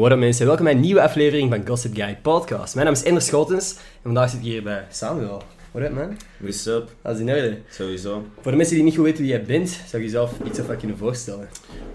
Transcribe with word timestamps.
What 0.00 0.12
up 0.12 0.18
mensen, 0.18 0.46
welkom 0.46 0.64
bij 0.64 0.74
een 0.74 0.80
nieuwe 0.80 1.02
aflevering 1.02 1.50
van 1.50 1.66
Gossip 1.66 1.94
Guy 1.94 2.18
Podcast. 2.22 2.74
Mijn 2.74 2.86
naam 2.86 2.94
is 2.94 3.02
Ender 3.02 3.22
Schotens 3.22 3.74
en 3.76 3.80
vandaag 4.02 4.30
zit 4.30 4.38
ik 4.38 4.44
hier 4.44 4.62
bij 4.62 4.86
Samuel. 4.90 5.42
What 5.70 5.84
up 5.86 5.94
man? 5.94 6.16
What's 6.38 6.66
up? 6.66 6.88
Dat 7.02 7.14
is 7.14 7.20
in 7.20 7.28
orde. 7.28 7.58
Sowieso. 7.70 8.24
Voor 8.40 8.50
de 8.50 8.56
mensen 8.56 8.74
die 8.74 8.84
niet 8.84 8.94
goed 8.94 9.04
weten 9.04 9.20
wie 9.22 9.30
jij 9.30 9.42
bent, 9.42 9.68
zou 9.68 10.02
je 10.02 10.08
jezelf 10.08 10.32
iets 10.44 10.58
of 10.60 10.66
wat 10.66 10.76
kunnen 10.76 10.96
voorstellen? 10.96 11.48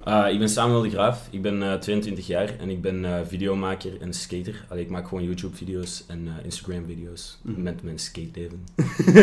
Uh, 0.08 0.26
ik 0.32 0.40
ben 0.40 0.50
Samuel 0.50 0.82
de 0.82 0.90
Graaf, 0.90 1.28
ik 1.32 1.42
ben 1.42 1.62
uh, 1.62 1.74
22 1.74 2.28
jaar 2.28 2.50
en 2.60 2.70
ik 2.70 2.82
ben 2.82 3.04
uh, 3.04 3.16
videomaker 3.28 3.92
en 4.02 4.14
skater. 4.14 4.66
Allee, 4.70 4.84
ik 4.84 4.90
maak 4.90 5.08
gewoon 5.08 5.24
YouTube-video's 5.24 6.04
en 6.08 6.26
uh, 6.26 6.32
Instagram-video's 6.44 7.38
Mhm. 7.42 7.62
met 7.64 7.84
mijn 7.84 8.00
skateleven. 8.00 8.66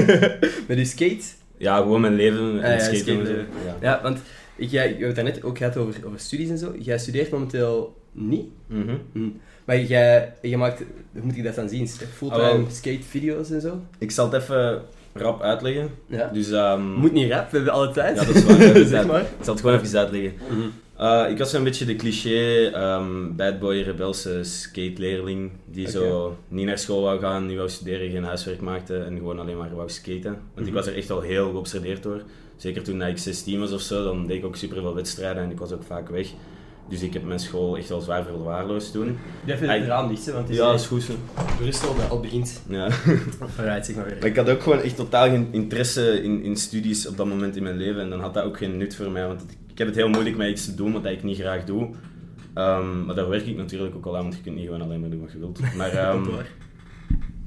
Met 0.69 0.79
je 0.79 0.85
skate? 0.85 1.23
Ja, 1.57 1.77
gewoon 1.77 2.01
mijn 2.01 2.15
leven 2.15 2.39
en 2.63 2.73
Ah, 2.73 2.79
ja, 2.79 2.79
skaten. 2.79 2.99
skateleven. 2.99 3.47
Ja. 3.65 3.77
Ja, 3.81 4.01
want 4.03 4.19
ik, 4.57 4.71
jij, 4.71 4.85
je 4.89 4.93
hebt 4.95 5.07
het 5.07 5.15
daarnet 5.15 5.43
ook 5.45 5.59
gehad 5.59 5.77
over, 5.77 6.07
over 6.07 6.21
studies 6.21 6.49
en 6.49 6.59
zo. 6.59 6.75
Jij 6.79 6.99
studeert 6.99 7.31
momenteel 7.31 8.01
niet, 8.13 8.47
Mhm. 8.67 8.95
Hm. 9.13 9.29
maar 9.65 9.81
jij, 9.81 10.33
jij 10.43 10.57
maakt, 10.57 10.83
hoe 11.13 11.23
moet 11.23 11.37
ik 11.37 11.45
dat 11.45 11.55
dan 11.55 11.69
zien? 11.69 11.89
Fulltime 11.89 12.65
skate-video's 12.71 13.51
en 13.51 13.61
zo? 13.61 13.81
Ik 13.99 14.11
zal 14.11 14.31
het 14.33 14.43
even 14.43 14.83
rap 15.13 15.43
uitleggen. 15.43 15.91
Ja. 16.07 16.29
Dus, 16.33 16.51
ehm, 16.51 16.93
Moet 16.93 17.13
niet 17.13 17.31
rap, 17.31 17.51
we 17.51 17.57
hebben 17.57 17.75
alle 17.75 17.91
tijd. 17.91 18.19
Ja, 18.21 18.25
dat 18.25 18.35
is 18.35 18.45
waar. 18.45 18.87
zeg 18.87 19.07
maar. 19.07 19.21
Ik 19.21 19.27
zal 19.41 19.55
het 19.55 19.63
gewoon 19.63 19.81
even 19.81 19.99
uitleggen. 19.99 20.33
Mhm. 20.51 20.61
Uh, 21.01 21.31
ik 21.31 21.39
was 21.39 21.51
zo'n 21.51 21.65
beetje 21.65 21.85
de 21.85 21.97
cliché 21.97 22.67
ehm 22.67 23.37
bad 23.37 23.59
boy, 23.59 23.81
rebelse 23.81 24.45
skateleerling 24.45 25.51
die 25.67 25.91
zo 25.91 26.37
niet 26.49 26.67
naar 26.67 26.79
school 26.79 27.03
wou 27.03 27.21
gaan, 27.21 27.47
niet 27.47 27.57
wou 27.57 27.69
studeren, 27.69 28.11
geen 28.11 28.25
huiswerk 28.25 28.61
maakte 28.61 28.97
en 28.99 29.17
gewoon 29.17 29.39
alleen 29.39 29.57
maar 29.57 29.75
wou 29.75 29.91
skaten. 29.91 30.23
Want 30.55 30.67
ik 30.67 30.73
Mhm. 30.73 30.73
was 30.75 30.87
er 30.87 30.97
echt 30.97 31.11
al 31.11 31.21
heel 31.21 31.51
geobsedeerd 31.51 32.03
door. 32.03 32.23
Zeker 32.57 32.83
toen 32.83 33.03
ik 33.03 33.19
16 33.19 33.61
was 33.61 33.73
of 33.73 33.81
zo, 33.81 34.05
dan 34.05 34.27
deed 34.27 34.37
ik 34.39 34.45
ook 34.45 34.57
super 34.57 34.81
veel 34.81 34.95
wedstrijden 34.95 35.43
en 35.43 35.51
ik 35.51 35.59
was 35.59 35.73
ook 35.73 35.83
vaak 35.83 36.09
weg. 36.09 36.29
Dus 36.89 37.03
ik 37.03 37.13
heb 37.13 37.25
mijn 37.25 37.39
school 37.39 37.77
echt 37.77 37.89
wel 37.89 38.01
zwaar 38.01 38.25
verwaarloosd 38.25 38.93
toen. 38.93 39.19
Even 39.47 39.69
Ah, 39.69 39.75
het 39.79 39.87
raam 39.87 40.09
dicht, 40.09 40.27
hè, 40.27 40.33
want 40.33 40.45
het 40.45 40.57
is 40.57 40.63
Ja, 40.63 40.71
dat 40.71 40.81
is 40.81 40.87
goed 40.87 41.07
dat 41.81 42.11
al 42.11 42.21
begint. 42.21 42.63
Ja. 42.69 42.83
Alright, 43.59 43.87
zeg 43.87 43.97
maar 43.97 44.05
weer. 44.05 44.17
Maar 44.21 44.29
ik 44.29 44.37
had 44.37 44.51
ook 44.51 44.63
gewoon 44.63 44.81
echt 44.81 44.97
totaal 44.97 45.29
geen 45.29 45.49
interesse 45.51 46.23
in, 46.23 46.43
in 46.43 46.57
studies 46.57 47.09
op 47.09 47.17
dat 47.17 47.27
moment 47.27 47.57
in 47.57 47.63
mijn 47.63 47.77
leven. 47.77 48.01
En 48.01 48.11
dan 48.11 48.21
had 48.21 48.35
dat 48.35 48.45
ook 48.45 48.57
geen 48.57 48.77
nut 48.77 48.97
voor 48.97 49.11
mij. 49.11 49.27
Want 49.27 49.45
ik 49.69 49.79
heb 49.79 49.87
het 49.87 49.97
heel 49.97 50.09
moeilijk 50.09 50.37
met 50.37 50.49
iets 50.49 50.65
te 50.65 50.75
doen 50.75 50.93
wat 50.93 51.05
ik 51.05 51.23
niet 51.23 51.39
graag 51.39 51.65
doe. 51.65 51.89
Ehm, 52.55 53.05
maar 53.05 53.15
daar 53.15 53.29
werk 53.29 53.47
ik 53.47 53.57
natuurlijk 53.57 53.95
ook 53.95 54.07
al 54.07 54.17
aan, 54.17 54.23
want 54.23 54.35
je 54.37 54.43
kunt 54.43 54.57
niet 54.57 54.65
gewoon 54.65 54.83
alleen 54.83 55.01
maar 55.01 55.11
doen 55.11 55.21
wat 55.21 55.33
je 55.33 55.39
wilt. 55.39 55.61
Maar 55.77 55.93
Waar. 56.27 56.47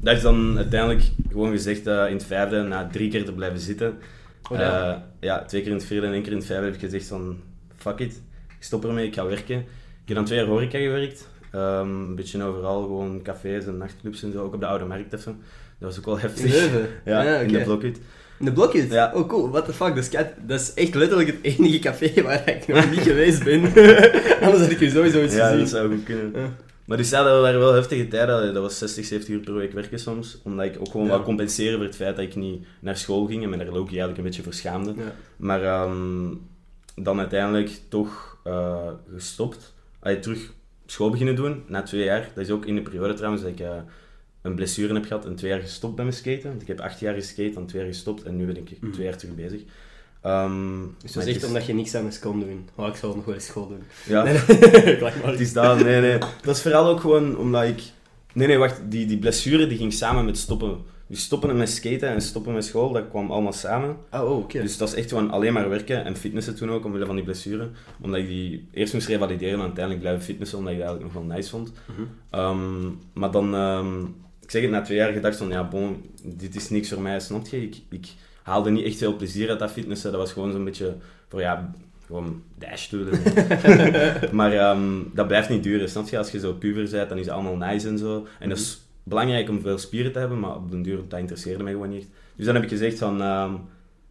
dat 0.02 0.16
is 0.16 0.22
dan 0.22 0.58
uiteindelijk 0.58 1.04
gewoon 1.30 1.52
gezegd 1.52 1.88
in 1.88 1.94
het 1.94 2.26
vijfde, 2.26 2.62
na 2.62 2.88
drie 2.92 3.10
keer 3.10 3.26
te 3.26 3.34
blijven 3.34 3.60
zitten. 3.60 3.98
Oh, 4.52 4.58
ja. 4.58 5.06
Ja, 5.20 5.46
twee 5.46 5.62
keer 5.62 5.72
in 5.72 5.78
het 5.78 5.86
vierde 5.86 6.08
en 6.08 6.14
één 6.14 6.22
keer 6.22 6.32
in 6.32 6.38
het 6.38 6.48
vijfde 6.48 6.66
heb 6.66 6.74
ik 6.74 6.80
gezegd 6.80 7.08
van 7.08 7.38
fuck 7.76 8.00
it, 8.00 8.22
stop 8.66 8.86
ermee, 8.86 9.08
ik 9.08 9.14
ga 9.14 9.26
werken. 9.26 9.58
Ik 9.60 10.12
heb 10.12 10.16
dan 10.18 10.26
twee 10.26 10.40
jaar 10.40 10.48
horeca 10.48 10.78
gewerkt. 10.78 11.28
Ehm, 11.52 11.90
een 11.90 12.16
beetje 12.16 12.44
overal, 12.44 12.82
gewoon 12.82 13.22
cafés 13.22 13.66
en 13.66 13.78
nachtclubs 13.78 14.24
en 14.24 14.32
zo, 14.32 14.44
ook 14.44 14.54
op 14.54 14.60
de 14.60 14.66
Oude 14.66 14.86
Markt 14.86 15.14
even. 15.14 15.38
Dat 15.80 15.90
was 15.90 15.98
ook 15.98 16.06
wel 16.06 16.16
In 16.16 16.22
heftig. 16.22 16.52
Leuven? 16.52 16.88
Ja, 17.06 17.20
Ah, 17.36 17.42
in 17.42 17.48
oké. 17.50 17.58
de 17.58 17.64
blokhut. 17.64 18.00
In 18.40 18.46
de 18.46 18.52
blokjes? 18.52 18.90
Ja. 18.90 19.12
Oh 19.16 19.28
cool, 19.28 19.50
what 19.50 19.66
the 19.66 19.74
fuck, 19.74 19.88
dat 19.88 19.98
is, 20.04 20.10
kei- 20.10 20.30
dat 20.48 20.60
is 20.60 20.74
echt 20.74 20.96
letterlijk 20.96 21.30
het 21.30 21.38
enige 21.58 21.80
café 21.80 22.22
waar 22.24 22.50
ik 22.50 22.68
nog 22.68 22.90
niet 22.90 23.00
geweest 23.00 23.44
ben. 23.44 23.62
Anders 24.46 24.62
had 24.62 24.72
ik 24.72 24.80
je 24.80 24.90
sowieso 24.90 25.24
iets 25.24 25.36
Ja, 25.36 25.44
gezien. 25.46 25.60
dat 25.60 25.70
zou 25.70 25.90
goed 25.96 26.04
kunnen. 26.04 26.32
Ja. 26.36 26.50
Maar 26.86 26.98
dus 26.98 27.10
ja, 27.10 27.24
dat 27.24 27.42
waren 27.42 27.60
wel 27.60 27.74
heftige 27.74 28.08
tijden. 28.08 28.54
Dat 28.54 28.64
was 28.64 28.78
60, 28.78 29.06
70 29.06 29.34
uur 29.34 29.40
per 29.40 29.54
week 29.56 29.72
werken 29.74 30.00
soms. 30.00 30.40
Omdat 30.44 30.66
ik 30.66 30.76
ook 30.80 30.92
gewoon 30.92 31.06
Ja. 31.06 31.12
wou 31.12 31.24
compenseren 31.24 31.76
voor 31.76 31.86
het 31.86 31.96
feit 31.96 32.16
dat 32.16 32.26
ik 32.26 32.36
niet 32.36 32.66
naar 32.80 32.98
school 32.98 33.26
ging 33.26 33.44
en 33.44 33.50
me 33.50 33.58
daar 33.58 33.66
Loki 33.66 33.88
eigenlijk 33.90 34.18
een 34.18 34.24
beetje 34.24 34.44
voor 34.44 34.54
schaamde. 34.54 34.94
Ja. 34.98 35.14
Maar 35.38 35.64
ehm, 35.64 36.34
dan 36.96 37.20
uiteindelijk 37.20 37.70
toch 37.90 38.35
eh, 38.46 38.88
gestopt. 39.14 39.74
Allee, 40.00 40.20
terug 40.20 40.54
school 40.86 41.10
beginnen 41.10 41.36
doen, 41.36 41.64
na 41.68 41.82
twee 41.82 42.04
jaar. 42.04 42.30
Dat 42.36 42.44
is 42.44 42.50
ook 42.52 42.66
in 42.66 42.76
de 42.76 42.82
periode 42.82 43.14
trouwens 43.14 43.42
dat 43.44 43.52
ik 43.52 43.60
eh, 43.60 43.76
een 44.42 44.56
blessure 44.56 44.94
heb 44.94 45.06
gehad 45.06 45.26
en 45.26 45.36
twee 45.36 45.52
jaar 45.52 45.60
gestopt 45.62 45.96
met 45.96 46.06
mijn 46.06 46.18
skaten. 46.18 46.50
Want 46.50 46.62
ik 46.62 46.68
heb 46.68 46.80
acht 46.80 47.00
jaar 47.00 47.14
geskate, 47.14 47.54
dan 47.54 47.66
twee 47.66 47.82
jaar 47.82 47.92
gestopt 47.92 48.24
en 48.24 48.36
nu 48.36 48.46
ben 48.46 48.58
ik 48.58 48.82
Mhm. 48.82 48.92
twee 48.92 49.06
jaar 49.06 49.18
terug 49.18 49.36
bezig. 49.36 49.62
Ehm, 50.22 50.82
Dus 51.02 51.12
zegt 51.12 51.28
is- 51.28 51.44
omdat 51.46 51.66
je 51.66 51.74
niks 51.74 51.96
anders 51.96 52.20
kon 52.20 52.40
doen. 52.40 52.70
Oh, 52.76 52.88
ik 52.88 52.96
zal 52.96 53.16
nog 53.16 53.26
wel 53.26 53.34
eens 53.36 53.46
school 53.46 53.68
doen. 53.68 53.84
Ja, 54.08 54.24
Nee, 54.24 54.34
nee. 54.48 55.00
Maar. 55.02 55.14
het 55.24 55.40
is 55.40 55.54
dat. 55.54 55.84
Nee, 55.84 56.02
nee. 56.02 56.18
Dat 56.42 56.56
is 56.56 56.62
vooral 56.62 56.88
ook 56.88 57.00
gewoon 57.00 57.38
omdat 57.38 57.64
ik... 57.64 57.82
Nee, 58.34 58.48
nee, 58.48 58.58
wacht. 58.58 58.82
Die, 58.92 59.06
die 59.06 59.18
blessure 59.20 59.68
die 59.68 59.78
ging 59.78 59.94
samen 59.94 60.26
met 60.26 60.38
stoppen. 60.38 60.78
Dus 61.08 61.24
stoppen 61.24 61.58
met 61.58 61.70
skaten 61.70 62.10
en 62.10 62.22
stoppen 62.22 62.54
met 62.54 62.66
school, 62.66 62.92
dat 62.92 63.10
kwam 63.10 63.32
allemaal 63.32 63.54
samen. 63.54 63.98
Oh, 64.12 64.22
oh, 64.22 64.38
oké. 64.38 64.62
Dus 64.62 64.78
dat 64.78 64.88
is 64.88 64.94
echt 64.94 65.10
gewoon 65.10 65.32
alleen 65.32 65.54
maar 65.54 65.70
werken 65.70 66.06
en 66.06 66.16
fitnessen 66.16 66.56
toen 66.56 66.72
ook, 66.72 66.86
omwille 66.86 67.06
van 67.06 67.16
die 67.16 67.24
blessure. 67.24 67.70
Omdat 68.02 68.20
ik 68.20 68.28
die 68.28 68.68
eerst 68.72 68.94
moest 68.94 69.08
revalideren 69.08 69.54
en 69.54 69.62
uiteindelijk 69.62 70.00
blijven 70.00 70.24
fitnessen, 70.24 70.58
omdat 70.58 70.74
ik 70.74 70.80
dat 70.80 70.88
eigenlijk 70.88 71.16
nog 71.16 71.26
wel 71.28 71.36
nice 71.36 71.50
vond. 71.50 71.72
Mhm. 71.86 72.02
Ehm, 72.30 72.92
maar 73.14 73.32
dan, 73.32 73.56
ehm, 73.56 74.02
ik 74.42 74.52
zeg 74.52 74.62
het, 74.62 74.72
na 74.72 74.82
twee 74.82 74.98
jaar 74.98 75.14
gedacht 75.14 75.38
van, 75.38 75.50
ja, 75.50 75.68
bon, 75.68 76.06
dit 76.24 76.56
is 76.56 76.70
niks 76.70 76.90
voor 76.90 77.02
mij, 77.02 77.20
snap 77.20 77.48
je? 77.48 77.62
Ik, 77.62 77.76
ik 77.90 78.08
haalde 78.44 78.70
niet 78.70 78.86
echt 78.86 78.98
veel 78.98 79.16
plezier 79.16 79.50
uit 79.50 79.60
dat 79.60 79.72
fitnessen. 79.72 80.12
Dat 80.12 80.20
was 80.20 80.32
gewoon 80.32 80.52
zo'n 80.52 80.66
beetje 80.66 80.96
voor, 81.28 81.42
ja, 81.42 81.74
gewoon 82.06 82.42
dash 82.58 82.90
doen. 82.90 83.08
maar 84.38 84.54
ehm, 84.54 85.02
dat 85.14 85.28
blijft 85.28 85.50
niet 85.50 85.64
duren, 85.64 85.90
snap 85.90 86.08
je? 86.08 86.18
Als 86.18 86.32
je 86.32 86.40
zo 86.40 86.54
puber 86.54 86.90
bent, 86.90 87.10
dan 87.10 87.18
is 87.18 87.26
het 87.26 87.34
allemaal 87.34 87.58
nice 87.58 87.88
en 87.88 87.98
zo. 87.98 88.28
En 88.40 88.50
dat 88.50 88.58
is 88.58 88.85
belangrijk 89.06 89.50
om 89.50 89.62
veel 89.62 89.78
spieren 89.78 90.12
te 90.12 90.20
hebben, 90.20 90.40
maar 90.40 90.56
op 90.56 90.72
den 90.72 90.82
duur, 90.82 91.00
dat 91.08 91.20
interesseerde 91.20 91.64
mij 91.64 91.72
gewoon 91.72 91.90
niet. 91.90 92.08
Dus 92.36 92.46
dan 92.46 92.56
heb 92.56 92.64
ik 92.64 92.70
gezegd 92.70 92.98
van, 92.98 93.22
ehm, 93.22 93.54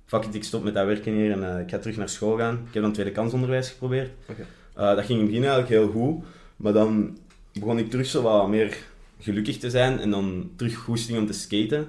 fuck 0.05 0.25
it, 0.25 0.34
ik 0.34 0.44
stop 0.44 0.65
met 0.65 0.75
dat 0.75 0.87
werken 0.87 1.12
hier 1.12 1.31
en 1.31 1.55
eh, 1.55 1.60
ik 1.60 1.71
ga 1.71 1.78
terug 1.78 1.97
naar 1.97 2.09
school 2.09 2.37
gaan. 2.37 2.55
Ik 2.66 2.75
heb 2.75 2.82
dan 2.82 2.93
tweede 2.93 3.12
kansonderwijs 3.12 3.71
geprobeerd. 3.71 4.10
Oké. 4.28 4.47
Eh, 4.75 4.94
dat 4.94 5.04
ging 5.04 5.19
in 5.19 5.19
het 5.19 5.27
begin 5.27 5.43
eigenlijk 5.43 5.72
heel 5.72 5.88
goed, 5.88 6.25
maar 6.56 6.72
dan 6.72 7.19
begon 7.53 7.78
ik 7.78 7.91
terug 7.91 8.06
zo 8.06 8.22
wat 8.22 8.49
meer 8.49 8.77
gelukkig 9.19 9.59
te 9.59 9.71
zijn 9.71 9.99
en 9.99 10.10
dan 10.10 10.50
terug 10.56 10.77
goesting 10.77 11.19
om 11.19 11.27
te 11.27 11.33
skaten. 11.33 11.88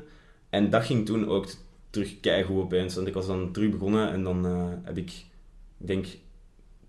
En 0.50 0.70
dat 0.70 0.86
ging 0.86 1.06
toen 1.06 1.28
ook 1.28 1.48
terug 1.90 2.20
keigoed 2.20 2.64
opeens, 2.64 2.96
want 2.96 3.08
ik 3.08 3.14
was 3.14 3.28
dan 3.28 3.52
terug 3.52 3.70
begonnen 3.70 4.12
en 4.12 4.24
dan 4.24 4.46
eh, 4.46 4.68
heb 4.84 4.98
ik, 4.98 5.12
ik 5.78 5.88
denk, 5.88 6.06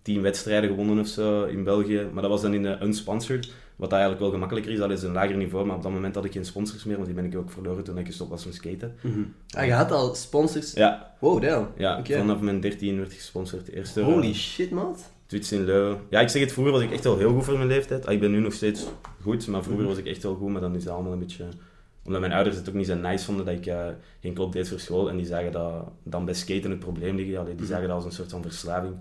tien 0.02 0.22
wedstrijden 0.22 0.70
gewonnen 0.70 0.98
of 0.98 1.06
zo 1.06 1.44
in 1.44 1.64
België. 1.64 2.08
Maar 2.12 2.22
dat 2.22 2.30
was 2.30 2.42
dan 2.42 2.54
in 2.54 2.62
de 2.62 2.78
unsponsored, 2.82 3.52
wat 3.76 3.92
eigenlijk 3.92 4.20
wel 4.22 4.30
gemakkelijker 4.30 4.72
is. 4.72 4.78
Dat 4.78 4.90
is 4.90 5.02
een 5.02 5.12
lager 5.12 5.36
niveau, 5.36 5.66
maar 5.66 5.76
op 5.76 5.82
dat 5.82 5.92
moment 5.92 6.14
had 6.14 6.24
ik 6.24 6.32
geen 6.32 6.44
sponsors 6.44 6.84
meer, 6.84 6.94
want 6.94 7.06
die 7.06 7.14
ben 7.16 7.24
ik 7.24 7.36
ook 7.36 7.50
verloren 7.50 7.84
toen 7.84 7.98
ik 7.98 8.06
gestopt 8.06 8.30
was 8.30 8.44
met 8.44 8.54
skaten. 8.54 8.94
Mhm. 9.00 9.20
Ah, 9.50 9.64
je 9.66 9.72
had 9.72 9.90
al 9.90 10.14
sponsors? 10.14 10.72
Ja, 10.72 11.14
Wow, 11.18 11.42
damn. 11.42 11.68
ja 11.76 12.02
vanaf 12.04 12.40
mijn 12.40 12.60
13 12.60 12.96
werd 12.96 13.10
ik 13.12 13.18
gesponsord. 13.18 13.68
Eerst 13.68 13.94
door, 13.94 14.04
Holy 14.04 14.28
eh, 14.28 14.34
shit, 14.34 14.70
maat. 14.70 15.10
Twits 15.26 15.52
in 15.52 15.64
Leuven. 15.64 16.00
Ja, 16.10 16.20
ik 16.20 16.28
zeg 16.28 16.42
het, 16.42 16.52
vroeger 16.52 16.72
was 16.72 16.82
ik 16.82 16.90
echt 16.92 17.04
wel 17.04 17.18
heel 17.18 17.32
goed 17.32 17.44
voor 17.44 17.56
mijn 17.56 17.68
leeftijd. 17.68 18.06
Ah, 18.06 18.12
ik 18.12 18.20
ben 18.20 18.30
nu 18.30 18.38
nog 18.40 18.52
steeds 18.52 18.86
goed, 19.22 19.46
maar 19.46 19.62
vroeger 19.62 19.84
Mhm. 19.84 19.92
was 19.94 20.02
ik 20.02 20.06
echt 20.06 20.22
wel 20.22 20.34
goed. 20.34 20.50
Maar 20.50 20.60
dan 20.60 20.74
is 20.76 20.84
het 20.84 20.92
allemaal 20.92 21.12
een 21.12 21.18
beetje... 21.18 21.44
Omdat 22.04 22.20
mijn 22.20 22.32
ouders 22.32 22.56
het 22.56 22.68
ook 22.68 22.74
niet 22.74 22.86
zo 22.86 22.94
nice 22.94 23.24
vonden 23.24 23.44
dat 23.44 23.54
ik 23.54 23.66
eh, 23.66 23.86
geen 24.20 24.34
klop 24.34 24.52
deed 24.52 24.68
voor 24.68 24.80
school. 24.80 25.08
En 25.10 25.16
die 25.16 25.26
zagen 25.26 25.52
dat 25.52 25.84
dan 26.02 26.24
bij 26.24 26.34
skaten 26.34 26.70
het 26.70 26.78
probleem 26.78 27.16
liggen. 27.16 27.36
Allee, 27.38 27.54
die 27.54 27.62
Mhm. 27.62 27.70
zagen 27.72 27.86
dat 27.86 27.96
als 27.96 28.04
een 28.04 28.12
soort 28.12 28.30
van 28.30 28.42
verslaving. 28.42 28.94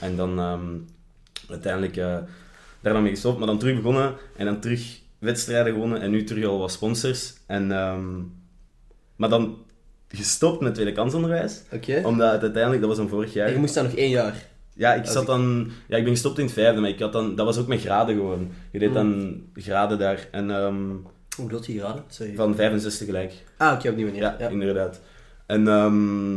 En 0.00 0.16
dan 0.16 0.38
ehm, 0.38 0.60
uiteindelijk 1.48 1.96
eh, 1.96 2.16
daar 2.82 2.92
dan 2.92 3.02
mee 3.02 3.12
gestopt. 3.12 3.38
Maar 3.38 3.46
dan 3.46 3.58
terug 3.58 3.76
begonnen 3.76 4.14
en 4.36 4.44
dan 4.44 4.60
terug 4.60 5.00
wedstrijden 5.18 5.72
gewonnen. 5.72 6.00
En 6.00 6.10
nu 6.10 6.24
terug 6.24 6.44
al 6.44 6.58
wat 6.58 6.72
sponsors. 6.72 7.34
En, 7.46 7.72
ehm, 7.72 8.18
maar 9.16 9.28
dan 9.28 9.56
gestopt 10.08 10.60
met 10.60 10.74
tweede 10.74 10.92
kansonderwijs. 10.92 11.62
Oké. 11.72 12.02
Omdat 12.04 12.32
het 12.32 12.42
uiteindelijk, 12.42 12.82
dat 12.82 12.90
was 12.90 12.98
een 12.98 13.08
vorig 13.08 13.32
jaar... 13.32 13.46
En 13.46 13.52
je 13.52 13.58
moest 13.58 13.74
dan 13.74 13.84
nog 13.84 13.94
één 13.94 14.10
jaar. 14.10 14.34
Ja, 14.74 14.94
ik 14.94 15.04
zat 15.06 15.20
ik- 15.22 15.28
dan... 15.28 15.70
Ja, 15.88 15.96
ik 15.96 16.02
ben 16.04 16.12
gestopt 16.12 16.38
in 16.38 16.44
het 16.44 16.52
vijfde, 16.54 16.80
maar 16.80 16.90
ik 16.90 16.98
had 16.98 17.12
dan... 17.12 17.34
Dat 17.34 17.46
was 17.46 17.58
ook 17.58 17.66
met 17.66 17.80
graden 17.80 18.14
gewoon. 18.14 18.50
Je 18.72 18.78
deed 18.78 18.88
Mm. 18.88 18.94
dan 18.94 19.42
graden 19.54 19.98
daar. 19.98 20.28
En 20.30 20.50
ehm, 20.50 20.88
Hoe 21.36 21.46
bedoelt 21.46 21.66
je 21.66 21.78
graden? 21.78 22.04
Sorry. 22.08 22.34
van 22.34 22.54
65 22.54 23.06
gelijk. 23.06 23.32
Ah, 23.56 23.72
oké, 23.72 23.88
op 23.88 23.96
die 23.96 24.04
manier. 24.04 24.20
Ja, 24.20 24.36
ja. 24.38 24.48
inderdaad. 24.48 25.00
En... 25.46 25.68
ehm 25.68 26.36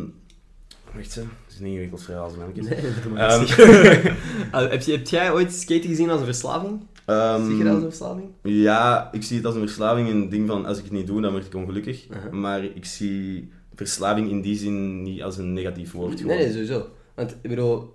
wacht 0.94 1.16
het 1.16 1.26
is 1.56 1.62
een 1.62 1.68
ingewikkeld 1.68 2.04
verhaal 2.04 2.24
als. 2.24 2.34
Nee, 2.56 2.66
dat 2.82 3.04
doe 3.04 3.12
maar 3.12 3.30
Ehm. 3.30 4.14
Ah, 4.52 4.70
heb, 4.72 4.82
je, 4.82 4.92
heb 4.92 5.08
jij 5.08 5.32
ooit 5.32 5.54
skaten 5.54 5.90
gezien 5.90 6.10
als 6.10 6.20
een 6.20 6.26
verslaving? 6.26 6.80
Ehm, 7.06 7.46
Zie 7.46 7.58
je 7.58 7.64
dat 7.64 7.74
als 7.74 7.84
een 7.84 7.90
verslaving? 7.90 8.28
Ja, 8.42 9.10
ik 9.12 9.24
zie 9.24 9.38
het 9.38 9.46
als 9.46 9.56
een 9.56 9.62
verslaving. 9.62 10.10
Een 10.10 10.30
ding 10.30 10.48
van, 10.48 10.66
als 10.66 10.78
ik 10.78 10.84
het 10.84 10.94
niet 10.94 11.08
doe, 11.08 11.22
dan 11.22 11.32
word 11.32 11.46
ik 11.46 11.56
ongelukkig. 11.56 12.06
Uh-huh. 12.10 12.32
Maar 12.32 12.64
ik 12.64 12.86
zie 12.86 13.52
verslaving 13.76 14.30
in 14.30 14.42
die 14.42 14.58
zin 14.58 15.02
niet 15.02 15.24
als 15.24 15.38
een 15.38 15.54
negatief 15.54 15.92
woord. 15.92 16.26
Nee, 16.26 16.38
nee, 16.38 16.52
sowieso. 16.52 16.88
Want, 17.16 17.36
ik 17.42 17.50
bedoel, 17.50 17.94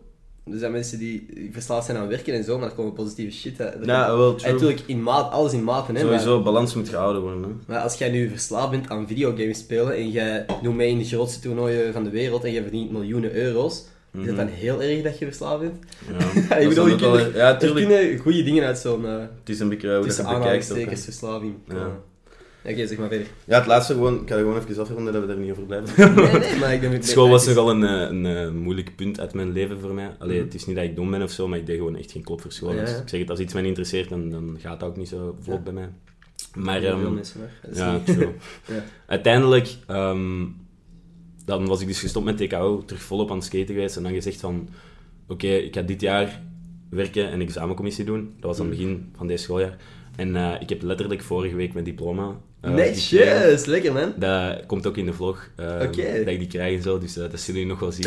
er 0.52 0.58
zijn 0.58 0.72
mensen 0.72 0.98
die 0.98 1.48
verslaafd 1.52 1.86
zijn 1.86 1.98
aan 1.98 2.08
werken 2.08 2.34
en 2.34 2.44
zo, 2.44 2.58
maar 2.58 2.68
er 2.68 2.74
komen 2.74 2.92
positieve 2.92 3.36
shit 3.36 3.60
uit. 3.60 3.74
Er 3.74 3.86
Ja, 3.86 4.04
komt- 4.06 4.18
wel, 4.18 4.30
En 4.32 4.36
true. 4.36 4.52
natuurlijk 4.52 4.82
in 4.86 5.02
maat, 5.02 5.32
alles 5.32 5.52
in 5.52 5.64
maten, 5.64 5.94
hè. 5.94 6.04
maar- 6.04 6.18
Sowieso, 6.20 6.42
balans 6.42 6.74
moet 6.74 6.88
gehouden 6.88 7.22
worden. 7.22 7.42
Hè. 7.42 7.48
Maar 7.66 7.78
als 7.78 7.94
jij 7.94 8.10
nu 8.10 8.28
verslaafd 8.28 8.70
bent 8.70 8.88
aan 8.88 9.06
videogames 9.06 9.58
spelen 9.58 9.96
en 9.96 10.10
jij 10.10 10.46
doet 10.62 10.74
mee 10.74 10.88
in 10.90 10.98
de 10.98 11.04
grootste 11.04 11.40
toernooien 11.40 11.92
van 11.92 12.04
de 12.04 12.10
wereld 12.10 12.44
en 12.44 12.52
je 12.52 12.62
verdient 12.62 12.90
miljoenen 12.90 13.34
euro's, 13.34 13.84
is 14.20 14.26
het 14.26 14.36
dan 14.36 14.46
heel 14.46 14.82
erg 14.82 15.02
dat 15.02 15.18
je 15.18 15.24
verslaafd 15.24 15.60
bent? 15.60 15.74
Ja, 16.08 16.18
dat 16.48 16.58
ik 16.62 16.68
bedoel, 16.68 16.86
je 16.86 16.96
kunt, 16.96 17.34
ja, 17.34 17.52
er 17.52 17.58
tuurlijk. 17.58 17.86
kunnen 17.88 18.18
goede 18.18 18.42
dingen 18.42 18.64
uit 18.64 18.78
zo'n 18.78 19.04
Het 19.04 19.30
is 19.44 19.60
een 19.60 19.68
beetje 19.68 19.86
hoe 19.86 19.96
dat 19.96 20.04
je 20.04 20.08
tussen 20.10 20.26
het 20.26 20.38
bekijkt. 20.38 20.70
ook, 20.70 20.76
hè. 20.76 20.82
aanhalingstekens 20.84 21.04
verslaving 21.04 21.54
Ja. 21.68 21.90
Oké, 22.64 22.86
zeg 22.86 22.98
maar 22.98 23.08
verder. 23.08 23.26
Ja, 23.44 23.58
het 23.58 23.66
laatste 23.66 23.92
gewoon, 23.92 24.20
ik 24.22 24.28
ga 24.28 24.34
er 24.34 24.40
gewoon 24.40 24.58
even 24.58 24.80
afronden 24.82 25.12
dat 25.12 25.24
we 25.26 25.32
er 25.32 25.38
niet 25.38 25.50
over 25.50 25.62
blijven. 25.62 26.14
Nee, 26.14 26.38
nee, 26.40 26.58
maar 26.60 26.74
ik 26.74 26.80
ben... 26.80 27.02
School 27.02 27.28
was 27.28 27.46
nogal 27.46 27.70
een, 27.70 27.84
eh, 27.84 28.00
een, 28.08 28.26
eh, 28.26 28.50
moeilijk 28.50 28.96
punt 28.96 29.20
uit 29.20 29.34
mijn 29.34 29.52
leven 29.52 29.80
voor 29.80 29.94
mij. 29.94 30.10
Allee, 30.18 30.36
Mhm. 30.36 30.44
het 30.44 30.54
is 30.54 30.66
niet 30.66 30.76
dat 30.76 30.84
ik 30.84 30.96
dom 30.96 31.10
ben 31.10 31.22
of 31.22 31.30
zo, 31.30 31.48
maar 31.48 31.58
ik 31.58 31.66
deed 31.66 31.76
gewoon 31.76 31.96
echt 31.96 32.12
geen 32.12 32.22
klop 32.24 32.40
voor 32.40 32.52
school. 32.52 32.74
Ja, 32.74 32.80
Dus 32.80 32.90
ja. 32.90 32.96
ik 32.96 33.08
zeg 33.08 33.20
het, 33.20 33.30
als 33.30 33.38
iets 33.38 33.52
mij 33.52 33.62
niet 33.62 33.70
interesseert, 33.70 34.08
dan, 34.08 34.30
dan 34.30 34.56
gaat 34.60 34.80
dat 34.80 34.88
ook 34.88 34.96
niet 34.96 35.08
zo 35.08 35.36
vlot 35.40 35.56
Ja. 35.56 35.62
bij 35.62 35.72
mij. 35.72 35.88
Maar 36.54 36.80
veel 36.80 36.90
ehm, 36.90 37.14
mensen, 37.14 37.40
maar. 37.40 37.74
Ja, 37.74 37.92
niet- 37.92 38.06
true. 38.06 38.28
Ja. 38.76 38.84
Uiteindelijk, 39.06 39.76
ehm, 39.86 40.44
dan 41.44 41.66
was 41.66 41.80
ik 41.80 41.86
dus 41.86 42.00
gestopt 42.00 42.24
met 42.24 42.36
TKO, 42.36 42.82
terug 42.86 43.02
volop 43.02 43.30
aan 43.30 43.36
het 43.36 43.44
skaten 43.44 43.74
geweest 43.74 43.96
en 43.96 44.02
dan 44.02 44.12
gezegd 44.12 44.40
van, 44.40 44.68
oké, 45.28 45.46
ik 45.46 45.74
ga 45.74 45.82
dit 45.82 46.00
jaar 46.00 46.42
werken 46.90 47.30
en 47.30 47.40
examencommissie 47.40 48.04
doen. 48.04 48.32
Dat 48.40 48.50
was 48.50 48.60
aan 48.60 48.68
het 48.70 48.78
Mm. 48.78 48.84
begin 48.84 49.12
van 49.16 49.26
deze 49.26 49.42
schooljaar. 49.42 49.76
En 50.16 50.36
eh, 50.36 50.60
ik 50.60 50.68
heb 50.68 50.82
letterlijk 50.82 51.22
vorige 51.22 51.54
week 51.56 51.72
mijn 51.72 51.84
diploma. 51.84 52.36
Netjes, 52.62 53.64
lekker 53.64 53.92
man. 53.92 54.12
Dat 54.16 54.66
komt 54.66 54.86
ook 54.86 54.96
in 54.96 55.04
de 55.06 55.12
vlog, 55.12 55.48
eh, 55.56 55.66
Oké. 55.66 56.18
dat 56.18 56.26
ik 56.26 56.38
die 56.38 56.46
krijg 56.46 56.76
en 56.76 56.82
zo, 56.82 56.98
dus 56.98 57.16
eh, 57.16 57.30
dat 57.30 57.40
zullen 57.40 57.60
jullie 57.60 57.76
nog 57.76 57.80
wel 57.80 57.92
zien. 57.92 58.04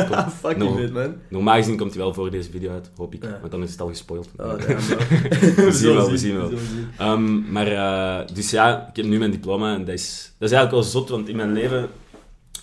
fucking 0.40 0.58
No. 0.70 0.76
vet 0.76 0.92
man. 0.92 1.14
Normaal 1.28 1.56
gezien 1.56 1.76
komt 1.76 1.90
hij 1.94 2.02
wel 2.02 2.14
voor 2.14 2.30
deze 2.30 2.50
video 2.50 2.72
uit, 2.72 2.90
hoop 2.96 3.14
ik, 3.14 3.22
Ja. 3.24 3.38
want 3.40 3.52
dan 3.52 3.62
is 3.62 3.70
het 3.70 3.80
al 3.80 3.88
gespoild. 3.88 4.28
Oh. 4.36 4.52
We 5.56 5.68
zien 5.72 5.94
wel, 5.94 6.10
we 6.10 6.16
zien 6.18 6.36
wel. 6.36 6.48
zien. 6.48 6.58
Ehm, 6.98 7.52
maar, 7.52 7.66
eh, 7.66 8.26
dus 8.34 8.50
ja, 8.50 8.86
ik 8.90 8.96
heb 8.96 9.04
nu 9.04 9.18
mijn 9.18 9.30
diploma 9.30 9.74
en 9.74 9.84
dat 9.84 9.94
is, 9.94 10.32
dat 10.38 10.48
is 10.50 10.54
eigenlijk 10.56 10.70
wel 10.84 10.92
zot, 11.00 11.08
want 11.10 11.28
in 11.28 11.36
mijn 11.36 11.52
leven, 11.52 11.88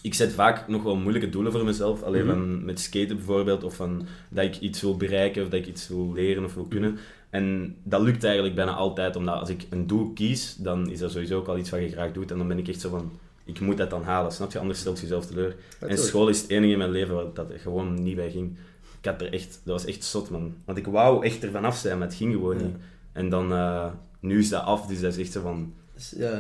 ik 0.02 0.14
zet 0.14 0.32
vaak 0.32 0.68
nog 0.68 0.84
wel 0.84 0.96
moeilijke 0.96 1.30
doelen 1.30 1.52
voor 1.52 1.66
mezelf. 1.66 2.04
Alleen 2.04 2.26
Mhm. 2.26 2.36
van 2.36 2.66
met 2.66 2.80
skaten 2.80 3.16
bijvoorbeeld, 3.16 3.64
of 3.64 3.76
van 3.76 4.06
dat 4.30 4.44
ik 4.46 4.60
iets 4.60 4.82
wil 4.82 4.98
bereiken, 4.98 5.44
of 5.44 5.50
dat 5.50 5.60
ik 5.60 5.68
iets 5.68 5.88
wil 5.88 6.12
leren 6.14 6.44
of 6.44 6.54
wil 6.54 6.66
kunnen. 6.66 6.98
En 7.30 7.76
dat 7.84 8.02
lukt 8.02 8.24
eigenlijk 8.24 8.56
bijna 8.56 8.74
altijd, 8.74 9.16
omdat 9.16 9.40
als 9.40 9.50
ik 9.50 9.66
een 9.70 9.88
doel 9.88 10.12
kies, 10.14 10.56
dan 10.56 10.90
is 10.90 11.00
dat 11.00 11.12
sowieso 11.12 11.38
ook 11.38 11.48
al 11.48 11.58
iets 11.58 11.70
wat 11.70 11.80
je 11.80 11.90
graag 11.90 12.12
doet. 12.12 12.32
En 12.32 12.38
dan 12.38 12.48
ben 12.48 12.58
ik 12.58 12.68
echt 12.68 12.82
zo 12.82 12.90
van, 12.90 13.12
ik 13.46 13.60
moet 13.60 13.78
dat 13.78 13.90
dan 13.90 14.04
halen, 14.04 14.32
snap 14.32 14.52
je? 14.52 14.60
Anders 14.60 14.80
stelt 14.80 14.96
je 14.98 15.02
jezelf 15.04 15.26
teleur. 15.26 15.56
En 15.80 15.98
school 15.98 16.28
is 16.30 16.42
het 16.42 16.50
enige 16.50 16.72
in 16.72 16.78
mijn 16.78 16.92
leven 16.92 17.16
waar 17.16 17.34
dat 17.34 17.52
gewoon 17.58 18.04
niet 18.04 18.16
bij 18.16 18.32
ging. 18.32 18.58
Ik 19.02 19.06
had 19.10 19.22
er 19.22 19.34
echt, 19.34 19.62
dat 19.64 19.74
was 19.82 19.86
echt 19.86 20.04
zot, 20.04 20.30
man. 20.30 20.54
Want 20.66 20.78
ik 20.78 20.86
wou 20.86 21.26
echt 21.26 21.44
ervan 21.44 21.66
af 21.66 21.78
zijn, 21.78 21.98
maar 21.98 22.08
het 22.08 22.16
ging 22.16 22.34
gewoon 22.34 22.58
Ja. 22.58 22.64
niet. 22.66 22.76
En 23.12 23.30
dan, 23.30 23.52
eh, 23.54 23.86
nu 24.20 24.40
is 24.40 24.50
dat 24.50 24.64
af, 24.64 24.88
dus 24.88 25.00
dat 25.02 25.12
is 25.14 25.20
echt 25.20 25.32
zo 25.32 25.42
van, 25.42 25.74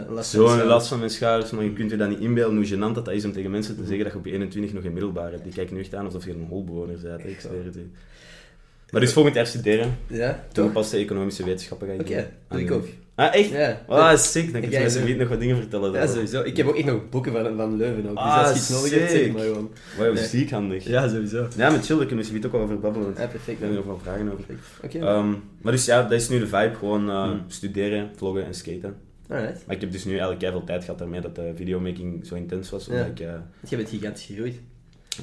last 0.10 0.32
van 0.36 0.44
de 0.44 0.50
zo'n 0.50 0.64
last 0.68 0.88
van 0.88 0.98
mijn 1.00 1.10
schouders, 1.10 1.52
maar 1.52 1.64
je 1.64 1.74
kunt 1.74 1.92
je 1.92 1.98
dat 1.98 2.10
niet 2.10 2.20
inbeelden 2.20 2.58
hoe 2.58 2.66
gênant 2.68 2.94
dat, 2.96 3.06
dat 3.06 3.12
is 3.14 3.26
om 3.26 3.32
tegen 3.32 3.52
mensen 3.52 3.76
te 3.76 3.86
zeggen 3.86 4.04
dat 4.04 4.12
je 4.14 4.18
op 4.20 4.26
je 4.26 4.32
21 4.32 4.74
nog 4.74 4.84
een 4.84 4.94
middelbaar 4.94 5.32
hebt. 5.32 5.44
Die 5.44 5.54
kijken 5.54 5.76
nu 5.76 5.82
echt 5.82 5.96
aan 5.96 6.06
alsof 6.06 6.26
je 6.26 6.32
een 6.32 6.46
holbewoner 6.50 6.98
bent, 7.02 7.26
ik 7.26 7.40
zweer 7.40 7.66
het 7.66 7.76
u. 7.76 7.92
Maar 8.92 9.02
dus 9.02 9.14
volgend 9.14 9.36
jaar 9.36 9.48
studeren, 9.48 9.98
Ja, 10.08 10.44
toegepaste 10.52 10.98
economische 10.98 11.44
wetenschappen 11.44 11.88
ga 11.88 11.94
ik 11.94 12.00
Oké, 12.00 12.14
doen. 12.14 12.24
doe 12.50 12.60
ik 12.62 12.68
En- 12.68 12.74
ook. 12.76 12.86
Ah, 13.16 13.36
echt? 13.36 13.50
Ja. 13.50 13.82
Ah, 13.88 14.18
sick. 14.18 14.52
Dan 14.52 14.62
kun 14.62 14.70
je 14.70 14.76
Ja, 14.76 14.82
mensen 14.82 15.08
ja. 15.08 15.16
nog 15.16 15.28
wat 15.30 15.40
dingen 15.40 15.56
vertellen. 15.58 15.92
Ja, 15.94 16.08
sowieso. 16.08 16.42
Ik 16.42 16.58
heb 16.58 16.68
ook 16.68 16.76
echt 16.76 16.86
nog 16.86 17.10
boeken 17.10 17.32
van, 17.32 17.56
van 17.58 17.78
Leuven 17.78 18.04
ook. 18.10 18.16
Dus 18.16 18.24
Ah, 18.24 18.38
als 18.40 18.50
je 18.50 18.56
iets 18.56 18.70
nodig 18.70 18.92
hebt, 19.00 19.12
zeg 19.12 19.32
maar 19.32 19.42
gewoon. 19.42 19.72
Wow, 19.98 20.14
Nee. 20.14 20.24
ziek 20.26 20.52
handig. 20.52 20.84
Ja, 20.88 21.08
sowieso. 21.08 21.48
Ja, 21.58 21.70
met 21.70 21.86
chill, 21.86 21.98
daar 21.98 22.06
kunnen 22.06 22.24
we 22.26 22.30
zoiets 22.30 22.46
ook 22.46 22.52
wel 22.52 22.62
over 22.62 22.80
babbelen. 22.80 23.08
Ja, 23.18 23.28
perfect. 23.28 23.48
Ik 23.48 23.58
heb 23.60 23.70
er 23.70 23.76
nog 23.76 23.86
wel 23.86 24.00
vragen 24.04 24.32
over. 24.32 24.46
Perfect. 24.46 24.60
Oké. 24.84 25.06
Ehm, 25.06 25.30
maar 25.62 25.72
dus 25.72 25.86
ja, 25.86 26.02
dat 26.02 26.12
is 26.12 26.30
nu 26.30 26.40
de 26.40 26.48
vibe. 26.48 26.72
Gewoon 26.80 27.10
eh, 27.10 27.24
Hmm. 27.24 27.44
studeren, 27.48 28.10
vloggen 28.16 28.46
en 28.46 28.54
skaten. 28.54 28.96
Alright. 29.30 29.66
Maar 29.66 29.76
ik 29.76 29.81
heb 29.81 29.92
dus 29.92 30.04
nu 30.06 30.12
eigenlijk 30.12 30.42
veel 30.52 30.64
tijd 30.64 30.84
gehad 30.84 31.00
daarmee 31.00 31.22
dat 31.22 31.36
de 31.36 31.52
videomaking 31.56 32.26
zo 32.26 32.36
intens 32.36 32.70
was. 32.70 32.88
Omdat 32.88 33.06
Ja. 33.06 33.12
ik, 33.12 33.20
eh, 33.20 33.31
Want 33.34 33.70
jij 33.70 33.78
bent 33.78 33.90
gigantisch 33.90 34.26
gegroeid. 34.26 34.56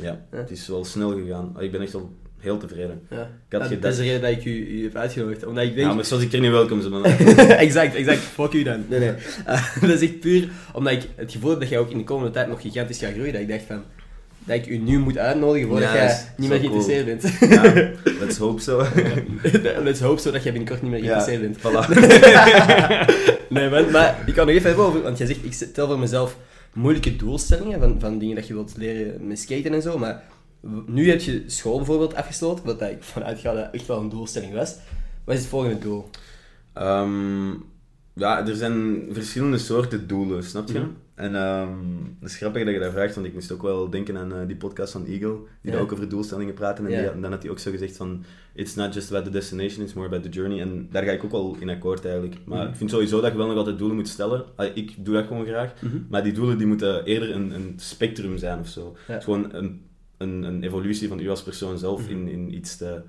ja, 0.01 0.25
het 0.31 0.51
is 0.51 0.69
wel 0.69 0.85
snel 0.85 1.11
gegaan. 1.11 1.53
Ah, 1.57 1.63
Ik 1.63 1.71
ben 1.73 1.81
echt 1.81 1.95
al 1.95 2.13
heel 2.39 2.59
tevreden. 2.59 3.03
Ja. 3.11 3.17
had 3.17 3.27
Ja, 3.27 3.65
gedacht- 3.65 3.83
Dat 3.83 3.93
is 3.93 3.99
de 3.99 4.05
reden 4.05 4.21
dat 4.21 4.31
ik 4.31 4.45
u, 4.45 4.67
u 4.79 4.83
heb 4.83 4.97
uitgenodigd. 4.97 5.47
Omdat 5.47 5.65
ik 5.65 5.75
denk... 5.75 5.89
Ja, 5.89 5.95
maar 5.95 6.05
zoals 6.05 6.23
ik 6.23 6.33
er 6.33 6.41
niet 6.41 6.51
welkom 6.51 6.81
ben. 7.03 7.05
exact, 7.59 7.95
exact. 7.95 8.19
Fuck 8.19 8.53
u 8.53 8.63
dan. 8.63 8.85
Nee, 8.89 8.99
nee. 8.99 9.13
Dat 9.81 9.91
is 9.91 10.01
echt 10.01 10.21
puur 10.21 10.49
omdat 10.73 10.93
ik 10.93 11.03
het 11.15 11.33
gevoel 11.33 11.51
heb 11.51 11.61
dat 11.61 11.69
jij 11.69 11.79
ook 11.79 11.91
in 11.91 11.99
de 11.99 12.05
komende 12.05 12.31
tijd 12.31 12.49
nog 12.49 12.61
gigantisch 12.61 12.99
gaat 12.99 13.13
groeien. 13.13 13.33
Dat 13.33 13.43
ik 13.43 13.49
dacht 13.49 13.63
van... 13.63 13.83
Dat 14.47 14.57
ik 14.57 14.67
u 14.67 14.77
nu 14.77 14.99
moet 14.99 15.19
uitnodigen 15.19 15.69
voordat 15.69 15.89
Ja, 15.89 15.95
jij 15.95 16.19
niet 16.37 16.49
meer 16.49 16.61
cool. 16.61 16.83
geïnteresseerd 16.83 17.39
bent. 17.41 17.51
ja, 17.53 17.93
let's 18.25 18.37
hope 18.37 18.61
so. 18.61 18.85
Let's 19.83 20.01
hope 20.01 20.21
zo 20.21 20.31
dat 20.31 20.43
jij 20.43 20.53
binnenkort 20.53 20.83
niet 20.83 20.91
meer 20.91 21.01
geïnteresseerd 21.01 21.41
bent. 21.41 21.59
voilà. 21.59 21.89
Nee, 23.49 23.71
man, 23.71 23.91
maar 23.91 24.23
ik 24.27 24.35
kan 24.35 24.47
nog 24.47 24.55
even 24.55 24.67
hebben 24.69 24.85
over... 24.87 25.03
Want 25.03 25.19
jij 25.19 25.27
zegt, 25.27 25.45
ik 25.45 25.53
stel 25.53 25.87
voor 25.87 25.99
mezelf 25.99 26.37
moeilijke 26.73 27.17
doelstellingen 27.17 27.81
van, 27.81 28.01
van 28.01 28.19
dingen 28.19 28.35
dat 28.35 28.47
je 28.47 28.55
wilt 28.55 28.77
leren 28.77 29.27
met 29.27 29.39
skaten 29.39 29.75
en 29.75 29.83
zo, 29.83 29.99
maar 29.99 30.23
nu 30.87 31.11
heb 31.11 31.21
je 31.21 31.43
school 31.47 31.77
bijvoorbeeld 31.77 32.15
afgesloten, 32.15 32.65
wat 32.65 32.83
ik 32.83 32.97
vanuit 33.01 33.39
ga 33.39 33.53
dat 33.55 33.69
echt 33.73 33.87
wel 33.87 34.01
een 34.01 34.09
doelstelling 34.09 34.53
was. 34.55 34.75
Wat 35.25 35.35
is 35.35 35.41
het 35.41 35.51
volgende 35.51 35.79
doel? 35.79 36.11
Ehm, 36.73 37.51
ja, 38.15 38.47
er 38.47 38.55
zijn 38.57 39.03
verschillende 39.11 39.59
soorten 39.59 40.07
doelen, 40.07 40.45
snap 40.45 40.69
je? 40.69 40.79
Mhm. 40.79 40.89
En 41.17 41.35
ehm 41.35 41.79
het 42.21 42.31
is 42.31 42.37
grappig 42.37 42.65
dat 42.65 42.75
je 42.75 42.81
dat 42.81 42.93
vraagt, 42.93 43.15
want 43.15 43.27
ik 43.27 43.33
moest 43.33 43.53
ook 43.53 43.63
wel 43.63 43.91
denken 43.91 44.17
aan 44.17 44.33
eh, 44.33 44.47
die 44.47 44.57
podcast 44.57 44.93
van 44.93 45.07
Eagle, 45.07 45.37
die 45.63 45.73
daar 45.73 45.81
ook 45.81 45.93
over 45.93 46.09
doelstellingen 46.09 46.55
praten. 46.55 46.87
En 46.87 46.91
die, 47.13 47.21
dan 47.21 47.31
had 47.31 47.43
hij 47.43 47.51
ook 47.51 47.59
zo 47.59 47.71
gezegd 47.71 47.97
van, 47.97 48.25
it's 48.55 48.75
not 48.75 48.95
just 48.95 49.09
about 49.11 49.25
the 49.25 49.31
destination, 49.31 49.83
it's 49.85 49.93
more 49.95 50.07
about 50.09 50.23
the 50.23 50.29
journey. 50.29 50.61
En 50.61 50.89
daar 50.91 51.05
ga 51.05 51.11
ik 51.11 51.25
ook 51.25 51.31
wel 51.31 51.57
in 51.61 51.69
akkoord 51.69 52.05
eigenlijk. 52.05 52.35
Maar 52.45 52.59
Mhm. 52.63 52.69
ik 52.69 52.77
vind 52.77 52.91
sowieso 52.91 53.21
dat 53.21 53.31
je 53.33 53.37
wel 53.39 53.47
nog 53.47 53.57
altijd 53.57 53.79
doelen 53.79 53.97
moet 53.97 54.09
stellen. 54.09 54.45
Ah, 54.57 54.77
Ik 54.77 55.05
doe 55.05 55.15
dat 55.15 55.27
gewoon 55.27 55.47
graag. 55.47 55.73
Maar 56.09 56.23
die 56.23 56.33
doelen 56.33 56.59
die 56.59 56.67
moeten 56.67 57.05
eerder 57.05 57.35
een, 57.35 57.51
een 57.55 57.73
spectrum 57.77 58.39
zijn 58.39 58.59
of 58.59 58.69
zo. 58.69 58.97
Gewoon 59.09 59.55
een, 59.55 59.81
een, 60.17 60.43
een 60.43 60.63
evolutie 60.63 61.09
van 61.09 61.21
u 61.21 61.29
als 61.31 61.43
persoon 61.43 61.79
zelf 61.79 62.01
Mhm. 62.03 62.11
in, 62.11 62.29
in 62.29 62.55
iets 62.55 62.77
te 62.77 63.01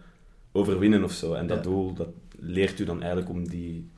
overwinnen 0.52 1.04
of 1.04 1.12
zo. 1.12 1.34
En 1.34 1.48
dat 1.48 1.64
doel, 1.64 1.94
dat 1.94 2.08
leert 2.40 2.80
u 2.80 2.84
dan 2.86 2.98
eigenlijk 3.00 3.30
om 3.30 3.48
die 3.48 3.90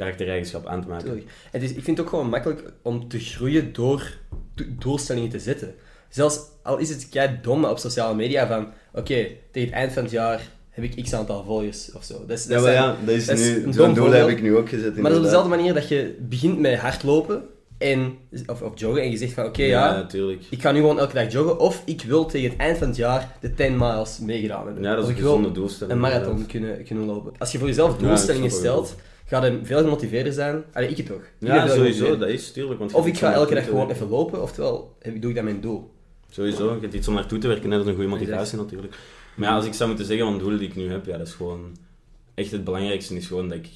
karaktereigenschap 0.00 0.66
aan 0.66 0.82
te 0.82 0.88
maken. 0.88 1.04
Tuurlijk. 1.04 1.26
Het 1.50 1.62
is, 1.62 1.70
ik 1.70 1.84
vind 1.84 1.96
het 1.96 2.00
ook 2.00 2.08
gewoon 2.12 2.28
makkelijk 2.28 2.72
om 2.82 3.08
te 3.08 3.18
groeien 3.18 3.72
door 3.72 4.16
do- 4.54 4.64
doelstellingen 4.78 5.30
te 5.30 5.38
zetten. 5.38 5.74
Zelfs 6.08 6.40
al 6.62 6.78
is 6.78 6.88
het 6.88 7.08
kei 7.08 7.38
dom 7.42 7.64
op 7.64 7.78
sociale 7.78 8.14
media 8.14 8.46
van, 8.46 8.66
oké, 8.94 9.26
tegen 9.52 9.68
het 9.68 9.78
eind 9.78 9.92
van 9.92 10.02
het 10.02 10.12
jaar 10.12 10.48
heb 10.70 10.84
ik 10.84 11.04
x 11.04 11.12
aantal 11.14 11.44
volgers 11.44 11.92
of 11.92 12.04
zo. 12.04 12.26
Dat 12.26 12.38
is, 12.38 12.46
dat 12.46 12.56
Ja, 12.58 12.62
maar 12.64 12.72
ja, 12.72 12.96
dat 13.04 13.14
is 13.14 13.26
dat 13.26 13.38
is 13.38 13.48
nu, 13.48 13.64
een 13.64 13.72
zo'n 13.72 13.94
doel 13.94 14.10
heb 14.10 14.28
ik 14.28 14.42
nu 14.42 14.56
ook 14.56 14.68
gezet. 14.68 14.94
Maar 14.94 15.02
dat 15.02 15.12
is 15.12 15.16
op 15.18 15.22
dezelfde 15.24 15.48
manier 15.48 15.74
dat 15.74 15.88
je 15.88 16.16
begint 16.28 16.58
met 16.58 16.78
hardlopen 16.78 17.42
en, 17.78 18.18
of, 18.46 18.62
of 18.62 18.80
joggen 18.80 19.02
en 19.02 19.10
je 19.10 19.16
zegt 19.16 19.32
van, 19.32 19.44
oké, 19.44 19.62
ja, 19.62 19.92
natuurlijk. 19.92 20.42
ik 20.50 20.60
ga 20.62 20.72
nu 20.72 20.78
gewoon 20.80 20.98
elke 20.98 21.14
dag 21.14 21.32
joggen 21.32 21.58
of 21.58 21.82
ik 21.84 22.02
wil 22.02 22.26
tegen 22.26 22.50
het 22.50 22.58
eind 22.58 22.78
van 22.78 22.86
het 22.86 22.96
jaar 22.96 23.36
de 23.40 23.54
10 23.54 23.76
miles 23.76 24.18
meegedaan 24.18 24.64
hebben. 24.64 24.82
Ja, 24.82 24.94
dat 24.94 25.04
is 25.04 25.10
een 25.10 25.16
gezonde 25.16 25.52
doelstelling. 25.52 25.94
een 25.94 26.00
marathon 26.00 26.46
kunnen, 26.46 26.84
kunnen 26.84 27.04
lopen. 27.04 27.32
Als 27.38 27.52
je 27.52 27.58
voor 27.58 27.66
jezelf 27.66 28.00
Ja, 28.00 28.06
doelstellingen 28.06 28.50
snap 28.50 28.86
wat 29.30 29.42
je 29.42 29.46
stelt, 29.46 29.56
ga 29.56 29.58
je 29.60 29.64
veel 29.64 29.78
gemotiveerder 29.82 30.32
zijn. 30.32 30.64
Allee, 30.72 30.88
ik 30.88 30.96
het 30.96 31.06
toch. 31.06 31.22
Ja, 31.38 31.66
sowieso, 31.68 32.16
dat 32.16 32.28
is 32.28 32.52
tuurlijk. 32.52 32.78
Want 32.78 32.92
Of 32.92 33.06
ik 33.06 33.18
ga 33.18 33.32
elke 33.32 33.54
dag 33.54 33.64
gewoon 33.64 33.90
even 33.90 34.08
lopen, 34.08 34.42
oftewel 34.42 34.96
heb- 34.98 35.20
doe 35.20 35.30
ik 35.30 35.36
dat 35.36 35.44
mijn 35.44 35.60
doel. 35.60 35.90
Sowieso, 36.30 36.74
je 36.74 36.80
hebt 36.80 36.94
iets 36.94 37.08
om 37.08 37.14
naartoe 37.14 37.38
te 37.38 37.48
werken, 37.48 37.70
hè, 37.70 37.76
dat 37.76 37.80
is 37.86 37.90
een 37.92 37.94
goede 37.98 38.10
motivatie 38.10 38.58
natuurlijk. 38.58 38.94
Maar 39.36 39.48
ja, 39.48 39.54
als 39.54 39.66
ik 39.66 39.72
zou 39.72 39.88
moeten 39.88 40.06
zeggen 40.06 40.26
van 40.26 40.38
doelen 40.38 40.58
die 40.58 40.68
ik 40.68 40.76
nu 40.76 40.90
heb, 40.90 41.06
ja, 41.06 41.18
dat 41.18 41.26
is 41.26 41.32
gewoon... 41.34 41.76
Echt 42.34 42.50
het 42.50 42.64
belangrijkste 42.64 43.16
is 43.16 43.26
gewoon 43.26 43.48
dat 43.48 43.58
ik 43.58 43.68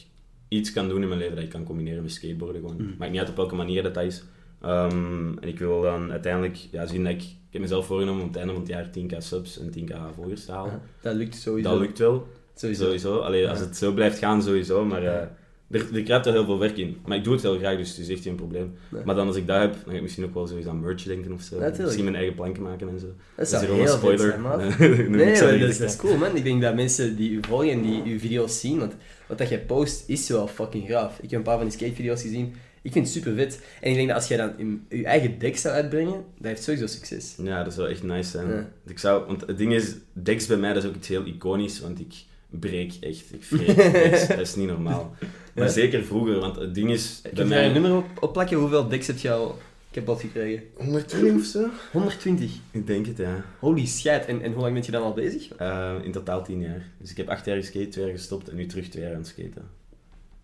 iets 0.48 0.72
kan 0.72 0.88
doen 0.88 1.02
in 1.02 1.08
mijn 1.08 1.20
leven 1.20 1.34
dat 1.34 1.44
ik 1.44 1.50
kan 1.50 1.64
combineren 1.64 2.02
met 2.02 2.12
skateboarden 2.12 2.60
gewoon. 2.60 2.76
Mm. 2.78 2.94
Maakt 2.98 3.10
niet 3.10 3.20
uit 3.20 3.28
op 3.28 3.36
welke 3.36 3.54
manier 3.54 3.82
dat, 3.82 3.94
dat 3.94 4.04
is. 4.04 4.22
Ehm, 4.62 5.38
en 5.40 5.48
ik 5.48 5.58
wil 5.58 5.80
dan 5.82 6.10
uiteindelijk 6.10 6.56
ja, 6.70 6.86
zien 6.86 7.04
dat 7.04 7.12
ik... 7.12 7.20
Ik 7.22 7.60
heb 7.60 7.68
mezelf 7.70 7.86
voorgenomen 7.86 8.22
om 8.22 8.28
het 8.28 8.36
einde 8.36 8.52
van 8.52 8.62
het 8.62 8.70
jaar 8.70 8.90
10k 8.98 9.16
subs 9.18 9.58
en 9.58 9.70
10k 9.78 9.94
volgers 10.14 10.44
te 10.44 10.52
halen. 10.52 10.72
Ja, 10.72 10.80
dat 11.02 11.14
lukt 11.14 11.34
sowieso. 11.34 11.70
Dat 11.70 11.78
lukt 11.78 11.98
wel. 11.98 12.26
Sowieso. 12.54 12.84
Sowieso. 12.84 13.18
Allee, 13.18 13.48
als 13.48 13.60
het 13.60 13.76
zo 13.76 13.92
blijft 13.92 14.18
gaan, 14.18 14.42
sowieso. 14.42 14.84
Maar 14.84 15.02
eh. 15.04 15.26
Er, 15.70 15.94
er 15.94 16.02
kruipt 16.02 16.26
er 16.26 16.32
heel 16.32 16.44
veel 16.44 16.58
werk 16.58 16.76
in. 16.76 16.96
Maar 17.06 17.16
ik 17.16 17.24
doe 17.24 17.32
het 17.32 17.42
heel 17.42 17.58
graag, 17.58 17.76
dus 17.76 17.88
het 17.88 17.98
is 17.98 18.08
echt 18.08 18.22
geen 18.22 18.34
probleem. 18.34 18.74
Nee. 18.88 19.04
Maar 19.04 19.14
dan 19.14 19.26
als 19.26 19.36
ik 19.36 19.46
dat 19.46 19.60
heb, 19.60 19.72
dan 19.72 19.90
ga 19.90 19.92
ik 19.92 20.02
misschien 20.02 20.24
ook 20.24 20.34
wel 20.34 20.46
sowieso 20.46 20.68
aan 20.68 20.80
merch 20.80 21.02
denken 21.02 21.32
of 21.32 21.42
zo. 21.42 21.54
Natuurlijk. 21.54 21.82
misschien 21.82 22.04
mijn 22.04 22.16
eigen 22.16 22.34
planken 22.34 22.62
maken 22.62 22.88
en 22.88 22.98
zo. 22.98 23.06
Dat 23.36 23.44
is 23.44 23.50
zou 23.50 23.64
gewoon 23.64 23.80
heel 23.80 23.92
een 23.92 23.98
spoiler. 23.98 24.38
zijn. 24.78 25.10
Nee, 25.10 25.38
dat, 25.38 25.50
is, 25.50 25.60
dat 25.60 25.68
is 25.68 25.76
zeggen. 25.76 25.98
cool, 25.98 26.16
man. 26.16 26.36
Ik 26.36 26.44
denk 26.44 26.62
dat 26.62 26.74
mensen 26.74 27.16
die 27.16 27.30
u 27.30 27.40
volgen 27.48 27.70
en 27.70 27.82
die 27.82 28.02
uw 28.04 28.18
video's 28.18 28.60
zien, 28.60 28.78
want 28.78 28.94
wat 29.26 29.38
dat 29.38 29.48
jij 29.48 29.60
post 29.60 30.08
is 30.08 30.28
wel 30.28 30.46
fucking 30.46 30.88
gaaf. 30.88 31.18
Ik 31.20 31.30
heb 31.30 31.38
een 31.38 31.44
paar 31.44 31.56
van 31.56 31.68
die 31.68 31.76
skatevideo's 31.76 32.22
gezien. 32.22 32.54
Ik 32.82 32.92
vind 32.92 33.04
het 33.04 33.14
super 33.14 33.34
vet. 33.34 33.60
En 33.80 33.90
ik 33.90 33.96
denk 33.96 34.08
dat 34.08 34.16
als 34.16 34.28
jij 34.28 34.36
dan 34.36 34.52
in, 34.56 34.86
je 34.88 35.04
eigen 35.04 35.38
deck 35.38 35.56
zou 35.56 35.74
uitbrengen, 35.74 36.24
dat 36.38 36.46
heeft 36.46 36.62
sowieso 36.62 36.86
succes. 36.86 37.34
Ja, 37.42 37.62
dat 37.62 37.72
zou 37.72 37.88
echt 37.88 38.02
nice 38.02 38.30
zijn. 38.30 38.48
Ja. 38.48 38.68
Ik 38.86 38.98
zou, 38.98 39.26
want 39.26 39.46
het 39.46 39.58
ding 39.58 39.72
is, 39.72 39.94
Dex 40.12 40.46
bij 40.46 40.56
mij 40.56 40.72
dat 40.72 40.82
is 40.82 40.88
ook 40.88 40.94
iets 40.94 41.08
heel 41.08 41.26
iconisch, 41.26 41.80
want 41.80 42.00
ik 42.00 42.14
breek 42.60 42.92
echt. 43.00 43.24
Ik 43.32 43.44
vreet 43.44 43.76
Dex. 43.76 44.26
dat 44.28 44.38
is 44.38 44.54
niet 44.54 44.68
normaal. 44.68 45.14
Maar 45.54 45.64
Ja. 45.64 45.70
zeker 45.70 46.04
vroeger, 46.04 46.38
want 46.40 46.56
het 46.56 46.74
ding 46.74 46.90
is, 46.90 47.18
Ik 47.18 47.24
heb 47.24 47.34
daar 47.36 47.46
mij... 47.46 47.66
een 47.66 47.72
nummer 47.72 47.96
op, 47.96 48.06
op 48.20 48.32
plakken. 48.32 48.56
Hoeveel 48.56 48.88
decks 48.88 49.06
heb 49.06 49.18
je 49.18 49.30
al 49.32 49.58
kapot 49.90 50.20
gekregen? 50.20 50.62
120 50.76 51.34
of 51.34 51.44
zo? 51.44 51.66
120. 51.92 52.50
Ik 52.70 52.86
denk 52.86 53.06
het, 53.06 53.16
ja. 53.16 53.44
Holy 53.58 53.86
shit. 53.86 54.24
En, 54.26 54.42
en 54.42 54.52
hoe 54.52 54.62
lang 54.62 54.74
ben 54.74 54.82
je 54.84 54.90
dan 54.90 55.02
al 55.02 55.12
bezig? 55.12 55.48
Eh, 55.54 55.94
in 56.02 56.12
totaal 56.12 56.44
10 56.44 56.60
jaar. 56.60 56.86
Dus 56.98 57.10
ik 57.10 57.16
heb 57.16 57.28
8 57.28 57.44
jaar 57.44 57.56
geskate, 57.56 57.88
2 57.88 58.04
jaar 58.04 58.14
gestopt 58.14 58.48
en 58.48 58.56
nu 58.56 58.66
terug 58.66 58.88
2 58.88 59.02
jaar 59.04 59.12
aan 59.12 59.18
het 59.18 59.26
skaten. 59.28 59.62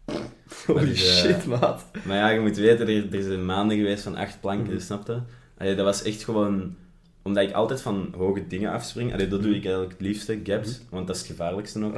Holy 0.67 0.91
eh, 0.91 0.97
shit, 0.97 1.47
maat. 1.47 1.85
Maar 2.05 2.17
ja, 2.17 2.29
je 2.31 2.41
moet 2.41 2.57
weten, 2.57 2.89
er, 2.89 3.15
er 3.15 3.23
zijn 3.23 3.45
maanden 3.45 3.77
geweest 3.77 4.03
van 4.03 4.17
acht 4.17 4.41
planken, 4.41 4.81
snap 4.81 5.07
je? 5.07 5.19
Allee, 5.59 5.75
dat 5.75 5.85
was 5.85 6.03
echt 6.03 6.25
gewoon 6.25 6.75
omdat 7.23 7.43
ik 7.43 7.53
altijd 7.53 7.83
van 7.83 8.15
hoge 8.17 8.47
dingen 8.47 8.73
afspring. 8.73 9.13
Allee, 9.13 9.29
dat 9.29 9.43
doe 9.43 9.55
ik 9.55 9.63
eigenlijk 9.65 9.93
het 9.93 10.01
liefste, 10.01 10.41
gaps. 10.45 10.81
Want 10.89 11.07
dat 11.07 11.17
is 11.17 11.23
het 11.23 11.31
gevaarlijkste 11.31 11.85
ook. 11.85 11.97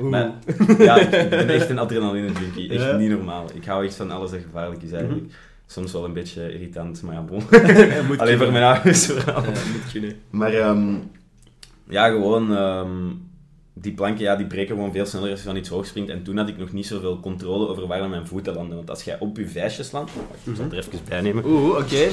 Oeh. 0.00 0.10
Maar 0.10 0.32
ja, 0.78 0.98
ik 1.00 1.30
ben 1.30 1.48
echt 1.48 1.68
een 1.68 1.78
adrenaline 1.78 2.32
junkie. 2.40 2.70
Echt 2.70 2.82
Ja. 2.82 2.96
niet 2.96 3.10
normaal. 3.10 3.46
Ik 3.54 3.64
hou 3.64 3.84
echt 3.86 3.94
van 3.94 4.10
alles 4.10 4.30
dat 4.30 4.40
gevaarlijk 4.40 4.82
is 4.82 4.92
eigenlijk. 4.92 5.32
Soms 5.66 5.92
wel 5.92 6.04
een 6.04 6.12
beetje 6.12 6.52
irritant, 6.52 7.02
maar 7.02 7.14
ja, 7.14 7.22
bon. 7.22 7.42
Alleen 8.20 8.38
voor 8.38 8.52
mijn 8.52 8.64
ouders 8.74 9.06
vooral. 9.06 9.42
Ja, 9.42 9.48
moet 9.48 9.92
kunnen. 9.92 10.16
Maar 10.30 10.52
ehm, 10.54 10.94
ja, 11.88 12.08
gewoon 12.08 12.56
ehm, 12.56 12.90
die 13.72 13.92
planken 13.92 14.24
ja, 14.24 14.36
die 14.36 14.46
breken 14.46 14.74
gewoon 14.74 14.92
veel 14.92 15.06
sneller 15.06 15.30
als 15.30 15.38
je 15.40 15.46
van 15.46 15.56
iets 15.56 15.68
hoog 15.68 15.86
springt. 15.86 16.10
En 16.10 16.22
toen 16.22 16.36
had 16.36 16.48
ik 16.48 16.58
nog 16.58 16.72
niet 16.72 16.86
zoveel 16.86 17.20
controle 17.20 17.68
over 17.68 17.86
waar 17.86 18.08
mijn 18.08 18.26
voeten 18.26 18.54
landen. 18.54 18.76
Want 18.76 18.90
als 18.90 19.02
jij 19.02 19.18
op 19.18 19.36
je 19.36 19.48
vijsjes 19.48 19.90
landt, 19.92 20.10
ik 20.44 20.54
zal 20.56 20.64
het 20.64 20.72
er 20.72 20.78
even 20.78 20.92
bij 21.08 21.20
nemen. 21.20 21.44
Oeh, 21.46 21.76
oké. 21.76 22.08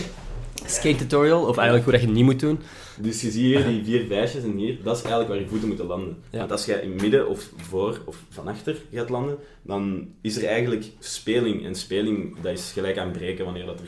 Skate 0.65 0.96
tutorial, 0.96 1.41
of 1.41 1.56
eigenlijk 1.58 1.84
hoe 1.84 1.94
dat 1.94 2.01
je 2.01 2.08
het 2.08 2.15
niet 2.15 2.25
moet 2.25 2.39
doen. 2.39 2.60
Dus 2.98 3.22
je 3.22 3.32
ziet 3.32 3.41
hier 3.41 3.65
die 3.65 3.84
vier 3.84 4.06
vijsjes 4.06 4.44
en 4.44 4.58
hier, 4.58 4.77
dat 4.84 4.96
is 4.96 5.01
eigenlijk 5.01 5.32
waar 5.32 5.39
je 5.39 5.48
voeten 5.48 5.68
moeten 5.68 5.86
landen. 5.86 6.18
Ja. 6.30 6.38
Want 6.38 6.51
als 6.51 6.65
jij 6.65 6.82
in 6.82 6.96
midden 6.96 7.27
of 7.27 7.50
voor 7.58 8.01
of 8.06 8.18
van 8.30 8.48
achter 8.48 8.75
gaat 8.94 9.10
landen, 9.10 9.38
dan 9.62 10.08
is 10.22 10.38
er 10.38 10.46
eigenlijk 10.46 10.86
speling. 11.00 11.65
En 11.65 11.75
speling, 11.75 12.36
dat 12.41 12.51
is 12.51 12.72
gelijk 12.74 12.98
aan 12.98 13.12
breken 13.12 13.46
wanneer 13.46 13.65
dat 13.65 13.80
er 13.80 13.88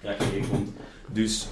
kracht 0.00 0.30
tegen 0.30 0.48
komt. 0.48 0.70
Dus 1.12 1.46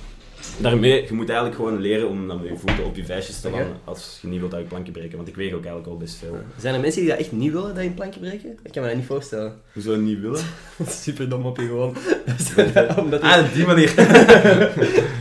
daarmee, 0.60 1.04
je 1.06 1.12
moet 1.12 1.28
eigenlijk 1.28 1.58
gewoon 1.58 1.80
leren 1.80 2.08
om 2.08 2.28
dan 2.28 2.40
met 2.40 2.48
je 2.48 2.56
voeten 2.56 2.84
op 2.84 2.96
je 2.96 3.04
vijsjes 3.04 3.40
te 3.40 3.50
landen 3.50 3.76
als 3.84 4.18
je 4.22 4.28
niet 4.28 4.40
wilt 4.40 4.54
uit 4.54 4.62
je 4.62 4.68
plankje 4.68 4.92
breken. 4.92 5.16
Want 5.16 5.28
ik 5.28 5.36
weeg 5.36 5.52
ook 5.52 5.64
eigenlijk 5.64 5.86
al 5.86 5.96
best 5.96 6.14
veel. 6.14 6.38
Zijn 6.58 6.74
er 6.74 6.80
mensen 6.80 7.00
die 7.00 7.10
dat 7.10 7.18
echt 7.18 7.32
niet 7.32 7.52
willen, 7.52 7.74
dat 7.74 7.82
je 7.82 7.88
een 7.88 7.94
plankje 7.94 8.20
breken? 8.20 8.58
Ik 8.62 8.72
kan 8.72 8.82
me 8.82 8.88
dat 8.88 8.96
niet 8.96 9.06
voorstellen. 9.06 9.54
Hoezo 9.72 9.96
niet 9.96 10.20
willen? 10.20 10.44
Super 10.86 11.28
dom 11.28 11.46
op 11.46 11.56
je 11.56 11.66
gewoon. 11.66 11.96
Omdat 13.04 13.20
Ah, 13.20 13.44
op 13.44 13.54
die 13.54 13.66
manier. 13.66 13.94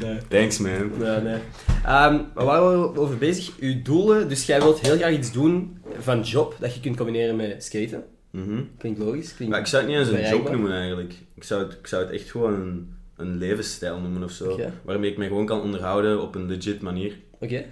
Nee. 0.02 0.18
Thanks 0.28 0.58
man. 0.58 0.92
Nee, 1.00 1.22
nee. 1.22 1.40
Ehm, 1.84 2.16
maar 2.34 2.46
waar 2.46 2.62
waren 2.62 2.94
we 2.94 3.00
over 3.00 3.18
bezig? 3.18 3.52
Uw 3.60 3.82
doelen, 3.82 4.30
dus 4.30 4.46
jij 4.46 4.60
wilt 4.60 4.80
heel 4.80 4.98
graag 4.98 5.12
iets 5.14 5.32
doen 5.32 5.78
van 6.00 6.22
job 6.22 6.56
dat 6.60 6.74
je 6.74 6.80
kunt 6.80 6.98
combineren 6.98 7.36
met 7.36 7.64
skaten. 7.64 8.04
Mhm. 8.32 8.62
Klinkt 8.78 9.00
logisch. 9.00 9.36
Klinkt... 9.36 9.54
Maar 9.54 9.60
ik 9.64 9.68
zou 9.68 9.84
het 9.84 9.92
niet 9.92 10.02
eens 10.02 10.10
een 10.10 10.38
job 10.38 10.52
noemen 10.52 10.72
eigenlijk. 10.72 11.14
Ik 11.36 11.44
zou 11.44 11.64
het, 11.64 11.74
ik 11.74 11.88
zou 11.88 12.04
het 12.04 12.12
echt 12.12 12.32
gewoon 12.32 12.88
een, 13.22 13.38
levensstijl 13.38 14.00
noemen 14.00 14.24
of 14.24 14.32
zo. 14.32 14.60
Waarmee 14.84 15.12
ik 15.12 15.18
mij 15.18 15.28
gewoon 15.28 15.46
kan 15.46 15.62
onderhouden 15.62 16.22
op 16.22 16.36
een 16.36 16.46
legit 16.46 16.82
manier. 16.82 17.18
Oké. 17.40 17.66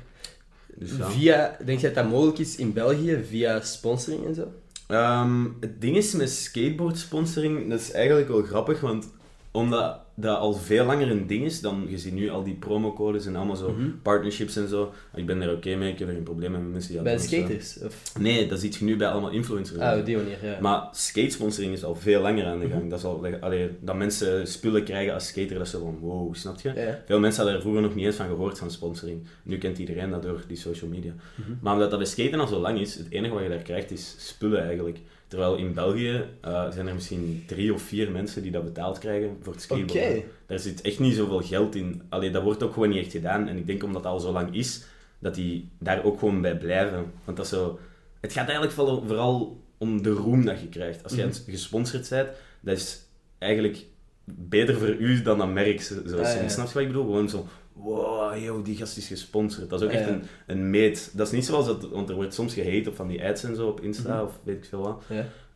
Dus 0.76 0.98
ja. 0.98 1.10
Via, 1.10 1.58
denk 1.66 1.80
je 1.80 1.86
dat 1.86 1.96
dat 1.96 2.10
mogelijk 2.10 2.38
is 2.38 2.56
in 2.56 2.74
België, 2.74 3.24
via 3.28 3.62
sponsoring 3.62 4.26
en 4.26 4.36
zo? 4.36 4.52
Ehm, 4.88 5.46
het 5.60 5.82
ding 5.82 5.96
is 5.98 6.14
met 6.14 6.30
skateboard 6.30 6.98
sponsoring, 6.98 7.70
dat 7.70 7.80
is 7.80 7.92
eigenlijk 7.92 8.28
wel 8.28 8.42
grappig, 8.42 8.80
want 8.80 9.10
omdat 9.52 10.00
dat 10.20 10.38
al 10.38 10.54
veel 10.54 10.86
langer 10.86 11.12
een 11.12 11.28
ding 11.28 11.46
is, 11.46 11.62
dan 11.62 11.86
je 11.90 11.98
ziet 11.98 12.14
nu 12.14 12.30
al 12.30 12.44
die 12.44 12.54
promocodes 12.56 13.26
en 13.26 13.36
allemaal 13.36 13.56
zo 13.56 13.72
Mhm. 13.72 13.90
partnerships 14.02 14.56
en 14.56 14.68
zo. 14.68 14.94
Ik 15.16 15.26
ben 15.26 15.42
er 15.42 15.52
oké 15.56 15.76
mee, 15.76 15.92
ik 15.92 16.00
heb 16.00 16.08
er 16.08 16.14
geen 16.14 16.24
probleem 16.24 16.52
mee 16.52 16.62
met 16.62 16.72
mensen 16.72 16.92
die 16.94 17.04
dat 17.04 17.14
Bij 17.14 17.18
zo. 17.18 17.28
skaters? 17.36 17.78
Of... 17.84 18.18
Nee, 18.20 18.48
dat 18.48 18.60
ziet 18.60 18.76
je 18.76 18.86
nu 18.86 18.96
bij 18.98 19.08
allemaal 19.08 19.30
influencers. 19.30 19.80
Ah, 19.80 20.00
op 20.00 20.06
die 20.06 20.18
manier, 20.18 20.38
ja. 20.44 20.58
Maar 20.62 20.88
skatesponsoring 20.92 21.74
is 21.74 21.84
al 21.84 21.96
veel 21.96 22.22
langer 22.22 22.46
aan 22.46 22.60
de 22.60 22.68
gang. 22.68 22.80
Mhm. 22.82 22.90
Dat, 22.90 23.00
is 23.00 23.06
al, 23.06 23.26
allee, 23.40 23.70
dat 23.80 23.96
mensen 23.96 24.48
spullen 24.48 24.84
krijgen 24.84 25.14
als 25.14 25.28
skater, 25.28 25.54
dat 25.58 25.66
is 25.66 25.72
zo 25.72 25.80
van 25.80 25.98
wow, 26.00 26.36
snap 26.36 26.60
je? 26.62 26.98
Veel 27.06 27.20
mensen 27.20 27.38
hadden 27.42 27.56
er 27.56 27.62
vroeger 27.62 27.82
nog 27.84 27.96
niet 27.96 28.06
eens 28.06 28.16
van 28.16 28.28
gehoord 28.28 28.58
van 28.58 28.72
sponsoring. 28.72 29.24
Nu 29.44 29.58
kent 29.58 29.78
iedereen 29.78 30.10
dat 30.10 30.24
door 30.24 30.44
die 30.48 30.58
social 30.58 30.90
media. 30.90 31.14
Mhm. 31.36 31.52
Maar 31.62 31.74
omdat 31.74 31.90
dat 31.90 32.00
bij 32.00 32.08
skaten 32.08 32.40
al 32.40 32.48
zo 32.48 32.60
lang 32.60 32.80
is, 32.80 32.96
het 32.96 33.08
enige 33.10 33.34
wat 33.34 33.44
je 33.44 33.50
daar 33.50 33.58
krijgt 33.58 33.92
is 33.92 34.16
spullen 34.18 34.64
eigenlijk. 34.64 34.98
Terwijl 35.30 35.56
in 35.56 35.74
België 35.74 36.24
eh, 36.42 36.72
zijn 36.72 36.88
er 36.88 36.94
misschien 36.94 37.44
drie 37.48 37.74
of 37.74 37.82
vier 37.82 38.12
mensen 38.12 38.42
die 38.42 38.52
dat 38.52 38.64
betaald 38.64 38.98
krijgen 39.00 39.38
voor 39.42 39.54
het 39.54 39.62
skateboarden. 39.62 40.24
Daar 40.46 40.60
zit 40.60 40.82
echt 40.82 41.00
niet 41.00 41.16
zoveel 41.16 41.42
geld 41.42 41.76
in. 41.76 42.02
Allee, 42.10 42.32
dat 42.32 42.44
wordt 42.44 42.64
ook 42.64 42.74
gewoon 42.74 42.90
niet 42.90 43.04
echt 43.04 43.12
gedaan. 43.12 43.48
En 43.48 43.58
ik 43.58 43.66
denk 43.68 43.84
omdat 43.84 44.04
het 44.04 44.12
al 44.12 44.20
zo 44.20 44.32
lang 44.32 44.56
is, 44.56 44.84
dat 45.20 45.36
die 45.36 45.70
daar 45.80 46.04
ook 46.04 46.20
gewoon 46.20 46.42
bij 46.42 46.58
blijven. 46.58 47.12
Want 47.26 47.38
dat 47.38 47.48
zo... 47.48 47.80
Het 48.22 48.34
gaat 48.34 48.50
eigenlijk 48.50 48.72
vooral, 49.06 49.62
om 49.78 50.02
de 50.04 50.10
roem 50.10 50.46
dat 50.46 50.60
je 50.62 50.68
krijgt. 50.68 51.04
Als 51.04 51.14
je 51.14 51.26
Mhm. 51.26 51.34
gesponsord 51.52 52.10
bent, 52.10 52.30
dat 52.62 52.78
is 52.78 53.02
eigenlijk 53.38 53.86
beter 54.26 54.76
voor 54.78 54.96
u 54.96 55.22
dan 55.22 55.38
dat 55.38 55.54
merk. 55.54 55.82
Zo. 55.82 55.96
Ah, 55.96 56.34
ja. 56.34 56.48
Snap 56.48 56.68
je 56.68 56.74
wat 56.74 56.82
ik 56.82 56.88
bedoel? 56.88 57.06
Gewoon 57.06 57.30
zo... 57.30 57.48
Wow, 57.84 58.38
yo, 58.44 58.62
die 58.62 58.76
gast 58.78 58.98
is 58.98 59.08
gesponsord. 59.08 59.70
Dat 59.70 59.82
is 59.82 59.88
ook 59.88 59.94
echt 59.94 60.10
een, 60.10 60.22
een 60.48 60.70
meet. 60.70 61.12
Dat 61.14 61.28
is 61.28 61.34
niet 61.34 61.46
zoals 61.46 61.66
dat... 61.66 61.90
Want 61.90 62.10
er 62.10 62.16
wordt 62.16 62.34
soms 62.34 62.54
gehate 62.54 62.90
op 62.90 62.96
van 62.96 63.08
die 63.08 63.24
ads 63.26 63.44
en 63.44 63.56
zo 63.56 63.68
op 63.68 63.82
Insta 63.82 64.16
Mhm. 64.16 64.24
of 64.24 64.40
weet 64.44 64.58
ik 64.58 64.66
veel 64.66 64.82
wat. 64.82 65.04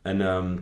En 0.02 0.22
ehm, 0.22 0.58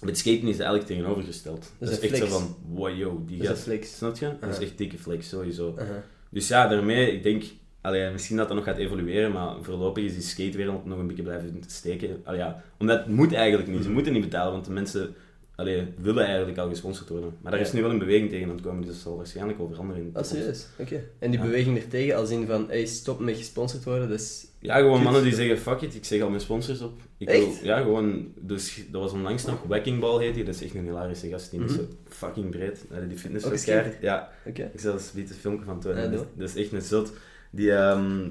met 0.00 0.18
skaten 0.18 0.42
is 0.48 0.56
het 0.56 0.60
eigenlijk 0.66 0.86
tegenovergesteld. 0.86 1.72
Dat, 1.78 1.88
is 1.90 1.98
echt 1.98 2.16
zo 2.16 2.26
van... 2.26 2.56
Wow, 2.68 2.96
yo, 2.96 3.22
die 3.26 3.36
Dat 3.36 3.42
is 3.42 3.48
een 3.48 3.54
gast... 3.54 3.62
flex. 3.62 3.96
Snap 3.96 4.16
je? 4.16 4.32
Dat 4.40 4.50
is 4.50 4.58
echt 4.58 4.78
dikke 4.78 4.98
flex, 4.98 5.28
sowieso. 5.28 5.70
Uh-huh. 5.78 5.96
Dus 6.30 6.48
ja, 6.48 6.68
daarmee, 6.68 7.12
ik 7.12 7.22
denk, 7.22 7.44
allee, 7.80 8.10
misschien 8.10 8.36
dat 8.36 8.46
dat 8.48 8.56
nog 8.56 8.66
gaat 8.66 8.76
evolueren, 8.76 9.32
maar 9.32 9.54
voorlopig 9.62 10.04
is 10.04 10.12
die 10.12 10.22
skatewereld 10.22 10.84
nog 10.84 10.98
een 10.98 11.06
beetje 11.06 11.22
blijven 11.22 11.62
steken. 11.66 12.20
Allee, 12.24 12.38
ja, 12.40 12.62
omdat 12.78 12.98
het 12.98 13.08
moet 13.08 13.32
eigenlijk 13.32 13.68
niet, 13.68 13.78
ze 13.78 13.84
Mhm. 13.84 13.92
moeten 13.92 14.12
niet 14.12 14.22
betalen, 14.22 14.52
want 14.52 14.64
de 14.64 14.70
mensen 14.72 15.14
allee, 15.56 15.86
willen 16.00 16.24
eigenlijk 16.26 16.58
al 16.58 16.68
gesponsord 16.68 17.08
worden. 17.08 17.36
Maar 17.42 17.52
daar 17.52 17.60
is 17.60 17.72
nu 17.72 17.82
wel 17.82 17.90
een 17.90 17.98
beweging 17.98 18.30
tegen 18.30 18.48
aan 18.48 18.54
het 18.54 18.64
komen, 18.64 18.80
dus 18.82 18.90
dat 18.92 19.02
zal 19.02 19.16
waarschijnlijk 19.16 19.58
wel 19.58 19.68
veranderen 19.68 20.02
in 20.02 20.10
Ah, 20.12 20.24
serieus? 20.24 20.66
Oké. 20.78 21.04
En 21.18 21.30
die 21.30 21.38
Ja. 21.40 21.44
beweging 21.44 21.76
ertegen, 21.78 22.16
als 22.16 22.30
in 22.30 22.46
van, 22.46 22.64
hey, 22.68 22.86
stop 22.86 23.20
met 23.20 23.36
gesponsord 23.36 23.84
worden, 23.84 24.10
is... 24.10 24.46
Ja, 24.58 24.76
gewoon 24.76 24.94
Kut. 24.94 25.02
mannen 25.02 25.22
die 25.22 25.34
zeggen, 25.34 25.58
fuck 25.58 25.80
it, 25.80 25.94
ik 25.94 26.04
zeg 26.04 26.20
al 26.22 26.28
mijn 26.28 26.40
sponsors 26.40 26.80
op. 26.80 27.00
Ik 27.18 27.28
Echt? 27.28 27.38
Wil, 27.38 27.54
ja, 27.62 27.80
gewoon, 27.80 28.32
dus 28.40 28.84
dat 28.90 29.02
was 29.02 29.12
onlangs 29.12 29.44
nog, 29.44 29.62
Wacking 29.62 30.00
Ball 30.00 30.24
heet 30.24 30.34
die, 30.34 30.44
dat 30.44 30.54
is 30.54 30.62
echt 30.62 30.74
een 30.74 30.84
hilarische 30.84 31.28
gast, 31.28 31.50
die 31.50 31.64
is 31.64 31.70
Mhm. 31.70 31.80
zo 31.80 31.86
fucking 32.08 32.50
breed, 32.50 32.84
die 33.08 33.18
fitness. 33.18 33.64
Ja, 34.00 34.32
Oké. 34.46 34.70
Ik 34.72 34.80
zal 34.80 34.92
eens 34.92 35.12
een 35.14 35.28
filmpje 35.28 35.64
van 35.64 35.80
tonen. 35.80 36.02
Ja, 36.12 36.24
dat, 36.36 36.48
is 36.48 36.56
echt 36.56 36.72
een 36.72 36.82
zot. 36.82 37.12
Die, 37.50 37.72
ehm, 37.72 38.28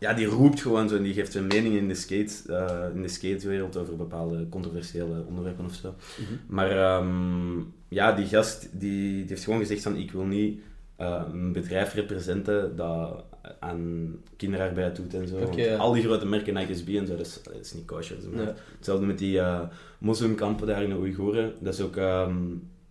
ja, 0.00 0.14
die 0.14 0.26
roept 0.26 0.60
gewoon 0.60 0.88
zo 0.88 0.96
en 0.96 1.02
die 1.02 1.14
geeft 1.14 1.32
zijn 1.32 1.46
mening 1.46 1.74
in 1.74 1.88
de, 1.88 1.94
skate, 1.94 2.32
eh, 2.46 2.94
in 2.94 3.02
de 3.02 3.08
skatewereld 3.08 3.76
over 3.76 3.96
bepaalde 3.96 4.48
controversiële 4.48 5.24
onderwerpen 5.26 5.64
of 5.64 5.74
zo. 5.74 5.94
Mhm. 6.20 6.54
Maar 6.54 6.70
ehm, 6.70 7.58
ja, 7.88 8.12
die 8.12 8.26
gast 8.26 8.68
die, 8.72 9.14
die 9.18 9.28
heeft 9.28 9.44
gewoon 9.44 9.58
gezegd 9.58 9.82
van 9.82 9.96
ik 9.96 10.12
wil 10.12 10.24
niet 10.24 10.60
eh, 10.96 11.22
een 11.32 11.52
bedrijf 11.52 11.94
representen 11.94 12.76
dat 12.76 13.24
aan 13.60 14.14
kinderarbeid 14.36 14.96
doet 14.96 15.14
en 15.14 15.28
zo. 15.28 15.52
Ja. 15.56 15.76
al 15.76 15.92
die 15.92 16.02
grote 16.02 16.26
merken, 16.26 16.54
Nike 16.54 16.74
SB 16.74 16.88
en 16.88 17.06
zo, 17.06 17.16
dat 17.16 17.26
is, 17.26 17.42
dat 17.42 17.54
is 17.60 17.74
niet 17.74 17.86
kosher. 17.86 18.16
zo. 18.20 18.28
Hetzelfde 18.76 19.06
met 19.06 19.18
die 19.18 19.40
eh 19.40 19.60
moslimkampen 19.98 20.66
daar 20.66 20.82
in 20.82 20.88
de 20.88 20.96
Oeigoeren. 20.96 21.52
Dat 21.58 21.74
is 21.74 21.80
ook, 21.80 21.96
ehm, 21.96 22.36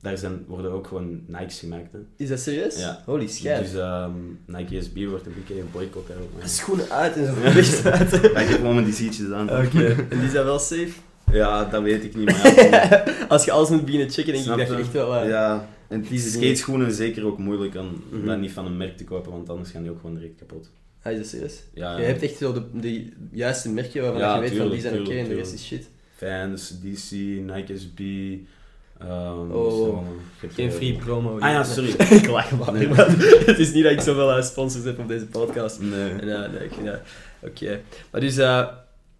daar 0.01 0.17
zijn, 0.17 0.43
worden 0.47 0.71
ook 0.71 0.87
gewoon 0.87 1.21
Nikes 1.27 1.59
gemaakt. 1.59 1.91
Hè. 1.91 1.99
Is 2.17 2.29
dat 2.29 2.39
serieus? 2.39 2.77
Ja. 2.79 3.01
Holy 3.05 3.27
schijf. 3.27 3.71
Dus 3.71 3.79
ehm, 3.81 4.11
Nike 4.45 4.81
SB 4.81 5.05
wordt 5.05 5.25
een 5.25 5.33
beetje 5.35 5.61
geboycott 5.61 6.07
daarop. 6.07 6.29
maar- 6.37 6.47
Schoenen 6.49 6.89
uit 6.89 7.15
en 7.15 7.25
zo 7.25 7.33
licht 7.55 7.85
uit. 7.85 8.13
Ik 8.13 8.21
heb 8.33 8.47
gewoon 8.47 8.75
met 8.75 8.85
die 8.85 8.93
seatjes 8.93 9.31
aan. 9.31 9.49
Oké. 9.49 9.83
En 10.09 10.19
die 10.19 10.29
zijn 10.29 10.45
wel 10.45 10.59
safe? 10.59 10.91
Ja, 11.31 11.65
dat 11.65 11.81
weet 11.83 12.03
ik 12.03 12.15
niet, 12.15 12.25
maar 12.25 12.65
ja, 12.69 13.03
Als 13.27 13.45
je 13.45 13.51
alles 13.51 13.69
moet 13.69 13.85
beginnen 13.85 14.09
checken, 14.09 14.33
denk 14.33 14.43
Snap 14.45 14.57
ik 14.59 14.67
dat 14.67 14.77
je 14.77 14.83
echt 14.83 14.91
wel... 14.93 15.15
eh, 15.15 15.29
ja. 15.29 15.67
En 15.87 16.01
Die 16.01 16.19
skateschoenen 16.19 16.87
is 16.87 16.95
zeker 16.95 17.25
ook 17.25 17.37
moeilijk 17.37 17.75
om 17.75 18.03
Mhm. 18.11 18.25
dat 18.25 18.39
niet 18.39 18.51
van 18.51 18.65
een 18.65 18.77
merk 18.77 18.97
te 18.97 19.03
kopen, 19.03 19.31
want 19.31 19.49
anders 19.49 19.69
gaan 19.71 19.81
die 19.81 19.91
ook 19.91 19.99
gewoon 19.99 20.15
direct 20.15 20.35
kapot. 20.37 20.69
Ah, 21.03 21.11
is 21.11 21.17
dat 21.17 21.27
serieus? 21.27 21.63
Ja, 21.73 21.97
Je 21.97 22.03
hebt 22.05 22.21
echt 22.21 22.37
zo 22.37 22.53
de, 22.53 22.63
de 22.73 23.09
juiste 23.31 23.69
merken 23.69 24.01
waarvan 24.01 24.19
Ja, 24.21 24.35
je 24.35 24.41
weet 24.49 24.57
van 24.57 24.69
die 24.69 24.81
zijn 24.81 24.99
oké 25.01 25.11
en 25.13 25.27
de 25.27 25.35
rest 25.35 25.53
is 25.53 25.65
shit. 25.65 25.89
Fans, 26.15 26.69
DC, 26.81 27.11
Nike 27.41 27.77
SB. 27.77 27.99
Ehm, 28.99 29.51
Oh, 29.51 29.71
zo, 29.71 30.03
je 30.05 30.19
hebt, 30.41 30.53
Geen 30.53 30.69
eh, 30.69 30.75
free 30.75 30.93
promo. 30.95 31.39
Ah 31.39 31.51
ja, 31.51 31.63
sorry. 31.63 31.89
ik 32.21 32.27
lach 32.27 32.51
maar. 32.51 32.73
Nee. 32.73 32.87
maar 32.87 33.09
Het 33.45 33.59
is 33.59 33.73
niet 33.73 33.83
dat 33.83 33.91
ik 33.91 34.01
zoveel 34.01 34.31
eh, 34.37 34.43
sponsors 34.43 34.83
heb 34.83 34.99
op 34.99 35.07
deze 35.07 35.25
podcast. 35.25 35.79
Nee. 35.81 36.09
En, 36.09 36.25
nee, 36.27 36.83
dat... 36.83 36.99
Oké. 37.41 37.79
Maar 38.11 38.21
dus, 38.21 38.37
eh 38.37 38.67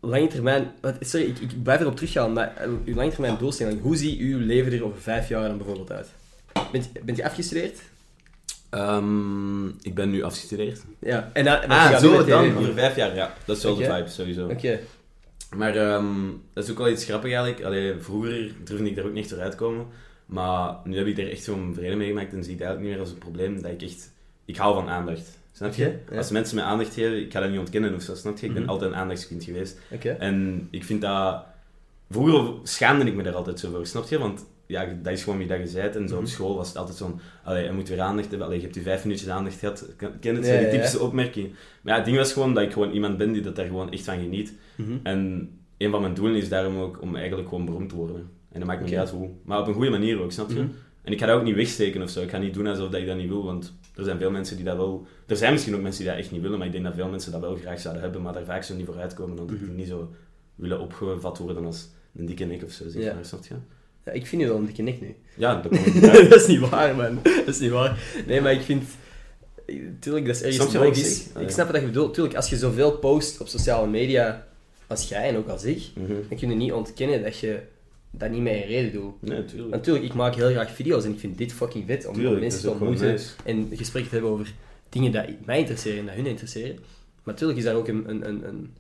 lange 0.02 0.28
termijn... 0.28 0.72
wat- 0.82 0.96
Sorry, 1.00 1.26
ik, 1.26 1.40
ik 1.40 1.64
blijf 1.64 1.80
erop 1.80 1.96
teruggaan, 1.96 2.34
maar 2.34 2.54
uw 2.86 2.96
lange 2.96 3.12
termijn 3.12 3.38
doelstelling, 3.40 3.82
hoe 3.82 3.96
ziet 3.96 4.20
uw 4.20 4.40
leven 4.40 4.72
er 4.74 4.86
over 4.86 5.02
vijf 5.02 5.30
jaar 5.30 5.48
dan 5.48 5.58
bijvoorbeeld 5.58 5.92
uit? 5.92 6.08
Bent, 6.72 6.90
bent 7.06 7.18
je 7.18 7.26
afgestudeerd? 7.26 7.80
Ehm, 8.70 9.68
ik 9.68 9.94
ben 9.96 10.10
nu 10.10 10.24
afgestudeerd. 10.24 10.82
Ja. 11.00 11.30
En, 11.34 11.44
dan- 11.46 11.68
Ah, 11.68 11.98
zo 11.98 12.26
dan, 12.26 12.58
over 12.58 12.74
vijf 12.74 12.96
jaar, 12.96 13.16
ja. 13.16 13.34
Dat 13.46 13.58
is 13.58 13.64
wel 13.64 13.74
Oké. 13.74 13.88
de 13.88 13.94
vibe, 13.94 14.10
sowieso. 14.10 14.48
Oké. 14.48 14.80
Maar 15.56 15.76
ehm, 15.76 16.16
dat 16.54 16.64
is 16.64 16.72
ook 16.72 16.78
wel 16.78 16.90
iets 16.90 17.06
grappig 17.06 17.32
eigenlijk. 17.34 17.64
Allee, 17.66 17.94
vroeger 18.00 18.52
durfde 18.64 18.86
ik 18.90 18.96
daar 18.96 19.06
ook 19.06 19.12
niet 19.14 19.24
echt 19.24 19.34
voor 19.34 19.44
uitkomen. 19.44 19.86
Maar 20.26 20.76
nu 20.84 20.98
heb 20.98 21.08
ik 21.08 21.18
er 21.18 21.32
echt 21.32 21.44
zo'n 21.44 21.74
vrede 21.76 21.96
mee 21.96 22.08
gemaakt 22.08 22.34
en 22.34 22.44
zie 22.44 22.54
ik 22.54 22.60
het 22.60 22.68
eigenlijk 22.68 22.80
niet 22.82 22.90
meer 22.92 23.00
als 23.00 23.10
een 23.12 23.18
probleem 23.18 23.62
dat 23.62 23.72
ik 23.72 23.82
echt... 23.82 24.12
Ik 24.46 24.58
hou 24.58 24.74
van 24.74 24.90
aandacht. 24.90 25.38
Snap 25.54 25.74
je? 25.74 25.98
Ja. 26.12 26.18
Als 26.18 26.30
mensen 26.32 26.56
mij 26.56 26.66
aandacht 26.66 26.94
geven, 26.94 27.20
ik 27.22 27.32
ga 27.32 27.40
dat 27.40 27.50
niet 27.50 27.60
ontkennen 27.60 27.96
of 27.96 28.02
zo, 28.02 28.16
snap 28.16 28.38
je? 28.38 28.46
Ik 28.46 28.54
ben 28.54 28.62
Mhm. 28.62 28.72
altijd 28.72 28.92
een 28.92 28.98
aandachtskind 28.98 29.44
geweest. 29.44 29.80
Oké. 29.92 30.10
En 30.10 30.68
ik 30.72 30.84
vind 30.84 31.02
dat... 31.02 31.44
Vroeger 32.10 32.54
schaamde 32.64 33.06
ik 33.06 33.16
me 33.16 33.24
daar 33.24 33.34
altijd 33.36 33.60
zo 33.60 33.72
voor, 33.72 33.86
snap 33.86 34.08
je? 34.10 34.20
Want 34.20 34.46
ja, 34.70 34.86
dat 35.04 35.14
is 35.14 35.24
gewoon 35.24 35.40
wie 35.40 35.48
dat 35.48 35.72
je 35.72 35.76
bent. 35.82 35.96
En 35.96 36.08
zo 36.08 36.16
op 36.16 36.22
Mhm. 36.22 36.30
school 36.30 36.56
was 36.56 36.68
het 36.68 36.78
altijd 36.78 36.98
zo'n... 36.98 37.20
Allee, 37.44 37.64
je 37.64 37.72
moet 37.72 37.90
weer 37.90 38.00
aandacht 38.02 38.30
hebben. 38.30 38.46
Allee, 38.48 38.58
je 38.58 38.64
hebt 38.64 38.76
die 38.76 38.84
vijf 38.84 39.04
minuutjes 39.04 39.30
aandacht 39.30 39.60
gehad. 39.60 39.86
Ken 39.98 40.36
het? 40.36 40.46
Ja, 40.46 40.52
die 40.52 40.62
ja, 40.62 40.66
ja. 40.66 40.70
typische 40.70 41.00
opmerking. 41.00 41.48
Maar 41.82 41.92
ja, 41.94 41.96
het 41.96 42.06
ding 42.06 42.18
was 42.18 42.34
gewoon 42.34 42.54
dat 42.54 42.64
ik 42.64 42.72
gewoon 42.74 42.92
iemand 42.92 43.18
ben 43.18 43.32
die 43.32 43.42
dat 43.42 43.56
daar 43.56 43.66
gewoon 43.66 43.92
echt 43.92 44.04
van 44.04 44.20
geniet. 44.20 44.54
Mhm. 44.76 44.98
En 45.04 45.50
een 45.78 45.92
van 45.92 46.02
mijn 46.02 46.14
doelen 46.14 46.36
is 46.36 46.50
daarom 46.50 46.78
ook 46.78 47.02
om 47.02 47.16
eigenlijk 47.16 47.50
gewoon 47.50 47.66
beroemd 47.66 47.90
te 47.90 47.96
worden. 47.96 48.30
En 48.52 48.60
dat 48.60 48.68
maakt 48.68 48.80
me 48.80 48.86
Oké. 48.86 48.96
niet 48.96 49.00
uit 49.06 49.10
hoe. 49.10 49.30
Maar 49.44 49.60
op 49.60 49.68
een 49.68 49.74
goede 49.74 49.90
manier 49.90 50.22
ook, 50.22 50.32
snap 50.32 50.50
je? 50.50 50.56
Mhm. 50.56 50.68
En 51.02 51.12
ik 51.12 51.20
ga 51.20 51.26
dat 51.26 51.38
ook 51.38 51.44
niet 51.44 51.56
wegsteken 51.56 52.02
of 52.02 52.10
zo. 52.10 52.22
Ik 52.22 52.30
ga 52.30 52.38
niet 52.38 52.54
doen 52.54 52.68
alsof 52.68 52.90
dat 52.90 53.00
ik 53.02 53.08
dat 53.08 53.18
niet 53.18 53.28
wil, 53.28 53.44
want 53.46 53.74
er 53.96 54.04
zijn 54.04 54.18
veel 54.18 54.32
mensen 54.32 54.56
die 54.56 54.66
dat 54.66 54.76
wel... 54.76 55.08
Er 55.28 55.36
zijn 55.38 55.52
misschien 55.52 55.76
ook 55.76 55.82
mensen 55.82 56.02
die 56.04 56.12
dat 56.12 56.20
echt 56.20 56.32
niet 56.32 56.42
willen, 56.42 56.58
maar 56.58 56.68
ik 56.68 56.74
denk 56.74 56.84
dat 56.84 56.94
veel 56.96 57.08
mensen 57.10 57.32
dat 57.32 57.42
wel 57.42 57.56
graag 57.56 57.80
zouden 57.80 58.04
hebben, 58.04 58.22
maar 58.22 58.34
daar 58.34 58.46
vaak 58.46 58.64
zo 58.64 58.76
niet 58.76 58.86
voor 58.86 58.98
uitkomen, 59.00 59.40
omdat 59.40 59.60
die 59.60 59.68
niet 59.70 59.88
zo 59.88 60.14
willen 60.56 60.80
opgevat 60.80 61.38
worden 61.38 61.66
als 61.66 61.90
een 62.16 62.26
dikke 62.26 62.46
nek 62.46 62.64
of 62.64 62.72
zo, 62.72 62.84
zeg 62.90 63.04
Ja. 63.04 63.14
maar, 63.14 63.26
snap 63.26 63.46
je? 63.46 63.54
Ja, 64.10 64.16
ik 64.16 64.28
vind 64.28 64.42
je 64.42 64.48
wel 64.48 64.58
een 64.58 64.66
dikke 64.66 64.82
nek 64.82 65.02
nu. 65.02 65.16
Ja, 65.36 65.62
dat 65.62 65.72
dat 66.30 66.42
is 66.42 66.48
niet 66.48 66.70
waar, 66.70 66.96
man. 66.96 67.20
Dat 67.24 67.48
is 67.48 67.60
niet 67.60 67.72
waar. 67.72 67.98
Nee, 68.28 68.42
maar 68.42 68.52
ik 68.54 68.62
vind... 68.62 68.84
Tuurlijk, 70.00 70.26
dat 70.26 70.36
is 70.36 70.42
ergens 70.42 70.58
je 70.72 70.78
wat 70.78 70.88
ik 70.88 70.96
logisch. 70.96 71.24
zeg? 71.34 71.44
Ik 71.44 71.50
snap 71.50 71.72
wat 71.72 71.82
je 71.82 71.86
bedoelt. 71.88 72.14
Tuurlijk, 72.14 72.36
als 72.36 72.50
je 72.50 72.58
zoveel 72.58 72.92
post 72.98 73.42
op 73.42 73.48
sociale 73.48 73.88
media 73.88 74.48
als 74.88 75.10
jij 75.10 75.28
en 75.30 75.36
ook 75.38 75.48
als 75.48 75.64
ik, 75.64 75.82
Mhm. 75.96 76.08
dan 76.30 76.38
kun 76.38 76.50
je 76.50 76.56
niet 76.56 76.72
ontkennen 76.72 77.24
dat 77.24 77.40
je 77.40 77.60
dat 78.12 78.30
niet 78.30 78.42
met 78.42 78.54
een 78.54 78.62
reden 78.66 78.92
doet. 78.92 79.14
Nee, 79.22 79.46
tuurlijk. 79.46 79.72
Natuurlijk, 79.72 80.06
ik 80.06 80.14
maak 80.14 80.36
heel 80.36 80.50
graag 80.50 80.72
video's 80.76 81.04
en 81.06 81.12
ik 81.12 81.20
vind 81.20 81.38
dit 81.38 81.54
fucking 81.54 81.84
vet 81.88 82.06
om 82.08 82.14
Tuurlijk, 82.14 82.40
mensen 82.40 82.60
te 82.60 82.66
dat 82.66 82.76
ontmoeten 82.76 83.08
nice. 83.08 83.30
en 83.46 83.70
gesprekken 83.74 84.10
te 84.12 84.16
hebben 84.18 84.34
over 84.34 84.54
dingen 84.90 85.12
die 85.12 85.38
mij 85.46 85.60
interesseren 85.60 86.00
en 86.00 86.06
die 86.06 86.16
hun 86.16 86.26
interesseren. 86.26 86.76
Maar 87.24 87.34
natuurlijk 87.34 87.60
is 87.60 87.66
daar 87.66 87.76
ook 87.76 87.88
een, 87.88 88.04
een, 88.10 88.28
een, 88.28 88.48
een 88.48 88.74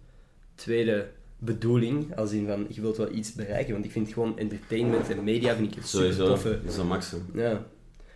tweede 0.55 1.07
bedoeling, 1.39 2.15
als 2.17 2.31
in 2.31 2.47
van 2.47 2.65
je 2.69 2.81
wilt 2.81 2.97
wel 2.97 3.11
iets 3.13 3.33
bereiken, 3.33 3.73
want 3.73 3.85
ik 3.85 3.91
vind 3.91 4.13
gewoon 4.13 4.37
entertainment 4.37 5.09
en 5.09 5.23
media 5.23 5.55
vind 5.55 5.71
ik 5.71 5.77
een 5.77 5.87
super 5.87 6.15
toffe, 6.15 6.59
dat 6.63 6.71
is 6.73 6.77
een 6.77 6.87
maximum. 6.87 7.25
ja, 7.33 7.65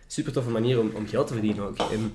super 0.06 0.32
toffe 0.32 0.50
manier 0.50 0.80
om, 0.80 0.90
om 0.94 1.06
geld 1.06 1.26
te 1.26 1.32
verdienen 1.32 1.64
ook. 1.64 1.76
En 1.78 2.12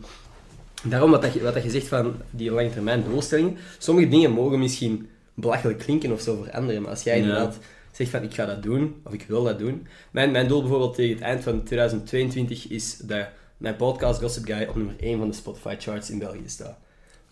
daarom 0.84 1.12
wat, 1.12 1.22
dat 1.22 1.34
je, 1.34 1.42
wat 1.42 1.54
dat 1.54 1.63
je 1.63 1.70
zegt 1.70 1.88
van 1.88 2.13
die 2.30 2.51
lange 2.51 2.70
termijn 2.70 3.04
doelstellingen, 3.04 3.58
sommige 3.78 4.08
dingen 4.08 4.32
mogen 4.32 4.60
misschien 4.60 5.10
belachelijk 5.34 5.80
klinken 5.80 6.12
of 6.12 6.22
zo 6.22 6.36
voor 6.36 6.51
anderen, 6.51 6.82
maar 6.82 6.92
als 6.92 7.04
jij 7.04 7.18
Ja. 7.18 7.22
inderdaad 7.24 7.58
zegt 7.92 8.10
van 8.10 8.24
ik 8.24 8.34
ga 8.34 8.46
dat 8.46 8.63
doen, 8.63 8.96
of 9.04 9.13
ik 9.13 9.25
wil 9.28 9.44
dat 9.44 9.60
doen. 9.60 9.88
Mijn, 10.12 10.32
mijn 10.32 10.48
doel 10.48 10.60
bijvoorbeeld 10.62 10.96
tegen 10.96 11.16
het 11.16 11.24
eind 11.24 11.44
van 11.44 11.63
2022 11.63 12.68
is 12.68 12.98
dat 12.98 13.28
mijn 13.58 13.75
podcast 13.75 14.22
Gossip 14.22 14.46
Guy 14.46 14.66
op 14.70 14.75
nummer 14.75 14.96
1 15.00 15.18
van 15.18 15.28
de 15.30 15.36
Spotify 15.36 15.75
charts 15.80 16.10
in 16.10 16.20
België 16.20 16.42
staat. 16.46 16.78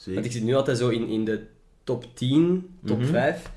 Want 0.05 0.25
ik. 0.25 0.31
zit 0.31 0.43
nu 0.43 0.55
altijd 0.55 0.77
zo 0.77 0.89
in, 0.89 1.07
in 1.07 1.25
de 1.25 1.41
top 1.83 2.05
10, 2.15 2.69
top 2.85 2.99
Mhm. 2.99 3.07
5. 3.11 3.49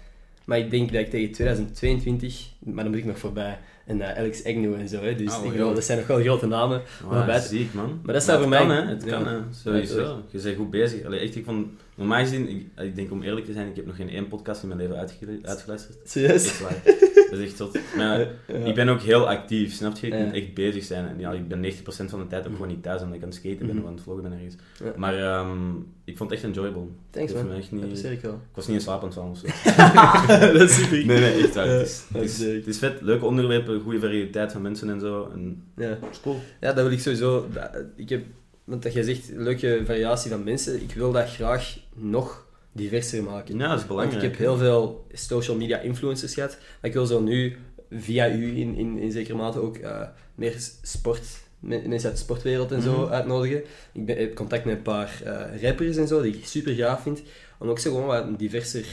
Maar 0.51 0.59
ik 0.59 0.71
denk 0.71 0.93
dat 0.93 1.01
ik 1.01 1.11
tegen 1.11 1.33
2022, 1.33 2.47
maar 2.59 2.83
dan 2.85 2.93
moet 2.93 3.01
ik 3.03 3.07
nog 3.07 3.19
voorbij. 3.19 3.59
En 3.87 4.01
eh, 4.01 4.19
Alex 4.19 4.45
Agnew 4.45 4.75
en 4.75 4.89
zo, 4.89 5.03
hè. 5.03 5.15
dus 5.15 5.35
Oh, 5.37 5.51
bedoel, 5.51 5.75
dat 5.75 5.85
zijn 5.85 5.99
nog 5.99 6.07
wel 6.07 6.21
grote 6.21 6.47
namen. 6.47 6.83
Wow, 7.03 7.13
Maar 7.27 7.41
ziek, 7.41 7.75
man. 7.75 8.01
Maar 8.05 8.13
dat 8.15 8.23
staat 8.23 8.41
voor 8.43 8.51
kan, 8.51 8.67
mij- 8.67 8.77
Hè. 8.77 8.89
Het 8.89 9.05
ja. 9.05 9.11
kan, 9.11 9.27
hè. 9.27 9.39
Sowieso. 9.63 10.23
je 10.31 10.41
bent 10.43 10.57
goed 10.57 10.71
bezig. 10.71 11.05
Allee, 11.05 11.21
echt, 11.21 11.37
ik 11.37 11.45
vond... 11.45 11.67
Normaal 12.01 12.21
gezien, 12.21 12.49
ik, 12.49 12.67
ik 12.85 12.95
denk 12.97 13.11
om 13.11 13.23
eerlijk 13.23 13.47
te 13.47 13.53
zijn, 13.53 13.69
ik 13.69 13.77
heb 13.77 13.87
nog 13.87 13.97
geen 13.97 14.09
één 14.11 14.29
podcast 14.29 14.63
in 14.63 14.69
mijn 14.69 14.81
leven 14.81 14.97
uitgele- 14.97 15.39
uitgeluisterd. 15.43 15.97
Serieus? 16.05 16.45
Echt 16.47 16.61
waar. 16.61 16.83
Dat 17.31 17.39
is 17.39 17.45
echt 17.47 17.57
tot. 17.57 17.79
Maar 17.97 18.19
Ja. 18.47 18.55
ik 18.65 18.75
ben 18.75 18.89
ook 18.89 19.01
heel 19.01 19.29
actief, 19.29 19.73
snap 19.75 19.97
je? 19.97 20.07
Ik 20.07 20.13
Ja. 20.13 20.25
moet 20.25 20.35
echt 20.35 20.55
bezig 20.55 20.85
zijn. 20.85 21.07
En 21.09 21.19
ja, 21.19 21.33
ik 21.33 21.49
ben 21.49 21.61
90% 21.61 22.11
van 22.11 22.19
de 22.21 22.27
tijd 22.27 22.47
ook 22.47 22.53
gewoon 22.53 22.69
niet 22.69 22.83
thuis, 22.83 23.01
omdat 23.03 23.17
ik 23.17 23.23
aan 23.23 23.29
het 23.29 23.39
skaten 23.39 23.59
ben 23.59 23.69
Mhm. 23.69 23.79
of 23.79 23.87
aan 23.87 23.93
het 23.95 24.03
vloggen 24.03 24.23
ben 24.29 24.33
ergens. 24.33 24.55
Ja. 24.85 24.93
Maar 24.97 25.15
ehm, 25.19 25.59
ik 26.05 26.17
vond 26.17 26.31
het 26.31 26.39
echt 26.39 26.49
enjoyable. 26.49 26.83
Thanks 27.11 27.33
man, 27.33 27.53
echt 27.53 27.71
dat 27.71 27.81
niet... 27.83 28.05
ik 28.05 28.21
wel. 28.21 28.33
Ik 28.33 28.39
was 28.55 28.67
niet 28.67 28.77
in 28.77 28.83
slaap 28.83 28.99
aan 29.01 29.05
het 29.05 29.15
vallen 29.15 29.31
of 29.31 29.39
zo. 29.39 29.47
dat 30.59 30.71
is 30.71 30.75
super. 30.75 31.05
Nee, 31.07 31.21
nee, 31.21 31.43
echt 31.43 31.55
waar. 31.55 31.67
Ja, 31.67 31.73
Het 31.73 31.87
is, 31.89 32.05
dat 32.13 32.23
het, 32.23 32.31
is 32.31 32.41
is, 32.41 32.55
het 32.55 32.67
is 32.67 32.79
vet, 32.79 33.01
leuke 33.01 33.25
onderwerpen, 33.25 33.81
goede 33.81 34.01
variëteit 34.01 34.53
van 34.53 34.63
mensen 34.63 34.91
en 34.91 35.01
zo. 35.01 35.31
En 35.33 35.63
Ja. 35.77 35.89
dat 35.89 36.11
is 36.11 36.21
cool. 36.21 36.37
ja, 36.61 36.73
dat 36.73 36.85
wil 36.85 36.93
ik 36.93 37.01
sowieso. 37.01 37.47
dat- 37.53 37.71
ik 37.97 38.09
heb, 38.09 38.25
want 38.71 38.83
dat 38.83 38.93
jij 38.93 39.03
zegt, 39.03 39.31
leuke 39.35 39.83
variatie 39.85 40.31
van 40.31 40.45
mensen. 40.45 40.83
Ik 40.83 40.93
wil 40.95 41.13
dat 41.13 41.29
graag 41.31 41.79
nog 41.95 42.47
diverser 42.73 43.23
maken. 43.23 43.59
Ja, 43.59 43.61
dat 43.69 43.71
is 43.71 43.77
Want 43.77 43.89
belangrijk. 43.89 44.23
ik 44.23 44.31
heb 44.31 44.39
heel 44.39 44.57
veel 44.57 45.07
social 45.13 45.57
media 45.57 45.79
influencers 45.79 46.35
gehad. 46.35 46.59
Maar 46.81 46.91
ik 46.91 46.93
wil 46.97 47.07
zo 47.07 47.21
nu, 47.21 47.57
via 47.91 48.31
u 48.33 48.57
in, 48.57 48.75
in, 48.75 48.99
in 48.99 49.13
zekere 49.13 49.37
mate 49.37 49.59
ook, 49.59 49.77
eh, 49.77 50.01
meer 50.35 50.55
sport, 50.83 51.23
me- 51.59 51.83
mensen 51.87 52.09
uit 52.09 52.19
de 52.19 52.25
sportwereld 52.25 52.73
en 52.73 52.83
zo 52.83 53.01
Mhm. 53.01 53.13
uitnodigen. 53.13 53.63
Ik 53.93 54.07
ben, 54.07 54.17
heb 54.17 54.35
contact 54.35 54.65
met 54.65 54.77
een 54.77 54.83
paar 54.83 55.21
eh, 55.25 55.63
rappers 55.63 55.97
en 55.97 56.07
zo, 56.09 56.23
die 56.23 56.37
ik 56.37 56.47
super 56.47 56.75
gaaf 56.75 57.03
vind. 57.03 57.23
Om 57.59 57.69
ook 57.69 57.79
zo 57.79 57.91
gewoon 57.91 58.07
wat 58.07 58.39
diverser, 58.39 58.87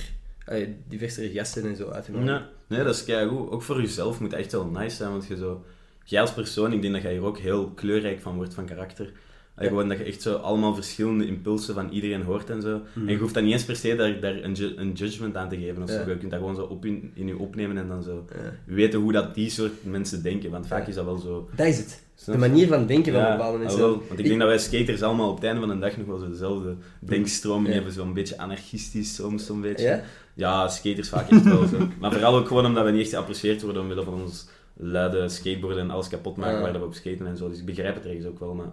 eh, 0.45 0.67
diversere 0.87 1.31
gasten 1.31 1.65
en 1.65 1.75
zo 1.75 1.89
uit 1.89 2.05
te 2.05 2.11
nodigen. 2.11 2.33
Ja, 2.33 2.49
nee, 2.67 2.83
dat 2.83 2.95
is 2.95 3.03
keigoed. 3.03 3.49
Ook 3.51 3.61
voor 3.61 3.81
jezelf 3.81 4.19
moet 4.19 4.31
het 4.31 4.39
echt 4.39 4.51
wel 4.51 4.65
nice 4.65 4.95
zijn, 4.95 5.11
want 5.11 5.27
je 5.27 5.35
zo... 5.37 5.63
Jij 6.03 6.21
als 6.21 6.33
persoon, 6.33 6.73
ik 6.73 6.81
denk 6.81 6.93
dat 6.93 7.03
jij 7.03 7.11
hier 7.11 7.23
ook 7.23 7.37
heel 7.37 7.69
kleurrijk 7.75 8.19
van 8.21 8.35
wordt 8.35 8.53
van 8.53 8.65
karakter. 8.65 9.11
Ja. 9.59 9.67
Gewoon 9.67 9.87
dat 9.89 9.97
je 9.97 10.03
echt 10.03 10.21
zo 10.21 10.35
allemaal 10.35 10.75
verschillende 10.75 11.25
impulsen 11.27 11.73
van 11.73 11.89
iedereen 11.89 12.21
hoort 12.21 12.49
en 12.49 12.61
zo. 12.61 12.81
Mhm. 12.93 13.07
En 13.07 13.13
je 13.13 13.19
hoeft 13.19 13.33
dan 13.33 13.43
niet 13.43 13.53
eens 13.53 13.65
per 13.65 13.75
se 13.75 13.95
daar, 13.95 14.19
daar 14.19 14.35
een, 14.43 14.53
ju- 14.53 14.73
een 14.75 14.91
judgment 14.91 15.35
aan 15.35 15.49
te 15.49 15.57
geven 15.57 15.83
of 15.83 15.89
Ja. 15.89 16.03
zo. 16.03 16.09
Je 16.09 16.17
kunt 16.17 16.31
dat 16.31 16.39
gewoon 16.39 16.55
zo 16.55 16.61
op 16.63 16.85
in, 16.85 17.11
in 17.13 17.27
je 17.27 17.37
opnemen 17.37 17.77
en 17.77 17.87
dan 17.87 18.03
zo 18.03 18.25
Ja. 18.35 18.73
weten 18.73 18.99
hoe 18.99 19.11
dat 19.11 19.35
die 19.35 19.49
soort 19.49 19.71
mensen 19.85 20.23
denken. 20.23 20.51
Want 20.51 20.67
vaak 20.67 20.87
is 20.87 20.95
dat 20.95 21.05
wel 21.05 21.17
zo... 21.17 21.49
Dat 21.55 21.65
is 21.67 21.77
het. 21.77 22.05
De 22.25 22.37
manier 22.37 22.67
van 22.67 22.85
denken 22.85 23.13
van 23.13 23.31
bepaalde 23.31 23.57
mensen. 23.57 23.79
Want 23.79 24.19
ik 24.19 24.25
denk 24.25 24.39
dat 24.39 24.47
wij 24.47 24.57
skaters 24.59 25.01
allemaal 25.01 25.29
op 25.29 25.35
het 25.35 25.43
einde 25.45 25.59
van 25.59 25.69
de 25.69 25.79
dag 25.79 25.97
nog 25.97 26.07
wel 26.07 26.17
zo 26.17 26.29
dezelfde 26.29 26.75
denkstroming 26.99 27.73
hebben. 27.73 27.91
Zo'n 27.91 28.13
beetje 28.13 28.37
anarchistisch 28.37 29.15
soms, 29.15 29.45
zo'n 29.45 29.61
beetje. 29.61 30.01
Ja? 30.35 30.67
Skaters 30.67 31.09
vaak 31.09 31.29
echt 31.29 31.43
wel 31.43 31.65
zo. 31.67 31.77
Maar 31.99 32.11
vooral 32.11 32.37
ook 32.37 32.47
gewoon 32.47 32.65
omdat 32.65 32.85
we 32.85 32.91
niet 32.91 33.01
echt 33.01 33.09
geapprecieerd 33.09 33.61
worden 33.61 33.81
omwille 33.81 34.03
van 34.03 34.21
ons 34.21 34.47
luide 34.79 35.29
skateboarden 35.29 35.81
en 35.83 35.89
alles 35.89 36.07
kapot 36.07 36.37
maken 36.37 36.61
waar 36.61 36.73
we 36.79 36.85
op 36.85 36.93
skaten 36.93 37.27
en 37.27 37.37
zo. 37.37 37.49
Dus 37.49 37.59
ik 37.59 37.65
begrijp 37.65 37.95
het 37.95 38.05
ergens 38.05 38.25
ook 38.25 38.39
wel, 38.39 38.53
maar... 38.53 38.71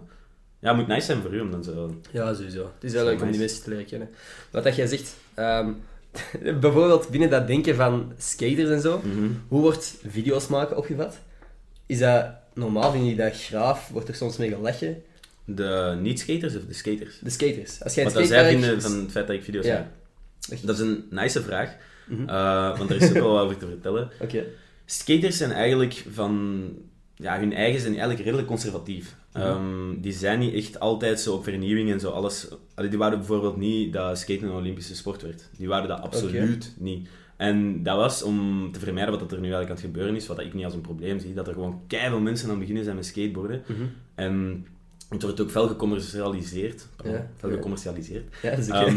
Ja, 0.65 0.71
het 0.71 0.77
moet 0.77 0.87
nice 0.95 1.05
zijn 1.05 1.21
voor 1.21 1.33
u 1.33 1.39
om 1.39 1.51
dan 1.51 1.63
zo... 1.63 1.99
Ja, 2.11 2.33
sowieso. 2.33 2.71
Het 2.73 2.83
is 2.83 2.93
wel 2.93 3.05
leuk 3.05 3.21
om 3.21 3.29
die 3.31 3.39
mensen 3.39 3.63
te 3.63 3.69
leren 3.69 3.85
kennen. 3.85 4.09
Wat 4.51 4.63
dat 4.63 4.75
jij 4.75 4.87
zegt, 4.87 5.15
ehm, 5.33 5.71
bijvoorbeeld 6.61 7.09
binnen 7.09 7.29
dat 7.29 7.47
denken 7.47 7.75
van 7.75 8.13
skaters 8.17 8.69
en 8.69 8.81
zo, 8.81 9.01
Mhm. 9.03 9.27
hoe 9.47 9.61
wordt 9.61 9.95
video's 10.07 10.47
maken 10.47 10.77
opgevat? 10.77 11.19
Is 11.85 11.99
dat 11.99 12.25
normaal? 12.53 12.91
Vind 12.91 13.07
je 13.07 13.15
dat 13.15 13.33
graaf? 13.41 13.89
Wordt 13.89 14.07
er 14.07 14.15
soms 14.15 14.37
mee 14.37 14.49
gelachen? 14.49 15.01
De 15.45 15.97
niet-skaters 16.01 16.55
of 16.55 16.65
de 16.65 16.73
skaters? 16.73 17.19
De 17.19 17.29
skaters. 17.29 17.83
Als 17.83 17.93
jij 17.93 18.03
Wat 18.03 18.13
dat 18.13 18.27
zij 18.27 18.49
vinden 18.49 18.81
van 18.81 18.99
het 18.99 19.11
feit 19.11 19.27
dat 19.27 19.35
ik 19.35 19.43
video's 19.43 19.65
Ja. 19.65 19.91
maak. 20.49 20.59
Dat 20.61 20.75
is 20.75 20.81
een 20.81 21.05
nice 21.09 21.41
vraag, 21.43 21.75
Mhm. 22.07 22.29
eh, 22.29 22.77
want 22.77 22.89
er 22.89 23.01
is 23.01 23.07
ook 23.07 23.13
wel 23.13 23.33
wat 23.33 23.43
over 23.43 23.57
te 23.57 23.65
vertellen. 23.67 24.09
Oké. 24.21 24.43
Skaters 24.85 25.37
zijn 25.37 25.51
eigenlijk 25.51 26.03
van 26.13 26.67
ja, 27.15 27.39
hun 27.39 27.53
eigen 27.53 27.79
zijn 27.79 27.91
eigenlijk 27.91 28.23
redelijk 28.23 28.47
conservatief. 28.47 29.15
Mhm. 29.33 29.43
Ehm, 29.43 30.01
die 30.01 30.11
zijn 30.13 30.39
niet 30.39 30.53
echt 30.53 30.79
altijd 30.79 31.19
zo 31.19 31.33
op 31.33 31.43
vernieuwing 31.43 31.91
en 31.91 31.99
zo 31.99 32.09
alles. 32.09 32.47
Allee, 32.75 32.89
die 32.89 32.99
wouden 32.99 33.19
bijvoorbeeld 33.19 33.57
niet 33.57 33.93
dat 33.93 34.17
skaten 34.19 34.47
een 34.47 34.53
Olympische 34.53 34.95
sport 34.95 35.21
werd. 35.21 35.49
Die 35.57 35.67
wouden 35.67 35.89
dat 35.89 36.01
absoluut 36.01 36.73
niet. 36.79 37.07
En 37.37 37.83
dat 37.83 37.97
was 37.97 38.23
om 38.23 38.69
te 38.71 38.79
vermijden 38.79 39.11
wat 39.11 39.19
dat 39.19 39.31
er 39.31 39.37
nu 39.37 39.43
eigenlijk 39.51 39.69
aan 39.71 39.77
het 39.77 39.85
gebeuren 39.85 40.15
is, 40.15 40.27
wat 40.27 40.39
ik 40.39 40.53
niet 40.53 40.65
als 40.65 40.73
een 40.73 40.81
probleem 40.81 41.19
zie, 41.19 41.33
dat 41.33 41.47
er 41.47 41.53
gewoon 41.53 41.81
keihard 41.87 42.21
mensen 42.21 42.45
aan 42.45 42.51
het 42.51 42.59
beginnen 42.59 42.83
zijn 42.83 42.95
met 42.95 43.05
skateboarden. 43.05 43.63
Mhm. 43.67 43.81
En 44.15 44.65
het 45.09 45.21
wordt 45.21 45.41
ook 45.41 45.51
fel 45.51 45.67
gecommercialiseerd. 45.67 46.87
Pardon, 46.95 47.15
Ja. 47.15 47.27
fel 47.37 47.49
gecommercialiseerd. 47.49 48.23
Ja, 48.41 48.49
dat 48.49 48.59
is. 48.59 48.67
Ehm, 48.67 48.95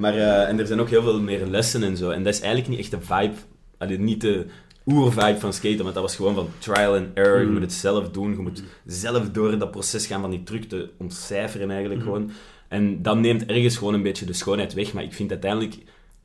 maar, 0.00 0.14
eh, 0.14 0.48
en 0.48 0.58
er 0.58 0.66
zijn 0.66 0.80
ook 0.80 0.88
heel 0.88 1.02
veel 1.02 1.20
meer 1.20 1.46
lessen 1.46 1.82
en 1.82 1.96
zo. 1.96 2.10
En 2.10 2.22
dat 2.22 2.34
is 2.34 2.40
eigenlijk 2.40 2.70
niet 2.70 2.78
echt 2.78 2.90
de 2.90 3.00
vibe, 3.00 3.34
allee, 3.78 3.98
niet 3.98 4.20
de 4.20 4.46
oer-vibe 4.92 5.38
van 5.40 5.52
skaten, 5.52 5.82
want 5.82 5.94
dat 5.94 6.02
was 6.02 6.16
gewoon 6.16 6.34
van 6.34 6.48
trial 6.58 6.94
and 6.94 7.06
error. 7.14 7.40
Je 7.40 7.46
Mm. 7.46 7.52
moet 7.52 7.60
het 7.62 7.72
zelf 7.72 8.10
doen, 8.10 8.30
je 8.30 8.36
moet 8.38 8.62
zelf 8.86 9.30
door 9.30 9.58
dat 9.58 9.70
proces 9.70 10.06
gaan 10.06 10.20
van 10.20 10.30
die 10.30 10.42
truc 10.42 10.64
te 10.64 10.90
ontcijferen 10.98 11.70
eigenlijk 11.70 12.00
Mhm. 12.00 12.10
gewoon. 12.10 12.30
En 12.68 13.02
dat 13.02 13.16
neemt 13.18 13.46
ergens 13.46 13.76
gewoon 13.76 13.94
een 13.94 14.02
beetje 14.02 14.24
de 14.26 14.32
schoonheid 14.32 14.74
weg, 14.74 14.92
maar 14.92 15.02
ik 15.02 15.12
vind 15.12 15.30
uiteindelijk... 15.30 15.74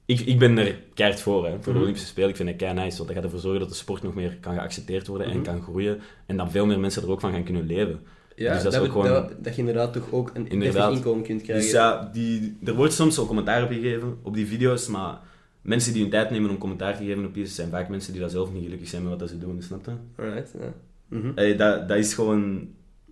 Ik, 0.07 0.19
ik 0.19 0.39
ben 0.39 0.57
er 0.57 0.75
keihard 0.93 1.21
voor, 1.21 1.45
hè, 1.45 1.51
voor 1.51 1.63
de 1.63 1.69
Mhm. 1.71 1.79
Olympische 1.79 2.07
Spelen. 2.07 2.29
Ik 2.29 2.35
vind 2.35 2.49
het 2.49 2.57
kei 2.57 2.73
nice, 2.73 2.95
want 2.97 3.07
dat 3.07 3.15
gaat 3.17 3.23
ervoor 3.23 3.39
zorgen 3.39 3.59
dat 3.59 3.69
de 3.69 3.75
sport 3.75 4.03
nog 4.03 4.13
meer 4.15 4.37
kan 4.41 4.53
geaccepteerd 4.53 5.07
worden 5.07 5.27
en 5.27 5.33
Mhm. 5.37 5.43
kan 5.45 5.61
groeien. 5.61 5.99
En 6.25 6.37
dat 6.37 6.47
veel 6.51 6.65
meer 6.65 6.79
mensen 6.79 7.01
er 7.03 7.09
ook 7.11 7.19
van 7.19 7.31
gaan 7.31 7.43
kunnen 7.43 7.65
leven. 7.65 7.99
ja, 8.35 8.53
dus 8.53 8.63
dat 8.63 8.77
ook 8.77 8.91
gewoon- 8.91 9.07
dat, 9.07 9.31
dat 9.43 9.53
je 9.53 9.59
inderdaad 9.59 9.93
toch 9.93 10.07
ook 10.11 10.31
een 10.33 10.49
Inderdaad. 10.49 10.93
inkomen 10.95 11.23
kunt 11.23 11.41
krijgen. 11.41 11.63
Dus 11.65 11.73
ja, 11.73 12.09
die, 12.13 12.57
er 12.65 12.73
wordt 12.75 12.93
soms 12.93 13.15
zo 13.15 13.25
commentaar 13.25 13.63
op 13.63 13.69
gegeven 13.69 14.17
op 14.21 14.33
die 14.33 14.45
video's, 14.47 14.87
maar 14.87 15.17
mensen 15.65 15.93
die 15.93 16.01
hun 16.01 16.11
tijd 16.11 16.29
nemen 16.29 16.49
om 16.49 16.57
commentaar 16.57 16.97
te 16.97 17.03
geven 17.05 17.25
op 17.25 17.35
iets, 17.35 17.55
zijn 17.55 17.69
vaak 17.69 17.89
mensen 17.89 18.11
die 18.11 18.21
dat 18.21 18.31
zelf 18.31 18.53
niet 18.53 18.63
gelukkig 18.63 18.87
zijn 18.87 19.09
met 19.09 19.19
wat 19.19 19.29
ze 19.29 19.37
doen, 19.37 19.61
snap 19.61 19.85
je? 19.85 19.91
Alright, 20.23 20.51
ja. 20.59 20.73
Mhm. 21.07 21.31
Allee, 21.35 21.55
dat, 21.55 21.87
dat 21.87 21.97
is 21.97 22.13
gewoon... 22.13 22.67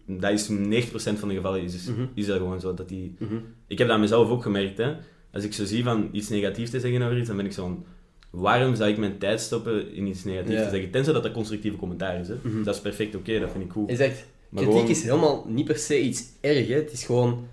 Dat 0.06 0.32
is 0.32 0.50
90% 0.50 1.20
van 1.20 1.28
de 1.30 1.36
gevallen 1.36 1.62
is, 1.62 1.76
is, 1.76 1.88
Mhm. 1.88 2.06
is 2.14 2.26
dat 2.26 2.38
gewoon 2.38 2.60
zo. 2.60 2.74
Dat 2.74 2.90
die, 2.90 3.16
Mhm. 3.20 3.36
ik 3.68 3.78
heb 3.78 3.88
dat 3.88 4.00
mezelf 4.00 4.30
ook 4.30 4.42
gemerkt, 4.42 4.78
hè. 4.78 4.94
Als 5.32 5.44
ik 5.44 5.54
zo 5.54 5.66
zie 5.66 5.84
van 5.84 6.10
iets 6.12 6.30
negatiefs 6.30 6.72
te 6.72 6.80
zeggen 6.80 7.02
over 7.02 7.18
iets, 7.18 7.28
dan 7.28 7.38
ben 7.38 7.46
ik 7.46 7.52
zo 7.52 7.62
van... 7.62 7.86
Waarom 8.30 8.76
zou 8.76 8.90
ik 8.90 8.98
mijn 8.98 9.18
tijd 9.18 9.40
stoppen 9.42 9.94
in 9.94 10.08
iets 10.08 10.24
negatiefs 10.24 10.58
Ja. 10.58 10.64
te 10.64 10.70
zeggen? 10.70 10.92
Tenzij 10.92 11.14
dat 11.14 11.24
dat 11.24 11.32
constructieve 11.32 11.78
commentaar 11.78 12.20
is, 12.20 12.28
hè. 12.28 12.36
Dat 12.64 12.76
is 12.76 12.82
perfect 12.82 13.16
oké, 13.16 13.40
dat 13.40 13.52
vind 13.52 13.64
ik 13.64 13.70
cool. 13.70 13.86
Maar 13.86 13.96
kritiek 13.98 14.74
gewoon- 14.74 14.88
is 14.90 15.04
helemaal 15.04 15.46
niet 15.50 15.66
per 15.66 15.78
se 15.78 16.02
iets 16.02 16.24
erg, 16.42 16.68
hè. 16.68 16.74
Het 16.76 16.92
is 16.92 17.06
gewoon 17.06 17.48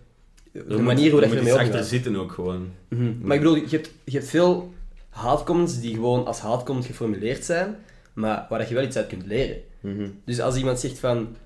de 0.53 0.65
Er 0.69 0.83
manier 0.83 1.11
hoe 1.11 1.21
dat 1.21 1.31
je 1.31 1.37
ermee 1.37 1.51
iets 1.53 1.61
achter 1.61 1.73
omgaat. 1.75 1.89
zitten 1.89 2.17
ook 2.17 2.33
gewoon. 2.33 2.69
Maar 3.23 3.37
ik 3.37 3.43
bedoel, 3.43 3.55
je 3.57 3.67
hebt, 3.69 3.91
je 4.05 4.13
hebt 4.13 4.29
veel 4.29 4.73
haatcomments 5.11 5.81
die 5.81 5.95
gewoon 5.95 6.27
als 6.27 6.39
haatcomments 6.41 6.89
geformuleerd 6.89 7.45
zijn, 7.45 7.77
maar 8.13 8.47
waar 8.49 8.59
dat 8.59 8.69
je 8.69 8.75
wel 8.75 8.85
iets 8.85 8.97
uit 8.97 9.07
kunt 9.07 9.27
leren. 9.27 9.57
Mhm. 9.81 10.09
Dus 10.25 10.41
als 10.41 10.57
iemand 10.57 10.81
zegt 10.81 10.99
van, 10.99 11.37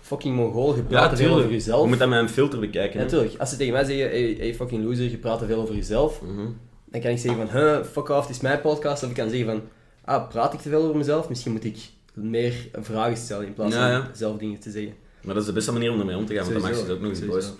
fucking 0.00 0.36
mongool, 0.36 0.70
je 0.74 0.80
Ja, 0.82 0.86
praat 0.88 1.10
te 1.10 1.16
veel 1.16 1.34
over 1.34 1.46
Je 1.46 1.50
jezelf. 1.52 1.88
moet 1.88 1.98
dat 1.98 2.08
met 2.08 2.18
een 2.18 2.28
filter 2.28 2.58
bekijken. 2.60 2.98
Ja, 2.98 3.04
natuurlijk. 3.04 3.34
Als 3.38 3.50
ze 3.50 3.56
tegen 3.56 3.72
mij 3.72 3.84
zeggen, 3.84 4.08
hey, 4.08 4.34
hey 4.38 4.54
fucking 4.54 4.84
loser, 4.84 5.10
je 5.10 5.16
praat 5.16 5.38
te 5.38 5.46
veel 5.46 5.60
over 5.60 5.74
jezelf, 5.74 6.22
Mhm. 6.22 6.46
dan 6.84 7.00
kan 7.00 7.10
ik 7.10 7.18
zeggen 7.18 7.48
van, 7.48 7.60
huh, 7.60 7.82
fuck 7.84 8.08
off, 8.08 8.26
het 8.26 8.36
is 8.36 8.40
mijn 8.42 8.60
podcast. 8.60 9.02
Of 9.02 9.08
ik 9.10 9.16
kan 9.16 9.28
zeggen 9.30 9.46
van, 9.46 9.60
ah, 10.04 10.28
praat 10.28 10.52
ik 10.52 10.60
te 10.60 10.68
veel 10.68 10.82
over 10.82 10.96
mezelf? 10.96 11.28
Misschien 11.28 11.52
moet 11.52 11.64
ik 11.64 11.76
meer 12.14 12.54
vragen 12.72 13.16
stellen 13.16 13.46
in 13.46 13.54
plaats 13.54 13.74
van 13.74 13.88
ja. 13.88 14.10
zelf 14.14 14.36
dingen 14.38 14.60
te 14.60 14.70
zeggen. 14.70 14.92
Maar 15.22 15.34
dat 15.34 15.42
is 15.42 15.48
de 15.48 15.54
beste 15.54 15.72
manier 15.72 15.92
om 15.92 15.98
ermee 16.00 16.16
om 16.16 16.26
te 16.26 16.34
gaan, 16.34 16.42
want 16.42 16.54
dan 16.54 16.62
maak 16.62 16.80
je 16.80 16.84
ze 16.86 16.92
ook 16.92 17.00
nog 17.00 17.10
eens 17.10 17.24
boos. 17.26 17.52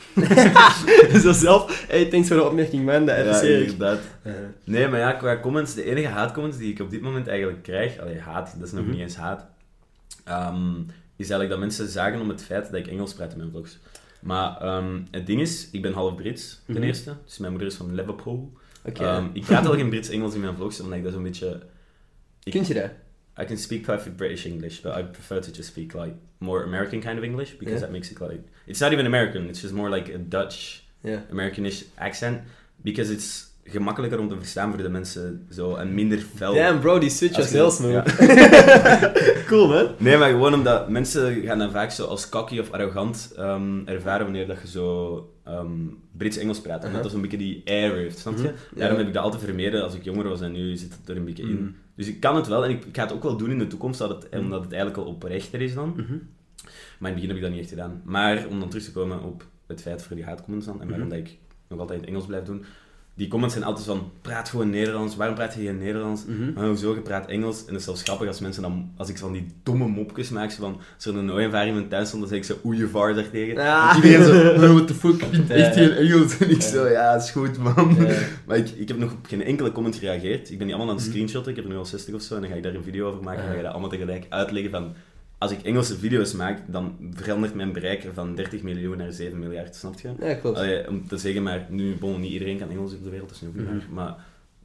Zo 1.24 1.32
zelf, 1.32 1.84
hey, 1.88 2.04
thanks 2.04 2.28
voor 2.28 2.36
de 2.36 2.44
opmerking, 2.44 2.84
man, 2.84 3.06
dat 3.06 3.16
Ja, 3.16 3.40
inderdaad. 3.40 3.98
Nee, 4.64 4.88
maar 4.88 4.98
ja, 4.98 5.12
qua 5.12 5.40
comments, 5.40 5.74
de 5.74 5.84
enige 5.84 6.06
haatcomments 6.06 6.56
die 6.58 6.72
ik 6.72 6.80
op 6.80 6.90
dit 6.90 7.00
moment 7.00 7.26
eigenlijk 7.26 7.62
krijg, 7.62 7.98
allee, 7.98 8.18
haat, 8.18 8.54
dat 8.58 8.66
is 8.66 8.72
nog 8.72 8.82
Mhm. 8.82 8.90
niet 8.90 9.00
eens 9.00 9.16
haat, 9.16 9.46
ehm, 10.24 10.78
is 11.16 11.30
eigenlijk 11.30 11.50
dat 11.50 11.58
mensen 11.58 11.88
zagen 11.88 12.20
om 12.20 12.28
het 12.28 12.42
feit 12.42 12.64
dat 12.70 12.80
ik 12.80 12.86
Engels 12.86 13.14
praat 13.14 13.32
in 13.32 13.38
mijn 13.38 13.50
vlogs. 13.50 13.78
Maar 14.20 14.56
ehm, 14.60 14.98
het 15.10 15.26
ding 15.26 15.40
is, 15.40 15.68
ik 15.72 15.82
ben 15.82 15.92
half 15.92 16.14
Brits, 16.14 16.60
ten 16.66 16.74
Mhm. 16.74 16.82
eerste. 16.84 17.14
Dus 17.24 17.38
mijn 17.38 17.50
moeder 17.52 17.70
is 17.70 17.74
van 17.76 17.94
Liverpool. 17.94 18.52
Ehm, 18.94 19.24
ik 19.32 19.44
praat 19.44 19.64
wel 19.64 19.74
geen 19.74 19.88
Brits-Engels 19.88 20.34
in 20.34 20.40
mijn 20.40 20.54
vlogs, 20.56 20.80
omdat 20.80 20.98
ik 20.98 21.04
dat 21.04 21.12
zo'n 21.12 21.22
beetje... 21.22 21.60
ik- 22.42 22.52
Kun 22.52 22.64
je 22.66 22.74
dat? 22.74 22.90
I 23.42 23.44
can 23.44 23.56
speak 23.56 23.84
perfect 23.86 24.16
British 24.16 24.46
English, 24.46 24.82
but 24.82 24.92
I 24.96 25.02
prefer 25.02 25.40
to 25.40 25.50
just 25.52 25.68
speak 25.68 25.94
like 25.94 26.14
more 26.38 26.64
American 26.64 27.00
kind 27.00 27.18
of 27.18 27.24
English, 27.24 27.50
because 27.58 27.72
Yeah. 27.72 27.80
that 27.80 27.92
makes 27.92 28.10
it 28.10 28.20
like... 28.20 28.42
It's 28.66 28.80
not 28.80 28.92
even 28.92 29.06
American, 29.06 29.48
it's 29.48 29.60
just 29.62 29.74
more 29.74 29.90
like 29.90 30.14
a 30.14 30.18
Dutch 30.18 30.82
Ja. 31.02 31.18
Americanish 31.30 31.84
accent, 31.96 32.40
because 32.82 33.12
it's 33.12 33.46
gemakkelijker 33.70 34.18
om 34.18 34.28
te 34.28 34.36
verstaan 34.36 34.70
voor 34.72 34.82
de 34.82 34.88
mensen 34.88 35.46
zo 35.50 35.74
en 35.74 35.94
minder 35.94 36.18
fel. 36.36 36.54
Damn 36.54 36.80
bro, 36.80 36.98
die 36.98 37.10
switch 37.10 37.36
was 37.36 37.50
heel 37.50 37.64
ja. 37.64 37.70
smooth. 37.70 38.16
cool 39.48 39.68
man. 39.68 39.88
Nee, 39.98 40.16
maar 40.16 40.30
gewoon 40.30 40.54
omdat 40.54 40.88
mensen 40.88 41.42
gaan 41.42 41.58
dan 41.58 41.70
vaak 41.70 41.90
zo 41.90 42.04
als 42.04 42.28
cocky 42.28 42.58
of 42.58 42.70
arrogant 42.70 43.32
ehm, 43.36 43.86
ervaren 43.86 44.24
wanneer 44.24 44.46
dat 44.46 44.56
je 44.62 44.68
zo 44.68 45.30
ehm, 45.48 45.70
Brits-Engels 46.16 46.60
praat. 46.60 46.84
Aha. 46.84 47.02
dat 47.02 47.10
zo'n 47.10 47.20
beetje 47.20 47.36
die 47.38 47.62
air 47.64 47.94
heeft, 47.94 48.18
snap 48.18 48.36
je? 48.36 48.42
Mhm. 48.42 48.78
Daarom 48.78 48.98
heb 48.98 49.06
ik 49.06 49.12
dat 49.14 49.22
altijd 49.24 49.42
vermeden 49.42 49.82
als 49.82 49.94
ik 49.94 50.04
jonger 50.04 50.28
was 50.28 50.40
en 50.40 50.52
nu 50.52 50.76
zit 50.76 50.96
het 51.00 51.08
er 51.08 51.16
een 51.16 51.24
beetje 51.24 51.44
Mhm. 51.44 51.52
in. 51.52 51.76
Dus 51.94 52.06
ik 52.08 52.20
kan 52.20 52.36
het 52.36 52.46
wel 52.46 52.64
en 52.64 52.70
ik, 52.70 52.84
ik 52.84 52.96
ga 52.96 53.02
het 53.02 53.12
ook 53.12 53.22
wel 53.22 53.36
doen 53.36 53.50
in 53.50 53.58
de 53.58 53.66
toekomst, 53.66 53.98
dat 53.98 54.08
het, 54.22 54.30
Mhm. 54.32 54.40
omdat 54.42 54.62
het 54.62 54.72
eigenlijk 54.72 55.02
al 55.02 55.12
oprechter 55.12 55.60
is 55.60 55.74
dan. 55.74 55.88
Mhm. 55.96 56.16
Maar 56.98 57.10
in 57.10 57.14
het 57.14 57.14
begin 57.14 57.28
heb 57.28 57.36
ik 57.36 57.42
dat 57.42 57.50
niet 57.50 57.60
echt 57.60 57.68
gedaan. 57.68 58.02
Maar 58.04 58.46
om 58.50 58.60
dan 58.60 58.68
terug 58.68 58.84
te 58.84 58.92
komen 58.92 59.22
op 59.22 59.46
het 59.66 59.82
feit 59.82 60.02
voor 60.02 60.16
die 60.16 60.24
haatcomments 60.24 60.66
dan, 60.66 60.80
en 60.80 60.88
waarom 60.88 61.06
Mhm. 61.08 61.16
dat 61.16 61.26
ik 61.28 61.36
nog 61.68 61.78
altijd 61.78 61.98
in 61.98 62.04
het 62.04 62.12
Engels 62.14 62.26
blijf 62.26 62.44
doen. 62.44 62.64
Die 63.18 63.28
comments 63.28 63.54
zijn 63.54 63.66
altijd 63.66 63.86
van, 63.86 64.10
praat 64.22 64.48
gewoon 64.48 64.70
Nederlands, 64.70 65.16
waarom 65.16 65.34
praat 65.36 65.54
je 65.54 65.60
geen 65.62 65.78
Nederlands? 65.78 66.22
Mhm. 66.26 66.52
Maar 66.54 66.66
hoezo, 66.66 66.94
je 66.94 67.00
praat 67.00 67.26
Engels. 67.28 67.58
En 67.60 67.66
het 67.66 67.76
is 67.78 67.84
zelfs 67.84 68.02
grappig 68.02 68.28
als 68.28 68.40
mensen 68.40 68.62
dan, 68.62 68.90
als 68.96 69.08
ik 69.08 69.18
van 69.18 69.32
die 69.32 69.46
domme 69.62 69.86
mopjes 69.88 70.28
maak, 70.30 70.50
zo 70.50 70.60
van, 70.62 70.76
als 70.96 71.04
er 71.06 71.16
een 71.16 71.32
ooievaar 71.32 71.66
in 71.66 71.74
mijn 71.74 71.88
tuin 71.88 72.06
stond, 72.06 72.22
dan 72.22 72.30
zeg 72.30 72.38
ik 72.38 72.44
zo, 72.44 72.56
oei, 72.66 72.78
je 72.78 72.88
vaar 72.88 73.14
daartegen. 73.14 73.58
Ah. 73.58 73.90
En 73.90 73.96
iedereen 73.96 74.26
zo, 74.26 74.64
oh, 74.66 74.72
what 74.72 74.86
the 74.86 74.94
fuck, 74.94 75.22
echt 75.48 75.74
ja. 75.74 75.80
geen 75.86 75.90
Engels. 75.92 76.38
En 76.38 76.50
ik 76.50 76.62
Ja. 76.62 76.68
zo, 76.68 76.86
ja, 76.88 77.14
is 77.14 77.30
goed, 77.30 77.58
man. 77.58 77.96
Ja. 77.98 78.14
Maar 78.46 78.56
ik, 78.56 78.68
ik 78.68 78.88
heb 78.88 78.98
nog 78.98 79.12
op 79.12 79.26
geen 79.26 79.42
enkele 79.44 79.72
comment 79.72 79.96
gereageerd. 79.96 80.50
Ik 80.50 80.58
ben 80.58 80.66
die 80.66 80.76
allemaal 80.76 80.92
aan 80.92 80.98
het 80.98 81.04
Mhm. 81.06 81.14
screenshotten, 81.14 81.50
ik 81.50 81.56
heb 81.58 81.66
er 81.66 81.72
nu 81.72 81.78
al 81.78 81.86
60 81.86 82.14
of 82.14 82.22
zo, 82.22 82.34
en 82.34 82.40
dan 82.40 82.50
ga 82.50 82.56
ik 82.56 82.62
daar 82.62 82.74
een 82.74 82.82
video 82.82 83.08
over 83.08 83.22
maken, 83.22 83.42
en 83.42 83.48
ga 83.50 83.56
je 83.56 83.62
dat 83.62 83.70
allemaal 83.72 83.90
tegelijk 83.90 84.26
uitleggen 84.28 84.70
van, 84.70 84.92
als 85.38 85.50
ik 85.50 85.62
Engelse 85.62 85.98
video's 85.98 86.32
maak, 86.32 86.60
dan 86.66 86.96
verandert 87.14 87.54
mijn 87.54 87.72
bereik 87.72 88.08
van 88.14 88.34
30 88.34 88.62
miljoen 88.62 88.96
naar 88.96 89.12
7 89.12 89.38
miljard, 89.38 89.74
snap 89.76 90.00
je? 90.00 90.10
Ja, 90.20 90.34
klopt. 90.34 90.56
Allee, 90.56 90.88
om 90.88 91.08
te 91.08 91.16
zeggen, 91.16 91.42
maar 91.42 91.66
nu, 91.70 91.94
bon, 91.94 92.20
niet 92.20 92.32
iedereen 92.32 92.58
kan 92.58 92.70
Engels 92.70 92.94
op 92.94 93.02
de 93.04 93.10
wereld, 93.10 93.28
dat 93.28 93.36
is 93.36 93.42
nu 93.42 93.48
ook 93.48 93.54
niet 93.56 93.66
waar. 93.66 93.86
Maar 93.90 94.16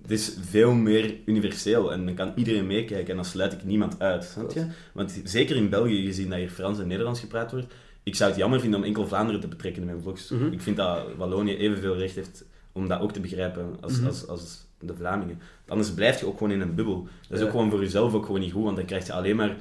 het 0.01 0.11
is 0.11 0.37
veel 0.41 0.73
meer 0.73 1.15
universeel 1.25 1.91
en 1.93 2.05
dan 2.05 2.15
kan 2.15 2.31
iedereen 2.35 2.67
meekijken 2.67 3.09
en 3.09 3.15
dan 3.15 3.25
sluit 3.25 3.53
ik 3.53 3.63
niemand 3.63 3.99
uit, 3.99 4.23
snap 4.23 4.51
je? 4.51 4.65
Want 4.93 5.21
zeker 5.23 5.55
in 5.55 5.69
België, 5.69 6.05
gezien 6.05 6.29
dat 6.29 6.37
hier 6.39 6.49
Frans 6.49 6.79
en 6.79 6.87
Nederlands 6.87 7.19
gepraat 7.19 7.51
wordt, 7.51 7.73
ik 8.03 8.15
zou 8.15 8.29
het 8.29 8.39
jammer 8.39 8.59
vinden 8.59 8.79
om 8.79 8.85
enkel 8.85 9.07
Vlaanderen 9.07 9.41
te 9.41 9.47
betrekken 9.47 9.81
in 9.81 9.87
mijn 9.87 10.01
vlogs. 10.01 10.29
Mhm. 10.29 10.51
Ik 10.51 10.61
vind 10.61 10.77
dat 10.77 11.05
Wallonië 11.17 11.55
evenveel 11.57 11.97
recht 11.97 12.15
heeft 12.15 12.45
om 12.71 12.87
dat 12.87 12.99
ook 13.01 13.11
te 13.13 13.19
begrijpen 13.19 13.75
als, 13.81 13.97
Mhm. 13.97 14.05
als, 14.07 14.27
als 14.27 14.65
de 14.79 14.95
Vlamingen. 14.95 15.39
Anders 15.67 15.91
blijf 15.93 16.19
je 16.19 16.25
ook 16.25 16.37
gewoon 16.37 16.53
in 16.53 16.61
een 16.61 16.75
bubbel. 16.75 17.03
Dat 17.03 17.31
is 17.31 17.39
Ja. 17.39 17.45
ook 17.45 17.51
gewoon 17.51 17.69
voor 17.69 17.79
jezelf 17.79 18.13
ook 18.13 18.25
gewoon 18.25 18.41
niet 18.41 18.51
goed, 18.51 18.63
want 18.63 18.75
dan 18.75 18.85
krijg 18.85 19.05
je 19.05 19.13
alleen 19.13 19.35
maar... 19.35 19.55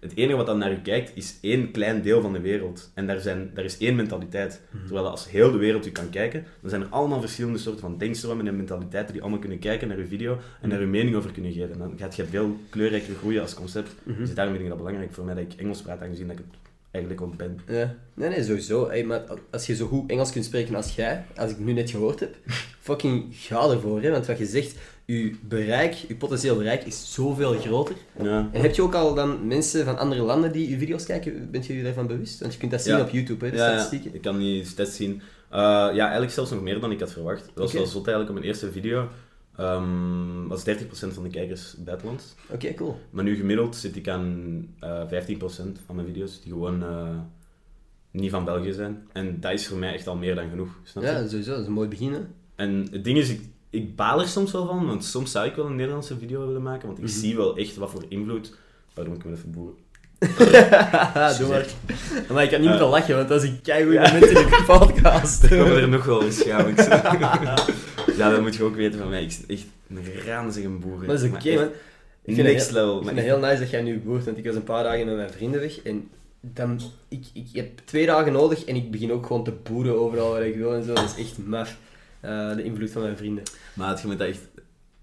Het 0.00 0.16
enige 0.16 0.36
wat 0.36 0.46
dan 0.46 0.58
naar 0.58 0.70
je 0.70 0.80
kijkt, 0.80 1.12
is 1.14 1.38
één 1.40 1.70
klein 1.70 2.02
deel 2.02 2.20
van 2.20 2.32
de 2.32 2.40
wereld. 2.40 2.90
En 2.94 3.06
daar, 3.06 3.20
zijn, 3.20 3.50
daar 3.54 3.64
is 3.64 3.78
één 3.78 3.96
mentaliteit. 3.96 4.60
Mhm. 4.70 4.84
Terwijl 4.84 5.08
als 5.08 5.30
heel 5.30 5.50
de 5.50 5.58
wereld 5.58 5.84
je 5.84 5.92
kan 5.92 6.10
kijken, 6.10 6.44
dan 6.60 6.70
zijn 6.70 6.82
er 6.82 6.88
allemaal 6.88 7.20
verschillende 7.20 7.58
soorten 7.58 7.80
van 7.80 7.98
denkstromen 7.98 8.46
en 8.46 8.56
mentaliteiten 8.56 9.12
die 9.12 9.22
allemaal 9.22 9.40
kunnen 9.40 9.58
kijken 9.58 9.88
naar 9.88 9.98
je 9.98 10.06
video 10.06 10.38
en 10.60 10.68
daar 10.68 10.80
je 10.80 10.86
mening 10.86 11.16
over 11.16 11.32
kunnen 11.32 11.52
geven. 11.52 11.72
En 11.72 11.78
dan 11.78 11.94
gaat 11.98 12.16
je 12.16 12.24
veel 12.24 12.56
kleurrijker 12.70 13.14
groeien 13.14 13.42
als 13.42 13.54
concept. 13.54 13.94
Mhm. 14.02 14.18
Dus 14.18 14.34
daarom 14.34 14.54
vind 14.54 14.64
ik 14.64 14.70
dat 14.70 14.84
belangrijk 14.84 15.12
voor 15.12 15.24
mij 15.24 15.34
dat 15.34 15.44
ik 15.52 15.60
Engels 15.60 15.82
praat, 15.82 16.02
aangezien 16.02 16.26
dat 16.26 16.38
ik 16.38 16.44
het 16.50 16.70
eigenlijk 16.90 17.24
ook 17.24 17.36
ben. 17.36 17.60
Ja. 17.66 17.96
Nee, 18.14 18.28
nee, 18.28 18.42
sowieso. 18.42 18.88
Hey, 18.88 19.04
maar 19.04 19.22
als 19.50 19.66
je 19.66 19.74
zo 19.74 19.86
goed 19.86 20.10
Engels 20.10 20.32
kunt 20.32 20.44
spreken 20.44 20.74
als 20.74 20.94
jij, 20.94 21.24
als 21.36 21.50
ik 21.50 21.58
nu 21.58 21.72
net 21.72 21.90
gehoord 21.90 22.20
heb, 22.20 22.36
fucking 22.88 23.26
ga 23.30 23.70
ervoor. 23.70 24.02
Hè? 24.02 24.10
Want 24.10 24.26
wat 24.26 24.38
je 24.38 24.46
zegt, 24.46 24.76
je 25.14 25.34
bereik, 25.48 25.92
je 25.94 26.14
potentieel 26.16 26.56
bereik 26.56 26.84
is 26.84 27.12
zoveel 27.14 27.52
groter. 27.58 27.94
Ja. 28.22 28.48
En 28.52 28.60
heb 28.60 28.74
je 28.74 28.82
ook 28.82 28.94
al 28.94 29.14
dan 29.14 29.46
mensen 29.46 29.84
van 29.84 29.98
andere 29.98 30.22
landen 30.22 30.52
die 30.52 30.70
je 30.70 30.78
video's 30.78 31.04
kijken? 31.06 31.50
Bent 31.50 31.66
je 31.66 31.76
je 31.76 31.82
daarvan 31.82 32.06
bewust? 32.06 32.40
Want 32.40 32.52
je 32.52 32.58
kunt 32.58 32.70
dat 32.70 32.82
zien 32.82 32.96
Ja. 32.96 33.02
op 33.02 33.10
YouTube, 33.10 33.44
hè, 33.44 33.50
de 33.50 33.56
Ja, 33.56 33.64
ja, 33.66 33.70
statistieken. 33.78 34.14
ik 34.14 34.22
kan 34.22 34.38
die 34.38 34.64
stats 34.64 34.96
zien. 34.96 35.12
Uh, 35.12 35.58
ja, 35.94 36.00
eigenlijk 36.02 36.32
zelfs 36.32 36.50
nog 36.50 36.62
meer 36.62 36.80
dan 36.80 36.90
ik 36.92 37.00
had 37.00 37.12
verwacht. 37.12 37.44
Dat 37.44 37.54
was 37.54 37.68
Oké. 37.68 37.76
wel 37.76 37.86
zot 37.86 38.06
eigenlijk 38.06 38.28
op 38.28 38.34
mijn 38.34 38.46
eerste 38.46 38.72
video. 38.72 39.08
ehm 39.56 40.46
was 40.48 40.64
30% 40.64 41.14
van 41.14 41.22
de 41.22 41.28
kijkers 41.28 41.74
buitenlands. 41.78 42.34
Oké, 42.50 42.74
cool. 42.74 43.00
Maar 43.10 43.24
nu 43.24 43.36
gemiddeld 43.36 43.76
zit 43.76 43.96
ik 43.96 44.08
aan 44.08 44.66
eh 44.80 45.02
15% 45.08 45.80
van 45.86 45.94
mijn 45.94 46.06
video's 46.06 46.40
die 46.42 46.52
gewoon 46.52 46.82
eh, 46.82 47.08
niet 48.10 48.30
van 48.30 48.44
België 48.44 48.72
zijn. 48.72 49.06
En 49.12 49.40
dat 49.40 49.52
is 49.52 49.66
voor 49.66 49.78
mij 49.78 49.94
echt 49.94 50.06
al 50.06 50.16
meer 50.16 50.34
dan 50.34 50.48
genoeg. 50.50 50.78
Snap 50.82 51.02
je? 51.02 51.08
Ja, 51.10 51.28
sowieso. 51.28 51.50
Dat 51.50 51.60
is 51.60 51.66
een 51.66 51.72
mooi 51.72 51.88
begin, 51.88 52.12
hè. 52.12 52.20
En 52.56 52.86
het 52.90 53.04
ding 53.04 53.18
is, 53.18 53.28
ik, 53.30 53.40
ik 53.70 53.96
baal 53.96 54.20
er 54.20 54.28
soms 54.28 54.52
wel 54.52 54.66
van, 54.66 54.86
want 54.86 55.04
soms 55.04 55.30
zou 55.30 55.46
ik 55.46 55.54
wel 55.54 55.66
een 55.66 55.76
Nederlandse 55.76 56.18
video 56.18 56.46
willen 56.46 56.62
maken, 56.62 56.86
want 56.86 56.98
ik 56.98 57.04
Mhm. 57.04 57.12
zie 57.12 57.36
wel 57.36 57.56
echt 57.56 57.76
wat 57.76 57.90
voor 57.90 58.04
invloed. 58.08 58.54
Pardon, 58.94 59.14
ik 59.14 59.24
moet 59.24 59.34
even 59.36 59.50
boeren. 59.50 59.74
Doe 61.38 61.48
maar. 61.48 61.66
Maar 62.32 62.42
ik 62.42 62.50
kan 62.50 62.60
niet 62.60 62.68
Eh. 62.68 62.68
moeten 62.68 62.86
lachen, 62.88 63.16
want 63.16 63.28
dat 63.28 63.42
is 63.42 63.48
een 63.48 63.60
keigoed 63.62 63.92
Ja. 63.92 64.02
moment 64.02 64.24
in 64.26 64.34
de 64.34 64.62
podcast. 64.78 65.42
Er 65.42 65.48
komen 65.58 65.76
er 65.76 65.88
nog 65.88 66.04
wel 66.04 66.22
eens, 66.22 66.38
ik 66.38 66.44
zeg- 66.76 67.18
ja, 68.16 68.30
dat 68.30 68.40
moet 68.40 68.54
je 68.54 68.62
ook 68.62 68.74
weten 68.76 68.98
van 68.98 69.08
mij. 69.08 69.22
Ik 69.22 69.30
zit 69.32 69.46
echt 69.46 69.64
een 69.88 70.04
ranzige 70.26 70.68
boer. 70.68 71.06
Dat 71.06 71.22
is 71.22 71.28
oké, 71.28 71.48
echt 71.48 71.58
man. 71.58 71.68
Ik 72.24 72.34
vind, 72.34 72.46
het 72.46 72.46
Next 72.56 72.70
heel, 72.70 72.74
level. 72.80 72.96
ik 72.98 73.04
maar 73.04 73.14
vind 73.14 73.26
het 73.26 73.36
heel 73.40 73.48
nice 73.48 73.60
dat 73.60 73.70
jij 73.70 73.82
nu 73.82 73.98
boert, 73.98 74.24
want 74.24 74.38
ik 74.38 74.44
was 74.44 74.54
een 74.54 74.62
paar 74.64 74.82
dagen 74.84 75.06
met 75.06 75.16
mijn 75.16 75.30
vrienden 75.30 75.60
weg 75.60 75.82
en 75.82 76.08
dan, 76.40 76.80
ik, 77.08 77.24
ik 77.32 77.46
heb 77.52 77.68
twee 77.84 78.06
dagen 78.06 78.32
nodig 78.32 78.64
en 78.64 78.76
ik 78.76 78.90
begin 78.90 79.12
ook 79.12 79.26
gewoon 79.26 79.44
te 79.44 79.52
boeren 79.70 80.00
overal 80.00 80.30
waar 80.30 80.46
ik 80.46 80.54
wil 80.56 80.74
en 80.74 80.82
zo. 80.84 80.92
Dat 80.94 81.14
is 81.16 81.24
echt 81.24 81.38
maf, 81.38 81.76
eh, 82.20 82.54
de 82.56 82.62
invloed 82.62 82.90
van 82.90 83.02
mijn 83.02 83.16
vrienden. 83.16 83.42
Maar 83.74 83.88
het, 83.88 84.00
je 84.00 84.06
moet 84.06 84.18
dat 84.18 84.28
echt... 84.28 84.40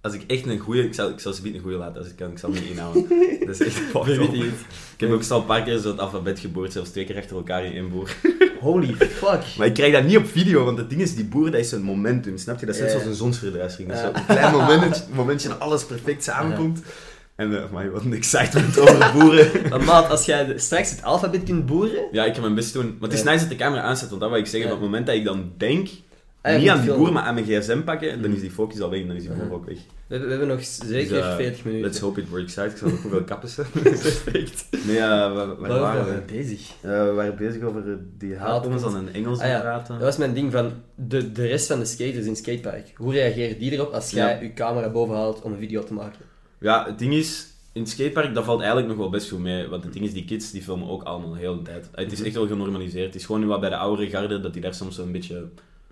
Als 0.02 0.14
ik 0.14 0.24
echt 0.28 0.46
een 0.46 0.60
goede... 0.60 0.84
Ik 0.84 0.94
zal, 0.94 1.10
ik 1.10 1.20
zal 1.20 1.34
ze 1.34 1.42
niet 1.44 1.54
een 1.54 1.60
goede 1.62 1.78
laten 1.78 1.98
als 1.98 2.08
ik 2.08 2.16
kan. 2.16 2.32
Ik 2.32 2.38
zal 2.38 2.52
hem 2.52 2.62
niet 2.62 2.72
inhouden. 2.72 3.06
Dat 3.46 3.60
is 3.60 3.66
echt 3.68 3.76
fucked 3.76 4.18
Weet 4.18 4.34
up. 4.34 4.54
Ik 4.94 5.00
heb 5.00 5.12
ook 5.12 5.24
al 5.30 5.40
een 5.40 5.46
paar 5.46 5.64
keer 5.64 5.78
zo 5.78 5.90
het 5.90 6.00
alfabet 6.00 6.40
geboord, 6.40 6.72
zelfs 6.72 6.90
twee 6.90 7.06
keer 7.06 7.18
achter 7.18 7.36
elkaar 7.36 7.66
in 7.66 7.74
één 7.74 7.90
boer. 7.90 8.16
Holy 8.60 8.94
fuck. 8.94 9.44
Maar 9.58 9.68
ik 9.68 9.74
krijg 9.74 9.94
dat 9.94 10.04
niet 10.04 10.18
op 10.18 10.28
video, 10.28 10.64
want 10.66 10.78
het 10.78 10.90
ding 10.90 11.02
is, 11.02 11.16
die 11.16 11.26
boer, 11.26 11.52
dat 11.52 11.60
is 11.60 11.72
een 11.72 11.82
momentum, 11.82 12.38
snap 12.38 12.60
je? 12.60 12.66
Dat 12.66 12.76
is 12.76 12.82
net 12.82 12.92
zoals 12.92 13.06
een 13.06 13.14
zonsverduistering. 13.16 13.90
Dat 13.94 13.98
is 13.98 14.04
Ja. 14.06 14.12
zo 14.12 14.20
een 14.20 14.26
klein 14.26 14.54
momentje, 14.54 15.04
momentje 15.16 15.50
en 15.50 15.60
alles 15.60 15.86
perfect 15.86 16.24
samenkomt. 16.24 16.82
En, 17.36 17.52
uh, 17.52 17.72
maar 17.72 17.92
wat 17.92 18.04
een 18.04 18.14
excitement 18.14 18.80
over 18.80 19.12
boeren. 19.14 19.70
Maar 19.70 19.84
maat, 19.84 20.10
als 20.10 20.26
jij 20.26 20.54
straks 20.58 20.90
het 20.90 21.04
alfabet 21.04 21.44
kunt 21.44 21.66
boeren... 21.66 22.04
Ja, 22.12 22.26
ik 22.26 22.36
ga 22.36 22.42
mijn 22.42 22.56
best 22.56 22.74
doen. 22.74 22.96
Maar 23.00 23.10
het 23.10 23.18
is 23.18 23.24
nice 23.24 23.40
dat 23.40 23.50
de 23.50 23.56
camera 23.56 23.82
aanzet, 23.82 24.10
want 24.10 24.22
dat 24.22 24.30
wil 24.30 24.40
ik 24.40 24.46
zeggen. 24.46 24.72
Op 24.72 24.76
het 24.76 24.86
moment 24.86 25.06
dat 25.06 25.16
ik 25.16 25.24
dan 25.24 25.52
denk, 25.58 25.88
Ah, 26.48 26.54
ja, 26.54 26.60
niet 26.60 26.70
aan 26.70 26.82
die 26.82 26.94
boer, 26.94 27.12
maar 27.14 27.24
aan 27.24 27.34
mijn 27.34 27.46
gsm 27.46 27.82
pakken, 27.84 28.22
dan 28.22 28.30
Mm. 28.30 28.36
is 28.36 28.42
die 28.42 28.52
focus 28.52 28.82
al 28.82 28.90
weg 28.90 29.02
en 29.02 29.08
dan 29.08 29.16
is 29.16 29.22
die 29.22 29.32
boer 29.32 29.54
ook 29.54 29.66
weg. 29.66 29.76
We, 29.78 29.84
hebben- 30.08 30.30
we 30.30 30.36
hebben 30.38 30.56
nog 30.56 30.66
zeker 30.66 31.14
Dus, 31.16 31.24
eh, 31.26 31.36
40 31.36 31.64
minuten. 31.64 31.86
Let's 31.88 32.00
hope 32.00 32.22
it 32.22 32.30
works 32.30 32.58
out. 32.58 32.72
Ik 32.72 32.78
zal 32.78 32.88
ook 32.90 33.00
hoeveel 33.02 33.24
kappen 33.32 33.50
ze. 33.50 33.64
Perfect. 33.84 34.68
Nee, 34.86 34.96
uh, 34.96 35.02
waar, 35.08 35.34
waren 35.60 35.80
waren 35.80 36.06
we? 36.16 36.22
bezig? 36.34 36.72
Eh, 36.82 36.90
we 37.04 37.12
waren 37.16 37.36
bezig 37.36 37.62
over 37.64 37.82
eh, 37.92 37.96
die 38.18 38.36
haatcomments 38.38 38.84
dan 38.84 38.98
in 39.08 39.14
Engels 39.14 39.40
Ah, 39.40 39.48
ja. 39.48 39.60
praten. 39.60 39.94
Dat 39.94 40.04
was 40.04 40.18
mijn 40.18 40.34
ding 40.34 40.52
van 40.52 40.72
de, 40.96 41.32
de 41.32 41.46
rest 41.48 41.68
van 41.68 41.80
de 41.80 41.86
skaters 41.86 42.24
in 42.24 42.30
het 42.30 42.38
skatepark. 42.38 42.92
Hoe 42.96 43.14
reageren 43.14 43.60
die 43.60 43.72
erop 43.72 43.92
als 43.94 44.10
jij 44.12 44.34
Ja. 44.36 44.42
je 44.42 44.54
camera 44.54 44.90
boven 44.90 45.16
haalt 45.16 45.42
om 45.42 45.52
een 45.52 45.60
video 45.60 45.84
te 45.84 45.94
maken? 45.94 46.20
Ja, 46.60 46.86
het 46.86 47.00
ding 47.00 47.14
is, 47.14 47.48
in 47.74 47.82
het 47.82 47.90
skatepark, 47.92 48.34
dat 48.34 48.44
valt 48.44 48.60
eigenlijk 48.60 48.88
nog 48.90 48.98
wel 48.98 49.10
best 49.10 49.30
goed 49.30 49.40
mee. 49.40 49.68
Want 49.68 49.84
het 49.84 49.94
ding 49.94 50.06
is, 50.06 50.14
die 50.14 50.26
kids 50.26 50.52
die 50.52 50.62
filmen 50.62 50.90
ook 50.90 51.04
allemaal 51.04 51.32
de 51.32 51.40
hele 51.40 51.62
tijd. 51.62 51.88
Het 51.92 52.12
is 52.12 52.18
Mhm. 52.18 52.28
echt 52.28 52.36
wel 52.36 52.48
genormaliseerd. 52.48 53.06
Het 53.06 53.16
is 53.16 53.26
gewoon 53.26 53.42
nu 53.42 53.48
wat 53.48 53.60
bij 53.60 53.70
de 53.70 53.78
oudere 53.78 54.10
garde, 54.10 54.40
dat 54.40 54.54
die 54.54 54.62
daar 54.62 54.74
soms 54.74 54.96
zo'n 54.96 55.12
beetje 55.12 55.46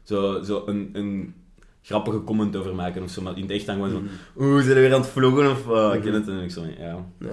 zo, 0.05 0.43
zo 0.43 0.63
een, 0.65 0.89
een 0.93 1.33
grappige 1.81 2.23
comment 2.23 2.55
over 2.55 2.75
maken 2.75 3.03
of 3.03 3.09
zo. 3.09 3.21
Maar 3.21 3.35
in 3.35 3.41
het 3.41 3.51
echt 3.51 3.65
dan 3.65 3.75
gewoon 3.75 3.89
zo 3.89 3.99
Mhm. 3.99 4.07
oeh, 4.37 4.61
zijn 4.61 4.75
we 4.75 4.81
weer 4.81 4.93
aan 4.93 5.01
het 5.01 5.09
vloggen 5.09 5.51
of 5.51 5.65
wat? 5.65 5.93
Ik 5.93 6.01
ken 6.01 6.13
het 6.13 6.27
en 6.27 6.39
ik 6.43 6.51
zo, 6.51 6.61
ja. 6.79 7.05
Ja. 7.19 7.29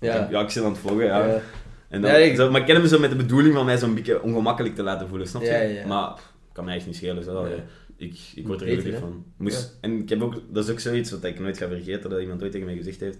Ja. 0.00 0.28
Ja. 0.30 0.40
ik 0.40 0.50
zit 0.50 0.62
aan 0.64 0.70
het 0.70 0.78
vloggen, 0.80 1.04
ja. 1.04 1.26
Ja. 1.26 1.40
En 1.88 2.00
dan, 2.02 2.10
Ja, 2.10 2.16
ik- 2.16 2.36
zo, 2.36 2.50
maar 2.50 2.60
ik 2.60 2.66
ken 2.66 2.76
hem 2.76 2.86
zo 2.86 2.98
met 2.98 3.10
de 3.10 3.16
bedoeling 3.16 3.54
van 3.54 3.64
mij 3.64 3.78
zo'n 3.78 3.94
beetje 3.94 4.22
ongemakkelijk 4.22 4.74
te 4.74 4.82
laten 4.82 5.08
voelen, 5.08 5.26
snap 5.28 5.42
je? 5.42 5.48
Ja, 5.48 5.56
ja, 5.60 5.68
ja. 5.80 5.86
Maar 5.86 6.12
pff, 6.12 6.32
kan 6.52 6.64
mij 6.64 6.76
echt 6.76 6.86
niet 6.86 6.96
schelen. 6.96 7.24
Zo. 7.24 7.46
Ja. 7.46 7.54
Ik, 7.96 8.18
ik 8.34 8.46
word 8.46 8.60
er 8.60 8.84
hè? 8.92 8.98
van. 8.98 9.24
Moest, 9.36 9.78
En 9.80 9.98
ik 10.02 10.08
heb 10.08 10.22
ook, 10.22 10.34
dat 10.50 10.64
is 10.64 10.70
ook 10.70 10.80
zoiets 10.80 11.10
wat 11.10 11.24
ik 11.24 11.40
nooit 11.40 11.58
ga 11.58 11.68
vergeten, 11.68 12.10
dat 12.10 12.20
iemand 12.20 12.42
ooit 12.42 12.52
tegen 12.52 12.66
mij 12.66 12.76
gezegd 12.76 13.00
heeft. 13.00 13.18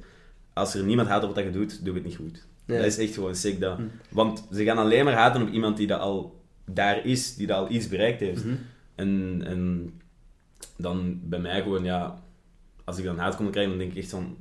Als 0.53 0.75
er 0.75 0.85
niemand 0.85 1.09
haat 1.09 1.25
op 1.25 1.35
wat 1.35 1.45
je 1.45 1.51
doet, 1.51 1.85
doe 1.85 1.95
het 1.95 2.05
niet 2.05 2.17
goed. 2.17 2.47
Ja. 2.67 2.77
Dat 2.77 2.87
is 2.87 2.99
echt 2.99 3.15
gewoon 3.15 3.35
sick 3.35 3.61
dat. 3.61 3.77
Hm. 3.77 3.83
Want 4.11 4.47
ze 4.53 4.65
gaan 4.65 4.79
alleen 4.79 5.05
maar 5.05 5.15
haten 5.15 5.43
op 5.43 5.49
iemand 5.49 5.77
die 5.77 5.87
dat 5.87 6.01
al 6.01 6.41
daar 6.71 7.07
is, 7.07 7.35
die 7.37 7.47
dat 7.47 7.57
al 7.57 7.71
iets 7.71 7.89
bereikt 7.89 8.21
heeft. 8.21 8.45
Mhm. 8.45 8.55
En, 8.95 9.41
en 9.45 9.93
dan 10.77 11.21
bij 11.23 11.39
mij 11.39 11.63
gewoon, 11.63 11.85
ja, 11.85 12.23
als 12.85 12.99
ik 12.99 13.05
dan 13.05 13.19
haat 13.19 13.37
kom 13.37 13.51
krijgen, 13.51 13.71
dan 13.71 13.81
denk 13.81 13.93
ik 13.93 13.99
echt 14.03 14.11
van, 14.11 14.37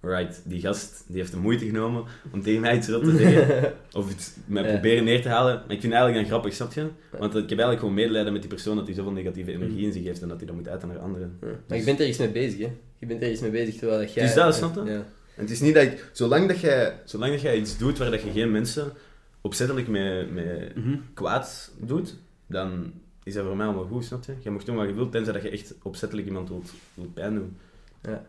right, 0.00 0.42
die 0.44 0.60
gast 0.60 1.04
die 1.06 1.16
heeft 1.16 1.32
de 1.32 1.38
moeite 1.38 1.64
genomen 1.64 2.04
om 2.32 2.42
tegen 2.42 2.60
mij 2.60 2.76
iets 2.76 2.88
erop 2.88 3.04
te 3.04 3.16
zeggen. 3.16 3.72
Of 3.92 4.10
iets 4.10 4.32
mij 4.46 4.62
Ja. 4.62 4.68
proberen 4.68 5.04
neer 5.04 5.22
te 5.22 5.28
halen. 5.28 5.54
Maar 5.54 5.62
ik 5.62 5.80
vind 5.80 5.82
het 5.82 5.92
eigenlijk 5.92 6.20
dan 6.20 6.30
grappig, 6.30 6.54
snap 6.54 6.72
je? 6.72 6.80
Want 7.10 7.34
ik 7.34 7.40
heb 7.40 7.50
eigenlijk 7.50 7.78
gewoon 7.78 7.94
medelijden 7.94 8.32
met 8.32 8.42
die 8.42 8.50
persoon 8.50 8.76
dat 8.76 8.86
hij 8.86 8.94
zoveel 8.94 9.12
negatieve 9.12 9.52
energie 9.52 9.86
in 9.86 9.92
zich 9.92 10.04
heeft 10.04 10.22
en 10.22 10.28
dat 10.28 10.36
hij 10.36 10.46
dat 10.46 10.56
moet 10.56 10.68
uiten 10.68 10.88
naar 10.88 10.98
anderen. 10.98 11.38
Ja. 11.40 11.46
Maar 11.68 11.78
je 11.78 11.84
bent 11.84 12.00
er 12.00 12.08
iets 12.08 12.18
mee 12.18 12.28
bezig, 12.30 12.58
hè? 12.58 12.72
Je 12.98 13.06
bent 13.06 13.22
er 13.22 13.30
iets 13.30 13.40
mee 13.40 13.50
bezig 13.50 13.74
terwijl 13.74 14.00
dat 14.00 14.14
jij. 14.14 14.24
Dus 14.24 14.34
dat, 14.34 14.54
snap 14.54 14.74
je? 14.74 14.90
Ja. 14.90 15.04
En 15.36 15.46
het 15.46 15.50
is 15.50 15.60
niet 15.60 15.74
dat 15.74 15.82
ik, 15.82 16.10
zolang 16.12 16.48
dat 16.48 16.60
jij, 16.60 16.94
zolang 17.04 17.32
dat 17.32 17.40
jij 17.40 17.56
iets 17.56 17.78
doet 17.78 17.98
waar 17.98 18.10
dat 18.10 18.22
je 18.22 18.30
geen 18.30 18.50
mensen 18.50 18.92
opzettelijk 19.40 19.88
mee, 19.88 20.26
mee 20.26 20.68
Mhm. 20.74 20.96
kwaad 21.14 21.72
doet, 21.80 22.16
dan 22.46 22.92
is 23.22 23.34
dat 23.34 23.44
voor 23.46 23.56
mij 23.56 23.66
allemaal 23.66 23.84
goed, 23.86 24.04
snap 24.04 24.24
je? 24.24 24.34
Je 24.40 24.50
mag 24.50 24.64
doen 24.64 24.76
wat 24.76 24.88
je 24.88 24.94
wilt, 24.94 25.12
tenzij 25.12 25.32
dat 25.32 25.42
je 25.42 25.50
echt 25.50 25.74
opzettelijk 25.82 26.26
iemand 26.26 26.48
wilt, 26.48 26.72
wilt 26.94 27.14
pijn 27.14 27.34
doen. 27.34 27.56
Ja. 28.02 28.26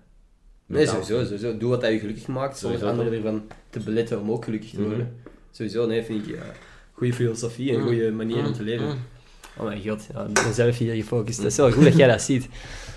Nee, 0.65 0.85
sowieso, 0.87 1.23
sowieso. 1.23 1.57
Doe 1.57 1.69
wat 1.69 1.81
dat 1.81 1.91
je 1.91 1.99
gelukkig 1.99 2.27
maakt, 2.27 2.57
zonder 2.57 2.85
anderen 2.85 3.13
ervan 3.13 3.43
te 3.69 3.79
beletten 3.79 4.19
om 4.19 4.31
ook 4.31 4.43
gelukkig 4.45 4.69
te 4.69 4.79
Mhm. 4.79 4.87
worden. 4.89 5.15
Sowieso, 5.51 5.85
nee, 5.87 6.03
vind 6.03 6.27
ik 6.27 6.35
ja, 6.35 6.43
goede 6.91 7.13
filosofie 7.13 7.69
en 7.71 7.75
een 7.75 7.81
goede 7.83 8.11
manier 8.11 8.45
om 8.45 8.53
te 8.53 8.63
leven. 8.63 8.97
Oh 9.57 9.63
mijn 9.65 9.87
god, 9.89 10.07
ja, 10.13 10.21
ik 10.23 10.33
ben 10.33 10.53
zelf 10.53 10.77
hier 10.77 10.93
gefocust. 10.95 11.37
Dat 11.37 11.51
is 11.51 11.57
wel 11.57 11.71
goed 11.71 11.83
dat 11.83 11.95
jij 11.95 12.07
dat 12.07 12.21
ziet. 12.21 12.47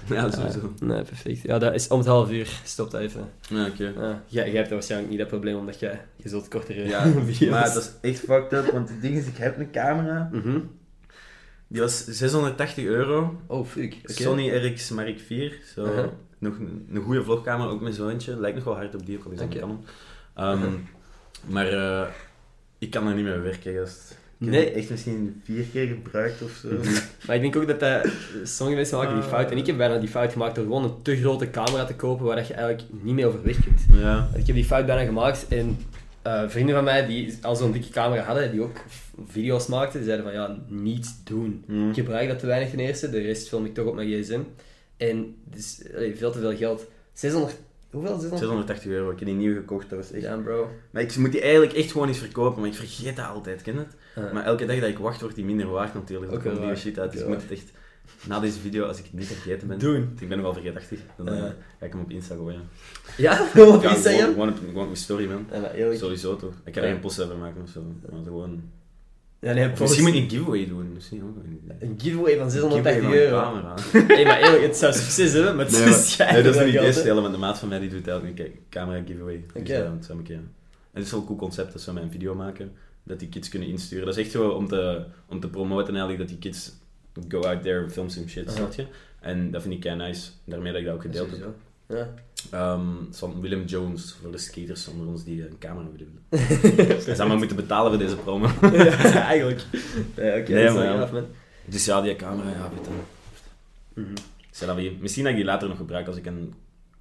Ja, 0.08 0.30
sowieso. 0.30 0.72
Ja, 0.78 0.86
nee, 0.86 1.02
perfect. 1.02 1.42
Ja, 1.42 1.58
dat 1.58 1.74
is 1.74 1.88
om 1.88 1.98
het 1.98 2.06
half 2.08 2.30
uur. 2.30 2.60
Stop 2.64 2.90
dat 2.90 3.00
even. 3.00 3.28
Ja, 3.48 3.66
oké. 3.66 3.84
Ja, 3.96 4.22
jij, 4.26 4.46
jij 4.50 4.56
hebt 4.56 4.70
waarschijnlijk 4.70 5.10
niet 5.10 5.18
dat 5.20 5.28
probleem, 5.28 5.56
omdat 5.56 5.78
jij, 5.80 6.00
je 6.16 6.28
zult 6.28 6.48
kortere 6.48 6.88
Ja, 6.88 7.06
video's. 7.26 7.50
maar 7.50 7.64
dat 7.74 7.76
is 8.02 8.10
echt 8.10 8.18
fucked 8.20 8.52
up, 8.52 8.72
want 8.72 8.88
het 8.88 9.02
ding 9.02 9.16
is, 9.16 9.26
ik 9.26 9.36
heb 9.36 9.58
een 9.58 9.70
camera, 9.70 10.28
Mhm. 10.32 10.58
die 11.68 11.80
was 11.80 12.04
680 12.04 12.84
euro, 12.84 13.40
Oh, 13.46 13.66
fuck. 13.66 13.96
Sony 14.04 14.50
RX 14.50 14.90
Mark 14.90 15.18
IV, 15.28 15.52
zo, 15.74 15.84
Uh-huh. 15.84 16.06
nog 16.38 16.58
een, 16.58 16.86
een 16.92 17.02
goede 17.02 17.22
vlogcamera, 17.24 17.68
ook 17.70 17.80
met 17.80 17.94
zoontje, 17.94 18.40
lijkt 18.40 18.56
nog 18.56 18.64
wel 18.64 18.74
hard 18.76 18.94
op 18.94 19.06
die, 19.06 19.18
ook 19.18 19.24
al 19.24 19.30
is 19.30 19.40
een 19.40 19.48
Canon. 19.48 19.84
Ehm, 20.34 20.56
Uh-huh. 20.56 20.72
Maar 21.46 21.68
eh, 21.68 22.06
ik 22.78 22.90
kan 22.90 23.06
er 23.08 23.14
niet 23.14 23.24
mee 23.24 23.38
werken, 23.38 23.74
gast. 23.74 24.18
Ik 24.38 24.46
Nee. 24.48 24.70
echt 24.70 24.90
misschien 24.90 25.40
vier 25.44 25.64
keer 25.72 25.86
gebruikt 25.86 26.42
of 26.42 26.50
zo. 26.62 26.68
Maar 27.26 27.36
ik 27.36 27.42
denk 27.42 27.56
ook 27.56 27.66
dat, 27.66 27.80
dat 27.80 28.06
sommige 28.44 28.76
mensen 28.78 28.96
maken 28.98 29.14
die 29.14 29.22
Ah. 29.24 29.28
fout. 29.28 29.50
En 29.50 29.56
ik 29.56 29.66
heb 29.66 29.76
bijna 29.76 29.98
die 29.98 30.08
fout 30.08 30.32
gemaakt 30.32 30.54
door 30.54 30.64
gewoon 30.64 30.84
een 30.84 31.02
te 31.02 31.16
grote 31.16 31.50
camera 31.50 31.84
te 31.84 31.94
kopen 31.94 32.24
waar 32.26 32.36
dat 32.36 32.46
je 32.46 32.54
eigenlijk 32.54 32.88
niet 33.02 33.14
mee 33.14 33.26
overweg 33.26 33.56
kunt. 33.64 34.00
Ja. 34.00 34.28
Ik 34.34 34.46
heb 34.46 34.54
die 34.56 34.64
fout 34.64 34.86
bijna 34.86 35.04
gemaakt 35.04 35.46
en 35.48 35.78
eh, 36.22 36.42
vrienden 36.48 36.74
van 36.74 36.84
mij 36.84 37.06
die 37.06 37.38
al 37.42 37.56
zo'n 37.56 37.72
dikke 37.72 37.88
camera 37.88 38.22
hadden, 38.22 38.50
die 38.50 38.60
ook 38.62 38.76
video's 39.28 39.66
maakten, 39.66 39.98
die 39.98 40.08
zeiden 40.08 40.26
van 40.26 40.34
ja, 40.34 40.56
niet 40.68 41.20
doen. 41.24 41.64
Mm. 41.66 41.88
Ik 41.88 41.94
gebruik 41.94 42.28
dat 42.28 42.38
te 42.38 42.46
weinig 42.46 42.70
ten 42.70 42.78
eerste, 42.78 43.10
de 43.10 43.20
rest 43.20 43.48
film 43.48 43.64
ik 43.64 43.74
toch 43.74 43.86
op 43.86 43.94
mijn 43.94 44.08
gsm. 44.22 44.40
En 44.96 45.34
is 45.54 45.82
allee, 45.94 46.16
veel 46.16 46.30
te 46.32 46.38
veel 46.38 46.56
geld. 46.56 46.86
600, 47.12 47.56
hoeveel? 47.90 48.10
600? 48.18 48.38
680 48.40 48.90
euro, 48.90 49.10
ik 49.10 49.18
heb 49.18 49.28
die 49.28 49.36
nieuw 49.36 49.54
gekocht, 49.54 49.90
dat 49.90 49.98
was 49.98 50.12
echt... 50.12 50.22
Ja, 50.22 50.36
bro. 50.36 50.68
Maar 50.90 51.02
ik 51.02 51.16
moet 51.16 51.32
die 51.32 51.40
eigenlijk 51.40 51.72
echt 51.72 51.92
gewoon 51.92 52.08
eens 52.08 52.18
verkopen, 52.18 52.60
maar 52.60 52.70
ik 52.70 52.76
vergeet 52.76 53.16
dat 53.16 53.26
altijd, 53.26 53.62
ken 53.62 53.72
je 53.74 53.78
het? 53.78 53.94
Ah. 54.16 54.32
Maar 54.32 54.44
elke 54.44 54.66
dag 54.66 54.80
dat 54.80 54.88
ik 54.88 54.98
wacht, 54.98 55.20
wordt 55.20 55.36
die 55.36 55.44
minder 55.44 55.66
waard 55.68 55.94
natuurlijk. 55.94 56.32
Ook 56.32 56.38
Er 56.44 56.48
komt 56.50 56.60
nieuwe 56.60 56.76
shit 56.76 56.98
uit, 56.98 57.12
dus 57.12 57.20
ik 57.20 57.26
moet 57.26 57.42
het 57.42 57.50
echt... 57.50 57.70
Na 58.28 58.40
deze 58.40 58.58
video, 58.60 58.86
als 58.86 58.98
ik 58.98 59.04
het 59.04 59.12
niet 59.12 59.26
vergeten 59.26 59.68
ben... 59.68 59.78
Doen. 59.78 60.16
Ik 60.20 60.28
ben 60.28 60.36
nog 60.36 60.46
wel 60.46 60.52
vergeetachtig. 60.54 60.98
Dan 61.16 61.28
eh, 61.28 61.36
Ja. 61.38 61.54
ga 61.78 61.86
ik 61.86 61.92
hem 61.92 62.00
op 62.00 62.10
Insta 62.10 62.34
gooien. 62.34 62.60
Ja, 63.16 63.32
Ja, 63.32 63.32
is 63.32 63.38
dat, 63.52 63.52
gewoon, 63.52 63.80
gewoon, 64.32 64.48
op, 64.48 64.56
gewoon 64.58 64.74
op 64.76 64.84
mijn 64.84 64.96
story, 64.96 65.28
man. 65.28 65.46
Ja. 65.76 65.94
Sowieso 65.96 66.36
toch. 66.36 66.52
Ik 66.64 66.74
ga 66.74 66.80
er 66.80 66.88
geen 66.88 67.00
post 67.00 67.22
over 67.22 67.36
maken 67.36 67.62
of 67.62 67.68
zo. 67.68 67.80
Maar 68.10 68.20
gewoon... 68.24 68.62
Ja, 69.38 69.52
nee, 69.52 69.68
post- 69.68 69.80
misschien 69.80 70.04
moet 70.04 70.14
ik 70.14 70.22
een 70.22 70.30
giveaway 70.30 70.66
doen. 70.68 70.92
Misschien 70.92 71.22
ook. 71.22 71.36
Een 71.44 71.88
Een 71.88 71.94
giveaway 71.98 72.36
van 72.38 72.50
giveaway 72.50 72.82
680 72.82 73.02
van 73.02 73.12
een 73.12 73.18
euro. 73.18 73.40
camera. 73.42 73.74
hey, 74.14 74.24
maar 74.24 74.40
eerlijk, 74.42 74.62
het 74.62 74.76
zou 74.76 74.92
succes 74.92 75.32
hebben, 75.32 75.56
maar 75.56 75.64
het 75.70 75.74
Nee, 75.74 75.82
is 75.84 75.90
maar- 75.90 75.98
schijnbaar 75.98 76.42
nee, 76.42 76.52
dat 76.52 76.62
is 76.66 76.72
eerst 76.74 76.94
hè. 76.94 77.00
stellen, 77.00 77.22
want 77.22 77.34
de 77.34 77.40
maat 77.40 77.58
van 77.58 77.68
mij 77.68 77.78
die 77.78 77.88
doet 77.90 78.08
elke 78.08 78.50
camera 78.70 79.02
giveaway. 79.06 79.44
Dus 79.54 79.68
eh, 79.70 79.78
dat 79.78 80.04
zou 80.04 80.18
ik 80.18 80.24
keer. 80.24 80.36
En 80.36 80.44
het 80.92 81.04
is 81.04 81.10
wel 81.10 81.20
een 81.20 81.26
cool 81.26 81.38
concept, 81.38 81.72
dat 81.72 81.80
ze 81.82 81.92
mij 81.92 82.02
een 82.02 82.10
video 82.10 82.34
maken, 82.34 82.72
dat 83.04 83.18
die 83.18 83.28
kids 83.28 83.48
kunnen 83.48 83.68
insturen. 83.68 84.06
Dat 84.06 84.16
is 84.16 84.22
echt 84.22 84.32
zo 84.32 84.48
om 84.48 84.68
te, 84.68 85.04
om 85.26 85.40
te 85.40 85.48
promoten 85.48 85.94
eigenlijk, 85.94 86.18
dat 86.18 86.28
die 86.28 86.38
kids 86.38 86.72
go 87.28 87.42
out 87.42 87.62
there, 87.62 87.90
film 87.90 88.08
some 88.08 88.28
shit, 88.28 88.50
snap 88.50 88.72
je? 88.72 88.86
En 89.20 89.50
dat 89.50 89.62
vind 89.62 89.74
ik 89.74 89.80
kei 89.80 89.96
nice, 89.96 90.30
daarmee 90.44 90.72
dat 90.72 90.80
ik 90.80 90.86
dat 90.86 90.94
ook 90.94 91.02
gedeeld 91.02 91.30
heb. 91.30 91.54
Ja. 91.88 92.14
Ehm, 92.50 92.86
van 93.10 93.40
Willem 93.40 93.64
Jones, 93.64 94.16
voor 94.20 94.32
de 94.32 94.38
skaters 94.38 94.88
onder 94.88 95.06
ons 95.06 95.24
die 95.24 95.46
een 95.46 95.58
camera 95.58 95.86
willen. 95.96 96.18
Ze 97.02 97.14
zou 97.14 97.28
maar 97.28 97.38
moeten 97.38 97.56
betalen 97.56 97.90
voor 97.90 98.00
deze 98.00 98.16
promo. 98.16 98.48
ja, 98.60 99.26
eigenlijk. 99.32 99.64
Ja, 100.16 100.38
oké, 100.38 100.52
Nee, 100.52 100.70
maar 100.70 101.12
man. 101.12 101.26
Dus 101.64 101.84
ja, 101.84 102.02
die 102.02 102.16
camera, 102.16 102.50
ja, 102.50 102.70
weet 102.70 102.86
je. 102.86 104.72
Vie. 104.74 104.98
Misschien 105.00 105.22
dat 105.22 105.32
ik 105.32 105.38
die 105.38 105.46
later 105.46 105.68
nog 105.68 105.76
gebruik 105.76 106.06
als 106.06 106.16
ik 106.16 106.26
een, 106.26 106.54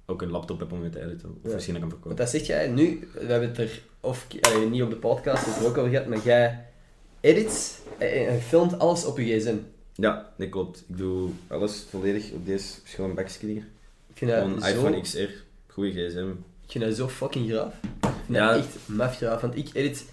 ook 0.06 0.22
een 0.22 0.30
laptop 0.30 0.58
heb 0.58 0.72
om 0.72 0.80
mee 0.80 0.90
te 0.90 1.02
editen. 1.02 1.28
Of 1.42 1.48
Ja. 1.48 1.54
misschien 1.54 1.74
dat 1.74 1.82
ik 1.82 1.88
hem 1.90 2.00
Want 2.00 2.00
verkoop. 2.00 2.16
dat 2.16 2.30
zeg 2.30 2.46
jij 2.46 2.68
nu, 2.68 3.08
we 3.12 3.24
hebben 3.26 3.48
het 3.48 3.58
er 3.58 3.80
of, 4.00 4.26
allee, 4.40 4.68
niet 4.68 4.82
op 4.82 4.90
de 4.90 4.96
podcast, 4.96 5.46
het 5.46 5.56
er 5.56 5.66
ook 5.66 5.76
over 5.78 5.90
gehad, 5.90 6.06
maar 6.06 6.18
jij 6.24 6.64
edit 7.20 7.80
en 7.98 8.26
en 8.28 8.40
filmt 8.40 8.78
alles 8.78 9.04
op 9.04 9.18
je 9.18 9.38
gsm. 9.38 9.56
Ja, 9.94 10.32
dat 10.38 10.48
klopt. 10.48 10.84
Ik 10.88 10.96
doe 10.96 11.30
alles 11.46 11.84
volledig 11.90 12.30
op 12.32 12.46
deze 12.46 12.66
schone 12.84 13.14
bakje 13.14 13.46
hier. 13.46 13.66
Ik 14.06 14.18
vind 14.18 14.30
dat, 14.30 14.62
zo, 14.62 14.68
iPhone 14.68 15.00
XR, 15.00 15.18
goede 15.66 15.90
gsm. 15.90 16.28
ik 16.64 16.70
vind 16.70 16.84
dat 16.84 16.96
zo 16.96 17.08
fucking 17.08 17.50
graaf. 17.50 17.74
Ik 18.00 18.10
vind 18.24 18.38
Ja. 18.38 18.48
dat 18.52 18.58
echt 18.64 18.76
maf 18.86 19.16
graaf, 19.16 19.40
want 19.40 19.56
ik 19.56 19.68
edit 19.72 20.04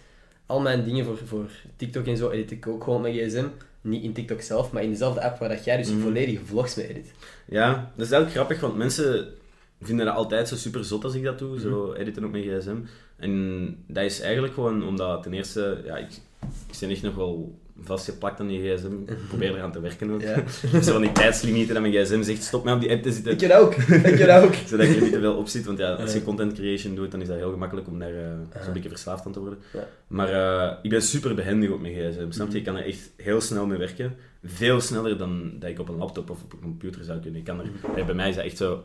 al 0.45 0.59
mijn 0.59 0.83
dingen 0.83 1.05
voor, 1.05 1.17
voor 1.25 1.49
TikTok 1.75 2.05
en 2.05 2.17
zo, 2.17 2.29
edit 2.29 2.51
ik 2.51 2.67
ook 2.67 2.83
gewoon 2.83 3.01
mijn 3.01 3.13
gsm. 3.15 3.45
Niet 3.81 4.03
in 4.03 4.13
TikTok 4.13 4.41
zelf, 4.41 4.71
maar 4.71 4.83
in 4.83 4.89
dezelfde 4.89 5.21
app 5.21 5.39
waar 5.39 5.49
dat 5.49 5.63
jij 5.63 5.77
dus 5.77 5.89
Mhm. 5.91 5.99
volledige 6.01 6.45
vlogs 6.45 6.75
mee 6.75 6.87
edit. 6.87 7.11
Ja, 7.45 7.73
dat 7.95 8.05
is 8.05 8.11
eigenlijk 8.11 8.31
grappig, 8.31 8.59
want 8.59 8.75
mensen 8.75 9.33
vinden 9.81 10.05
dat 10.05 10.15
altijd 10.15 10.47
zo 10.47 10.55
super 10.55 10.85
zot 10.85 11.03
als 11.03 11.15
ik 11.15 11.23
dat 11.23 11.39
doe, 11.39 11.59
zo 11.59 11.93
editen 11.93 12.25
op 12.25 12.31
mijn 12.31 12.43
gsm. 12.43 12.75
En 13.15 13.75
dat 13.87 14.03
is 14.03 14.21
eigenlijk 14.21 14.53
gewoon 14.53 14.87
omdat 14.87 15.23
ten 15.23 15.33
eerste, 15.33 15.81
ja, 15.85 15.97
ik, 15.97 16.09
ik 16.41 16.79
ben 16.79 16.89
echt 16.89 17.01
nog 17.01 17.15
wel 17.15 17.59
vastgeplakt 17.83 18.39
aan 18.39 18.47
die 18.47 18.75
gsm. 18.75 18.93
Ik 19.05 19.17
probeer 19.27 19.55
eraan 19.55 19.71
te 19.71 19.79
werken 19.79 20.11
ook. 20.11 20.21
Ja. 20.21 20.43
zo 20.81 20.91
van 20.91 21.01
die 21.01 21.11
tijdslimieten 21.11 21.73
dat 21.73 21.83
mijn 21.83 21.93
gsm 21.93 22.21
zegt, 22.21 22.43
stop 22.43 22.63
mij 22.63 22.73
op 22.73 22.79
die 22.79 22.91
app 22.91 23.03
te 23.03 23.11
zitten. 23.11 23.31
Ik 23.31 23.53
ook, 23.53 23.75
ik 23.75 24.29
ook. 24.29 24.53
Zodat 24.67 24.87
je 24.87 24.95
er 24.95 25.01
niet 25.01 25.11
te 25.11 25.19
veel 25.19 25.35
op 25.35 25.47
zit, 25.47 25.65
want 25.65 25.77
ja, 25.77 25.93
als 25.93 26.13
je 26.13 26.23
content 26.23 26.53
creation 26.53 26.95
doet, 26.95 27.11
dan 27.11 27.21
is 27.21 27.27
dat 27.27 27.37
heel 27.37 27.51
gemakkelijk 27.51 27.87
om 27.87 27.99
daar 27.99 28.15
eh, 28.15 28.63
zo'n 28.63 28.73
beetje 28.73 28.89
verslaafd 28.89 29.25
aan 29.25 29.31
te 29.31 29.39
worden. 29.39 29.59
Ja. 29.73 29.87
Maar 30.07 30.29
eh, 30.29 30.77
ik 30.81 30.89
ben 30.89 31.01
super 31.01 31.35
behendig 31.35 31.69
op 31.69 31.81
mijn 31.81 31.93
gsm, 31.93 32.31
snap 32.31 32.51
je? 32.51 32.57
Ik 32.57 32.63
kan 32.63 32.75
er 32.75 32.85
echt 32.85 33.11
heel 33.17 33.41
snel 33.41 33.65
mee 33.65 33.77
werken. 33.77 34.15
Veel 34.43 34.81
sneller 34.81 35.17
dan 35.17 35.51
dat 35.59 35.69
ik 35.69 35.79
op 35.79 35.89
een 35.89 35.97
laptop 35.97 36.29
of 36.29 36.43
op 36.43 36.53
een 36.53 36.59
computer 36.61 37.03
zou 37.03 37.19
kunnen. 37.19 37.39
Ik 37.39 37.45
kan 37.45 37.59
er, 37.59 37.65
eh, 37.95 38.05
bij 38.05 38.15
mij 38.15 38.29
is 38.29 38.35
dat 38.35 38.45
echt 38.45 38.57
zo... 38.57 38.83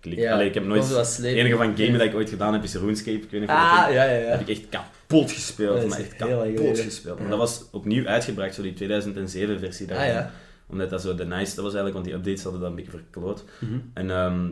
Klik. 0.00 0.26
Allee, 0.28 0.48
ik 0.48 0.54
heb 0.54 0.64
nooit... 0.64 0.88
Het 0.88 1.22
enige 1.22 1.56
van 1.56 1.76
gamen 1.76 1.98
dat 1.98 2.06
ik 2.06 2.14
ooit 2.14 2.28
gedaan 2.28 2.52
heb 2.52 2.62
is 2.62 2.74
RuneScape. 2.74 3.16
Ik 3.16 3.30
weet 3.30 3.40
niet 3.40 3.50
of 3.50 3.56
dat 3.56 3.64
Ah, 3.64 3.82
kent. 3.82 3.94
ja, 3.94 4.04
ja, 4.04 4.18
ja. 4.18 4.26
heb 4.30 4.40
ik 4.40 4.48
echt 4.48 4.68
kapot 4.68 5.32
gespeeld. 5.32 5.80
Dat 5.80 5.88
maar 5.88 5.98
echt 5.98 6.16
kapot 6.16 6.78
gespeeld. 6.80 7.18
En 7.18 7.28
dat 7.28 7.38
was 7.38 7.64
opnieuw 7.72 8.06
uitgebracht, 8.06 8.54
zo 8.54 8.62
die 8.62 8.72
2007 8.72 9.58
versie 9.58 9.86
daarvan. 9.86 10.06
Ah 10.06 10.12
ja. 10.12 10.30
Omdat 10.66 10.90
dat 10.90 11.02
zo 11.02 11.14
de 11.14 11.24
nice 11.24 11.62
was 11.62 11.74
eigenlijk, 11.74 11.92
want 11.92 12.04
die 12.04 12.14
updates 12.14 12.42
hadden 12.42 12.60
dat 12.60 12.70
een 12.70 12.76
beetje 12.76 12.90
verkloot. 12.90 13.44
Mhm. 13.58 13.74
En 13.94 14.10
ehm, 14.10 14.48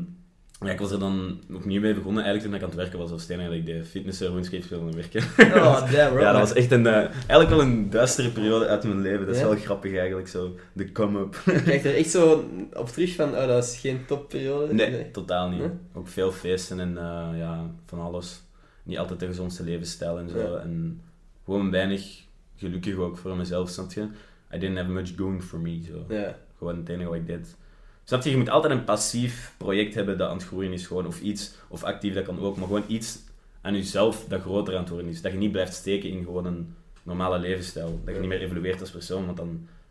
ja, 0.64 0.70
ik 0.72 0.78
was 0.78 0.90
er 0.90 0.98
dan 0.98 1.40
opnieuw 1.54 1.80
mee 1.80 1.94
begonnen, 1.94 2.24
eigenlijk 2.24 2.44
toen 2.44 2.54
ik 2.54 2.62
aan 2.62 2.78
het 2.78 2.90
werken 2.90 3.10
was. 3.10 3.28
Enige 3.28 3.48
dat 3.48 3.58
ik 3.58 3.66
de 3.66 3.84
fitness 3.84 4.20
en 4.20 4.28
RuneScape 4.28 4.74
en 4.74 4.94
werken. 4.94 5.22
Oh, 5.62 5.90
damn, 5.92 6.18
ja, 6.20 6.32
dat 6.32 6.40
was 6.40 6.52
echt 6.52 6.70
een, 6.70 6.86
eh, 6.86 6.94
eigenlijk 6.94 7.50
wel 7.50 7.60
een 7.62 7.90
duistere 7.90 8.30
periode 8.30 8.66
uit 8.66 8.84
mijn 8.84 9.00
leven. 9.00 9.26
Dat 9.26 9.34
is 9.34 9.40
Ja? 9.40 9.48
wel 9.48 9.56
grappig 9.56 9.96
eigenlijk, 9.96 10.28
zo 10.28 10.56
de 10.72 10.92
come-up. 10.92 11.42
Je 11.44 11.62
kijkt 11.70 11.84
er 11.84 11.94
echt 11.96 12.10
zo 12.10 12.44
op 12.72 12.88
terug 12.88 13.14
van, 13.14 13.28
oh, 13.36 13.46
dat 13.46 13.64
is 13.64 13.78
geen 13.78 14.04
topperiode. 14.06 14.74
Nee, 14.74 15.10
totaal 15.10 15.48
niet. 15.48 15.62
Ook 15.94 16.08
veel 16.08 16.32
feesten 16.32 16.80
en 16.80 16.98
eh, 16.98 17.28
ja, 17.38 17.70
van 17.86 18.00
alles. 18.00 18.42
Niet 18.82 18.98
altijd 18.98 19.20
de 19.20 19.26
gezondste 19.26 19.64
levensstijl 19.64 20.18
en 20.18 20.28
zo. 20.28 20.38
Ja. 20.38 20.58
En 20.58 21.00
gewoon 21.44 21.70
weinig 21.70 22.20
gelukkig 22.56 22.96
ook 22.96 23.18
voor 23.18 23.36
mezelf, 23.36 23.68
snap 23.68 23.92
je? 23.92 24.00
I 24.54 24.58
didn't 24.58 24.76
have 24.76 24.90
much 24.90 25.12
going 25.16 25.42
for 25.42 25.58
me, 25.58 25.80
zo. 25.86 26.14
Ja. 26.14 26.36
Gewoon 26.58 26.76
het 26.76 26.88
enige 26.88 27.08
wat 27.08 27.16
ik 27.18 27.26
deed. 27.26 27.56
Snap 28.04 28.22
je? 28.22 28.30
Je 28.30 28.36
moet 28.36 28.50
altijd 28.50 28.72
een 28.72 28.84
passief 28.84 29.54
project 29.56 29.94
hebben 29.94 30.18
dat 30.18 30.28
aan 30.28 30.36
het 30.36 30.46
groeien 30.46 30.72
is, 30.72 30.86
gewoon. 30.86 31.06
Of 31.06 31.20
iets, 31.20 31.54
of 31.68 31.82
actief, 31.84 32.14
dat 32.14 32.24
kan 32.24 32.40
ook. 32.40 32.56
Maar 32.56 32.66
gewoon 32.66 32.84
iets 32.86 33.18
aan 33.60 33.74
jezelf 33.74 34.24
dat 34.28 34.40
groter 34.40 34.74
aan 34.74 34.80
het 34.80 34.88
worden 34.88 35.08
is. 35.10 35.22
Dat 35.22 35.32
je 35.32 35.38
niet 35.38 35.52
blijft 35.52 35.74
steken 35.74 36.08
in 36.10 36.24
gewoon 36.24 36.46
een 36.46 36.74
normale 37.02 37.38
levensstijl. 37.38 38.00
Dat 38.04 38.14
je 38.14 38.20
niet 38.20 38.28
meer 38.28 38.40
evolueert 38.42 38.80
als 38.80 38.90
persoon, 38.90 39.24
want 39.24 39.36
dan, 39.36 39.46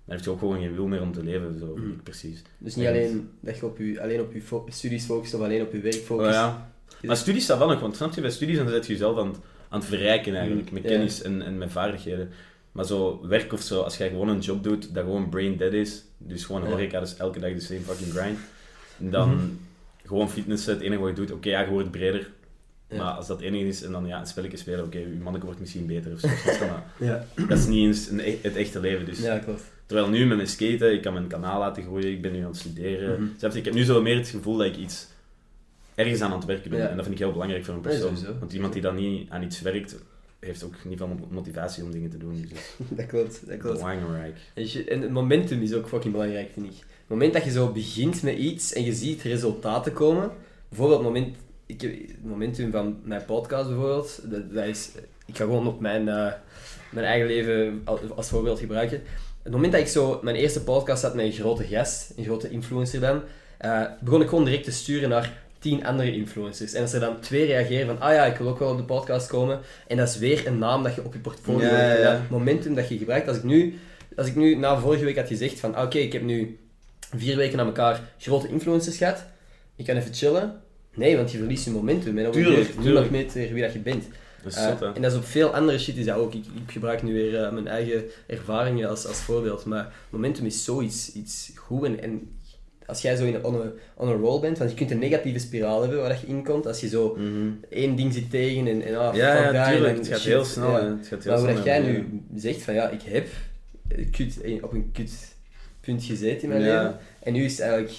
dan 0.06 0.16
heb 0.16 0.24
je 0.26 0.30
ook 0.32 0.40
gewoon 0.40 0.60
geen 0.60 0.76
wil 0.76 0.88
meer 0.88 1.02
om 1.02 1.14
te 1.14 1.24
leven, 1.24 1.60
zo 1.60 1.76
ik 1.78 2.04
precies. 2.04 2.42
Dus 2.58 2.76
niet 2.76 2.88
alleen 2.88 3.30
dat 3.40 3.58
je 3.58 3.66
op 3.66 3.78
je, 3.78 4.02
alleen 4.02 4.22
op 4.22 4.34
je 4.34 4.42
fo- 4.42 4.66
studies 4.70 5.06
focust 5.06 5.34
of 5.34 5.42
alleen 5.42 5.62
op 5.62 5.74
je 5.74 5.80
werk 5.80 5.96
Oh, 5.96 6.02
focust. 6.02 6.34
ja. 6.34 6.72
Maar 7.02 7.18
studies 7.18 7.44
staat 7.44 7.58
wel 7.58 7.68
nog, 7.70 7.80
want 7.80 7.96
snap 7.96 8.14
je, 8.14 8.22
bij 8.22 8.30
studies 8.32 8.58
dan 8.58 8.70
zet 8.70 8.86
je 8.86 8.92
jezelf 8.92 9.18
aan 9.18 9.28
het, 9.28 9.38
aan 9.70 9.80
het 9.80 9.88
verrijken 9.90 10.36
eigenlijk, 10.36 10.72
met 10.72 10.84
Ja. 10.84 10.90
kennis 10.90 11.22
en, 11.22 11.42
en 11.42 11.58
met 11.58 11.72
vaardigheden. 11.72 12.30
Maar 12.72 12.86
zo 12.86 13.28
werk 13.28 13.54
of 13.54 13.62
zo, 13.62 13.82
als 13.82 13.98
jij 13.98 14.10
gewoon 14.10 14.28
een 14.28 14.40
job 14.40 14.64
doet 14.64 14.94
dat 14.94 15.04
gewoon 15.04 15.30
brain 15.30 15.58
dead 15.58 15.74
is, 15.74 16.04
dus 16.28 16.46
gewoon 16.46 16.66
horeca, 16.66 17.00
dus 17.00 17.18
elke 17.18 17.40
dag 17.40 17.54
de 17.54 17.60
same 17.60 17.80
fucking 17.80 18.12
grind, 18.14 18.40
dan 18.98 19.30
Mhm. 19.30 19.46
gewoon 20.06 20.30
fitness, 20.30 20.66
het 20.66 20.82
enige 20.82 21.02
wat 21.02 21.10
je 21.10 21.16
doet, 21.16 21.32
oké, 21.32 21.50
ja, 21.50 21.62
je 21.62 21.70
wordt 21.70 21.92
breder, 21.92 22.30
Ja. 22.88 22.98
maar 22.98 23.12
als 23.12 23.28
dat 23.28 23.42
enige 23.42 23.68
is 23.68 23.84
en 23.84 23.92
dan 23.92 24.06
ja, 24.08 24.20
een 24.20 24.26
spelletje 24.28 24.58
spelen, 24.58 24.86
oké, 24.86 24.98
je 24.98 25.18
manneke 25.22 25.46
wordt 25.46 25.60
misschien 25.60 25.86
beter 25.86 26.12
of 26.14 26.20
zo, 26.20 26.28
Ja, 27.06 27.26
dat 27.48 27.58
is 27.58 27.66
niet 27.68 27.86
eens 27.88 28.10
een, 28.10 28.20
e- 28.20 28.38
het 28.42 28.56
echte 28.56 28.80
leven, 28.80 29.06
dus. 29.06 29.20
ja 29.20 29.38
klopt. 29.38 29.64
Terwijl 29.86 30.10
nu 30.10 30.26
met 30.26 30.36
mijn 30.38 30.50
skaten, 30.50 30.94
ik 30.94 31.02
kan 31.02 31.14
mijn 31.14 31.28
kanaal 31.28 31.60
laten 31.60 31.84
groeien, 31.84 32.12
ik 32.12 32.22
ben 32.22 32.32
nu 32.32 32.40
aan 32.40 32.46
het 32.48 32.58
studeren. 32.58 33.34
Zelfs, 33.38 33.56
ik 33.56 33.66
heb 33.66 33.74
nu 33.74 33.84
zo 33.84 34.02
meer 34.02 34.18
het 34.18 34.28
gevoel 34.28 34.58
dat 34.58 34.68
ik 34.68 34.78
iets 34.78 35.08
ergens 35.96 36.22
aan 36.22 36.32
aan 36.32 36.38
het 36.38 36.46
werken 36.48 36.70
bent. 36.70 36.82
Ja. 36.84 36.90
En 36.90 36.96
dat 36.96 37.06
vind 37.06 37.18
ik 37.18 37.24
heel 37.24 37.32
belangrijk 37.34 37.66
voor 37.66 37.74
een 37.74 37.82
persoon. 37.82 38.18
Want 38.40 38.54
iemand 38.54 38.74
die 38.74 38.82
dan 38.82 38.96
niet 38.96 39.30
aan 39.30 39.44
iets 39.44 39.62
werkt, 39.62 39.96
heeft 40.42 40.64
ook 40.64 40.74
niet 40.86 40.98
veel 40.98 41.18
motivatie 41.30 41.84
om 41.84 41.92
dingen 41.92 42.10
te 42.10 42.18
doen. 42.18 42.46
Dus 42.50 42.60
dat 42.98 43.06
klopt, 43.06 43.48
dat 43.48 43.58
klopt. 43.58 43.78
belangrijk. 43.78 44.38
En 44.54 44.72
je- 44.72 44.84
En 44.84 45.02
het 45.02 45.12
momentum 45.12 45.62
is 45.62 45.74
ook 45.74 45.88
fucking 45.88 46.14
belangrijk, 46.14 46.50
vind 46.54 46.66
ik. 46.66 46.78
Het 46.78 47.20
moment 47.20 47.34
dat 47.34 47.44
je 47.44 47.52
zo 47.52 47.72
begint 47.72 48.24
met 48.24 48.38
iets 48.38 48.74
en 48.74 48.84
je 48.84 48.94
ziet 48.94 49.22
resultaten 49.22 49.94
komen, 49.94 50.32
bijvoorbeeld 50.70 51.00
het, 51.04 51.08
moment, 51.14 51.36
ik, 51.66 51.82
heb- 51.82 52.08
het 52.08 52.24
momentum 52.26 52.72
van 52.72 53.00
mijn 53.04 53.26
podcast 53.26 53.68
bijvoorbeeld, 53.70 54.20
dat, 54.24 54.54
dat 54.54 54.66
is, 54.66 54.90
ik 55.26 55.36
ga 55.38 55.44
gewoon 55.44 55.68
op 55.68 55.80
mijn, 55.80 56.08
eh, 56.10 56.32
mijn 56.92 57.06
eigen 57.06 57.28
leven 57.28 57.82
als, 57.84 58.00
als 58.16 58.30
voorbeeld 58.30 58.60
gebruiken. 58.60 59.02
Het 59.44 59.52
moment 59.52 59.72
dat 59.72 59.82
ik 59.82 59.88
zo 59.88 60.20
mijn 60.24 60.36
eerste 60.36 60.64
podcast 60.64 61.02
had 61.04 61.16
met 61.16 61.26
een 61.26 61.32
grote 61.32 61.64
gast, 61.64 62.14
een 62.16 62.24
grote 62.24 62.50
influencer 62.50 63.00
dan, 63.00 63.22
eh, 63.58 63.86
begon 64.02 64.22
ik 64.22 64.30
gewoon 64.30 64.46
direct 64.46 64.64
te 64.64 64.72
sturen 64.72 65.10
naar 65.10 65.44
tien 65.62 65.86
andere 65.86 66.14
influencers. 66.14 66.74
En 66.74 66.82
als 66.82 66.94
er 66.94 67.00
dan 67.00 67.20
twee 67.20 67.46
reageren 67.46 67.86
van, 67.88 68.00
ah 68.00 68.14
ja, 68.14 68.26
ik 68.26 68.38
wil 68.38 68.48
ook 68.48 68.60
wel 68.60 68.70
op 68.72 68.78
de 68.78 68.84
podcast 68.84 69.28
komen, 69.28 69.60
en 69.88 69.98
dat 69.98 70.08
is 70.08 70.18
weer 70.18 70.48
een 70.48 70.58
naam 70.58 70.84
dat 70.84 70.96
je 70.96 71.06
op 71.06 71.14
je 71.14 71.20
portfolio 71.20 71.68
Ja, 71.68 71.72
ja, 71.74 71.78
hebt. 71.78 72.02
ja. 72.02 72.12
Dat 72.12 72.30
momentum 72.30 72.76
dat 72.76 72.90
je 72.90 72.98
gebruikt. 72.98 73.28
Als 73.28 73.38
ik 73.38 73.44
nu, 73.44 73.80
als 74.16 74.28
ik 74.28 74.36
nu 74.36 74.56
na 74.56 74.80
vorige 74.80 75.04
week 75.06 75.16
had 75.18 75.28
gezegd 75.28 75.60
van, 75.60 75.80
oké, 75.82 75.98
ik 75.98 76.14
heb 76.14 76.22
nu 76.22 76.58
vier 77.16 77.36
weken 77.36 77.60
aan 77.60 77.66
elkaar 77.66 78.02
grote 78.18 78.48
influencers 78.48 78.98
gehad, 78.98 79.26
ik 79.76 79.86
kan 79.86 79.96
even 79.96 80.14
chillen. 80.14 80.62
Nee, 80.94 81.16
want 81.18 81.32
je 81.32 81.38
verliest 81.38 81.66
je 81.66 81.72
momentum. 81.72 82.18
En 82.18 82.24
dan 82.24 82.32
Tuurlijk, 82.32 82.56
niemand 82.80 83.12
tuurlijk. 83.12 83.34
meer 83.36 83.54
wie 83.54 83.62
dat 83.64 83.74
je 83.74 83.80
bent. 83.80 84.04
Dat 84.44 84.56
Eh, 84.56 84.68
zot, 84.68 84.96
en 84.96 85.02
dat 85.02 85.12
is 85.12 85.18
op 85.18 85.26
veel 85.26 85.54
andere 85.56 85.80
shit 85.80 85.98
is 85.98 86.06
dat 86.06 86.16
ook. 86.18 86.34
Ik, 86.34 86.46
ik 86.66 86.72
gebruik 86.72 87.04
nu 87.04 87.14
weer 87.14 87.44
eh, 87.44 87.52
mijn 87.52 87.68
eigen 87.68 88.04
ervaringen 88.28 88.90
als, 88.90 89.08
als 89.08 89.18
voorbeeld. 89.18 89.66
Maar 89.66 89.94
momentum 90.10 90.46
is 90.46 90.64
zoiets 90.64 91.12
iets 91.14 91.52
goed. 91.56 91.84
En, 91.86 92.02
en 92.02 92.40
als 92.86 93.02
jij 93.02 93.16
zo 93.16 93.26
in 93.26 93.34
een, 93.36 93.44
on, 93.46 93.56
a, 93.56 93.72
on 93.96 94.10
a 94.10 94.12
roll 94.12 94.40
bent, 94.42 94.58
want 94.58 94.70
je 94.70 94.76
kunt 94.76 94.92
een 94.92 95.00
negatieve 95.00 95.40
spiraal 95.40 95.82
hebben 95.82 96.02
waar 96.02 96.18
je 96.22 96.28
in 96.28 96.44
komt. 96.44 96.68
Als 96.68 96.80
je 96.82 96.88
zo 96.88 97.16
Mhm. 97.18 97.50
één 97.70 97.96
ding 97.96 98.14
zit 98.14 98.30
tegen 98.30 98.68
en, 98.68 98.82
en 98.82 98.96
ah, 99.00 99.16
Ja, 99.16 99.52
ja, 99.52 99.68
en 99.68 99.74
tuurlijk. 99.74 99.98
Het 99.98 100.08
gaat 100.08 100.20
shit, 100.20 100.28
heel 100.32 100.46
snel. 100.46 100.70
ja. 100.72 100.98
Het 100.98 101.08
gaat 101.08 101.24
heel 101.24 101.42
Maar 101.44 101.56
dat 101.56 101.64
jij 101.64 101.80
nu 101.80 102.22
zegt 102.36 102.62
van 102.62 102.74
ja, 102.74 102.90
ik 102.90 103.02
heb 103.02 103.28
kut, 104.12 104.38
op 104.62 104.74
een 104.74 104.90
kut 104.94 105.12
punt 105.82 106.04
gezeten 106.04 106.42
in 106.42 106.50
mijn 106.50 106.62
leven. 106.62 106.98
En 107.20 107.34
nu 107.34 107.44
is 107.44 107.52
het 107.52 107.60
eigenlijk 107.62 107.94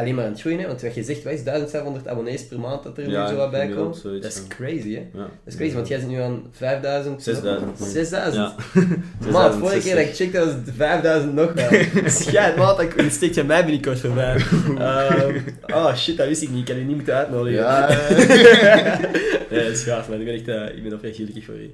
alleen 0.00 0.14
maar 0.14 0.24
aan 0.24 0.30
het 0.30 0.40
groeien. 0.40 0.58
Hè? 0.58 0.66
Want 0.66 0.82
wat 0.82 0.94
je 0.94 1.02
zegt, 1.02 1.22
wat 1.22 1.32
is 1.32 1.42
1500 1.42 2.08
abonnees 2.08 2.46
per 2.46 2.60
maand 2.60 2.82
dat 2.82 2.98
er 2.98 3.06
nu 3.06 3.12
zo 3.12 3.36
wat 3.36 3.50
bij 3.50 3.68
komt? 3.68 4.02
Dat 4.02 4.24
is 4.24 4.42
crazy, 4.48 4.94
hè? 4.94 5.06
Ja. 5.12 5.18
Dat 5.18 5.28
is 5.46 5.56
crazy, 5.56 5.74
want 5.74 5.88
jij 5.88 5.98
zit 5.98 6.08
nu 6.08 6.20
aan 6.20 6.46
5000. 6.52 7.22
6000. 7.22 7.78
6000. 7.78 8.34
Ja. 8.34 8.54
Maat, 9.32 9.54
vorige 9.54 9.80
keer 9.80 9.94
dat 9.94 10.04
ik 10.04 10.14
checkte 10.14 10.38
was 10.38 10.48
het 10.48 10.70
5000 10.76 11.34
nog 11.34 11.52
wel. 11.52 11.70
Schijt, 12.10 12.56
maat, 12.56 12.96
dan 12.96 13.10
steekt 13.10 13.34
je 13.34 13.44
mij 13.44 13.64
binnenkort 13.64 14.00
voorbij. 14.00 14.34
Ehm 14.78 15.38
oh 15.66 15.94
shit, 15.96 16.16
dat 16.16 16.26
wist 16.26 16.42
ik 16.42 16.50
niet. 16.50 16.58
Ik 16.58 16.64
kan 16.64 16.76
je 16.76 16.84
niet 16.84 16.96
moeten 16.96 17.14
uitnodigen. 17.14 17.60
Ja. 17.60 17.88
nee, 19.50 19.64
dat 19.64 19.72
is 19.72 19.82
gaaf, 19.82 20.08
man. 20.08 20.20
Ik 20.20 20.24
ben 20.24 20.34
echt 20.34 20.48
eh, 20.48 20.76
ik 20.76 20.82
ben 20.82 20.92
oprecht 20.92 21.16
gelukkig 21.16 21.44
voor 21.44 21.54
je. 21.54 21.70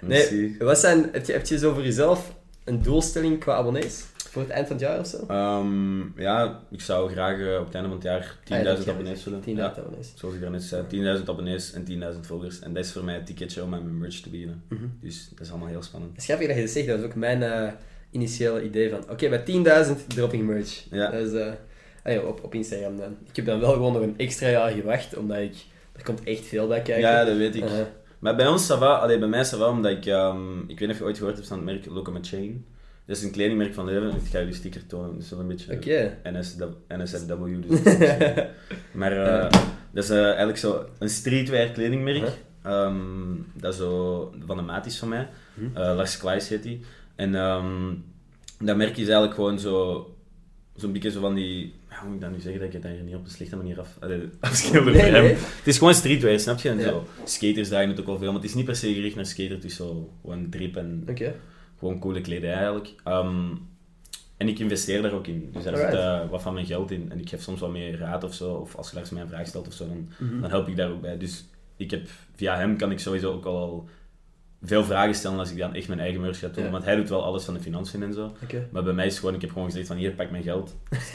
Nee, 0.00 0.56
wat 0.58 0.78
zijn, 0.78 1.08
heb, 1.12 1.26
je, 1.26 1.32
heb 1.32 1.46
je 1.46 1.58
zo 1.58 1.74
voor 1.74 1.82
jezelf 1.82 2.34
een 2.64 2.82
doelstelling 2.82 3.38
qua 3.38 3.54
abonnees? 3.54 4.04
Voor 4.30 4.42
het 4.42 4.50
eind 4.50 4.66
van 4.66 4.76
het 4.76 4.84
jaar 4.84 4.98
of 4.98 5.06
zo? 5.06 5.24
Ehm, 5.28 6.20
ja, 6.20 6.60
ik 6.70 6.80
zou 6.80 7.10
graag 7.12 7.38
eh, 7.40 7.58
op 7.60 7.64
het 7.64 7.74
einde 7.74 7.88
van 7.88 7.96
het 7.98 8.06
jaar 8.06 8.36
10.000 8.44 8.52
Ah, 8.52 8.62
ja, 8.84 8.92
abonnees 8.92 9.24
willen. 9.24 9.40
10.000 9.40 9.44
Ja, 9.56 9.74
abonnees. 9.78 10.12
zoals 10.14 10.34
ik 10.34 10.40
daarnet 10.40 10.62
zei, 10.62 10.82
10.000 11.18 11.28
abonnees 11.28 11.72
en 11.72 11.84
10.000 11.84 12.26
volgers. 12.26 12.58
En 12.60 12.74
dat 12.74 12.84
is 12.84 12.92
voor 12.92 13.04
mij 13.04 13.14
het 13.14 13.26
ticketje 13.26 13.62
om 13.62 13.68
mijn 13.68 13.98
merch 13.98 14.20
te 14.20 14.30
beginnen. 14.30 14.62
Mhm. 14.68 14.84
Dus 15.00 15.28
dat 15.30 15.40
is 15.40 15.50
allemaal 15.50 15.68
heel 15.68 15.82
spannend. 15.82 16.16
Is 16.16 16.24
grappig 16.24 16.46
dat 16.46 16.56
je 16.56 16.62
dat 16.62 16.70
zegt, 16.70 16.86
dat 16.86 16.96
was 16.96 17.06
ook 17.06 17.14
mijn 17.14 17.42
eh, 17.42 17.72
initiële 18.10 18.62
idee 18.62 18.90
van, 18.90 19.10
oké, 19.10 19.28
bij 19.28 19.42
10.000 19.86 20.06
dropping 20.06 20.46
merch. 20.46 20.84
Ja. 20.90 21.10
Dat 21.10 21.20
is, 21.26 21.32
eh, 21.32 22.18
ah 22.18 22.26
op, 22.26 22.44
op 22.44 22.54
Instagram 22.54 22.96
dan. 22.96 23.16
Ik 23.28 23.36
heb 23.36 23.44
dan 23.46 23.60
wel 23.60 23.72
gewoon 23.72 23.92
nog 23.92 24.02
een 24.02 24.18
extra 24.18 24.48
jaar 24.48 24.70
gewacht, 24.70 25.16
omdat 25.16 25.38
ik, 25.38 25.54
er 25.92 26.02
komt 26.02 26.24
echt 26.24 26.44
veel 26.46 26.66
bij 26.66 26.82
kijken. 26.82 27.10
Ja, 27.10 27.24
dat 27.24 27.36
weet 27.36 27.54
ik. 27.56 27.64
Uh, 27.64 27.70
Maar 28.18 28.36
bij 28.36 28.46
ons, 28.46 28.70
allee, 28.70 29.18
bij 29.18 29.28
mij 29.28 29.46
ça 29.46 29.48
va, 29.58 29.68
omdat 29.68 29.92
ik, 29.92 30.06
ehm, 30.06 30.60
ik 30.60 30.78
weet 30.78 30.80
niet 30.80 30.90
of 30.90 30.98
je 30.98 31.04
ooit 31.04 31.16
gehoord 31.18 31.36
hebt 31.36 31.48
van 31.48 31.56
het 31.56 31.66
merk 31.66 31.86
Locum 31.86 32.24
Chain. 32.24 32.64
Dat 33.06 33.16
is 33.16 33.22
een 33.22 33.30
kledingmerk 33.30 33.74
van 33.74 33.84
Leuven. 33.84 34.08
Ik 34.10 34.26
ga 34.30 34.38
jullie 34.38 34.54
sticker 34.54 34.86
tonen, 34.86 35.12
dat 35.14 35.22
is 35.22 35.30
wel 35.30 35.40
een 35.40 35.46
beetje 35.46 35.72
Oké. 35.74 36.16
NSW, 36.24 36.62
NSFW. 36.88 37.44
Dus 37.68 37.82
dat 37.82 37.86
is, 38.00 38.08
eh, 38.08 38.44
maar 38.92 39.12
eh, 39.12 39.16
Ja. 39.26 39.48
dat 39.92 40.04
is 40.04 40.10
eigenlijk 40.10 40.58
zo 40.58 40.84
een 40.98 41.08
streetwear 41.10 41.70
kledingmerk. 41.70 42.28
Ehm, 42.62 42.96
dat 43.54 43.72
is 43.72 43.78
zo 43.78 44.32
van 44.46 44.56
de 44.56 44.62
maat 44.62 44.86
is 44.86 44.98
van 44.98 45.08
mij. 45.08 45.28
Hm. 45.54 45.64
Eh, 45.76 45.94
Lars 45.96 46.16
Kleis 46.16 46.48
heet 46.48 46.62
die. 46.62 46.80
En 47.14 47.34
ehm, 47.34 47.94
dat 48.58 48.76
merk 48.76 48.90
is 48.96 49.02
eigenlijk 49.04 49.34
gewoon 49.34 49.58
zo... 49.58 50.04
Zo'n 50.74 50.92
beetje 50.92 51.10
zo 51.10 51.20
van 51.20 51.34
die... 51.34 51.74
Hoe 51.88 52.06
moet 52.08 52.14
ik 52.14 52.20
dat 52.20 52.30
nu 52.30 52.40
zeggen, 52.40 52.58
dat 52.60 52.68
ik 52.68 52.72
het 52.74 52.82
daar 52.82 53.02
niet 53.04 53.14
op 53.14 53.24
een 53.24 53.30
slechte 53.30 53.56
manier 53.56 53.80
af, 53.80 53.96
afschilder 54.40 54.92
Nee, 54.92 55.10
nee. 55.10 55.22
Het 55.34 55.66
is 55.66 55.78
gewoon 55.78 55.94
streetwear, 55.94 56.38
snap 56.40 56.58
je? 56.60 56.68
En 56.68 56.78
Ja. 56.78 56.84
zo, 56.84 57.06
skaters 57.24 57.68
dragen 57.68 57.88
het 57.88 58.00
ook 58.00 58.06
wel 58.06 58.18
veel, 58.18 58.26
maar 58.32 58.40
het 58.40 58.48
is 58.50 58.54
niet 58.54 58.64
per 58.64 58.76
se 58.76 58.94
gericht 58.94 59.16
naar 59.16 59.26
skater. 59.26 59.50
Het 59.54 59.64
is 59.64 59.76
zo 59.76 60.10
gewoon 60.22 60.46
drip 60.50 60.76
en 60.76 61.04
Oké. 61.08 61.34
Gewoon 61.80 61.98
coole 61.98 62.20
kledij 62.20 62.52
eigenlijk. 62.54 62.94
Ehm, 63.04 63.44
en 64.36 64.48
ik 64.48 64.58
investeer 64.58 65.02
daar 65.02 65.12
ook 65.12 65.26
in. 65.26 65.48
Dus 65.52 65.64
daar 65.64 65.76
zit 65.76 65.94
eh, 65.94 66.20
wat 66.30 66.42
van 66.42 66.54
mijn 66.54 66.66
geld 66.66 66.90
in. 66.90 67.10
En 67.10 67.20
ik 67.20 67.28
geef 67.28 67.42
soms 67.42 67.60
wat 67.60 67.70
meer 67.70 67.98
raad 67.98 68.24
of 68.24 68.34
zo. 68.34 68.52
Of 68.54 68.76
als 68.76 68.88
je 68.88 68.94
langs 68.94 69.10
mij 69.10 69.22
een 69.22 69.28
vraag 69.28 69.46
stelt 69.46 69.66
of 69.66 69.72
zo, 69.72 69.86
dan, 69.86 70.08
Mhm. 70.18 70.40
dan 70.40 70.50
help 70.50 70.68
ik 70.68 70.76
daar 70.76 70.90
ook 70.90 71.00
bij. 71.00 71.18
Dus 71.18 71.44
ik 71.76 71.90
heb, 71.90 72.08
via 72.34 72.56
hem 72.56 72.76
kan 72.76 72.90
ik 72.90 72.98
sowieso 72.98 73.32
ook 73.32 73.44
al 73.44 73.88
veel 74.62 74.84
vragen 74.84 75.14
stellen 75.14 75.38
als 75.38 75.50
ik 75.50 75.58
dan 75.58 75.74
echt 75.74 75.88
mijn 75.88 76.00
eigen 76.00 76.20
merch 76.20 76.38
ga 76.38 76.48
doen. 76.48 76.64
Ja. 76.64 76.70
Want 76.70 76.84
hij 76.84 76.96
doet 76.96 77.08
wel 77.08 77.24
alles 77.24 77.44
van 77.44 77.54
de 77.54 77.60
financiën 77.60 78.02
en 78.02 78.12
zo. 78.12 78.32
Maar 78.72 78.82
bij 78.82 78.92
mij 78.92 79.06
is 79.06 79.18
gewoon, 79.18 79.34
ik 79.34 79.40
heb 79.40 79.50
gewoon 79.50 79.64
gezegd 79.68 79.86
van 79.86 79.96
hier, 79.96 80.10
pak 80.12 80.30
mijn 80.30 80.42
geld. 80.42 80.76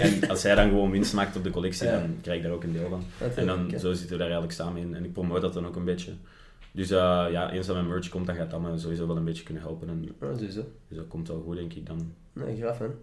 En 0.00 0.28
als 0.28 0.42
hij 0.42 0.54
dan 0.54 0.68
gewoon 0.68 0.90
winst 0.90 1.14
maakt 1.14 1.36
op 1.36 1.44
de 1.44 1.50
collectie, 1.50 1.86
Ja. 1.86 1.98
dan 2.00 2.16
krijg 2.22 2.36
ik 2.38 2.42
daar 2.44 2.52
ook 2.52 2.62
een 2.64 2.72
deel 2.72 2.88
van. 2.88 3.02
En 3.36 3.46
dan 3.46 3.70
zo 3.78 3.90
zitten 3.92 4.08
we 4.08 4.16
daar 4.16 4.20
eigenlijk 4.30 4.52
samen 4.52 4.82
in. 4.82 4.94
En 4.94 5.04
ik 5.04 5.12
promote 5.12 5.40
dat 5.40 5.52
dan 5.54 5.66
ook 5.66 5.76
een 5.76 5.84
beetje. 5.84 6.12
Dus 6.76 6.90
eh, 6.90 7.26
ja, 7.30 7.52
eens 7.52 7.66
dat 7.66 7.76
mijn 7.76 7.88
merch 7.88 8.08
komt, 8.08 8.26
dan 8.26 8.36
gaat 8.36 8.50
dat 8.50 8.60
me 8.60 8.78
sowieso 8.78 9.06
wel 9.06 9.16
een 9.16 9.24
beetje 9.24 9.42
kunnen 9.42 9.62
helpen. 9.62 9.88
En, 9.88 10.08
sowieso. 10.20 10.64
dus 10.88 10.96
dat 10.96 11.08
komt 11.08 11.28
wel 11.28 11.42
goed, 11.46 11.56
denk 11.56 11.72
ik 11.72 11.86
dan. 11.86 12.12
Nee, 12.32 12.56
graaf, 12.56 12.80
man. 12.80 12.94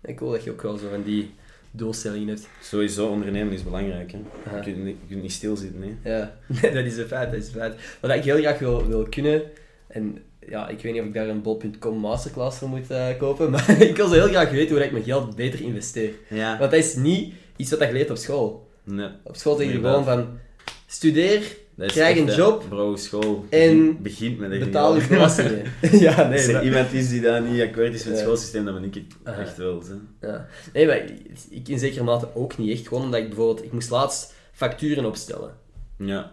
Nee, 0.00 0.14
cool 0.14 0.30
dat 0.30 0.44
je 0.44 0.50
ook 0.50 0.62
wel 0.62 0.76
zo 0.76 0.88
van 0.88 1.02
die 1.02 1.30
doelstellingen 1.70 2.28
hebt. 2.28 2.48
Sowieso, 2.62 3.08
ondernemen 3.08 3.52
is 3.52 3.62
belangrijk. 3.62 4.12
Hè. 4.12 4.18
Je, 4.56 4.62
kunt 4.62 4.84
niet, 4.84 4.96
je 5.00 5.06
kunt 5.08 5.22
niet 5.22 5.32
stilzitten. 5.32 5.82
Hè. 5.82 6.10
Ja, 6.16 6.34
dat 6.74 6.84
is 6.84 6.96
een 6.96 7.06
feit, 7.06 7.30
dat 7.30 7.40
is 7.40 7.46
een 7.46 7.52
feit. 7.52 7.98
Wat 8.00 8.10
ik 8.10 8.24
heel 8.24 8.36
graag 8.36 8.58
wil, 8.58 8.86
wil 8.86 9.06
kunnen, 9.08 9.42
en 9.86 10.18
ja, 10.48 10.68
ik 10.68 10.80
weet 10.80 10.92
niet 10.92 11.02
of 11.02 11.08
ik 11.08 11.14
daar 11.14 11.28
een 11.28 11.42
bol.com 11.42 11.98
masterclass 11.98 12.58
voor 12.58 12.68
moet 12.68 12.90
eh, 12.90 13.16
kopen, 13.18 13.50
maar 13.52 13.82
ik 13.82 13.96
wil 13.96 14.08
zo 14.08 14.14
heel 14.14 14.28
graag 14.28 14.50
weten 14.50 14.76
hoe 14.76 14.84
ik 14.84 14.92
mijn 14.92 15.04
geld 15.04 15.36
beter 15.36 15.60
investeer. 15.60 16.14
Ja. 16.28 16.58
Want 16.58 16.70
dat 16.70 16.80
is 16.80 16.94
niet 16.94 17.34
iets 17.56 17.70
wat 17.70 17.80
je 17.80 17.92
leert 17.92 18.10
op 18.10 18.16
school. 18.16 18.68
Nee. 18.84 19.08
Op 19.24 19.36
school 19.36 19.56
zeg 19.56 19.66
je 19.66 19.72
gewoon 19.72 20.04
van, 20.04 20.38
studeer, 20.86 21.56
Krijg 21.86 22.18
een 22.18 22.26
hè. 22.26 22.34
job 22.34 22.64
Bro, 22.68 22.96
school. 22.96 23.46
en 23.50 24.02
begint, 24.02 24.38
met 24.38 24.50
echt 24.50 24.64
betaal 24.64 24.96
je 24.96 25.06
belastingen. 25.06 25.62
ja, 26.06 26.28
nee, 26.28 26.38
Als 26.38 26.46
er 26.46 26.64
iemand 26.64 26.92
is 26.92 27.08
die 27.08 27.20
daar 27.20 27.42
niet 27.42 27.60
akkoord 27.60 27.94
is 27.94 28.04
met 28.04 28.12
het 28.12 28.22
schoolsysteem, 28.22 28.64
dan 28.64 28.74
ben 28.74 28.84
ik 28.84 28.94
het 28.94 29.36
echt 29.38 29.56
wel. 29.56 29.82
Hè. 29.82 30.26
ja. 30.28 30.46
nee, 30.72 30.86
maar 30.86 31.04
ik 31.50 31.68
in 31.68 31.78
zekere 31.78 32.04
mate 32.04 32.28
ook 32.34 32.58
niet 32.58 32.70
echt. 32.70 32.88
Gewoon 32.88 33.02
omdat 33.02 33.20
ik 33.20 33.26
bijvoorbeeld, 33.28 33.64
ik 33.64 33.72
moest 33.72 33.90
laatst 33.90 34.34
facturen 34.52 35.04
opstellen. 35.04 35.54
Ja. 35.98 36.32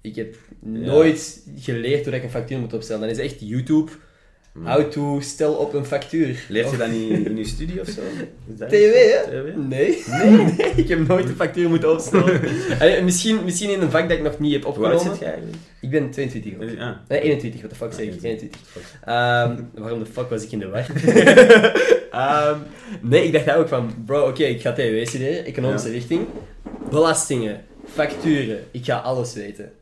Ik 0.00 0.16
heb 0.16 0.36
nooit 0.60 1.42
geleerd 1.56 2.04
hoe 2.04 2.14
ik 2.14 2.22
een 2.22 2.30
factuur 2.30 2.58
moet 2.58 2.72
opstellen. 2.72 3.00
Dan 3.00 3.10
is 3.10 3.18
echt 3.18 3.36
YouTube, 3.40 3.90
how 4.64 4.90
to 4.90 5.20
stel 5.20 5.52
op 5.54 5.74
een 5.74 5.84
factuur. 5.84 6.44
Leert 6.48 6.70
je 6.70 6.76
dat 6.76 6.90
niet 6.90 7.10
in 7.26 7.36
je 7.36 7.44
studie 7.44 7.80
of 7.80 7.88
zo? 7.88 8.00
Iets? 8.50 8.60
hè? 8.60 8.66
TV? 8.66 9.16
Nee. 9.56 10.02
Nee, 10.56 10.72
ik 10.76 10.88
heb 10.88 11.06
nooit 11.08 11.28
een 11.28 11.34
factuur 11.34 11.68
moeten 11.68 11.92
opstellen. 11.92 12.40
Allee, 12.80 13.02
misschien, 13.02 13.44
misschien 13.44 13.70
in 13.70 13.80
een 13.82 13.90
vak 13.90 14.08
dat 14.08 14.18
ik 14.18 14.24
nog 14.24 14.38
niet 14.38 14.52
heb 14.52 14.62
Hoe 14.62 14.72
oud 14.72 14.82
opgenomen. 14.84 15.10
zit 15.10 15.18
je 15.18 15.24
eigenlijk? 15.24 15.56
Ik 15.80 15.90
ben 15.90 16.10
22 16.10 16.52
ook. 16.62 16.70
Ja. 16.70 17.00
Nee, 17.08 17.20
21, 17.20 17.60
wat 17.60 17.70
de 17.70 17.76
fuck 17.76 17.92
zeg 17.92 18.06
ik? 18.06 18.22
21. 18.22 18.60
Ehm, 19.04 19.54
waarom 19.74 19.98
de 19.98 20.06
fuck 20.12 20.30
was 20.30 20.42
ik 20.44 20.50
in 20.52 20.58
de 20.58 20.68
war? 20.68 20.86
Ehm, 22.10 22.58
nee, 23.00 23.24
ik 23.24 23.32
dacht 23.32 23.58
ook 23.58 23.68
van, 23.68 23.90
bro, 24.06 24.28
oké, 24.28 24.42
ik 24.44 24.60
ga 24.60 24.72
TW 24.72 24.80
studeren, 25.06 25.44
economische 25.44 25.88
Ja. 25.88 25.94
richting. 25.94 26.26
Belastingen, 26.90 27.60
facturen, 27.92 28.58
ik 28.70 28.84
ga 28.84 28.96
alles 28.96 29.34
weten. 29.34 29.72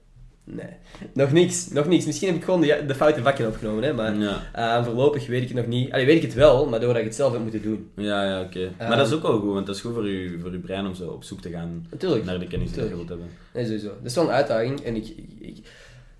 Nee, 0.46 0.66
nog 1.14 1.32
niks, 1.32 1.68
nog 1.68 1.86
niks. 1.86 2.06
Misschien 2.06 2.28
heb 2.28 2.36
ik 2.36 2.44
gewoon 2.44 2.60
de, 2.60 2.84
de 2.86 2.94
foute 2.94 3.22
vakken 3.22 3.46
opgenomen, 3.46 3.82
hè, 3.84 3.92
maar 3.92 4.14
Ja. 4.16 4.42
eh, 4.52 4.84
voorlopig 4.84 5.26
weet 5.26 5.42
ik 5.42 5.48
het 5.48 5.56
nog 5.56 5.66
niet. 5.66 5.92
Allee, 5.92 6.06
weet 6.06 6.16
ik 6.16 6.22
het 6.22 6.34
wel, 6.34 6.66
maar 6.68 6.80
doordat 6.80 6.98
ik 6.98 7.04
het 7.04 7.14
zelf 7.14 7.32
heb 7.32 7.40
moeten 7.42 7.62
doen. 7.62 7.90
Ja, 7.96 8.24
ja, 8.24 8.40
oké. 8.42 8.60
Ehm. 8.78 8.88
maar 8.88 8.96
dat 8.96 9.06
is 9.06 9.12
ook 9.12 9.22
wel 9.22 9.40
goed, 9.40 9.52
want 9.52 9.66
dat 9.66 9.74
is 9.74 9.80
goed 9.80 9.92
voor 9.94 10.08
je, 10.08 10.38
voor 10.40 10.52
je 10.52 10.58
brein 10.58 10.86
om 10.86 10.94
zo 10.94 11.08
op 11.10 11.24
zoek 11.24 11.40
te 11.40 11.50
gaan 11.50 11.86
naar 12.24 12.38
de 12.38 12.46
kennis 12.46 12.72
die 12.72 12.82
je 12.82 12.88
wilt 12.88 13.08
hebben. 13.08 13.28
nee, 13.54 13.64
sowieso. 13.64 13.86
Dat 13.88 14.04
is 14.04 14.14
wel 14.14 14.24
een 14.24 14.30
uitdaging 14.30 14.80
en 14.80 14.96
ik... 14.96 15.06
ik, 15.40 15.54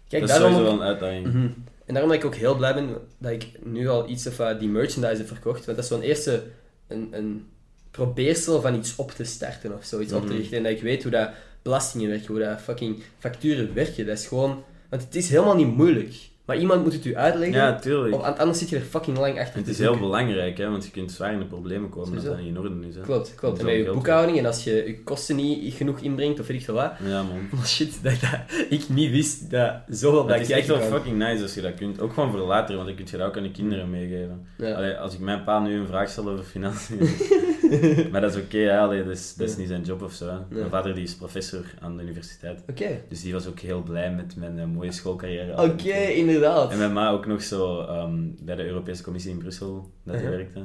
kijk, 0.09 0.21
dat 0.23 0.23
is 0.23 0.29
daarom... 0.29 0.51
sowieso 0.53 0.63
wel 0.63 0.73
een 0.81 0.87
uitdaging. 0.89 1.27
Mhm. 1.27 1.47
En 1.87 1.95
daarom 1.95 2.09
dat 2.13 2.21
ik 2.21 2.27
ook 2.27 2.35
heel 2.35 2.57
blij 2.57 2.75
ben 2.75 2.89
dat 3.19 3.31
ik 3.33 3.47
nu 3.65 3.89
al 3.89 4.09
iets 4.09 4.27
of 4.27 4.39
eh, 4.39 4.59
die 4.59 4.69
merchandise 4.69 5.17
heb 5.17 5.27
verkocht. 5.27 5.65
Want 5.65 5.77
dat 5.77 5.85
is 5.85 5.91
zo'n 5.91 6.03
eerste 6.03 6.43
een, 6.89 7.09
een 7.13 7.47
probeersel 7.91 8.61
van 8.61 8.75
iets 8.75 8.97
op 8.97 9.11
te 9.11 9.25
starten 9.25 9.75
of 9.77 9.85
zoiets 9.85 10.13
op 10.13 10.21
te 10.21 10.27
Mhm. 10.27 10.37
richten. 10.37 10.57
En 10.57 10.63
dat 10.63 10.73
ik 10.73 10.83
weet 10.83 11.03
hoe 11.03 11.13
dat 11.13 11.31
belastingen 11.65 12.09
werken, 12.09 12.27
hoe 12.27 12.39
dat 12.39 12.61
fucking 12.61 13.03
facturen 13.19 13.75
werken. 13.75 14.07
Dat 14.07 14.19
is 14.19 14.27
gewoon... 14.27 14.63
Want 14.91 15.03
het 15.03 15.15
is 15.15 15.29
helemaal 15.29 15.57
niet 15.57 15.77
moeilijk. 15.77 16.15
Maar 16.45 16.57
iemand 16.57 16.83
moet 16.83 16.93
het 16.93 17.05
u 17.05 17.17
uitleggen. 17.17 17.57
Ja, 17.57 17.79
tuurlijk. 17.79 18.15
Of 18.15 18.39
anders 18.39 18.59
zit 18.59 18.69
je 18.69 18.77
er 18.77 18.83
fucking 18.83 19.19
lang 19.19 19.41
achter. 19.41 19.59
Het 19.59 19.69
is 19.69 19.79
heel 19.79 19.99
belangrijk, 19.99 20.59
hè, 20.59 20.71
want 20.71 20.85
je 20.85 20.91
kunt 20.91 21.13
zwaar 21.13 21.33
in 21.33 21.39
de 21.39 21.45
problemen 21.45 21.89
komen 21.89 22.15
als 22.15 22.25
dat 22.25 22.39
niet 22.39 22.47
in 22.47 22.59
orde 22.59 22.89
is. 22.89 22.95
Hè. 22.95 23.01
Klopt, 23.01 23.35
klopt. 23.35 23.57
Dat 23.57 23.69
En 23.69 23.77
met 23.77 23.87
je 23.87 23.93
boekhouding 23.93 24.39
en 24.39 24.47
als 24.47 24.65
je 24.65 24.75
je 24.75 25.03
kosten 25.03 25.37
niet 25.37 25.75
genoeg 25.75 26.01
inbrengt 26.01 26.41
of 26.41 26.47
weet 26.47 26.57
ik 26.57 26.65
veel 26.65 26.75
wat. 26.75 26.93
Ja, 27.05 27.23
man. 27.23 27.49
Maar 27.53 27.67
shit, 27.67 28.03
dat, 28.03 28.21
dat 28.21 28.41
ik 28.69 28.89
niet 28.89 29.11
wist 29.11 29.51
dat 29.51 29.75
zoveel 29.89 30.19
Het 30.19 30.27
bij 30.27 30.41
is 30.41 30.51
echt 30.51 30.67
wel 30.67 30.81
fucking 30.81 31.17
nice 31.19 31.43
als 31.43 31.55
je 31.55 31.61
dat 31.61 31.75
kunt. 31.75 32.01
Ook 32.01 32.13
gewoon 32.13 32.31
voor 32.31 32.41
later, 32.41 32.75
want 32.75 32.87
dan 32.87 32.97
kun 32.97 33.07
je 33.11 33.17
dat 33.17 33.27
ook 33.27 33.37
aan 33.37 33.43
de 33.43 33.51
kinderen 33.51 33.91
meegeven. 33.91 34.47
Ja. 34.59 34.75
Allee, 34.75 34.95
als 34.95 35.15
ik 35.15 35.21
mijn 35.21 35.45
pa 35.45 35.61
nu 35.61 35.79
een 35.79 35.87
vraag 35.87 36.09
stel 36.09 36.29
over 36.29 36.45
financiën. 36.45 36.99
maar 38.13 38.21
dat 38.21 38.35
is 38.37 38.43
oké. 38.43 38.79
Allee, 38.79 39.05
dat, 39.05 39.13
is, 39.13 39.35
dat 39.35 39.49
is 39.49 39.57
niet 39.57 39.69
zijn 39.69 39.83
job 39.83 40.03
of 40.03 40.13
zo. 40.13 40.27
Ja. 40.27 40.47
Mijn 40.49 40.71
vader 40.71 40.95
die 40.95 41.03
is 41.05 41.15
professor 41.15 41.65
aan 41.81 41.97
de 41.97 42.03
universiteit. 42.03 42.63
Dus 43.09 43.23
die 43.23 43.33
was 43.33 43.47
ook 43.47 43.61
heel 43.61 43.83
blij 43.83 44.13
met 44.13 44.37
mijn 44.37 44.59
eh, 44.59 44.65
mooie 44.67 44.93
schoolcarrière. 44.93 45.63
Oké, 45.63 45.95
inderdaad. 45.95 46.71
En 46.73 46.79
mijn 46.79 46.93
ma 46.93 47.11
ook 47.11 47.27
nog 47.27 47.43
zo 47.43 47.81
ehm, 47.81 48.15
bij 48.43 48.55
de 48.57 48.67
Europese 48.67 49.03
Commissie 49.03 49.31
in 49.31 49.39
Brussel 49.39 49.91
dat 50.05 50.15
hij 50.15 50.25
Uh-huh. 50.25 50.37
werkte. 50.39 50.61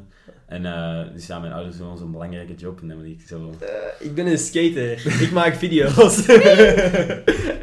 En 0.46 0.66
eh, 0.66 1.14
dus 1.14 1.28
ja, 1.28 1.40
mijn 1.40 1.54
ouders 1.54 1.78
doen 1.78 1.98
zo'n 1.98 2.12
belangrijke 2.12 2.56
job. 2.56 2.82
En 2.82 2.88
dan 2.88 3.06
ik 3.06 3.22
zo... 3.28 3.54
Eh, 3.60 3.68
ik 4.08 4.16
ben 4.16 4.28
een 4.28 4.38
skater. 4.38 4.92
ik 5.26 5.32
maak 5.32 5.56
video's. 5.56 6.26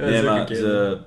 Nee, 0.00 0.22
maar 0.22 0.46
ze, 0.54 0.98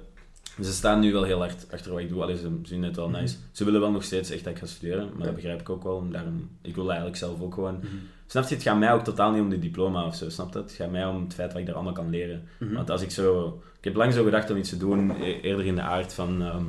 ze 0.62 0.72
staan 0.74 1.00
nu 1.00 1.12
wel 1.12 1.24
heel 1.24 1.40
hard 1.40 1.66
achter 1.72 1.92
wat 1.92 2.00
ik 2.02 2.10
doe. 2.10 2.22
Allee, 2.22 2.38
ze 2.38 2.60
zien 2.64 2.84
het 2.84 2.96
wel 2.96 3.10
nice. 3.10 3.36
Ze 3.52 3.64
willen 3.66 3.80
wel 3.82 3.92
nog 3.92 4.04
steeds 4.04 4.30
echt 4.32 4.44
dat 4.44 4.54
ik 4.54 4.60
ga 4.60 4.66
studeren, 4.66 5.06
maar 5.10 5.18
Ja. 5.20 5.26
dat 5.26 5.36
begrijp 5.36 5.60
ik 5.60 5.70
ook 5.70 5.84
wel. 5.84 6.10
Daarom, 6.12 6.50
ik 6.62 6.76
wil 6.76 6.88
eigenlijk 6.88 7.18
zelf 7.18 7.42
ook 7.42 7.54
gewoon... 7.54 7.76
Mhm. 7.78 7.88
Snap 8.32 8.48
je, 8.48 8.54
het 8.56 8.64
gaat 8.64 8.80
mij 8.80 8.94
ook 8.94 9.04
totaal 9.04 9.32
niet 9.32 9.42
om 9.42 9.50
de 9.50 9.60
diploma 9.60 10.06
of 10.06 10.16
zo, 10.16 10.30
snap 10.30 10.54
je? 10.54 10.60
Het 10.60 10.72
gaat 10.72 10.92
mij 10.92 11.06
om 11.06 11.24
het 11.24 11.34
feit 11.34 11.50
dat 11.52 11.60
ik 11.60 11.66
daar 11.66 11.76
allemaal 11.76 11.94
kan 11.94 12.10
leren. 12.10 12.44
Mhm. 12.60 12.74
Want 12.74 12.90
als 12.90 13.02
ik 13.02 13.12
zo... 13.12 13.62
Ik 13.78 13.84
heb 13.84 13.96
lang 13.96 14.14
zo 14.14 14.24
gedacht 14.24 14.50
om 14.52 14.58
iets 14.58 14.70
te 14.70 14.78
doen, 14.78 15.12
e- 15.22 15.40
eerder 15.42 15.66
in 15.66 15.76
de 15.76 15.82
aard 15.82 16.14
van... 16.14 16.42
ehm, 16.42 16.64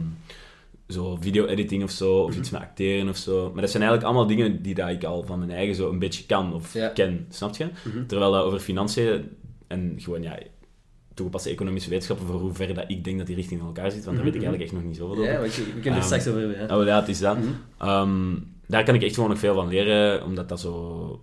zo 0.88 1.16
video-editing 1.20 1.82
of 1.82 1.90
zo, 1.90 2.14
of 2.22 2.30
Mhm. 2.30 2.38
iets 2.38 2.50
met 2.50 2.60
acteren 2.60 3.08
of 3.08 3.16
zo. 3.16 3.50
Maar 3.52 3.60
dat 3.60 3.70
zijn 3.70 3.82
eigenlijk 3.82 4.12
allemaal 4.12 4.26
dingen 4.36 4.62
die 4.62 4.74
dat 4.74 4.88
ik 4.88 5.04
al 5.04 5.22
van 5.22 5.38
mijn 5.38 5.50
eigen 5.50 5.74
zo 5.74 5.90
een 5.90 5.98
beetje 5.98 6.24
kan 6.26 6.54
of 6.54 6.74
Ja. 6.74 6.88
ken, 6.88 7.26
snap 7.28 7.56
je? 7.56 7.66
Mhm. 7.84 8.06
Terwijl 8.06 8.32
dat 8.32 8.44
over 8.44 8.58
financiën 8.58 9.28
en 9.66 9.94
gewoon, 9.98 10.22
ja, 10.22 10.38
toegepaste 11.14 11.50
economische 11.50 11.88
wetenschappen, 11.90 12.26
voor 12.26 12.40
hoe 12.40 12.52
ver 12.54 12.74
dat 12.74 12.84
ik 12.88 13.04
denk 13.04 13.18
dat 13.18 13.26
die 13.26 13.36
richting 13.36 13.60
in 13.60 13.66
elkaar 13.66 13.90
zit, 13.90 14.04
want 14.04 14.16
daar 14.16 14.24
weet 14.24 14.34
ik 14.34 14.42
eigenlijk 14.42 14.70
echt 14.72 14.80
nog 14.80 14.90
niet 14.90 14.96
zoveel 15.00 15.24
Ja, 15.24 15.32
over. 15.38 15.44
je- 15.44 15.64
we 15.64 15.70
kunnen 15.72 15.84
er 15.92 15.96
Ehm, 15.96 16.04
straks 16.04 16.26
over 16.26 16.40
hebben. 16.40 16.58
Ja. 16.68 16.78
Oh 16.78 16.84
ja, 16.86 16.98
het 17.00 17.08
is 17.08 17.18
dat. 17.18 17.36
Ehm, 17.78 18.34
daar 18.66 18.84
kan 18.84 18.94
ik 18.94 19.02
echt 19.02 19.14
gewoon 19.14 19.30
nog 19.30 19.38
veel 19.38 19.54
van 19.54 19.68
leren, 19.68 20.24
omdat 20.24 20.48
dat 20.48 20.60
zo... 20.60 21.20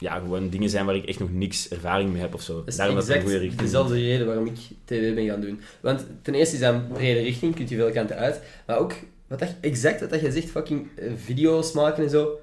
Ja, 0.00 0.18
gewoon 0.18 0.48
dingen 0.48 0.70
zijn 0.70 0.86
waar 0.86 0.94
ik 0.96 1.04
echt 1.04 1.18
nog 1.18 1.32
niks 1.32 1.68
ervaring 1.68 2.12
mee 2.12 2.20
heb 2.20 2.34
of 2.34 2.42
zo. 2.42 2.56
Dat 2.58 2.66
is 2.68 2.76
Daarom 2.76 2.94
dat 2.96 3.04
een 3.04 3.10
exact 3.10 3.28
goede 3.30 3.40
richting 3.44 3.60
is. 3.62 3.70
dezelfde 3.70 3.94
reden 3.94 4.26
waarom 4.26 4.46
ik 4.46 4.56
tv 4.84 5.14
ben 5.14 5.26
gaan 5.26 5.40
doen. 5.40 5.60
Want 5.80 6.06
ten 6.22 6.34
eerste 6.34 6.54
is 6.54 6.60
dat 6.60 6.74
een 6.74 6.88
brede 6.88 7.20
richting, 7.20 7.54
kunt 7.54 7.68
je 7.68 7.76
veel 7.76 7.90
kanten 7.90 8.16
uit. 8.16 8.40
Maar 8.66 8.78
ook, 8.78 8.94
wat 9.26 9.38
dat, 9.38 9.54
exact 9.60 10.00
wat 10.00 10.10
dat 10.10 10.20
je 10.20 10.32
zegt, 10.32 10.50
fucking 10.50 10.86
eh, 10.96 11.10
video's 11.16 11.72
maken 11.72 12.02
en 12.04 12.10
zo. 12.10 12.38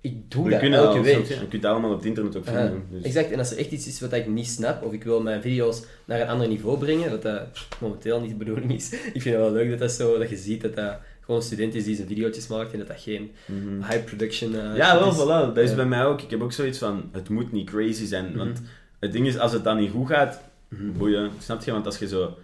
Ik 0.00 0.30
doe 0.30 0.44
We 0.44 0.50
dat 0.50 0.60
kunnen 0.60 0.78
elke 0.78 0.96
al, 0.98 1.02
week. 1.04 1.24
je? 1.26 1.48
Kunt 1.48 1.62
dat 1.62 1.70
allemaal 1.72 1.90
op 1.90 1.96
het 1.96 2.06
internet 2.06 2.36
ook 2.36 2.44
Ja, 2.44 2.50
vinden. 2.52 2.82
dus. 2.90 3.02
Exact, 3.02 3.30
en 3.30 3.38
als 3.38 3.50
er 3.50 3.58
echt 3.58 3.70
iets 3.70 3.86
is 3.86 4.00
wat 4.00 4.12
ik 4.12 4.26
niet 4.26 4.46
snap, 4.46 4.82
of 4.84 4.92
ik 4.92 5.04
wil 5.04 5.22
mijn 5.22 5.42
video's 5.42 5.82
naar 6.04 6.20
een 6.20 6.28
ander 6.28 6.48
niveau 6.48 6.78
brengen, 6.78 7.10
dat 7.10 7.22
dat 7.22 7.40
momenteel 7.80 8.20
niet 8.20 8.30
de 8.30 8.36
bedoeling 8.36 8.72
is. 8.74 8.92
Ik 9.14 9.22
vind 9.22 9.24
het 9.24 9.34
wel 9.44 9.52
leuk 9.52 9.70
dat 9.70 9.78
dat 9.78 9.92
zo, 9.92 10.18
dat 10.18 10.30
je 10.30 10.36
ziet 10.36 10.60
dat 10.60 10.74
dat 10.76 10.98
gewoon 11.26 11.40
een 11.40 11.46
student 11.46 11.74
is 11.74 11.84
die 11.84 11.94
zijn 11.94 12.08
video's 12.08 12.46
maakt 12.46 12.72
en 12.72 12.78
dat 12.78 12.86
dat 12.88 13.00
geen 13.00 13.30
Mhm. 13.46 13.76
high 13.90 14.04
production 14.04 14.54
eh, 14.54 14.76
Ja, 14.76 14.98
wel, 14.98 15.08
is. 15.10 15.16
voilà. 15.16 15.54
Dat 15.54 15.58
is 15.58 15.74
bij 15.74 15.86
mij 15.86 16.04
ook. 16.04 16.22
Ik 16.22 16.30
heb 16.30 16.42
ook 16.42 16.52
zoiets 16.52 16.78
van, 16.78 17.08
het 17.12 17.28
moet 17.28 17.52
niet 17.52 17.70
crazy 17.70 18.04
zijn. 18.06 18.36
Want 18.36 18.52
Mhm. 18.60 18.68
het 19.00 19.12
ding 19.12 19.26
is, 19.26 19.38
als 19.38 19.52
het 19.52 19.64
dan 19.64 19.76
niet 19.76 19.90
goed 19.90 20.06
gaat, 20.08 20.40
Mhm. 20.68 20.92
boeien. 20.98 21.30
Snap 21.38 21.62
je? 21.62 21.72
Want 21.72 21.86
als 21.86 21.98
je 21.98 22.08
zo 22.08 22.36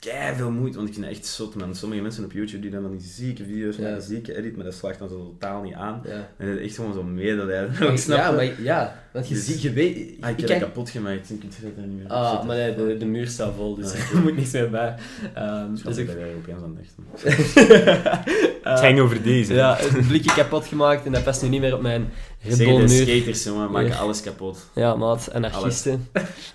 kei 0.00 0.36
veel 0.36 0.50
moeite, 0.50 0.76
want 0.76 0.88
ik 0.88 0.94
vind 0.94 1.06
het 1.06 1.14
echt 1.16 1.26
zot, 1.26 1.54
man. 1.54 1.74
Sommige 1.74 2.02
mensen 2.02 2.24
op 2.24 2.32
YouTube 2.32 2.62
die 2.62 2.70
dan 2.70 2.82
van 2.82 2.90
die 2.90 3.00
zieke 3.08 3.44
video's 3.44 3.76
Ja. 3.76 3.82
maken, 3.90 4.00
zieke 4.00 4.36
edit, 4.36 4.56
maar 4.56 4.64
dat 4.64 4.74
slaagt 4.74 4.98
dan 4.98 5.08
zo 5.08 5.16
totaal 5.38 5.62
niet 5.62 5.74
aan. 5.74 6.02
Ja. 6.04 6.28
En 6.36 6.48
het 6.48 6.58
is 6.58 6.64
echt 6.66 6.74
gewoon 6.74 6.92
zo 6.92 7.02
medelijden. 7.02 7.74
Maar- 7.80 7.98
snap 8.08 8.18
ja, 8.18 8.30
maar 8.30 8.62
ja, 8.62 9.02
want 9.12 9.28
je 9.28 9.34
Dus- 9.34 9.44
ziet, 9.46 9.62
je 9.62 9.72
weet... 9.72 9.96
Ah, 9.96 10.02
ik 10.02 10.14
ik 10.14 10.22
heb 10.22 10.36
kijk- 10.36 10.48
het 10.48 10.58
kapot 10.58 10.90
gemaakt, 10.90 11.28
je 11.42 11.48
het 11.66 11.76
er 11.76 11.82
niet 11.86 11.96
meer 11.96 12.04
op 12.04 12.10
Ah, 12.10 12.44
maar 12.46 12.56
nee, 12.56 12.74
de, 12.74 12.96
de 12.96 13.04
muur 13.04 13.26
staat 13.28 13.52
vol, 13.56 13.74
dus 13.74 13.92
Ah, 13.92 14.10
er 14.14 14.20
moet 14.22 14.36
niks 14.36 14.50
meer 14.52 14.70
bij. 14.70 14.94
Ehm 15.34 15.70
Dus 15.84 15.96
ik 15.96 16.08
ik, 16.08 16.14
ben 16.16 16.24
er 16.24 16.34
opeens 16.36 16.62
aan 16.62 16.78
het. 16.80 17.24
Eh, 17.24 18.38
Het 18.70 18.80
ging 18.80 19.00
over 19.00 19.22
deze. 19.22 19.54
ja, 19.54 19.80
een 19.80 20.06
blikje 20.06 20.34
kapot 20.34 20.66
gemaakt 20.66 21.06
en 21.06 21.12
dat 21.12 21.24
past 21.24 21.42
nu 21.42 21.48
niet 21.48 21.60
meer 21.60 21.74
op 21.74 21.80
mijn 21.82 22.08
Red 22.42 22.54
Zeg, 22.56 22.66
Bull 22.66 22.86
de 22.86 22.94
muur. 22.94 23.06
skaters, 23.06 23.44
jongen, 23.44 23.70
maken 23.70 23.98
alles 23.98 24.20
kapot. 24.20 24.66
Ja, 24.74 24.94
maat, 24.94 25.32
anarchisten. 25.32 26.08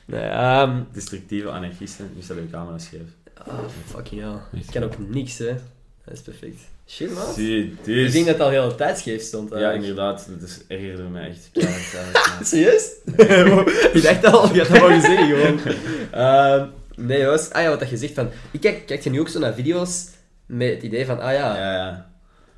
Nee, 0.06 0.22
ehm 0.22 0.80
Destructieve 0.92 1.50
anarchisten. 1.50 2.10
Nu 2.16 2.22
staat 2.22 2.38
uw 2.38 2.50
camera 2.52 2.78
scheef. 2.78 3.02
Ah, 3.38 3.60
fucking 3.86 4.22
hell. 4.22 4.60
Ik 4.60 4.66
kan 4.72 4.84
ook 4.84 5.10
niks, 5.10 5.38
hè. 5.38 5.54
Dat 6.06 6.14
is 6.14 6.22
perfect. 6.22 6.60
Shit, 6.88 7.14
man. 7.14 7.34
Zie, 7.34 7.64
Ik 7.64 7.84
dus... 7.84 8.12
denk 8.12 8.26
dat 8.26 8.36
het 8.36 8.44
al 8.44 8.50
heel 8.50 8.76
tijd 8.76 8.98
scheef 8.98 9.22
stond. 9.22 9.50
Ja, 9.50 9.72
inderdaad. 9.72 10.28
Dat 10.40 10.50
is 10.50 10.60
ergerde 10.68 11.04
mij 11.04 11.30
echt. 11.30 11.50
Serieus? 12.50 12.92
ik 13.98 14.02
dacht 14.04 14.26
al, 14.26 14.54
je 14.54 14.60
had 14.60 14.68
dat 14.68 14.80
mogen 14.80 15.02
zeggen 15.02 15.28
gewoon. 15.28 15.60
Ehm, 16.12 16.68
nee, 16.96 17.22
jongens. 17.22 17.52
Ah 17.52 17.62
ja, 17.62 17.70
wat 17.70 17.80
dat 17.80 17.90
je 17.90 17.98
zegt 17.98 18.14
van... 18.14 18.30
Ik 18.52 18.62
kijk, 18.62 18.86
kijk 18.86 19.04
je 19.04 19.10
nu 19.10 19.20
ook 19.20 19.30
zo 19.30 19.40
naar 19.40 19.54
video's 19.54 20.06
met 20.46 20.70
het 20.74 20.84
idee 20.84 21.06
van, 21.06 21.20
ah 21.20 21.34
ja, 21.34 21.56
ja, 21.56 21.74
ja. 21.74 22.10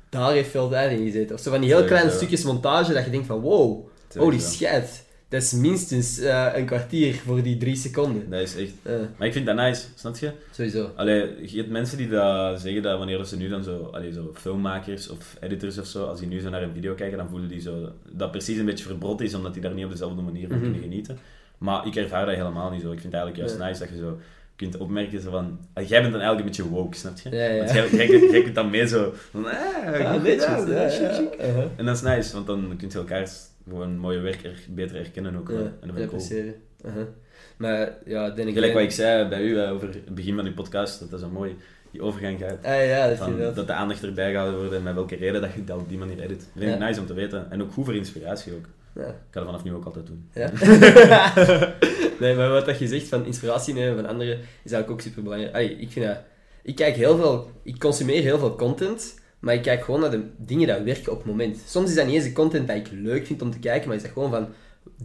daar 0.08 0.32
heeft 0.32 0.50
veel 0.50 0.68
tijd 0.68 0.98
in 0.98 1.04
gezeten. 1.04 1.34
Of 1.34 1.42
zo 1.42 1.50
van 1.50 1.60
die 1.60 1.74
heel 1.74 1.84
kleine 1.84 2.10
stukjes 2.10 2.42
montage 2.42 2.92
dat 2.92 3.04
je 3.04 3.10
denkt 3.10 3.26
van, 3.26 3.40
wow, 3.40 3.88
holy 4.16 4.40
shit. 4.40 5.06
Dat 5.28 5.42
is 5.42 5.52
minstens 5.52 6.18
eh, 6.18 6.46
een 6.54 6.66
kwartier 6.66 7.14
voor 7.14 7.42
die 7.42 7.56
drie 7.56 7.76
seconden. 7.76 8.30
Dat 8.30 8.40
is 8.40 8.56
echt... 8.56 8.72
Eh, 8.82 8.92
Maar 9.16 9.26
ik 9.26 9.32
vind 9.32 9.46
dat 9.46 9.56
nice, 9.56 9.86
snap 9.94 10.16
je? 10.16 10.30
sowieso. 10.50 10.90
Allee, 10.96 11.30
je 11.50 11.56
hebt 11.56 11.70
mensen 11.70 11.96
die 11.98 12.08
dat 12.08 12.60
zeggen 12.60 12.82
dat 12.82 12.98
wanneer 12.98 13.24
ze 13.24 13.36
nu 13.36 13.48
dan 13.48 13.62
zo, 13.62 13.88
allee, 13.92 14.12
zo 14.12 14.30
filmmakers 14.34 15.08
of 15.08 15.36
editors 15.40 15.78
of 15.78 15.86
zo, 15.86 16.04
als 16.04 16.18
die 16.18 16.28
nu 16.28 16.40
zo 16.40 16.48
naar 16.48 16.62
een 16.62 16.72
video 16.72 16.94
kijken, 16.94 17.18
dan 17.18 17.28
voelen 17.28 17.48
die 17.48 17.60
zo 17.60 17.88
dat 18.12 18.30
precies 18.30 18.58
een 18.58 18.64
beetje 18.64 18.84
verbrot 18.84 19.20
is, 19.20 19.34
omdat 19.34 19.52
die 19.52 19.62
daar 19.62 19.74
niet 19.74 19.84
op 19.84 19.90
dezelfde 19.90 20.22
manier 20.22 20.46
van 20.48 20.56
Mhm. 20.56 20.64
kunnen 20.64 20.82
genieten. 20.82 21.18
Maar 21.58 21.86
ik 21.86 21.96
ervaar 21.96 22.26
dat 22.26 22.34
helemaal 22.34 22.70
niet 22.70 22.80
zo. 22.82 22.92
Ik 22.92 23.00
vind 23.00 23.12
het 23.12 23.22
eigenlijk 23.22 23.48
juist 23.50 23.64
nice 23.68 23.80
dat 23.80 23.88
je 23.98 24.04
zo 24.04 24.18
kunt 24.56 24.76
opmerken 24.76 25.20
zo 25.20 25.30
van... 25.30 25.58
ah, 25.72 25.88
Jij 25.88 26.00
bent 26.00 26.12
dan 26.12 26.20
eigenlijk 26.22 26.38
een 26.58 26.64
beetje 26.64 26.74
woke, 26.76 26.96
snap 26.96 27.18
je? 27.18 27.30
Ja, 27.36 27.44
ja. 27.44 27.58
Want 27.58 27.70
jij, 27.72 27.90
jij, 27.90 28.06
kunt- 28.06 28.30
jij 28.30 28.42
kunt 28.42 28.54
dan 28.54 28.70
mee 28.70 28.86
zo... 28.88 29.12
Van, 29.30 29.46
ah, 29.46 30.12
goed 30.12 30.22
netjes, 30.22 30.98
ja. 30.98 31.20
Uh-huh. 31.20 31.64
En 31.76 31.84
dat 31.84 31.96
is 31.96 32.02
nice, 32.02 32.32
want 32.34 32.46
dan 32.46 32.74
kun 32.78 32.88
je 32.90 32.98
elkaar 32.98 33.28
gewoon 33.68 33.96
mooie 33.96 34.18
werk 34.20 34.44
er, 34.44 34.58
beter 34.68 34.96
herkennen 34.96 35.36
ook. 35.36 35.48
Ja, 35.48 35.56
en 35.56 35.62
dat 35.62 35.72
ja, 35.80 35.92
vind 35.92 35.98
ik 35.98 36.08
cool. 36.08 36.22
appreciëren. 36.22 36.54
Uh-huh. 36.86 37.06
Maar 37.56 37.92
ja, 38.04 38.30
denk 38.30 38.48
ik... 38.48 38.54
Gelijk 38.54 38.72
wat 38.72 38.82
ik 38.82 38.90
zei 38.90 39.28
bij 39.28 39.42
u 39.42 39.58
eh, 39.60 39.72
over 39.72 39.88
het 39.88 40.14
begin 40.14 40.34
van 40.36 40.46
uw 40.46 40.54
podcast, 40.54 41.00
dat 41.00 41.10
dat 41.10 41.20
zo 41.20 41.28
mooi 41.28 41.56
die 41.90 42.02
overgang 42.02 42.38
gaat. 42.38 42.64
Ah 42.64 42.86
ja, 42.86 43.08
dat 43.08 43.16
Van, 43.16 43.38
dat. 43.38 43.66
de 43.66 43.72
aandacht 43.72 44.02
erbij 44.02 44.30
gehouden 44.30 44.58
wordt 44.58 44.74
en 44.74 44.82
met 44.82 44.94
welke 44.94 45.16
reden 45.16 45.40
dat 45.40 45.52
je 45.52 45.64
dat 45.64 45.78
op 45.78 45.88
die 45.88 45.98
manier 45.98 46.18
edit. 46.20 46.38
Dat 46.38 46.48
vind 46.56 46.72
ik 46.72 46.78
Ja. 46.78 46.86
nice 46.86 47.00
om 47.00 47.06
te 47.06 47.14
weten. 47.14 47.50
En 47.50 47.62
ook 47.62 47.72
goed 47.72 47.84
voor 47.84 47.94
inspiratie 47.94 48.52
ook. 48.52 48.66
Ja. 48.94 49.06
Ik 49.06 49.14
ga 49.30 49.40
dat 49.40 49.44
vanaf 49.44 49.64
nu 49.64 49.74
ook 49.74 49.84
altijd 49.84 50.06
doen. 50.06 50.28
Ja. 50.34 50.50
nee, 52.20 52.34
maar 52.34 52.48
wat 52.50 52.66
dat 52.66 52.78
je 52.78 52.86
zegt 52.86 53.08
van 53.08 53.24
inspiratie 53.24 53.74
nemen 53.74 53.96
van 53.96 54.06
anderen, 54.06 54.38
is 54.38 54.72
eigenlijk 54.72 54.90
ook 54.90 55.00
super 55.00 55.22
belangrijk. 55.22 55.78
ik 55.78 55.90
vind 55.92 56.06
dat... 56.06 56.18
Ik 56.62 56.74
kijk 56.74 56.96
heel 56.96 57.16
veel... 57.16 57.50
Ik 57.62 57.78
consumeer 57.78 58.22
heel 58.22 58.38
veel 58.38 58.54
content, 58.56 59.20
maar 59.38 59.54
ik 59.54 59.62
kijk 59.62 59.84
gewoon 59.84 60.00
naar 60.00 60.10
de 60.10 60.22
dingen 60.36 60.66
die 60.76 60.84
werken 60.94 61.12
op 61.12 61.18
het 61.18 61.26
moment. 61.26 61.58
Soms 61.66 61.88
is 61.88 61.94
dat 61.94 62.06
niet 62.06 62.14
eens 62.14 62.24
de 62.24 62.32
content 62.32 62.68
dat 62.68 62.76
ik 62.76 62.88
leuk 62.90 63.26
vind 63.26 63.42
om 63.42 63.50
te 63.50 63.58
kijken, 63.58 63.88
maar 63.88 63.96
is 63.96 64.02
dat 64.02 64.12
gewoon 64.12 64.30
van... 64.30 64.48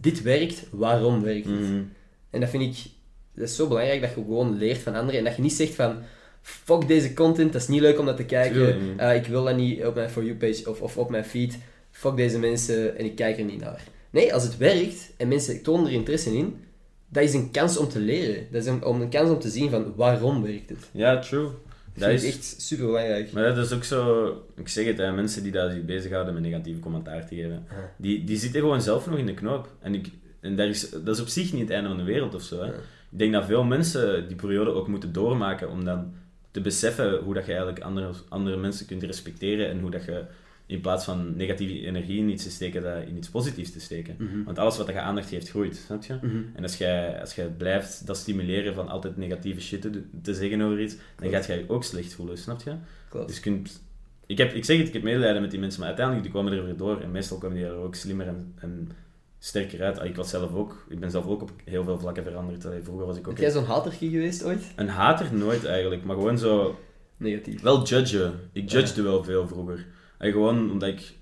Dit 0.00 0.22
werkt, 0.22 0.66
waarom 0.70 1.22
werkt 1.22 1.46
het? 1.46 1.60
Mhm. 1.60 1.82
En 2.30 2.40
dat 2.40 2.48
vind 2.48 2.62
ik... 2.62 2.90
Dat 3.34 3.48
is 3.48 3.56
zo 3.56 3.68
belangrijk 3.68 4.00
dat 4.00 4.10
je 4.10 4.14
gewoon 4.14 4.58
leert 4.58 4.78
van 4.78 4.94
anderen 4.94 5.18
en 5.18 5.24
dat 5.24 5.36
je 5.36 5.42
niet 5.42 5.52
zegt 5.52 5.74
van... 5.74 5.96
Fuck 6.42 6.88
deze 6.88 7.14
content, 7.14 7.52
dat 7.52 7.62
is 7.62 7.68
niet 7.68 7.80
leuk 7.80 7.98
om 7.98 8.06
dat 8.06 8.16
te 8.16 8.24
kijken. 8.24 8.98
Eh, 8.98 9.16
ik 9.16 9.26
wil 9.26 9.44
dat 9.44 9.56
niet 9.56 9.84
op 9.84 9.94
mijn 9.94 10.10
For 10.10 10.24
You 10.24 10.36
page 10.36 10.70
of, 10.70 10.80
of 10.80 10.98
op 10.98 11.10
mijn 11.10 11.24
feed. 11.24 11.58
Fuck 11.90 12.16
deze 12.16 12.38
mensen 12.38 12.98
en 12.98 13.04
ik 13.04 13.14
kijk 13.14 13.38
er 13.38 13.44
niet 13.44 13.60
naar. 13.60 13.82
Nee, 14.10 14.34
als 14.34 14.42
het 14.42 14.56
werkt 14.56 15.12
en 15.16 15.28
mensen 15.28 15.62
tonen 15.62 15.86
er 15.86 15.92
interesse 15.92 16.36
in, 16.36 16.56
dat 17.08 17.22
is 17.22 17.34
een 17.34 17.50
kans 17.50 17.76
om 17.76 17.88
te 17.88 17.98
leren. 17.98 18.46
Dat 18.50 18.62
is 18.62 18.68
een, 18.68 18.84
om 18.84 19.00
een 19.00 19.08
kans 19.08 19.30
om 19.30 19.38
te 19.38 19.48
zien 19.48 19.70
van 19.70 19.94
waarom 19.96 20.42
werkt 20.42 20.68
het. 20.68 20.88
Ja, 20.92 21.18
true. 21.18 21.48
Dat 21.96 22.10
is, 22.10 22.24
echt 22.24 22.60
super 22.60 22.86
belangrijk. 22.86 23.32
maar 23.32 23.54
dat 23.54 23.66
is 23.66 23.72
ook 23.72 23.84
zo... 23.84 24.28
Ik 24.56 24.68
zeg 24.68 24.86
het, 24.86 24.98
hè, 24.98 25.12
mensen 25.12 25.42
die 25.42 25.52
daar 25.52 25.70
zich 25.70 25.84
bezighouden 25.84 26.34
met 26.34 26.42
negatieve 26.42 26.80
commentaar 26.80 27.26
te 27.26 27.34
geven, 27.34 27.66
die, 27.96 28.24
die 28.24 28.36
zitten 28.36 28.60
gewoon 28.60 28.82
zelf 28.82 29.06
nog 29.06 29.18
in 29.18 29.26
de 29.26 29.34
knoop. 29.34 29.72
En, 29.80 29.94
ik, 29.94 30.08
en 30.40 30.56
dat, 30.56 30.68
is, 30.68 30.90
dat 30.90 31.08
is 31.08 31.20
op 31.20 31.28
zich 31.28 31.52
niet 31.52 31.62
het 31.62 31.70
einde 31.70 31.88
van 31.88 31.98
de 31.98 32.04
wereld 32.04 32.34
of 32.34 32.42
zo. 32.42 32.62
Hè. 32.62 32.68
Ik 33.10 33.18
denk 33.18 33.32
dat 33.32 33.44
veel 33.44 33.64
mensen 33.64 34.28
die 34.28 34.36
periode 34.36 34.70
ook 34.70 34.88
moeten 34.88 35.12
doormaken 35.12 35.70
om 35.70 35.84
dan 35.84 36.12
te 36.50 36.60
beseffen 36.60 37.18
hoe 37.18 37.34
dat 37.34 37.46
je 37.46 37.52
eigenlijk 37.52 37.84
andere, 37.84 38.10
andere 38.28 38.56
mensen 38.56 38.86
kunt 38.86 39.02
respecteren 39.02 39.68
en 39.68 39.80
hoe 39.80 39.90
dat 39.90 40.04
je 40.04 40.24
in 40.66 40.80
plaats 40.80 41.04
van 41.04 41.36
negatieve 41.36 41.86
energie 41.86 42.18
in 42.18 42.28
iets 42.28 42.42
te 42.42 42.50
steken, 42.50 42.82
dat 42.82 43.02
in 43.06 43.16
iets 43.16 43.28
positiefs 43.28 43.72
te 43.72 43.80
steken. 43.80 44.16
Mhm. 44.18 44.44
Want 44.44 44.58
alles 44.58 44.76
wat 44.76 44.86
je 44.86 45.00
aandacht 45.00 45.28
geeft, 45.28 45.48
groeit, 45.50 45.76
snap 45.76 46.04
je? 46.04 46.14
Mhm. 46.22 46.42
En 46.54 46.62
als 46.62 46.76
jij, 46.76 47.20
als 47.20 47.34
jij 47.34 47.46
blijft 47.46 48.06
dat 48.06 48.16
stimuleren 48.16 48.74
van 48.74 48.88
altijd 48.88 49.16
negatieve 49.16 49.60
shit 49.60 49.82
te, 50.22 50.34
zeggen 50.34 50.60
over 50.60 50.80
iets, 50.80 50.96
dan 51.16 51.30
gaat 51.30 51.46
jij 51.46 51.58
je 51.58 51.64
ook 51.68 51.84
slecht 51.84 52.14
voelen, 52.14 52.38
snap 52.38 52.62
je? 52.62 52.72
Klopt. 53.08 53.26
Dus 53.26 53.36
je 53.36 53.42
kunt... 53.42 53.82
Ik, 54.26 54.38
heb, 54.38 54.52
ik 54.52 54.64
zeg 54.64 54.78
het, 54.78 54.86
ik 54.86 54.92
heb 54.92 55.02
medelijden 55.02 55.40
met 55.42 55.50
die 55.50 55.60
mensen, 55.60 55.78
maar 55.78 55.88
uiteindelijk 55.88 56.26
die 56.26 56.34
komen 56.34 56.52
er 56.52 56.64
weer 56.64 56.76
door. 56.76 57.00
En 57.00 57.10
meestal 57.10 57.38
komen 57.38 57.56
die 57.56 57.66
er 57.66 57.74
ook 57.74 57.94
slimmer 57.94 58.26
en, 58.26 58.52
en 58.58 58.90
sterker 59.38 59.82
uit. 59.82 59.98
Ah, 59.98 60.06
Ik 60.06 60.16
was 60.16 60.30
zelf 60.30 60.54
ook... 60.54 60.86
Ik 60.88 61.00
ben 61.00 61.10
zelf 61.10 61.26
ook 61.26 61.42
op 61.42 61.50
heel 61.64 61.84
veel 61.84 61.98
vlakken 61.98 62.24
veranderd. 62.24 62.66
Vroeger 62.82 63.06
was 63.06 63.16
ik 63.16 63.28
ook 63.28 63.34
Ben 63.34 63.42
jij 63.42 63.52
zo'n 63.52 63.64
hatertje 63.64 64.10
geweest 64.10 64.44
ooit? 64.44 64.72
een 64.76 64.88
hater 64.88 65.34
nooit 65.34 65.64
eigenlijk, 65.64 66.04
maar 66.04 66.16
gewoon 66.16 66.38
zo... 66.38 66.78
negatief. 67.16 67.60
Wel 67.60 67.84
judgen. 67.86 68.34
Ik 68.52 68.70
judgede 68.70 69.02
wel 69.02 69.24
veel 69.24 69.48
vroeger. 69.48 69.86
En 70.18 70.32
gewoon 70.32 70.70
omdat 70.70 70.88
ik 70.88 71.14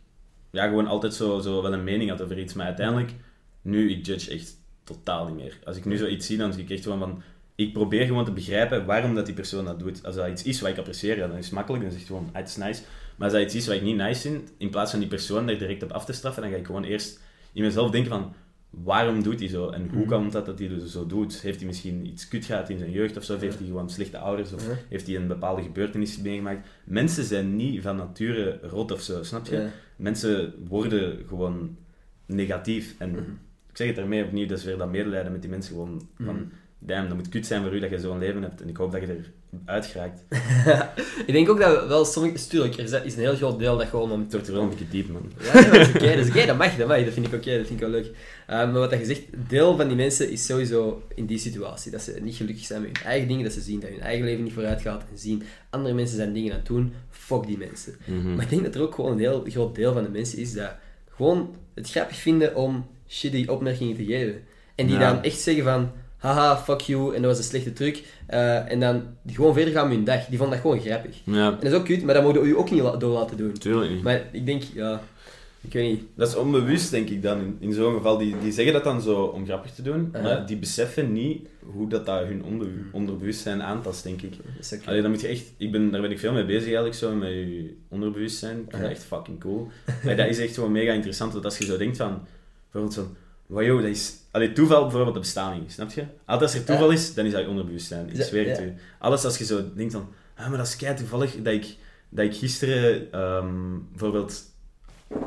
ja, 0.51 0.67
gewoon 0.67 0.87
altijd 0.87 1.15
zo, 1.15 1.41
zo 1.41 1.63
wel 1.63 1.73
een 1.73 1.85
mening 1.85 2.11
had 2.11 2.23
over 2.23 2.39
iets. 2.39 2.55
Maar 2.55 2.67
uiteindelijk, 2.67 3.15
nu, 3.63 3.91
ik 3.91 4.07
judge 4.07 4.31
echt 4.31 4.57
totaal 4.85 5.27
niet 5.27 5.37
meer. 5.37 5.59
Als 5.65 5.77
ik 5.77 5.85
nu 5.85 5.97
zoiets 5.97 6.27
zie, 6.27 6.39
dan 6.39 6.53
zie 6.53 6.63
ik 6.63 6.71
echt 6.71 6.83
gewoon 6.83 6.99
van... 6.99 7.23
Ik 7.55 7.73
probeer 7.73 8.07
gewoon 8.07 8.25
te 8.25 8.33
begrijpen 8.33 8.87
waarom 8.87 9.15
dat 9.15 9.27
die 9.27 9.35
persoon 9.35 9.65
dat 9.65 9.79
doet. 9.79 10.05
Als 10.05 10.15
dat 10.15 10.29
iets 10.29 10.43
is 10.43 10.61
wat 10.61 10.71
ik 10.71 10.79
apprecieer, 10.79 11.17
ja, 11.17 11.27
dan 11.27 11.37
is 11.37 11.45
het 11.45 11.55
makkelijk. 11.55 11.83
Dan 11.83 11.93
zeg 11.93 12.01
je 12.01 12.07
gewoon, 12.07 12.29
ah, 12.33 12.39
het 12.39 12.49
is 12.49 12.57
nice. 12.57 12.83
Maar 13.17 13.29
als 13.29 13.33
dat 13.33 13.43
iets 13.43 13.55
is 13.55 13.67
wat 13.67 13.77
ik 13.77 13.83
niet 13.83 13.97
nice 13.97 14.21
vind, 14.21 14.53
in 14.59 14.71
plaats 14.71 14.91
van 14.91 15.01
die 15.01 15.09
persoon 15.09 15.47
daar 15.47 15.59
direct 15.59 15.83
op 15.83 15.91
af 15.91 16.05
te 16.05 16.13
straffen, 16.13 16.43
dan 16.43 16.51
ga 16.51 16.57
ik 16.57 16.67
gewoon 16.67 16.85
eerst 16.85 17.21
in 17.53 17.63
mezelf 17.63 17.91
denken 17.91 18.11
van... 18.11 18.35
Waarom 18.73 19.23
doet 19.23 19.39
hij 19.41 19.49
zo? 19.49 19.69
En 19.69 19.89
hoe 19.89 19.99
Mhm. 19.99 20.09
kan 20.09 20.31
dat 20.31 20.47
dat 20.47 20.59
hij 20.59 20.69
dus 20.69 20.93
zo 20.93 21.07
doet? 21.07 21.41
Heeft 21.41 21.59
hij 21.59 21.67
misschien 21.67 22.07
iets 22.07 22.29
kut 22.29 22.45
gehad 22.45 22.69
in 22.71 22.79
zijn 22.79 22.91
jeugd 22.91 23.17
of 23.17 23.25
zo? 23.25 23.35
Of 23.35 23.41
heeft 23.41 23.59
hij 23.59 23.67
gewoon 23.67 23.91
slechte 23.91 24.19
ouders? 24.19 24.53
Of 24.53 24.67
Ja. 24.69 24.75
heeft 24.89 25.07
hij 25.07 25.17
een 25.17 25.27
bepaalde 25.27 25.63
gebeurtenis 25.63 26.19
meegemaakt? 26.19 26.69
Mensen 26.85 27.25
zijn 27.25 27.57
niet 27.57 27.83
van 27.83 27.97
nature 27.97 28.59
rot 28.63 28.91
of 28.93 29.01
zo, 29.01 29.23
snap 29.23 29.47
je? 29.47 29.57
Ja. 29.57 29.69
Mensen 29.97 30.55
worden 30.69 31.19
gewoon 31.29 31.77
negatief. 32.27 32.95
En 32.99 33.11
Mhm. 33.11 33.19
ik 33.71 33.77
zeg 33.77 33.87
het 33.87 33.97
daarmee 33.97 34.25
opnieuw, 34.25 34.47
dat 34.47 34.59
is 34.59 34.65
weer 34.65 34.79
dat 34.79 34.91
medelijden 34.91 35.33
met 35.33 35.41
die 35.41 35.51
mensen 35.51 35.73
gewoon 35.75 36.09
van... 36.21 36.51
Damn, 36.87 37.09
dat 37.09 37.17
moet 37.17 37.29
kut 37.29 37.47
zijn 37.47 37.63
voor 37.63 37.75
u 37.75 37.81
dat 37.81 37.91
je 37.91 37.99
zo'n 37.99 38.19
leven 38.19 38.43
hebt. 38.43 38.61
En 38.61 38.69
ik 38.69 38.77
hoop 38.77 38.93
dat 38.93 39.01
je 39.01 39.21
eruit 39.67 39.87
geraakt. 39.87 40.25
ik 41.27 41.33
denk 41.33 41.49
ook 41.51 41.59
dat 41.61 41.87
wel 41.87 42.05
sommige... 42.05 42.47
Tuurlijk, 42.47 42.77
er 42.79 43.05
is 43.05 43.15
een 43.15 43.21
heel 43.21 43.37
groot 43.37 43.59
deel 43.59 43.77
dat 43.77 43.87
gewoon 43.87 44.11
om 44.11 44.21
Het 44.21 44.33
wordt 44.33 44.49
wel 44.49 44.63
een 44.63 44.69
beetje 44.69 44.89
diep, 44.91 45.09
man. 45.09 45.33
Ja, 45.43 45.53
nee, 45.61 45.71
dat 46.17 46.25
is 46.25 46.29
oké, 46.29 46.47
dat 46.47 46.57
mag, 46.57 46.77
dat 46.77 46.89
mag, 46.89 47.05
dat 47.05 47.13
vind 47.13 47.27
ik 47.27 47.35
oké, 47.35 47.57
dat 47.57 47.67
vind 47.67 47.71
ik 47.71 47.87
wel 47.87 47.89
leuk. 47.91 48.07
Eh, 48.47 48.57
maar 48.57 48.73
wat 48.73 48.91
je 48.91 49.05
zegt, 49.05 49.23
deel 49.49 49.77
van 49.77 49.87
die 49.89 49.97
mensen 49.97 50.31
is 50.31 50.47
sowieso 50.47 51.03
in 51.15 51.27
die 51.27 51.39
situatie, 51.39 51.91
dat 51.91 52.03
ze 52.03 52.19
niet 52.23 52.35
gelukkig 52.37 52.65
zijn 52.65 52.83
met 52.83 52.97
hun 52.97 53.07
eigen 53.07 53.29
dingen, 53.29 53.45
dat 53.45 53.53
ze 53.53 53.61
zien 53.61 53.81
dat 53.81 53.91
hun 53.91 54.01
eigen 54.01 54.25
leven 54.25 54.45
niet 54.45 54.53
vooruit 54.53 54.81
gaat 54.81 55.05
en 55.11 55.19
zien 55.19 55.43
andere 55.71 55.95
mensen 55.95 56.17
zijn 56.17 56.33
dingen 56.33 56.53
aan 56.53 56.59
het 56.59 56.67
doen, 56.67 56.93
fuck 57.11 57.47
die 57.47 57.59
mensen. 57.59 57.95
Mhm. 58.05 58.35
Maar 58.35 58.45
ik 58.45 58.51
denk 58.51 58.63
dat 58.63 58.75
er 58.75 58.83
ook 58.83 58.95
gewoon 58.95 59.13
een 59.13 59.19
heel 59.19 59.45
groot 59.49 59.75
deel 59.75 59.93
van 59.93 60.03
de 60.03 60.11
mensen 60.11 60.39
is 60.39 60.53
dat 60.53 60.71
gewoon 61.11 61.55
het 61.75 61.91
grappig 61.91 62.17
vinden 62.17 62.57
om 62.57 62.87
shitty 63.09 63.47
opmerkingen 63.49 63.97
te 63.97 64.05
geven. 64.05 64.43
En 64.75 64.87
die 64.87 64.99
Ja. 64.99 65.13
dan 65.13 65.23
echt 65.23 65.41
zeggen 65.41 65.65
van, 65.65 65.91
haha, 66.23 66.57
fuck 66.57 66.81
you, 66.81 67.15
en 67.15 67.23
dat 67.23 67.31
was 67.31 67.39
een 67.39 67.45
slechte 67.51 67.73
truc. 67.73 68.05
Eh, 68.27 68.71
en 68.73 68.81
dan 68.81 69.03
gewoon 69.27 69.55
verder 69.55 69.73
gaan 69.73 69.87
met 69.89 69.97
hun 69.97 70.05
dag. 70.05 70.25
Die 70.27 70.39
vonden 70.39 70.57
dat 70.63 70.67
gewoon 70.67 70.81
grappig. 70.85 71.17
Ja, 71.25 71.47
En 71.51 71.55
dat 71.61 71.73
is 71.73 71.79
ook 71.79 71.85
cute, 71.85 72.05
maar 72.05 72.15
dat 72.15 72.23
moeten 72.25 72.43
we 72.43 72.49
u 72.49 72.57
ook 72.57 72.71
niet 72.71 72.83
la- 72.83 72.97
door 72.97 73.13
laten 73.13 73.37
doen. 73.37 73.49
natuurlijk 73.49 73.91
niet. 73.91 74.03
Maar 74.03 74.23
ik 74.33 74.47
denk, 74.47 74.63
ja, 74.75 75.01
ik 75.61 75.73
weet 75.73 75.91
niet. 75.91 76.03
Dat 76.15 76.29
is 76.29 76.37
onbewust, 76.37 76.91
denk 76.91 77.09
ik 77.09 77.23
dan. 77.23 77.39
In, 77.39 77.57
in 77.61 77.73
zo'n 77.73 77.95
geval, 77.95 78.19
die, 78.19 78.35
die 78.43 78.53
zeggen 78.53 78.73
dat 78.73 78.85
dan 78.85 79.03
zo 79.03 79.23
om 79.23 79.45
grappig 79.47 79.71
te 79.71 79.83
doen, 79.83 80.07
Uh-huh. 80.09 80.23
maar 80.23 80.47
die 80.47 80.57
beseffen 80.57 81.13
niet 81.13 81.47
hoe 81.65 81.89
dat, 81.89 82.07
dat 82.07 82.25
hun 82.25 82.45
onder, 82.45 82.69
onderbewustzijn 82.93 83.63
aantast, 83.63 84.03
denk 84.03 84.23
ik. 84.23 84.35
Allee, 84.85 85.03
dan 85.03 85.11
moet 85.11 85.21
je 85.21 85.29
echt, 85.29 85.45
ik 85.57 85.73
ben, 85.73 85.91
daar 85.91 86.01
ben 86.01 86.11
ik 86.11 86.19
veel 86.19 86.33
mee 86.33 86.45
bezig 86.45 86.65
eigenlijk, 86.65 86.95
zo, 86.95 87.15
met 87.15 87.29
je 87.29 87.75
onderbewustzijn. 87.89 88.57
Ik 88.59 88.65
vind 88.71 88.83
dat 88.83 88.91
echt 88.91 89.05
fucking 89.05 89.41
cool. 89.41 89.69
Maar 90.05 90.17
dat 90.17 90.27
is 90.29 90.39
echt 90.39 90.55
gewoon 90.55 90.73
mega 90.73 90.93
interessant, 90.93 91.33
dat 91.33 91.45
als 91.45 91.59
je 91.59 91.65
zo 91.65 91.77
denkt 91.77 91.97
van, 91.97 92.21
bijvoorbeeld 92.71 92.95
van, 93.07 93.17
joh, 93.61 93.81
dat 93.83 93.91
is... 93.91 94.15
Allee, 94.31 94.53
toeval 94.53 94.83
bijvoorbeeld, 94.83 95.15
dat 95.15 95.23
bestaat 95.23 95.61
niet, 95.61 95.73
snap 95.73 95.91
je? 95.91 96.05
Altijd 96.25 96.51
als 96.51 96.61
er 96.61 96.65
toeval 96.67 96.91
is, 96.91 97.15
dan 97.15 97.25
is 97.27 97.33
dat 97.33 97.41
je 97.41 97.49
onderbewustzijn. 97.49 98.09
Ik 98.15 98.23
zweer 98.23 98.49
het 98.49 98.61
u. 98.61 98.73
Alles 98.99 99.25
als 99.25 99.39
je 99.39 99.45
zo 99.45 99.63
denkt 99.75 99.93
van, 99.93 100.09
ah, 100.37 100.49
maar 100.49 100.59
dat 100.59 100.67
is 100.67 100.77
kei 100.77 100.95
toevallig 100.97 101.37
dat 101.43 101.53
ik, 101.53 101.77
dat 102.09 102.25
ik 102.25 102.35
gisteren 102.35 103.13
ehm, 103.13 103.55
bijvoorbeeld 103.91 104.43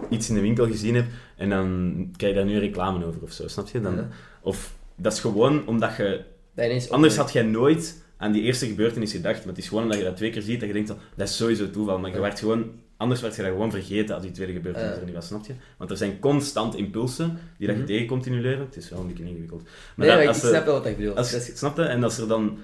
iets 0.09 0.29
in 0.29 0.35
de 0.35 0.41
winkel 0.41 0.67
gezien 0.67 0.95
heb 0.95 1.05
en 1.37 1.49
dan 1.49 1.93
krijg 2.17 2.33
je 2.33 2.39
daar 2.39 2.47
nu 2.49 2.59
reclame 2.59 3.05
over 3.05 3.21
of 3.21 3.31
zo, 3.31 3.47
snap 3.47 3.67
je? 3.69 3.81
Dan, 3.81 3.95
Ja. 3.95 4.07
Of 4.41 4.75
dat 4.95 5.13
is 5.13 5.19
gewoon 5.19 5.67
omdat 5.67 5.95
je 5.97 6.23
Dat 6.55 6.89
Anders 6.89 7.15
had 7.17 7.31
jij 7.33 7.43
nooit 7.43 8.03
aan 8.17 8.31
die 8.31 8.41
eerste 8.41 8.67
gebeurtenis 8.67 9.11
gedacht. 9.11 9.39
Maar 9.39 9.47
het 9.53 9.57
is 9.57 9.67
gewoon 9.67 9.83
omdat 9.83 9.97
je 9.97 10.03
dat 10.03 10.15
twee 10.17 10.29
keer 10.29 10.41
ziet 10.41 10.59
dat 10.59 10.67
je 10.67 10.73
denkt, 10.73 10.89
van, 10.89 10.97
dat 11.15 11.27
is 11.29 11.37
sowieso 11.37 11.69
toeval. 11.69 11.99
Maar 11.99 12.09
je 12.09 12.15
Ja. 12.15 12.21
werd 12.21 12.39
gewoon, 12.39 12.71
anders 12.97 13.21
werd 13.21 13.35
je 13.35 13.41
dat 13.41 13.51
gewoon 13.51 13.71
vergeten 13.71 14.15
als 14.15 14.23
die 14.23 14.31
tweede 14.33 14.53
gebeurtenis 14.53 14.89
Ja. 14.93 14.99
er 14.99 15.05
niet 15.05 15.13
was, 15.15 15.27
snap 15.27 15.45
je? 15.45 15.53
Want 15.77 15.91
er 15.91 15.97
zijn 15.97 16.19
constant 16.19 16.75
impulsen 16.75 17.39
die 17.57 17.67
dat 17.67 17.75
je 17.75 17.81
Mhm. 17.81 17.91
tegenkomt 17.91 18.25
in 18.25 18.33
je 18.33 18.39
leven. 18.41 18.65
Het 18.65 18.75
is 18.75 18.89
wel 18.89 18.99
een 18.99 19.07
beetje 19.07 19.23
ingewikkeld. 19.23 19.63
Maar 19.63 19.71
Nee, 19.95 20.07
dat- 20.07 20.15
maar 20.15 20.23
ik 20.23 20.29
als 20.29 20.39
snap 20.49 20.65
wel 20.65 20.73
wat 20.73 20.85
ik 20.85 20.97
bedoel. 20.97 21.15
als, 21.15 21.31
je? 21.31 21.83
En 21.83 22.03
als 22.03 22.17
er 22.17 22.27
dan 22.27 22.57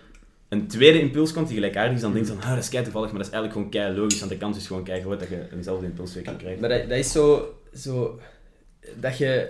een 0.49 0.67
tweede 0.67 0.99
impuls 0.99 1.34
komt 1.34 1.45
die 1.47 1.55
gelijkaardig 1.55 1.95
is, 1.95 2.01
dan 2.01 2.13
denk 2.13 2.25
je 2.25 2.32
van, 2.34 2.41
ah, 2.43 2.49
dat 2.49 2.63
is 2.63 2.69
kei 2.69 2.84
toevallig, 2.84 3.07
maar 3.11 3.17
dat 3.17 3.27
is 3.27 3.34
eigenlijk 3.34 3.53
gewoon 3.71 3.86
kei 3.86 3.99
logisch, 4.01 4.19
want 4.19 4.32
de 4.32 4.38
kans 4.38 4.57
is 4.57 4.67
gewoon 4.67 4.84
kei 4.84 5.01
groot 5.01 5.19
dat 5.19 5.29
je 5.29 5.45
eenzelfde 5.53 5.86
impuls 5.86 6.13
weer 6.13 6.23
kan 6.23 6.38
krijgen. 6.38 6.59
Maar 6.61 6.69
dat, 6.69 6.89
dat 6.89 6.97
is 6.97 7.11
zo, 7.11 7.55
zo... 7.75 8.19
Dat 8.99 9.17
je 9.17 9.49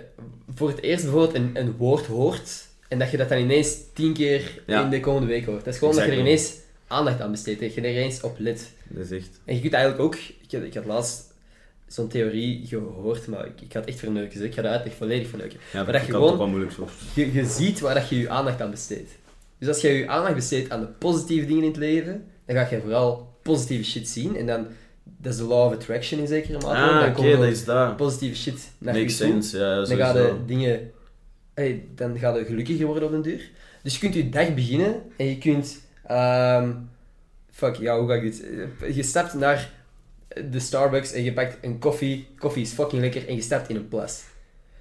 voor 0.54 0.68
het 0.68 0.82
eerst 0.82 1.02
bijvoorbeeld 1.04 1.34
een, 1.34 1.50
een 1.54 1.76
woord 1.76 2.06
hoort 2.06 2.66
en 2.88 2.98
dat 2.98 3.10
je 3.10 3.16
dat 3.16 3.28
dan 3.28 3.38
ineens 3.38 3.76
tien 3.92 4.12
keer 4.12 4.62
Ja. 4.66 4.84
in 4.84 4.90
de 4.90 5.00
komende 5.00 5.26
week 5.26 5.44
hoort. 5.46 5.64
Dat 5.64 5.72
is 5.72 5.78
gewoon 5.78 5.94
dat 5.94 6.04
je 6.04 6.10
er 6.10 6.18
ineens 6.18 6.54
aandacht 6.86 7.20
aan 7.20 7.30
besteedt, 7.30 7.60
dat 7.60 7.74
je 7.74 7.80
er 7.80 7.90
ineens 7.90 8.20
op 8.20 8.36
let. 8.38 8.70
Dat 8.94 9.04
is 9.04 9.10
echt... 9.10 9.40
En 9.44 9.54
je 9.54 9.60
kunt 9.60 9.72
eigenlijk 9.72 10.04
ook... 10.04 10.14
Ik 10.14 10.50
had, 10.52 10.62
ik 10.62 10.74
had 10.74 10.84
laatst 10.86 11.34
zo'n 11.86 12.08
theorie 12.08 12.66
gehoord, 12.66 13.26
maar 13.26 13.46
ik, 13.46 13.60
ik 13.60 13.72
het 13.72 13.84
echt 13.84 13.98
verneuken, 13.98 14.38
dus 14.38 14.48
ik 14.48 14.54
ga 14.54 14.62
de 14.62 14.68
uitleg 14.68 14.94
volledig 14.94 15.28
verneuken. 15.28 15.58
Ja, 15.72 15.82
Maar 15.82 15.92
dat 15.92 16.06
je 16.06 16.12
gewoon- 16.12 16.50
moeilijk. 16.50 16.72
Je, 17.14 17.32
je 17.32 17.44
ziet 17.44 17.80
waar 17.80 17.94
dat 17.94 18.08
je 18.08 18.18
je 18.18 18.28
aandacht 18.28 18.60
aan 18.60 18.70
besteedt. 18.70 19.10
Dus 19.58 19.68
als 19.68 19.80
je 19.80 19.88
je 19.88 20.08
aandacht 20.08 20.34
besteedt 20.34 20.70
aan 20.70 20.80
de 20.80 20.86
positieve 20.86 21.46
dingen 21.46 21.62
in 21.62 21.68
het 21.68 21.76
leven, 21.78 22.24
dan 22.46 22.56
ga 22.56 22.68
je 22.70 22.80
vooral 22.80 23.34
positieve 23.42 23.84
shit 23.90 24.08
zien. 24.08 24.36
En 24.36 24.46
dan, 24.46 24.66
dat 25.04 25.32
is 25.32 25.38
de 25.38 25.44
law 25.44 25.66
of 25.66 25.72
attraction 25.72 26.20
in 26.20 26.26
zekere 26.26 26.52
mate. 26.52 26.66
Ah, 26.66 27.00
dan 27.00 27.12
komt 27.12 27.30
dat 27.32 27.42
is 27.44 27.64
dat. 27.64 27.96
positieve 27.96 28.36
shit 28.36 28.70
naar 28.78 28.94
Makes 28.94 29.18
je 29.18 29.24
toe. 29.24 29.32
sense, 29.32 29.58
ja, 29.58 29.74
Dan 29.84 29.96
ga 29.96 30.16
je 30.18 30.34
dingen... 30.46 30.90
Hey, 31.54 31.84
dan 31.94 32.18
ga 32.18 32.36
je 32.36 32.44
gelukkiger 32.44 32.86
worden 32.86 33.04
op 33.04 33.10
den 33.10 33.22
duur. 33.22 33.50
Dus 33.82 33.92
je 33.94 33.98
kunt 34.00 34.14
je 34.14 34.28
dag 34.28 34.54
beginnen 34.54 35.02
en 35.16 35.26
je 35.26 35.38
kunt... 35.38 35.80
ehm, 36.06 36.72
fuck, 37.66 37.76
ja, 37.76 37.98
hoe 37.98 38.08
ga 38.08 38.14
ik 38.14 38.22
dit... 38.22 38.44
Eh, 38.80 38.94
Je 38.96 39.02
stapt 39.02 39.34
naar 39.34 39.70
de 40.50 40.58
Starbucks 40.60 41.12
en 41.12 41.22
je 41.22 41.32
pakt 41.32 41.58
een 41.60 41.78
koffie. 41.78 42.26
Koffie 42.38 42.62
is 42.62 42.70
fucking 42.70 43.00
lekker 43.02 43.28
en 43.28 43.34
je 43.34 43.40
stapt 43.42 43.68
in 43.68 43.76
een 43.76 43.88
plas. 43.88 44.22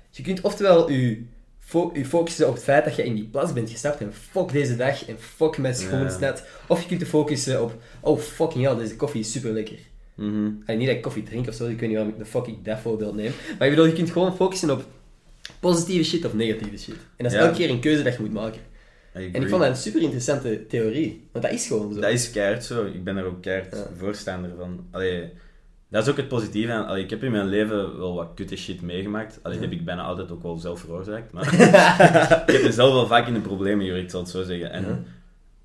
Je 0.10 0.24
kunt 0.24 0.42
oftewel 0.42 0.90
je, 0.92 1.22
fo 1.60 1.92
je 1.94 2.06
focussen 2.06 2.48
op 2.48 2.54
het 2.54 2.64
feit 2.64 2.86
dat 2.86 2.96
je 2.96 3.04
in 3.04 3.16
die 3.16 3.24
plas 3.32 3.54
bent 3.54 3.70
gestapt 3.70 4.02
en 4.02 4.14
fuck 4.14 4.52
deze 4.52 4.76
dag 4.76 5.06
en 5.08 5.20
fuck 5.20 5.58
mijn 5.58 5.76
schoenen 5.76 6.12
Ja. 6.12 6.18
net. 6.20 6.44
Of 6.68 6.82
je 6.82 6.88
kunt 6.88 7.00
je 7.00 7.06
focussen 7.06 7.62
op, 7.64 7.74
oh 8.02 8.20
fucking 8.20 8.66
hell, 8.66 8.76
deze 8.76 8.96
koffie 8.96 9.20
is 9.22 9.32
super 9.32 9.52
lekker. 9.52 9.78
Mhm. 10.16 10.50
En 10.66 10.78
niet 10.78 10.88
dat 10.88 10.96
ik 10.96 11.02
koffie 11.02 11.24
drink 11.24 11.48
of 11.48 11.54
zo, 11.54 11.68
ik 11.68 11.80
weet 11.80 11.90
niet 11.90 11.98
waarom 11.98 12.14
ik 12.14 12.20
de 12.20 12.26
fuck 12.26 12.48
ik 12.48 12.66
dat 12.66 12.80
voorbeeld 12.80 13.16
neem. 13.16 13.32
Maar 13.58 13.68
ik 13.68 13.74
bedoel, 13.76 13.86
je 13.90 13.94
kunt 13.94 14.12
gewoon 14.12 14.36
focussen 14.36 14.70
op 14.70 14.86
positieve 15.60 16.04
shit 16.10 16.26
of 16.26 16.34
negatieve 16.34 16.78
shit. 16.78 16.94
En 16.96 17.24
dat 17.24 17.32
is 17.32 17.34
Ja. 17.38 17.44
elke 17.46 17.58
keer 17.58 17.70
een 17.70 17.80
keuze 17.80 18.04
dat 18.04 18.14
je 18.16 18.22
moet 18.22 18.34
maken. 18.34 18.62
En 19.14 19.22
ik 19.42 19.48
vond 19.50 19.62
dat 19.62 19.70
een 19.70 19.76
super 19.76 20.02
interessante 20.02 20.68
theorie. 20.68 21.28
Want 21.32 21.46
dat 21.46 21.54
is 21.54 21.68
gewoon 21.68 21.94
zo. 21.94 22.00
Dat 22.00 22.12
is 22.12 22.32
keihard 22.32 22.64
zo. 22.64 22.86
Ik 22.86 23.04
ben 23.04 23.18
er 23.18 23.26
ook 23.26 23.42
keihard 23.42 23.76
Ja. 23.76 23.86
voorstander 23.98 24.52
van. 24.58 24.86
Allee, 24.92 25.30
dat 25.90 26.04
is 26.04 26.10
ook 26.10 26.18
het 26.18 26.28
positieve. 26.28 26.74
Allee, 26.74 27.04
ik 27.04 27.10
heb 27.10 27.24
in 27.24 27.32
mijn 27.32 27.48
leven 27.48 27.98
wel 27.98 28.14
wat 28.16 28.32
kutte 28.36 28.56
shit 28.56 28.82
meegemaakt. 28.82 29.40
Allee, 29.42 29.60
dat 29.60 29.70
heb 29.70 29.80
ik 29.80 29.86
bijna 29.86 30.02
altijd 30.04 30.32
ook 30.32 30.44
wel 30.44 30.58
zelf 30.58 30.80
veroorzaakt. 30.80 31.32
Maar 31.32 31.54
ik 32.48 32.54
heb 32.54 32.64
mezelf 32.64 32.94
wel 32.94 33.08
vaak 33.08 33.28
in 33.28 33.34
de 33.34 33.40
problemen, 33.40 33.96
ik 33.98 34.10
zal 34.10 34.20
het 34.22 34.30
zo 34.30 34.44
zeggen. 34.44 34.72
En 34.72 34.84
Ja. 34.86 35.00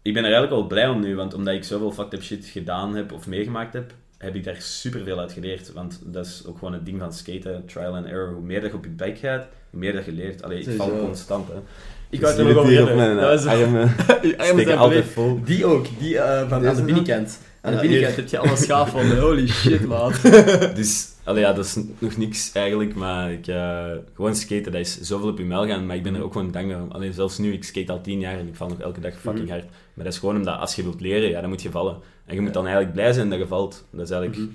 ik 0.03 0.15
ben 0.15 0.25
er 0.25 0.33
eigenlijk 0.33 0.53
wel 0.53 0.67
blij 0.67 0.89
om 0.89 1.01
nu, 1.01 1.17
want 1.17 1.35
omdat 1.35 1.55
ik 1.55 1.65
zoveel 1.65 1.93
fucked 1.93 2.15
up 2.15 2.23
shit 2.23 2.47
gedaan 2.47 2.95
heb 2.97 3.13
of 3.13 3.27
meegemaakt 3.27 3.73
heb, 3.73 3.93
heb 4.19 4.35
ik 4.35 4.45
daar 4.45 4.57
super 4.61 5.03
veel 5.05 5.19
uit 5.19 5.33
geleerd. 5.33 5.73
Want 5.73 6.01
dat 6.05 6.27
is 6.27 6.43
ook 6.47 6.59
gewoon 6.59 6.73
het 6.73 6.85
ding 6.87 6.99
van 6.99 7.13
skaten, 7.13 7.67
trial 7.67 7.95
and 7.95 8.07
error. 8.07 8.33
Hoe 8.33 8.43
meer 8.45 8.61
dat 8.61 8.71
je 8.71 8.77
op 8.77 8.85
je 8.85 8.91
bek 8.91 9.19
gaat, 9.19 9.47
hoe 9.71 9.81
meer 9.81 9.93
dat 9.93 10.05
je 10.05 10.13
leert. 10.13 10.43
Allee, 10.43 10.59
ik 10.61 10.77
val 10.77 10.99
constant, 10.99 11.49
hè. 11.49 11.55
Ik 12.11 12.21
wou 12.21 12.33
het 12.33 12.41
er 12.47 12.55
nog 12.55 12.57
over 12.57 12.73
hebben. 12.73 13.17
Dat 13.17 13.45
was 13.45 13.47
armen 14.37 14.77
altijd 14.79 15.05
vol. 15.05 15.41
Die 15.45 15.65
ook, 15.65 15.87
die 15.99 16.19
eh, 16.19 16.49
van 16.49 16.67
aan 16.67 16.75
de 16.77 16.83
binnenkant. 16.83 17.39
Aan 17.61 17.75
de 17.75 17.81
binnenkant 17.81 18.13
hier. 18.15 18.23
heb 18.23 18.31
je 18.31 18.39
allemaal 18.39 18.57
schaafwonden. 18.57 19.19
Holy 19.21 19.49
shit, 19.63 19.87
man. 19.87 20.13
Dus, 20.75 21.09
allee, 21.25 21.43
ja, 21.43 21.53
dat 21.53 21.65
is 21.65 21.77
nog 21.99 22.17
niks 22.17 22.51
eigenlijk, 22.53 22.95
maar 22.95 23.33
ik, 23.33 23.47
eh, 23.47 23.85
gewoon 24.15 24.37
skaten, 24.37 24.73
dat 24.73 24.81
is 24.81 25.01
zoveel 25.01 25.29
op 25.29 25.39
je 25.39 25.45
mel 25.45 25.67
gaan, 25.67 25.87
maar 25.87 25.97
ik 25.97 26.03
ben 26.03 26.15
er 26.15 26.23
ook 26.23 26.33
gewoon 26.33 26.51
dankbaar 26.51 26.83
om. 26.83 26.91
Alleen 26.91 27.13
zelfs 27.13 27.39
nu, 27.39 27.53
ik 27.53 27.65
skate 27.65 27.93
al 27.93 28.01
tien 28.01 28.21
jaar 28.21 28.39
en 28.39 28.47
ik 28.49 28.55
val 28.57 28.69
nog 28.69 28.81
elke 28.81 29.01
dag 29.01 29.13
fucking 29.21 29.45
Mhm. 29.45 29.53
hard. 29.53 29.65
Maar 29.95 30.05
dat 30.05 30.13
is 30.15 30.19
gewoon 30.19 30.37
omdat 30.37 30.59
als 30.59 30.75
je 30.75 30.83
wilt 30.83 31.01
leren, 31.01 31.29
ja, 31.31 31.41
dan 31.41 31.49
moet 31.51 31.63
je 31.63 31.71
vallen. 31.71 31.97
En 32.27 32.35
je 32.35 32.41
moet 32.41 32.53
dan 32.53 32.65
eigenlijk 32.65 32.95
blij 32.95 33.13
zijn 33.13 33.31
dat 33.31 33.39
je 33.39 33.47
valt. 33.47 33.85
Dat 33.91 34.05
is 34.05 34.11
eigenlijk, 34.11 34.41
Mhm. 34.43 34.51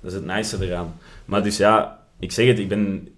dat 0.00 0.10
is 0.10 0.16
het 0.16 0.26
nice 0.26 0.56
eraan. 0.66 0.94
Maar 1.24 1.42
dus 1.42 1.56
ja, 1.56 1.98
ik 2.18 2.32
zeg 2.32 2.46
het, 2.46 2.58
ik 2.58 2.68
ben, 2.68 3.08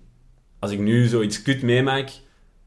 als 0.59 0.71
ik 0.71 0.79
nu 0.79 1.07
zoiets 1.07 1.43
kut 1.43 1.63
meemaak, 1.63 2.09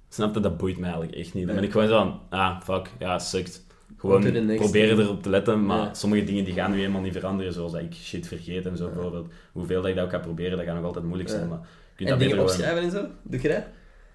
snap 0.10 0.34
je, 0.34 0.39
dat 0.39 0.58
boeit 0.58 0.78
mij 0.78 0.89
eigenlijk 0.89 1.18
echt 1.20 1.34
niet. 1.34 1.45
Dan 1.45 1.55
ben 1.55 1.64
ik 1.64 1.72
gewoon 1.72 1.88
zo 1.88 1.97
van, 1.97 2.20
ah, 2.30 2.62
fuck, 2.62 2.89
ja, 2.99 3.20
sukt. 3.20 3.66
Gewoon 3.97 4.22
proberen 4.55 4.99
erop 4.99 5.24
te 5.24 5.30
letten, 5.30 5.66
maar 5.66 5.78
Ja. 5.78 5.93
sommige 5.93 6.24
dingen 6.24 6.43
die 6.43 6.53
gaan 6.53 6.72
nu 6.72 6.78
helemaal 6.78 7.01
niet 7.01 7.14
veranderen, 7.14 7.53
zoals 7.53 7.72
dat 7.72 7.82
ik 7.82 7.93
shit 7.93 8.28
vergeet 8.28 8.66
en 8.66 8.78
zo 8.78 8.89
bijvoorbeeld. 8.89 9.28
Hoeveel 9.51 9.82
dat 9.82 9.89
ik 9.89 9.95
dat 9.95 10.05
ook 10.05 10.12
ga 10.12 10.18
proberen, 10.20 10.58
dat 10.58 10.66
gaat 10.66 10.76
nog 10.76 10.84
altijd 10.86 11.05
moeilijk 11.05 11.30
zijn, 11.30 11.41
Ja. 11.41 11.47
maar 11.47 11.60
je 11.60 11.66
kunt 11.95 12.10
En 12.10 12.18
dat 12.18 12.20
dingen 12.20 12.36
beter 12.38 12.53
gewoon... 12.55 12.74
opschrijven 12.80 13.01
en 13.03 13.10
zo? 13.10 13.30
Doe 13.32 13.41
je 13.41 13.47
dat? 13.47 13.64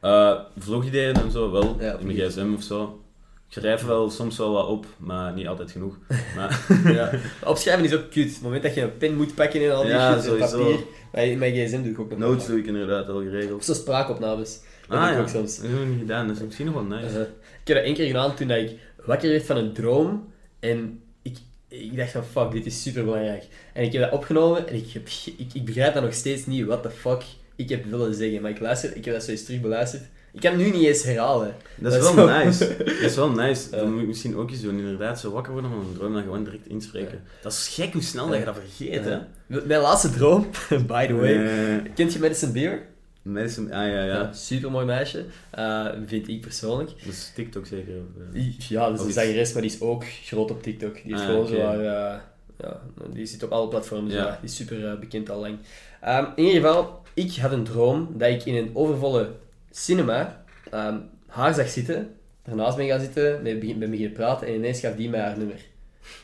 Eh, 0.01 0.62
vlogideeën 0.64 1.14
en 1.14 1.30
zo, 1.30 1.51
wel, 1.51 1.76
in 2.01 2.07
mijn 2.07 2.18
gsm 2.18 2.53
of 2.57 2.62
zo. 2.62 3.03
Ik 3.49 3.59
schrijf 3.59 3.84
wel 3.84 4.11
soms 4.11 4.38
wel 4.38 4.53
wat 4.53 4.66
op, 4.66 4.86
maar 4.99 5.32
niet 5.32 5.47
altijd 5.47 5.70
genoeg. 5.70 5.99
Maar 6.36 6.66
Ja. 6.84 7.11
Opschrijven 7.45 7.84
is 7.84 7.95
ook 7.95 8.11
cute. 8.11 8.28
Het 8.32 8.43
moment 8.43 8.62
dat 8.62 8.74
je 8.74 8.80
een 8.82 8.97
pen 8.97 9.16
moet 9.16 9.34
pakken 9.34 9.62
en 9.64 9.74
al 9.74 9.82
die 9.82 9.93
shit, 10.22 10.38
papier. 10.38 10.78
Bij 11.12 11.36
mijn 11.36 11.53
gsm 11.55 11.82
doe 11.82 11.93
ik 11.93 11.99
ook 12.01 12.11
nog 12.11 12.18
notes 12.18 12.47
doe 12.47 12.59
ik 12.59 12.66
inderdaad 12.66 13.09
al 13.09 13.16
Of 13.16 13.22
geregeld. 13.22 13.64
zo 13.64 13.72
spraakopnames. 13.74 14.61
Dat 14.88 14.98
Ah 14.98 15.02
doe 15.02 15.10
ik 15.10 15.16
ja, 15.16 15.22
ook 15.22 15.28
soms. 15.28 15.56
dat 15.56 15.64
heb 15.66 15.74
ik 15.74 15.78
nog 15.80 15.88
niet 15.88 15.98
gedaan, 16.00 16.26
dat 16.26 16.36
is 16.36 16.42
misschien 16.42 16.66
nog 16.66 16.74
wel 16.74 16.84
nice. 16.84 17.06
Eh, 17.18 17.20
ik 17.60 17.68
heb 17.68 17.76
dat 17.76 17.84
één 17.86 17.94
keer 17.94 18.06
gedaan 18.06 18.34
toen 18.34 18.50
ik 18.50 18.78
wakker 19.04 19.30
werd 19.30 19.44
van 19.46 19.56
een 19.56 19.72
droom. 19.72 20.32
En 20.60 21.00
ik, 21.22 21.36
ik 21.68 21.96
dacht 21.96 22.10
van, 22.10 22.24
fuck, 22.24 22.50
dit 22.50 22.66
is 22.66 22.82
super 22.82 23.04
belangrijk. 23.04 23.44
En 23.72 23.82
ik 23.84 23.92
heb 23.92 24.02
dat 24.02 24.12
opgenomen 24.12 24.68
en 24.68 24.74
ik, 24.74 24.90
heb, 24.92 25.08
ik, 25.36 25.54
ik 25.54 25.64
begrijp 25.64 25.94
dat 25.94 26.02
nog 26.02 26.14
steeds 26.14 26.46
niet, 26.46 26.66
what 26.66 26.82
the 26.82 26.90
fuck 26.90 27.22
ik 27.56 27.68
heb 27.68 27.84
willen 27.84 28.14
zeggen. 28.14 28.42
Maar 28.42 28.50
ik 28.50 28.60
luister, 28.60 28.96
ik 28.96 29.04
heb 29.04 29.14
dat 29.14 29.22
zo 29.24 29.30
eens 29.30 29.44
terug 29.44 29.60
beluisterd. 29.60 30.02
Ik 30.32 30.40
kan 30.40 30.52
het 30.52 30.60
nu 30.60 30.70
niet 30.70 30.86
eens 30.86 31.02
herhalen. 31.02 31.54
Dat 31.76 31.92
is 31.92 32.00
Dat 32.00 32.14
wel 32.14 32.26
zo- 32.28 32.44
nice. 32.44 32.76
Dat 32.78 32.88
is 32.88 33.14
wel 33.16 33.30
nice. 33.30 33.70
Dat 33.76 33.86
moet 33.86 34.00
je 34.00 34.06
misschien 34.06 34.36
ook 34.36 34.50
eens 34.50 34.60
doen. 34.60 34.78
Inderdaad, 34.78 35.20
zo 35.20 35.30
wakker 35.30 35.52
worden 35.52 35.70
van 35.70 35.80
een 35.80 35.92
droom 35.94 36.06
en 36.06 36.12
dan 36.12 36.22
gewoon 36.22 36.44
direct 36.44 36.66
inspreken. 36.66 37.22
Dat 37.42 37.52
is 37.52 37.68
gek 37.74 37.92
hoe 37.92 38.02
snel 38.02 38.28
dat 38.28 38.38
je 38.38 38.44
dat 38.44 38.56
vergeet, 38.64 39.04
hè. 39.04 39.18
Mijn 39.66 39.80
laatste 39.80 40.10
droom, 40.10 40.46
by 40.86 41.06
the 41.06 41.14
way. 41.14 41.46
Eh, 41.46 41.92
Kent 41.94 42.12
je 42.12 42.18
Madison 42.18 42.52
Beer? 42.52 42.82
Madison, 43.22 43.72
ah 43.72 43.88
ja, 43.88 44.04
ja. 44.04 44.32
super 44.32 44.70
mooi 44.70 44.86
meisje, 44.86 45.24
eh, 45.50 45.86
vind 46.06 46.28
ik 46.28 46.40
persoonlijk. 46.40 46.90
Dat 47.04 47.12
is 47.12 47.32
TikTok 47.34 47.66
zeker. 47.66 47.94
eh. 47.96 48.02
Die- 48.32 48.56
Ja, 48.68 48.86
een 48.86 49.06
is- 49.08 49.14
zangeres, 49.14 49.52
maar 49.52 49.62
die 49.62 49.70
is 49.70 49.80
ook 49.80 50.04
groot 50.04 50.50
op 50.50 50.62
TikTok. 50.62 50.94
Die 51.04 51.14
is 51.14 51.20
Ah, 51.20 51.26
gewoon 51.26 51.46
zo 51.46 51.60
haar, 51.60 51.78
eh, 51.80 52.18
ja, 52.60 52.80
die 53.12 53.26
zit 53.26 53.42
op 53.42 53.50
alle 53.52 53.68
platforms, 53.68 54.12
Ja. 54.12 54.18
ja. 54.18 54.38
die 54.40 54.48
is 54.50 54.56
super 54.56 54.98
bekend 54.98 55.30
al 55.30 55.40
lang. 55.40 55.58
Ehm, 56.00 56.24
in 56.36 56.44
ieder 56.44 56.60
geval, 56.62 57.02
ik 57.14 57.34
had 57.36 57.52
een 57.52 57.64
droom 57.64 58.08
dat 58.16 58.28
ik 58.28 58.44
in 58.44 58.54
een 58.54 58.70
overvolle 58.74 59.30
cinema 59.70 60.44
ehm, 60.70 60.96
haar 61.26 61.54
zag 61.54 61.68
zitten, 61.68 62.14
daarnaast 62.44 62.76
ben 62.76 62.86
gaan 62.86 63.00
zitten, 63.00 63.42
met, 63.42 63.60
ben 63.78 63.90
beginnen 63.90 64.12
praten 64.12 64.46
en 64.46 64.54
ineens 64.54 64.80
gaf 64.80 64.94
die 64.96 65.08
mij 65.10 65.20
haar 65.20 65.38
nummer. 65.38 65.60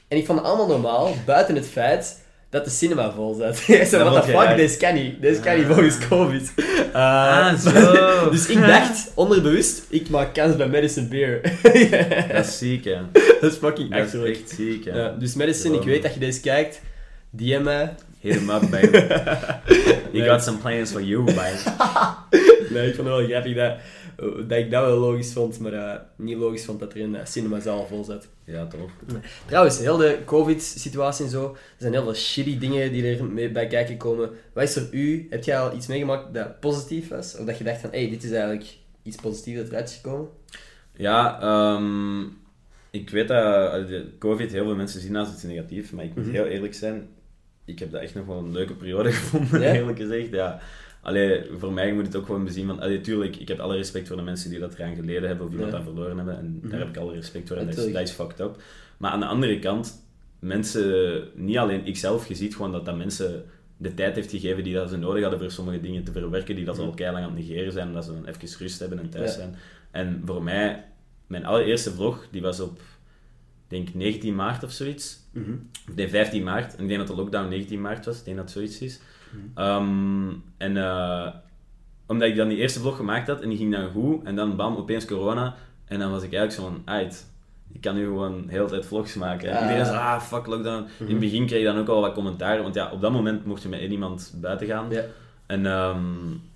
En 0.09 0.17
ik 0.19 0.27
vond 0.27 0.39
het 0.39 0.49
allemaal 0.49 0.67
normaal, 0.69 1.15
buiten 1.27 1.55
het 1.55 1.67
feit 1.67 2.27
dat 2.51 2.65
de 2.65 2.71
cinema 2.71 3.13
vol 3.13 3.35
zat. 3.35 3.57
Ik 3.81 3.87
zei, 3.87 4.05
what 4.05 4.25
the 4.25 4.31
fuck, 4.31 4.57
deze 4.57 4.77
kan 4.77 4.95
niet. 4.95 5.21
Deze 5.23 5.41
kan 5.41 5.57
niet 5.57 5.65
Ah. 5.67 5.71
volgens 5.73 5.99
COVID. 6.09 6.53
Eh, 6.93 6.95
Ah, 6.95 7.55
zo. 7.59 8.31
dus 8.31 8.47
ik 8.47 8.67
dacht, 8.67 9.11
onderbewust, 9.15 9.83
ik 9.89 10.09
maak 10.09 10.35
kans 10.35 10.57
bij 10.57 10.69
Madison 10.69 11.09
Beer. 11.09 11.41
Dat 12.33 12.47
is 12.47 12.59
ziek, 12.59 12.85
hè. 12.85 12.97
dat 13.41 13.53
is 13.53 13.57
fucking 13.59 13.91
Dat 13.91 13.99
is 13.99 14.05
achterlijk. 14.05 14.37
echt 14.37 14.51
ziek, 14.51 14.85
hè. 14.85 14.91
Ja, 15.01 15.09
dus 15.19 15.35
Madison, 15.35 15.75
ik 15.75 15.83
weet 15.83 16.03
dat 16.03 16.15
je 16.15 16.21
deze 16.21 16.41
kijkt. 16.41 16.81
DM 17.31 17.63
mij. 17.63 17.95
Hit 18.21 18.35
him 18.35 18.51
up, 18.51 18.71
baby. 18.71 18.97
You 18.97 19.97
Nee. 20.13 20.29
got 20.29 20.43
some 20.43 20.57
plans 20.59 20.91
for 20.91 21.03
you, 21.03 21.25
baby. 21.25 21.41
Nee, 22.71 22.89
ik 22.89 22.95
vond 22.95 23.09
het 23.09 23.17
wel 23.17 23.25
grappig 23.27 23.55
dat, 23.55 23.73
dat 24.47 24.59
ik 24.59 24.71
dat 24.71 24.85
wel 24.85 24.99
logisch 24.99 25.33
vond, 25.33 25.59
maar 25.59 25.73
eh, 25.73 26.01
niet 26.17 26.37
logisch 26.37 26.65
vond 26.65 26.81
dat 26.81 26.95
er 26.95 27.01
een 27.01 27.15
uh, 27.15 27.25
cinemazaal 27.25 27.87
vol 27.87 28.05
zat. 28.05 28.29
Ja, 28.45 28.67
toch. 28.67 28.91
Trouwens, 29.47 29.79
heel 29.79 29.97
de 29.97 30.19
COVID-situatie 30.25 31.25
en 31.25 31.31
zo, 31.31 31.45
er 31.53 31.59
zijn 31.79 31.93
heel 31.93 32.03
veel 32.03 32.15
shitty 32.15 32.59
dingen 32.59 32.93
die 32.93 33.17
er 33.17 33.25
mee 33.25 33.51
bij 33.51 33.67
kijken 33.67 33.97
komen. 33.97 34.31
Wat 34.53 34.63
is 34.65 34.77
er 34.77 34.89
u? 34.91 35.27
Heb 35.31 35.45
jij 35.45 35.59
al 35.59 35.75
iets 35.77 35.87
meegemaakt 35.87 36.35
dat 36.35 36.61
positief 36.61 37.09
was? 37.09 37.37
Of 37.37 37.45
dat 37.47 37.59
je 37.59 37.65
dacht 37.65 37.81
van, 37.81 37.91
hé, 37.91 38.01
hey, 38.01 38.11
dit 38.11 38.25
is 38.25 38.31
eigenlijk 38.31 38.67
iets 39.03 39.17
positiefs 39.17 39.59
dat 39.59 39.69
eruit 39.69 39.89
is 39.89 39.95
gekomen? 39.95 40.29
Ja, 40.97 41.41
ehm, 41.41 42.23
ik 42.91 43.11
weet 43.11 43.29
dat 43.29 43.89
eh, 43.89 44.01
COVID 44.19 44.53
heel 44.53 44.65
veel 44.65 44.77
mensen 44.77 45.01
zien 45.01 45.17
als 45.17 45.29
iets 45.33 45.43
negatiefs, 45.43 45.91
maar 45.91 46.05
ik 46.05 46.15
moet 46.15 46.25
Mhm. 46.27 46.35
heel 46.35 46.47
eerlijk 46.47 46.75
zijn, 46.75 47.09
ik 47.65 47.79
heb 47.79 47.91
dat 47.91 48.01
echt 48.03 48.15
nog 48.15 48.27
wel 48.27 48.39
een 48.39 48.53
leuke 48.53 48.75
periode 48.75 49.13
gevonden, 49.19 49.61
Ja? 49.61 49.73
eerlijk 49.75 49.99
gezegd. 49.99 50.31
Ja. 50.31 50.61
Allee, 51.03 51.45
voor 51.59 51.73
mij 51.73 51.93
moet 51.93 52.07
het 52.07 52.17
ook 52.17 52.27
gewoon 52.27 52.45
bezien 52.45 52.67
van, 52.67 52.81
allee, 52.81 53.01
tuurlijk, 53.01 53.37
ik 53.37 53.49
heb 53.49 53.59
alle 53.59 53.77
respect 53.77 54.09
voor 54.09 54.17
de 54.17 54.23
mensen 54.23 54.51
die 54.51 54.59
dat 54.59 54.75
eraan 54.75 54.95
geleden 54.95 55.29
hebben 55.29 55.47
of 55.47 55.53
die 55.53 55.61
dat 55.65 55.75
aan 55.75 55.83
verloren 55.83 56.17
hebben, 56.17 56.39
en 56.39 56.59
Mhm. 56.63 56.69
daar 56.71 56.79
heb 56.79 56.89
ik 56.89 56.97
alle 56.97 57.13
respect 57.15 57.49
voor 57.49 57.57
en 57.57 57.63
dat 57.67 57.73
is, 57.77 57.79
Natuurlijk. 57.81 58.07
dat 58.07 58.17
is 58.17 58.23
fucked 58.25 58.41
up. 58.47 58.63
Maar 58.97 59.11
aan 59.11 59.21
de 59.21 59.27
andere 59.27 59.59
kant, 59.59 60.03
mensen, 60.39 61.23
niet 61.35 61.57
alleen 61.59 61.87
ikzelf, 61.87 62.29
je 62.29 62.35
ziet 62.35 62.57
gewoon 62.57 62.73
dat 62.73 62.85
dat 62.85 62.97
mensen 62.97 63.45
de 63.77 63.95
tijd 63.95 64.15
heeft 64.15 64.31
gegeven 64.31 64.65
die 64.65 64.75
dat 64.75 64.91
ze 64.91 64.97
nodig 64.97 65.23
hadden 65.23 65.41
voor 65.41 65.51
sommige 65.51 65.81
dingen 65.81 66.05
te 66.05 66.13
verwerken, 66.13 66.55
die 66.55 66.65
dat 66.65 66.77
ze 66.77 66.83
al 66.83 66.95
keilang 66.95 67.25
aan 67.25 67.37
het 67.37 67.47
negeren 67.47 67.73
zijn, 67.73 67.87
en 67.89 67.93
dat 67.95 68.05
ze 68.05 68.13
dan 68.13 68.27
even 68.27 68.59
rust 68.59 68.79
hebben 68.79 68.99
en 68.99 69.09
thuis 69.11 69.31
Ja. 69.31 69.37
zijn. 69.37 69.55
En 69.91 70.23
voor 70.25 70.43
mij, 70.43 70.85
mijn 71.27 71.45
allereerste 71.45 71.91
vlog, 71.93 72.27
die 72.31 72.43
was 72.43 72.61
op, 72.61 72.81
denk 73.69 73.95
19 73.95 74.35
maart 74.35 74.65
of 74.65 74.73
zoiets. 74.73 75.19
Of 75.89 75.95
nee, 75.95 76.09
15 76.09 76.43
maart. 76.43 76.75
En 76.77 76.83
ik 76.83 76.89
denk 76.89 76.99
dat 76.99 77.09
de 77.09 77.15
lockdown 77.23 77.49
19 77.49 77.81
maart 77.81 78.05
was. 78.05 78.19
Ik 78.19 78.25
denk 78.25 78.37
dat 78.37 78.45
het 78.45 78.55
zoiets 78.55 78.79
is. 78.81 79.01
Ehm, 79.55 80.29
en 80.57 80.77
eh, 80.77 81.27
omdat 82.07 82.29
ik 82.29 82.37
dan 82.37 82.49
die 82.49 82.59
eerste 82.59 82.81
vlog 82.81 82.97
gemaakt 82.97 83.27
had 83.29 83.41
en 83.41 83.49
die 83.49 83.59
ging 83.59 83.73
dan 83.73 83.91
goed. 83.91 84.25
En 84.25 84.37
dan 84.37 84.57
bam, 84.57 84.77
opeens 84.77 85.05
corona. 85.05 85.55
En 85.85 85.99
dan 85.99 86.11
was 86.11 86.23
ik 86.23 86.33
eigenlijk 86.33 86.53
zo 86.53 86.63
van, 86.75 86.95
uit. 86.95 87.27
Ik 87.73 87.81
kan 87.81 87.95
nu 87.95 88.05
gewoon 88.05 88.47
de 88.47 88.53
hele 88.53 88.67
tijd 88.69 88.87
vlogs 88.87 89.15
maken. 89.15 89.49
En 89.51 89.57
Ah. 89.57 89.63
iedereen 89.63 89.85
zei, 89.85 89.97
ah, 89.99 90.21
fuck 90.21 90.47
lockdown. 90.47 90.87
In 90.99 91.07
het 91.09 91.19
begin 91.19 91.47
kreeg 91.47 91.59
ik 91.59 91.65
dan 91.65 91.79
ook 91.79 91.89
al 91.89 92.01
wat 92.01 92.13
commentaar. 92.15 92.63
Want 92.63 92.75
ja, 92.75 92.91
op 92.93 93.01
dat 93.01 93.13
moment 93.13 93.45
mocht 93.45 93.63
je 93.63 93.69
met 93.69 93.81
één 93.81 93.91
iemand 93.93 94.35
buiten 94.41 94.67
gaan. 94.67 94.91
Ja. 94.91 95.03
En 95.47 95.67
ehm, 95.67 96.05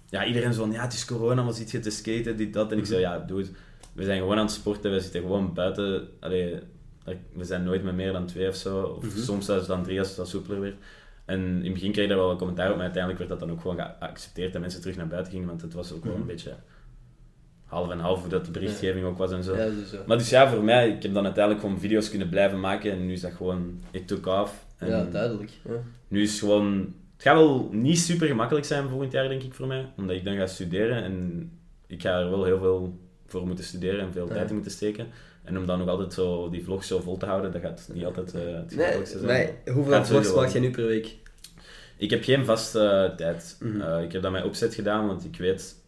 ja, 0.08 0.24
iedereen 0.24 0.52
zo 0.54 0.62
van, 0.62 0.72
ja, 0.72 0.82
het 0.82 0.92
is 0.92 1.04
corona, 1.04 1.42
maar 1.42 1.52
zit 1.52 1.70
je 1.70 1.80
te 1.80 1.90
skaten, 1.90 2.36
dit, 2.36 2.52
dat. 2.52 2.72
En 2.72 2.78
ik 2.78 2.86
zei, 2.86 3.00
ja, 3.00 3.18
doe 3.18 3.38
het. 3.38 3.52
We 3.92 4.04
zijn 4.04 4.18
gewoon 4.18 4.36
aan 4.36 4.44
het 4.44 4.52
sporten, 4.54 4.90
we 4.92 5.00
zitten 5.00 5.20
gewoon 5.20 5.54
buiten. 5.54 6.08
Allee, 6.20 6.58
we 7.32 7.44
zijn 7.44 7.62
nooit 7.64 7.82
met 7.84 7.94
meer 7.94 8.12
dan 8.12 8.26
twee 8.26 8.48
of 8.48 8.54
zo. 8.56 8.82
Of 8.82 9.02
Mhm. 9.04 9.18
soms 9.18 9.46
zelfs 9.46 9.66
dan 9.66 9.82
drie 9.82 9.98
als 9.98 10.08
het 10.08 10.16
wat 10.16 10.28
soepeler 10.28 10.60
werd. 10.60 10.74
En 11.24 11.40
in 11.40 11.64
het 11.64 11.72
begin 11.72 11.92
kreeg 11.92 12.04
ik 12.04 12.10
daar 12.10 12.18
wel 12.18 12.30
een 12.30 12.36
commentaar 12.36 12.68
op, 12.68 12.74
maar 12.74 12.82
uiteindelijk 12.84 13.18
werd 13.26 13.30
dat 13.40 13.48
dan 13.48 13.56
ook 13.56 13.60
gewoon 13.60 13.76
geaccepteerd 13.76 14.52
dat 14.52 14.60
mensen 14.60 14.80
terug 14.80 14.96
naar 14.96 15.06
buiten 15.06 15.32
gingen, 15.32 15.48
want 15.48 15.62
het 15.62 15.74
was 15.74 15.92
ook 15.92 16.02
wel 16.04 16.12
Mhm. 16.12 16.20
een 16.20 16.26
beetje 16.26 16.52
half 17.64 17.90
en 17.90 17.98
half 17.98 18.20
hoe 18.20 18.28
dat 18.28 18.44
de 18.44 18.50
berichtgeving 18.50 19.04
ook 19.06 19.18
was 19.18 19.32
en 19.32 19.42
zo. 19.42 19.56
Ja, 19.56 19.64
dus. 19.66 19.94
Maar 20.06 20.18
dus 20.18 20.28
ja, 20.30 20.48
voor 20.50 20.62
mij, 20.64 20.88
ik 20.90 21.02
heb 21.02 21.14
dan 21.14 21.24
uiteindelijk 21.24 21.64
gewoon 21.64 21.80
video's 21.80 22.10
kunnen 22.10 22.28
blijven 22.28 22.60
maken 22.60 22.92
en 22.92 23.06
nu 23.06 23.12
is 23.12 23.20
dat 23.20 23.32
gewoon, 23.32 23.80
it 23.90 24.08
took 24.08 24.26
off. 24.26 24.66
En 24.76 24.88
ja, 24.88 25.04
duidelijk. 25.04 25.50
Ja. 25.64 25.70
nu 26.08 26.22
is 26.22 26.30
het 26.30 26.38
gewoon, 26.40 26.94
het 27.12 27.22
gaat 27.22 27.36
wel 27.36 27.68
niet 27.72 27.98
super 27.98 28.26
gemakkelijk 28.26 28.66
zijn 28.66 28.88
volgend 28.88 29.12
jaar, 29.12 29.28
denk 29.28 29.42
ik, 29.42 29.54
voor 29.54 29.66
mij. 29.66 29.86
Omdat 29.96 30.16
ik 30.16 30.24
dan 30.24 30.36
ga 30.36 30.46
studeren 30.46 31.02
en 31.02 31.50
ik 31.86 32.02
ga 32.02 32.18
er 32.20 32.30
wel 32.30 32.44
heel 32.44 32.58
veel 32.58 32.98
voor 33.26 33.46
moeten 33.46 33.64
studeren 33.64 34.00
en 34.00 34.12
veel 34.12 34.26
tijd 34.26 34.48
in 34.48 34.54
moeten 34.54 34.72
steken. 34.72 35.06
En 35.44 35.58
om 35.58 35.66
dan 35.66 35.78
nog 35.78 35.88
altijd 35.88 36.12
zo 36.12 36.50
die 36.50 36.64
vlog 36.64 36.84
zo 36.84 37.00
vol 37.00 37.16
te 37.16 37.26
houden, 37.26 37.52
dat 37.52 37.60
gaat 37.60 37.88
niet 37.92 38.04
altijd 38.04 38.34
eh, 38.34 38.40
het 38.40 38.50
Nee, 38.52 38.68
gemakkelijkste 38.68 39.18
zijn. 39.18 39.48
maar 39.64 39.74
hoeveel 39.74 39.92
Gaat 39.92 40.06
vlogs 40.08 40.34
maak 40.34 40.48
jij 40.48 40.60
nu 40.60 40.70
per 40.70 40.86
week? 40.86 41.16
Ik 41.96 42.10
heb 42.10 42.24
geen 42.24 42.44
vaste 42.44 42.80
eh, 42.80 43.16
tijd. 43.16 43.56
Mhm. 43.60 43.80
Eh, 43.80 44.02
ik 44.02 44.12
heb 44.12 44.22
dat 44.22 44.32
met 44.32 44.44
opzet 44.44 44.74
gedaan, 44.74 45.06
want 45.06 45.24
ik 45.24 45.36
weet... 45.36 45.80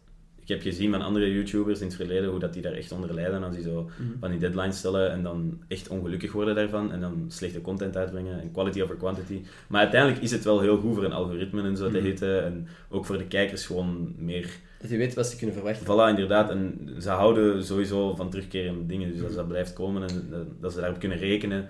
Ik 0.42 0.50
heb 0.50 0.62
gezien 0.62 0.90
van 0.90 1.02
andere 1.02 1.32
YouTubers 1.32 1.80
in 1.80 1.86
het 1.86 1.96
verleden 1.96 2.28
hoe 2.30 2.38
dat 2.38 2.52
die 2.52 2.62
daar 2.62 2.72
echt 2.72 2.92
onder 2.92 3.14
lijden 3.14 3.42
als 3.42 3.55
die 3.55 3.64
zo 3.64 3.90
van 4.20 4.30
die 4.30 4.38
deadlines 4.38 4.78
stellen 4.78 5.11
en 5.11 5.22
dan 5.22 5.62
echt 5.68 5.88
ongelukkig 5.88 6.32
worden 6.32 6.55
daarvan 6.55 6.92
en 6.92 7.00
dan 7.00 7.24
slechte 7.28 7.61
content 7.61 7.96
uitbrengen 7.96 8.40
en 8.40 8.50
quality 8.52 8.82
over 8.82 8.96
quantity. 8.96 9.42
Maar 9.68 9.80
uiteindelijk 9.80 10.22
is 10.22 10.30
het 10.30 10.44
wel 10.44 10.61
heel 10.61 10.76
goed 10.78 10.94
voor 10.94 11.05
een 11.05 11.12
algoritme 11.12 11.62
en 11.62 11.76
zo 11.76 11.90
te 11.90 11.96
Mhm. 11.96 12.05
heten 12.07 12.44
en 12.44 12.68
ook 12.88 13.05
voor 13.07 13.18
de 13.18 13.26
kijkers 13.26 13.66
gewoon 13.66 14.14
meer... 14.18 14.50
Dat 14.85 14.93
je 14.93 14.99
weet 14.99 15.14
wat 15.14 15.26
ze 15.26 15.37
kunnen 15.37 15.55
verwachten. 15.55 15.87
Voilà, 15.87 16.09
inderdaad. 16.09 16.51
En 16.51 16.89
ze 17.01 17.09
houden 17.09 17.64
sowieso 17.64 18.14
van 18.14 18.30
terugkerende 18.30 18.87
dingen, 18.87 19.12
dus 19.12 19.22
als 19.22 19.35
dat 19.35 19.49
blijft 19.49 19.72
komen 19.72 20.09
en 20.09 20.26
dat- 20.30 20.47
dat 20.61 20.72
ze 20.72 20.80
daarop 20.80 20.99
kunnen 20.99 21.18
rekenen, 21.18 21.68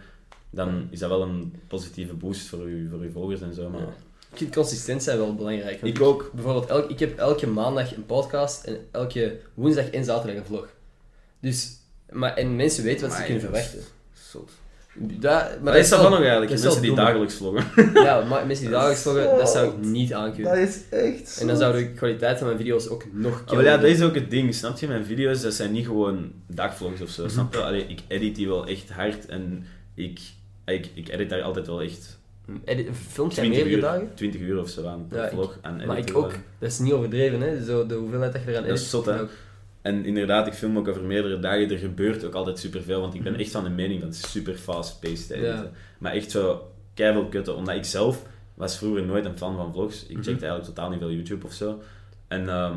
dan 0.50 0.86
is 0.90 0.98
dat 0.98 1.08
wel 1.08 1.22
een 1.22 1.54
positieve 1.68 2.14
boost 2.14 2.46
voor 2.46 2.58
uw, 2.58 2.88
voor 2.90 2.98
uw 2.98 3.10
volgers 3.10 3.40
en 3.40 3.54
zo. 3.54 3.68
Maar... 3.70 3.80
Ja. 3.80 3.86
Ik 4.30 4.36
vind 4.40 4.54
consistent 4.54 5.02
zijn 5.02 5.18
wel 5.18 5.34
belangrijk. 5.34 5.82
Ik 5.82 6.00
ook. 6.00 6.30
Bijvoorbeeld, 6.34 6.66
elk, 6.66 6.90
ik 6.90 6.98
heb 6.98 7.18
elke 7.18 7.46
maandag 7.46 7.96
een 7.96 8.06
podcast 8.06 8.64
en 8.64 8.76
elke 8.90 9.38
woensdag 9.54 9.90
en 9.90 10.04
zaterdag 10.04 10.36
een 10.36 10.44
vlog. 10.46 10.68
Dus, 11.40 11.76
maar, 12.12 12.34
en 12.36 12.56
mensen 12.56 12.84
weten 12.84 13.08
wat 13.08 13.16
ze 13.16 13.22
kunnen 13.24 13.40
verwachten. 13.42 13.80
Zot. 14.12 14.50
Dat, 14.96 15.60
Maar 15.62 15.72
dat 15.72 15.82
is 15.82 15.88
dat 15.88 15.98
wel- 16.00 16.08
van 16.08 16.10
nog 16.18 16.20
eigenlijk, 16.28 16.50
dat 16.50 16.62
mensen 16.62 16.82
die 16.82 16.94
dagelijks 16.94 17.34
vloggen. 17.34 17.64
Ja, 17.94 18.24
maar 18.24 18.46
mensen 18.46 18.64
die 18.64 18.74
dagelijks 18.78 19.02
vloggen, 19.02 19.24
dat 19.38 19.50
zou 19.50 19.68
ik 19.68 19.78
niet 19.84 20.12
aankunnen. 20.14 20.58
is 20.58 20.78
echt 20.90 21.38
En 21.40 21.46
dan 21.46 21.56
zou 21.56 21.76
de 21.78 21.90
kwaliteit 21.92 22.38
van 22.38 22.46
mijn 22.46 22.58
video's 22.58 22.88
ook 22.88 23.04
nog 23.12 23.44
Oh, 23.52 23.62
ja, 23.62 23.76
dat 23.76 23.90
is 23.90 24.02
ook 24.02 24.14
het 24.14 24.30
ding, 24.30 24.54
snap 24.54 24.78
je? 24.78 24.86
Mijn 24.88 25.04
video's, 25.04 25.42
dat 25.42 25.54
zijn 25.54 25.72
niet 25.72 25.86
gewoon 25.86 26.32
dagvlogs 26.46 27.00
of 27.00 27.08
zo, 27.08 27.22
Mhm. 27.22 27.32
snap 27.32 27.54
je? 27.54 27.60
Allee, 27.62 27.84
ik 27.86 28.00
edit 28.08 28.36
die 28.36 28.48
wel 28.48 28.66
echt 28.66 28.90
hard 28.90 29.26
en 29.26 29.64
ik, 29.94 30.20
ik, 30.64 30.88
ik 30.94 31.08
edit 31.08 31.28
daar 31.30 31.42
altijd 31.42 31.66
wel 31.66 31.82
echt 31.82 32.18
Edit, 32.64 32.86
filmt 33.08 33.34
jij 33.34 33.44
20 33.44 33.48
meerdere 33.64 33.74
uur, 33.76 33.80
dagen? 33.80 34.14
20 34.14 34.40
uur 34.40 34.58
of 34.60 34.68
zo 34.68 34.86
aan 34.86 35.06
per 35.08 35.18
Ja, 35.18 35.24
ik- 35.24 35.30
vlog. 35.30 35.58
aan 35.62 35.76
Maar 35.86 35.96
editen 35.96 36.14
ik 36.16 36.16
ook. 36.22 36.32
Dat 36.58 36.70
is 36.70 36.78
niet 36.78 36.92
overdreven, 36.92 37.40
hè? 37.40 37.64
Zo, 37.64 37.86
de 37.86 37.94
hoeveelheid 37.94 38.32
dat 38.32 38.42
je 38.44 38.50
eraan 38.50 38.62
Dat 38.62 38.72
is 38.72 38.78
edit. 38.80 38.90
zot, 38.90 39.06
hè? 39.06 39.16
En 39.84 40.04
inderdaad, 40.04 40.46
ik 40.46 40.52
film 40.52 40.78
ook 40.78 40.88
over 40.88 41.02
meerdere 41.02 41.38
dagen. 41.38 41.70
Er 41.70 41.78
gebeurt 41.78 42.24
ook 42.24 42.34
altijd 42.34 42.58
superveel, 42.58 43.00
want 43.00 43.14
ik 43.14 43.22
ben 43.22 43.36
echt 43.36 43.50
van 43.50 43.64
de 43.64 43.70
mening 43.70 44.00
dat 44.00 44.08
het 44.16 44.24
super 44.26 44.54
fast-paced 44.54 45.28
Mhm. 45.30 45.40
Ja. 45.44 45.52
editen. 45.52 45.72
Maar 45.98 46.12
echt 46.12 46.30
zo 46.30 46.70
keihard 46.94 47.28
kutten, 47.28 47.56
omdat 47.56 47.74
ik 47.74 47.84
zelf 47.84 48.22
was 48.54 48.78
vroeger 48.78 49.04
nooit 49.04 49.24
een 49.24 49.36
fan 49.38 49.56
van 49.56 49.72
vlogs. 49.72 50.02
Ik 50.02 50.16
Mhm. 50.16 50.22
checkte 50.24 50.46
eigenlijk 50.46 50.64
totaal 50.64 50.90
niet 50.90 50.98
veel 50.98 51.10
YouTube 51.12 51.46
of 51.46 51.52
zo. 51.52 51.80
En 52.28 52.48
ehm, 52.48 52.76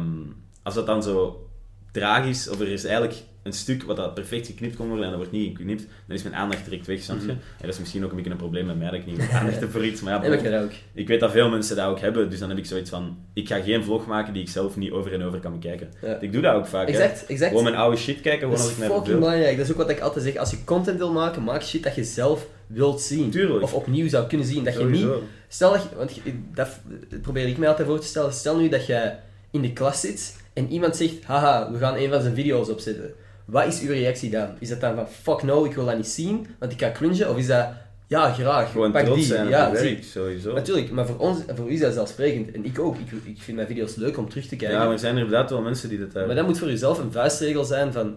als 0.63 0.73
dat 0.75 0.85
dan 0.85 1.03
zo 1.03 1.46
tragisch, 1.91 2.49
of 2.49 2.59
er 2.59 2.67
is 2.67 2.83
eigenlijk 2.83 3.15
een 3.43 3.53
stuk 3.53 3.83
wat 3.83 3.95
dat 3.95 4.13
perfect 4.13 4.47
geknipt 4.47 4.75
kon 4.75 4.87
worden 4.87 5.03
en 5.03 5.09
dat 5.09 5.19
wordt 5.19 5.33
niet 5.33 5.57
geknipt, 5.57 5.85
dan 6.07 6.15
is 6.15 6.23
mijn 6.23 6.35
aandacht 6.35 6.65
direct 6.65 6.87
weg, 6.87 7.01
snap 7.01 7.17
je? 7.17 7.23
Mhm. 7.23 7.31
En 7.31 7.39
dat 7.61 7.69
is 7.69 7.79
misschien 7.79 8.03
ook 8.03 8.09
een 8.09 8.15
beetje 8.15 8.31
een 8.31 8.37
probleem 8.37 8.65
met 8.65 8.77
mij, 8.77 8.85
dat 8.89 8.99
ik 8.99 9.05
niet 9.05 9.29
aandacht 9.31 9.59
heb 9.59 9.71
voor 9.71 9.85
iets. 9.85 10.01
Maar 10.01 10.13
ja, 10.13 10.23
En 10.23 10.33
ik 10.33 10.43
dat 10.43 10.63
ook. 10.63 10.71
ik 10.93 11.07
weet 11.07 11.19
dat 11.19 11.31
veel 11.31 11.49
mensen 11.49 11.75
dat 11.75 11.85
ook 11.87 11.99
hebben, 11.99 12.29
dus 12.29 12.39
dan 12.39 12.49
heb 12.49 12.57
ik 12.57 12.65
zoiets 12.65 12.89
van, 12.89 13.17
ik 13.33 13.47
ga 13.47 13.61
geen 13.61 13.83
vlog 13.83 14.05
maken 14.07 14.33
die 14.33 14.41
ik 14.41 14.49
zelf 14.49 14.75
niet 14.77 14.91
over 14.91 15.13
en 15.13 15.23
over 15.23 15.39
kan 15.39 15.51
bekijken. 15.51 15.89
Ja. 16.01 16.19
Ik 16.19 16.31
doe 16.31 16.41
dat 16.41 16.55
ook 16.55 16.67
vaak, 16.67 16.87
hè. 16.89 16.93
Exact, 16.93 17.25
exact. 17.25 17.49
Gewoon 17.49 17.63
mijn 17.63 17.75
oude 17.75 17.97
shit 17.97 18.21
kijken, 18.21 18.39
gewoon 18.39 18.55
Dat 18.55 18.59
als 18.63 18.69
is 18.69 18.73
ik 18.73 18.79
mij 18.79 18.87
fucking 18.87 19.05
verveel. 19.07 19.25
belangrijk. 19.25 19.57
Dat 19.57 19.65
is 19.65 19.71
ook 19.71 19.77
wat 19.77 19.89
ik 19.89 19.99
altijd 19.99 20.25
zeg. 20.25 20.35
Als 20.35 20.51
je 20.51 20.63
content 20.63 20.97
wil 20.97 21.11
maken, 21.11 21.43
maak 21.43 21.63
shit 21.63 21.83
dat 21.83 21.95
je 21.95 22.03
zelf 22.03 22.47
wilt 22.67 23.01
zien. 23.01 23.29
Tuurlijk. 23.29 23.63
Of 23.63 23.73
opnieuw 23.73 24.09
zou 24.09 24.27
kunnen 24.27 24.47
zien. 24.47 24.63
Dat 24.63 24.77
je 24.77 24.85
niet... 24.85 25.07
Stel 25.47 25.71
dat 25.71 25.81
je... 25.81 25.95
Want 25.95 26.11
dat 26.53 26.79
probeer 27.21 27.47
ik 27.47 27.57
mij 27.57 27.67
altijd 27.69 27.87
voor 27.87 27.99
te 27.99 28.07
stellen. 28.07 28.33
Stel 28.33 28.57
nu 28.57 28.69
dat 28.69 28.85
je 28.85 29.11
in 29.51 29.61
de 29.61 29.73
klas 29.73 30.01
zit 30.01 30.36
en 30.57 30.71
iemand 30.71 30.95
zegt, 30.95 31.23
haha, 31.23 31.71
we 31.71 31.77
gaan 31.77 31.95
een 31.95 32.09
van 32.09 32.21
zijn 32.21 32.35
video's 32.35 32.69
opzetten. 32.69 33.13
Wat 33.45 33.65
is 33.65 33.81
uw 33.81 33.87
reactie 33.87 34.29
dan? 34.29 34.49
Is 34.59 34.69
dat 34.69 34.81
dan 34.81 34.95
van, 34.95 35.07
fuck 35.07 35.43
no, 35.43 35.65
ik 35.65 35.73
wil 35.73 35.85
dat 35.85 35.95
niet 35.95 36.07
zien, 36.07 36.47
want 36.59 36.71
ik 36.71 36.79
ga 36.79 36.91
cringen? 36.91 37.29
Of 37.29 37.37
is 37.37 37.47
dat, 37.47 37.67
Ja, 38.07 38.33
graag. 38.33 38.71
Gewoon 38.71 38.91
Pak 38.91 39.03
trots 39.03 39.17
die. 39.19 39.27
zijn 39.27 39.47
ja, 39.47 39.71
werk, 39.71 40.03
sowieso. 40.03 40.53
Natuurlijk, 40.53 40.91
maar 40.91 41.05
voor 41.05 41.17
ons, 41.17 41.39
voor 41.55 41.69
u 41.69 41.73
is 41.73 41.79
dat 41.79 41.93
zelfsprekend. 41.93 42.51
En 42.51 42.65
ik 42.65 42.79
ook. 42.79 42.95
Ik, 42.97 43.11
ik 43.23 43.41
vind 43.41 43.55
mijn 43.57 43.67
video's 43.67 43.95
leuk 43.95 44.17
om 44.17 44.29
terug 44.29 44.45
te 44.45 44.55
kijken. 44.55 44.77
Ja, 44.77 44.83
maar 44.83 44.93
er 44.93 44.99
zijn 44.99 45.15
er 45.15 45.23
inderdaad 45.23 45.49
wel 45.49 45.61
mensen 45.61 45.89
die 45.89 45.97
dat 45.97 46.07
hebben. 46.07 46.27
Maar 46.27 46.35
dat 46.35 46.45
moet 46.45 46.57
voor 46.57 46.67
jezelf 46.67 46.99
een 46.99 47.11
vuistregel 47.11 47.63
zijn 47.63 47.93
van... 47.93 48.15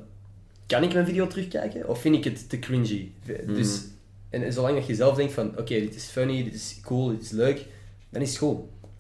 Kan 0.67 0.83
ik 0.83 0.93
mijn 0.93 1.07
video 1.07 1.27
terugkijken? 1.27 1.89
Of 1.89 2.01
vind 2.01 2.15
ik 2.15 2.25
het 2.25 2.49
te 2.49 2.59
cringy? 2.59 3.11
Mhm. 3.27 3.55
Dus, 3.55 3.83
en, 4.31 4.43
en 4.43 4.53
zolang 4.53 4.75
dat 4.75 4.87
je 4.87 4.95
zelf 4.95 5.17
denkt 5.17 5.33
van... 5.33 5.49
Oké, 5.59 5.75
dit 5.75 5.95
is 5.95 6.05
funny, 6.05 6.45
dit 6.45 6.55
is 6.55 6.81
cool, 6.85 7.09
dit 7.09 7.23
is 7.23 7.31
leuk. 7.31 7.67
Dan 8.11 8.23
is 8.23 8.29
het 8.29 8.39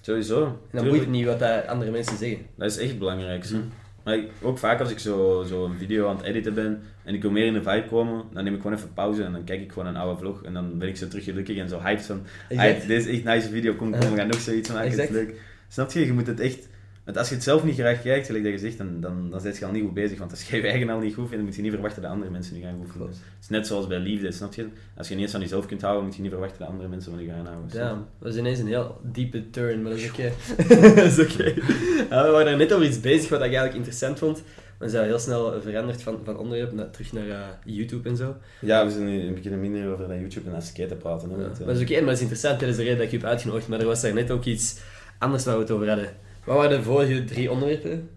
goed. 0.04 0.14
En 0.16 0.24
Sowieso. 0.24 0.58
dan 0.72 0.88
boeit 0.88 1.00
het 1.00 1.10
niet 1.10 1.24
wat 1.26 1.38
dat 1.38 1.66
andere 1.66 1.90
mensen 1.90 2.16
zeggen. 2.16 2.38
Dat 2.56 2.70
is 2.70 2.78
echt 2.78 2.88
het 2.88 2.98
belangrijkste. 2.98 3.54
Mhm. 3.56 3.64
Maar 4.04 4.14
ik- 4.14 4.30
ook 4.42 4.58
vaak 4.58 4.80
als 4.80 4.90
ik 4.90 4.98
zo, 4.98 5.44
zo 5.48 5.64
een 5.64 5.76
video 5.78 6.08
aan 6.08 6.16
het 6.16 6.24
editen 6.26 6.54
ben 6.54 6.82
en 7.04 7.14
ik 7.14 7.22
wil 7.22 7.30
meer 7.30 7.46
in 7.46 7.52
de 7.52 7.62
vibe 7.62 7.84
komen, 7.88 8.24
dan 8.32 8.44
neem 8.44 8.54
ik 8.54 8.60
gewoon 8.60 8.76
even 8.76 8.92
pauze 8.94 9.22
en 9.22 9.32
dan 9.32 9.44
kijk 9.44 9.60
ik 9.60 9.72
gewoon 9.72 9.88
een 9.88 9.96
oude 9.96 10.18
vlog 10.20 10.42
en 10.44 10.52
dan 10.54 10.78
ben 10.78 10.88
ik 10.88 10.96
zo 10.96 11.08
terug 11.08 11.24
gelukkig 11.24 11.56
en 11.56 11.68
zo 11.68 11.80
hyped 11.80 12.04
van 12.06 12.22
Exact. 12.48 12.76
"Hey, 12.78 12.86
dit 12.86 13.00
is 13.00 13.06
echt 13.06 13.18
een 13.26 13.34
nice 13.34 13.48
video, 13.48 13.74
kom, 13.74 13.90
kom, 13.90 14.10
we 14.10 14.16
gaan 14.16 14.26
nog 14.26 14.40
zoiets 14.40 14.68
maken, 14.68 14.90
het 14.90 14.98
is 14.98 15.04
Exact. 15.04 15.26
leuk. 15.26 15.40
Snap 15.68 15.90
je? 15.92 16.06
Je 16.06 16.12
moet 16.12 16.26
het 16.26 16.40
echt... 16.40 16.68
Want 17.10 17.22
als 17.22 17.30
je 17.30 17.34
het 17.34 17.44
zelf 17.44 17.64
niet 17.64 17.74
graag 17.74 18.02
kijkt, 18.02 18.26
gelijk 18.26 18.44
dat 18.44 18.52
je 18.52 18.58
zegt, 18.58 18.78
dan, 18.78 19.00
dan, 19.00 19.30
dan 19.30 19.54
je 19.58 19.64
al 19.64 19.72
niet 19.72 19.82
goed 19.82 19.94
bezig. 19.94 20.18
Want 20.18 20.30
als 20.30 20.48
jij 20.48 20.60
je 20.60 20.66
eigen 20.66 20.90
al 20.90 20.98
niet 20.98 21.14
goed 21.14 21.22
vindt, 21.22 21.36
dan 21.36 21.44
moet 21.44 21.54
je 21.54 21.62
niet 21.62 21.72
verwachten 21.72 22.02
dat 22.02 22.10
andere 22.10 22.30
mensen 22.30 22.56
je 22.56 22.62
gaan 22.62 22.76
goed 22.78 22.90
vinden. 22.90 23.06
Klopt. 23.06 23.22
Het 23.34 23.42
is 23.42 23.48
net 23.48 23.66
zoals 23.66 23.86
bij 23.86 23.98
liefde, 23.98 24.32
snap 24.32 24.54
je? 24.54 24.66
Als 24.96 25.08
je 25.08 25.14
niet 25.14 25.22
eens 25.22 25.32
van 25.32 25.40
jezelf 25.40 25.66
kunt 25.66 25.82
houden, 25.82 26.04
moet 26.04 26.16
je 26.16 26.22
niet 26.22 26.30
verwachten 26.30 26.58
dat 26.58 26.68
andere 26.68 26.88
mensen 26.88 27.12
van 27.12 27.22
je 27.22 27.28
gaan 27.28 27.46
houden. 27.46 27.78
Damn, 27.78 28.06
dat 28.18 28.32
is 28.32 28.38
ineens 28.38 28.58
een 28.58 28.66
heel 28.66 29.00
diepe 29.02 29.50
turn, 29.50 29.82
maar 29.82 29.90
dat 29.90 30.00
is 30.00 30.10
oké. 30.10 30.32
dat 30.94 31.04
is 31.04 31.18
oké. 31.18 31.54
Ja, 32.10 32.24
we 32.24 32.30
waren 32.30 32.44
daar 32.44 32.56
net 32.56 32.72
over 32.72 32.86
iets 32.86 33.00
bezig 33.00 33.28
wat 33.28 33.38
ik 33.38 33.44
eigenlijk 33.44 33.74
interessant 33.74 34.18
vond. 34.18 34.42
We 34.78 34.88
zijn 34.88 35.06
heel 35.06 35.18
snel 35.18 35.60
veranderd 35.60 36.02
van, 36.02 36.20
van 36.24 36.38
onderwerp 36.38 36.72
naar, 36.72 36.90
terug 36.90 37.12
naar 37.12 37.28
eh, 37.28 37.38
YouTube 37.64 38.08
en 38.08 38.16
zo. 38.16 38.36
Ja, 38.60 38.84
we 38.84 38.90
zijn 38.90 39.04
nu 39.04 39.22
een 39.22 39.34
beetje 39.34 39.50
minder 39.50 39.92
over 39.92 40.08
dat 40.08 40.18
YouTube 40.18 40.46
en 40.46 40.54
dat 40.54 40.64
skaten 40.64 40.96
praten. 40.96 41.30
Hè, 41.30 41.36
Ja, 41.36 41.42
eh, 41.42 41.66
dat 41.66 41.76
is 41.76 41.82
oké, 41.82 41.94
maar 41.94 42.04
dat 42.04 42.14
is 42.14 42.20
interessant. 42.20 42.60
Dat 42.60 42.68
is 42.68 42.76
de 42.76 42.82
reden 42.82 42.96
dat 42.96 43.06
ik 43.06 43.12
je 43.12 43.18
heb 43.18 43.26
uitgenodigd. 43.26 43.68
Maar 43.68 43.80
er 43.80 43.86
was 43.86 44.00
daar 44.00 44.14
net 44.14 44.30
ook 44.30 44.44
iets 44.44 44.80
anders 45.18 45.44
waar 45.44 45.54
we 45.54 45.60
het 45.60 45.70
over 45.70 45.88
hadden. 45.88 46.28
Wat 46.44 46.56
waren 46.56 46.70
de 46.78 46.82
vorige 46.82 47.24
drie 47.24 47.50
onderwerpen? 47.50 48.08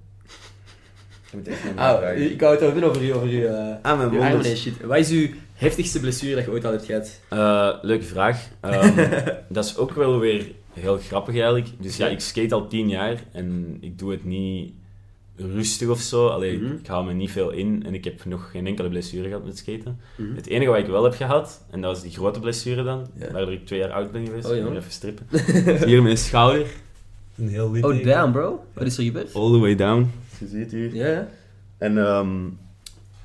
je 1.31 1.37
moet 1.39 1.47
echt 1.47 1.63
naar 1.63 1.73
mij 1.73 1.83
Ah, 2.11 2.19
ik 2.31 2.39
wou 2.39 2.51
het 2.53 2.61
hebben 2.61 2.83
over 2.83 3.03
je, 3.03 3.13
over 3.13 3.27
je, 3.27 3.47
eh, 3.47 3.91
Ah, 3.91 3.97
mijn 3.97 4.09
armen 4.21 4.45
en 4.45 4.57
shit. 4.57 4.81
Wat 4.81 4.97
is 4.97 5.09
uw 5.09 5.27
heftigste 5.53 5.99
blessure 5.99 6.35
dat 6.35 6.45
je 6.45 6.51
ooit 6.51 6.65
al 6.65 6.71
hebt 6.71 6.85
gehad? 6.85 7.19
Eh, 7.29 7.69
leuke 7.81 8.03
vraag. 8.05 8.47
Ehm, 8.59 9.23
dat 9.49 9.65
is 9.65 9.77
ook 9.77 9.91
wel 9.91 10.19
weer 10.19 10.45
heel 10.73 10.97
grappig 10.97 11.33
eigenlijk. 11.35 11.67
Dus 11.79 11.97
ja, 11.97 12.07
ik 12.07 12.19
skate 12.19 12.53
al 12.55 12.67
tien 12.67 12.89
jaar 12.89 13.23
en 13.31 13.77
ik 13.81 13.99
doe 13.99 14.11
het 14.11 14.25
niet 14.25 14.73
rustig 15.35 15.87
of 15.87 15.99
zo. 15.99 16.27
Allee, 16.27 16.57
Mhm. 16.59 16.73
ik 16.73 16.87
hou 16.87 17.05
me 17.05 17.13
niet 17.13 17.31
veel 17.31 17.49
in 17.49 17.83
en 17.85 17.93
ik 17.93 18.03
heb 18.03 18.25
nog 18.25 18.51
geen 18.51 18.67
enkele 18.67 18.89
blessure 18.89 19.27
gehad 19.27 19.45
met 19.45 19.57
skaten. 19.57 19.99
Mhm. 20.15 20.35
Het 20.35 20.47
enige 20.47 20.69
wat 20.71 20.79
ik 20.79 20.87
wel 20.87 21.03
heb 21.03 21.13
gehad, 21.13 21.65
en 21.71 21.81
dat 21.81 21.91
was 21.93 22.01
die 22.01 22.11
grote 22.11 22.39
blessure 22.39 22.83
dan, 22.83 23.07
Ja. 23.19 23.31
waardoor 23.31 23.53
ik 23.53 23.65
twee 23.65 23.79
jaar 23.79 23.91
oud 23.91 24.11
ben 24.11 24.25
geweest. 24.25 24.49
Oh, 24.49 24.55
ik 24.55 24.63
ja. 24.67 24.75
even 24.75 24.91
strippen. 24.91 25.27
Hier 25.87 26.03
mijn 26.03 26.17
schouder. 26.17 26.65
Een 27.37 27.47
heel 27.49 27.71
wit 27.71 27.83
Oh, 27.83 28.03
damn 28.03 28.31
bro. 28.31 28.63
Wat 28.73 28.85
is 28.85 28.97
er 28.97 29.03
gebeurd? 29.03 29.33
All 29.35 29.51
the 29.51 29.59
way 29.59 29.75
down. 29.75 30.11
Je 30.39 30.47
ziet 30.47 30.71
hier. 30.71 30.95
Ja, 30.95 31.07
ja. 31.07 31.27
En 31.77 31.97
ehm, 32.05 32.29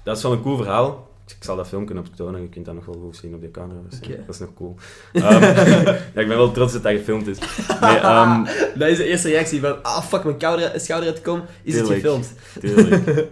dat 0.03 0.17
is 0.17 0.23
wel 0.23 0.33
een 0.33 0.43
cool 0.43 0.57
verhaal. 0.57 1.07
Ik 1.27 1.45
zal 1.45 1.57
dat 1.57 1.69
filmpje 1.69 1.99
optonen, 1.99 2.41
je 2.43 2.49
kunt 2.49 2.65
dat 2.65 2.75
nog 2.75 2.85
wel 2.85 2.95
goed 3.05 3.17
zien 3.17 3.35
op 3.35 3.41
de 3.41 3.51
camera. 3.51 3.79
dus, 3.89 4.01
Dat 4.27 4.35
is 4.35 4.39
nog 4.39 4.55
cool. 4.55 4.75
Ehm, 5.13 5.43
ja, 6.15 6.21
ik 6.21 6.29
ben 6.29 6.29
wel 6.29 6.53
trots 6.53 6.73
dat 6.73 6.83
dat 6.83 6.93
gefilmd 6.93 7.27
is. 7.27 7.39
Nee, 7.81 7.97
ehm, 7.97 8.45
Dat 8.79 8.89
is 8.89 8.97
de 8.97 9.05
eerste 9.05 9.29
reactie 9.29 9.61
van, 9.61 9.83
ah 9.83 10.03
fuck, 10.03 10.25
mijn 10.25 10.37
kouder, 10.39 10.81
schouder 10.81 11.09
uitkomen. 11.11 11.45
Is 11.63 11.79
het 11.79 11.87
gefilmd? 11.87 12.35
tuurlijk. 12.61 13.07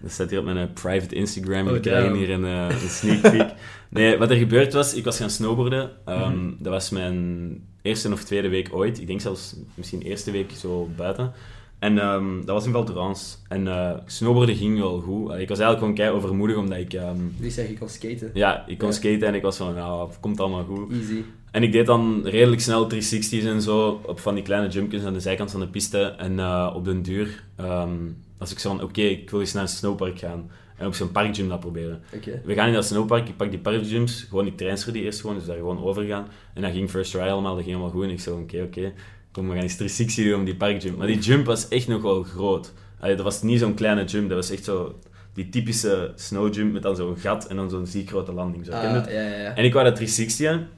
Dat 0.00 0.10
staat 0.10 0.30
hier 0.30 0.38
op 0.38 0.44
mijn 0.44 0.56
eh, 0.56 0.72
private 0.74 1.14
Instagram. 1.14 1.66
Oh, 1.66 1.72
We 1.72 1.80
krijgen 1.80 2.04
damn. 2.04 2.16
hier 2.18 2.30
een, 2.30 2.44
eh, 2.44 2.82
een 2.82 2.88
sneak 2.88 3.20
peek. 3.20 3.48
Nee, 3.88 4.18
wat 4.18 4.30
er 4.30 4.36
gebeurd 4.36 4.72
was, 4.72 4.94
ik 4.94 5.04
was 5.04 5.16
gaan 5.18 5.30
snowboarden. 5.30 5.90
Ehm, 6.04 6.32
Mhm. 6.32 6.52
Dat 6.58 6.72
was 6.72 6.90
mijn 6.90 7.60
eerste 7.86 8.12
of 8.12 8.24
tweede 8.24 8.48
week 8.48 8.68
ooit. 8.72 9.00
Ik 9.00 9.06
denk 9.06 9.20
zelfs 9.20 9.54
misschien 9.74 10.02
eerste 10.02 10.30
week 10.30 10.50
zo 10.50 10.88
buiten. 10.96 11.32
En 11.78 11.98
ehm, 11.98 12.36
dat 12.36 12.54
was 12.54 12.66
in 12.66 12.72
Val 12.72 12.84
Thorens. 12.84 13.38
En 13.48 13.68
eh 13.68 13.90
snowboarden 14.06 14.56
ging 14.56 14.78
wel 14.78 15.00
goed. 15.00 15.30
Eh, 15.30 15.40
Ik 15.40 15.48
was 15.48 15.58
eigenlijk 15.58 15.78
gewoon 15.78 15.94
kei 15.94 16.10
overmoedig, 16.10 16.56
omdat 16.56 16.78
ik... 16.78 16.92
ehm, 16.92 17.16
Die 17.38 17.50
zeg 17.50 17.68
ik 17.68 17.78
kon 17.78 17.88
skaten. 17.88 18.30
Ja, 18.34 18.64
ik 18.66 18.78
kon 18.78 18.88
Ja. 18.88 18.94
skaten 18.94 19.22
en 19.28 19.34
ik 19.34 19.42
was 19.42 19.56
van, 19.56 19.74
nou, 19.74 20.08
het 20.08 20.20
komt 20.20 20.40
allemaal 20.40 20.64
goed. 20.64 20.92
Easy. 20.92 21.22
En 21.50 21.62
ik 21.62 21.72
deed 21.72 21.86
dan 21.86 22.20
redelijk 22.26 22.60
snel 22.60 22.88
360's 22.94 23.44
en 23.44 23.62
zo, 23.62 24.00
op 24.06 24.20
van 24.20 24.34
die 24.34 24.42
kleine 24.44 24.68
jumpjes 24.68 25.04
aan 25.04 25.12
de 25.12 25.20
zijkant 25.20 25.50
van 25.50 25.60
de 25.60 25.68
piste. 25.68 25.98
En 26.02 26.38
eh, 26.38 26.72
op 26.74 26.84
den 26.84 27.02
duur, 27.02 27.42
ehm 27.56 27.90
als 28.38 28.50
ik 28.52 28.58
zo 28.58 28.68
van, 28.76 28.82
oké, 28.82 29.00
ik 29.00 29.30
wil 29.30 29.40
eens 29.40 29.52
naar 29.52 29.62
een 29.62 29.68
snowpark 29.68 30.18
gaan. 30.18 30.50
En 30.76 30.86
op 30.86 30.94
zo'n 30.94 31.12
parkgym 31.12 31.48
dat 31.48 31.60
proberen. 31.60 32.02
We 32.44 32.54
gaan 32.54 32.66
in 32.68 32.72
dat 32.74 32.84
snowpark, 32.84 33.28
ik 33.28 33.36
pak 33.36 33.50
die 33.50 33.58
parkgyms, 33.58 34.26
gewoon 34.28 34.46
ik 34.46 34.56
transfer 34.56 34.92
die 34.92 35.02
eerst 35.02 35.20
gewoon, 35.20 35.36
dus 35.36 35.46
daar 35.46 35.56
gewoon 35.56 35.84
over 35.84 36.04
gaan. 36.04 36.26
En 36.54 36.62
dan 36.62 36.72
ging 36.72 36.90
first 36.90 37.10
try 37.10 37.20
allemaal, 37.20 37.54
dat 37.54 37.64
ging 37.64 37.76
helemaal 37.76 37.90
goed. 37.94 38.04
En 38.04 38.10
ik 38.10 38.20
zei, 38.20 38.36
oké, 38.40 38.62
oké, 38.62 38.92
kom, 39.32 39.48
we 39.48 39.54
gaan 39.54 39.62
eens 39.62 39.76
360 39.76 40.24
doen 40.24 40.40
op 40.40 40.46
die 40.46 40.56
parkgym. 40.56 40.96
Maar 40.96 41.06
die 41.06 41.18
jump 41.18 41.46
was 41.46 41.68
echt 41.68 41.88
nog 41.88 42.02
wel 42.02 42.22
groot. 42.22 42.72
Allee, 43.00 43.14
dat 43.14 43.24
was 43.24 43.42
niet 43.42 43.58
zo'n 43.58 43.74
kleine 43.74 44.04
jump, 44.04 44.28
dat 44.28 44.38
was 44.38 44.50
echt 44.50 44.64
zo 44.64 44.98
die 45.34 45.48
typische 45.48 46.12
snowjump 46.14 46.72
met 46.72 46.82
dan 46.82 46.96
zo'n 46.96 47.16
gat 47.16 47.46
en 47.46 47.56
dan 47.56 47.70
zo'n 47.70 47.86
ziek 47.86 48.08
grote 48.08 48.32
landing. 48.32 48.64
Zo, 48.64 48.70
ken 48.70 48.80
Ah, 48.80 48.92
het? 48.94 49.06
ja, 49.06 49.20
ja, 49.20 49.36
ja. 49.36 49.54
En 49.54 49.64
ik 49.64 49.72
wou 49.72 49.84
dat 49.84 49.94
360 49.96 50.46
aan, 50.48 50.68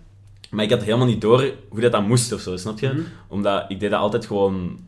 maar 0.51 0.65
ik 0.65 0.71
had 0.71 0.83
helemaal 0.83 1.07
niet 1.07 1.21
door 1.21 1.53
hoe 1.69 1.81
dat 1.81 1.93
dan 1.93 2.07
moest 2.07 2.33
of 2.33 2.41
zo, 2.41 2.57
snap 2.57 2.79
je? 2.79 2.89
Mhm. 2.89 3.01
Omdat 3.29 3.65
ik 3.69 3.81
deed 3.81 3.91
dat 3.91 4.01
altijd 4.01 4.27
gewoon... 4.27 4.79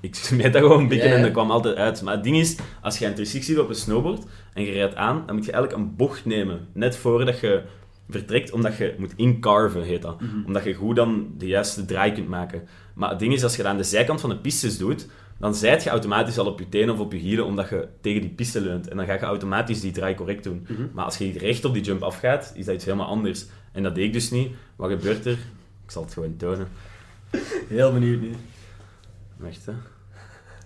Ik 0.00 0.14
smeet 0.28 0.52
dat 0.52 0.62
gewoon 0.62 0.80
een 0.80 0.88
beetje 0.88 1.04
Ja, 1.04 1.10
ja. 1.10 1.16
en 1.16 1.22
dat 1.22 1.32
kwam 1.32 1.50
altijd 1.50 1.76
uit. 1.76 2.02
Maar 2.02 2.14
het 2.14 2.24
ding 2.24 2.36
is, 2.36 2.56
als 2.82 2.98
je 2.98 3.06
een 3.06 3.14
360 3.14 3.54
doet 3.54 3.64
op 3.64 3.70
een 3.70 3.76
snowboard 3.76 4.24
en 4.54 4.62
je 4.62 4.72
rijdt 4.72 4.94
aan, 4.94 5.22
dan 5.26 5.36
moet 5.36 5.44
je 5.44 5.52
eigenlijk 5.52 5.82
een 5.82 5.96
bocht 5.96 6.24
nemen. 6.24 6.68
Net 6.72 6.96
voordat 6.96 7.40
je 7.40 7.62
vertrekt, 8.08 8.52
omdat 8.52 8.76
je 8.76 8.94
moet 8.98 9.12
incarven, 9.16 9.82
heet 9.82 10.02
dat. 10.02 10.20
Mhm. 10.20 10.46
Omdat 10.46 10.64
je 10.64 10.74
goed 10.74 10.96
dan 10.96 11.26
de 11.38 11.46
juiste 11.46 11.84
draai 11.84 12.12
kunt 12.12 12.28
maken. 12.28 12.62
Maar 12.94 13.10
het 13.10 13.18
ding 13.18 13.32
is, 13.32 13.42
als 13.42 13.56
je 13.56 13.62
dat 13.62 13.70
aan 13.70 13.76
de 13.76 13.82
zijkant 13.82 14.20
van 14.20 14.30
de 14.30 14.36
pistes 14.36 14.78
doet, 14.78 15.06
dan 15.38 15.54
zijt 15.54 15.82
je 15.82 15.90
automatisch 15.90 16.38
al 16.38 16.46
op 16.46 16.58
je 16.58 16.68
tenen 16.68 16.94
of 16.94 17.00
op 17.00 17.12
je 17.12 17.18
hielen, 17.18 17.44
omdat 17.44 17.68
je 17.68 17.88
tegen 18.00 18.20
die 18.20 18.30
piste 18.30 18.60
leunt. 18.60 18.88
En 18.88 18.96
dan 18.96 19.06
ga 19.06 19.12
je 19.12 19.20
automatisch 19.20 19.80
die 19.80 19.92
draai 19.92 20.14
correct 20.14 20.44
doen. 20.44 20.66
Mhm. 20.68 20.82
Maar 20.92 21.04
als 21.04 21.18
je 21.18 21.38
recht 21.38 21.64
op 21.64 21.72
die 21.72 21.82
jump 21.82 22.02
afgaat, 22.02 22.52
is 22.56 22.64
dat 22.64 22.74
iets 22.74 22.84
helemaal 22.84 23.06
anders. 23.06 23.46
En 23.72 23.82
dat 23.82 23.94
deed 23.94 24.04
ik 24.04 24.12
dus 24.12 24.30
niet. 24.30 24.50
Wat 24.76 24.90
gebeurt 24.90 25.26
er? 25.26 25.38
Ik 25.84 25.90
zal 25.90 26.02
het 26.02 26.12
gewoon 26.12 26.36
tonen. 26.36 26.68
Heel 27.68 27.92
benieuwd 27.92 28.20
nu. 28.20 28.30
Wacht, 29.38 29.66
hè. 29.66 29.72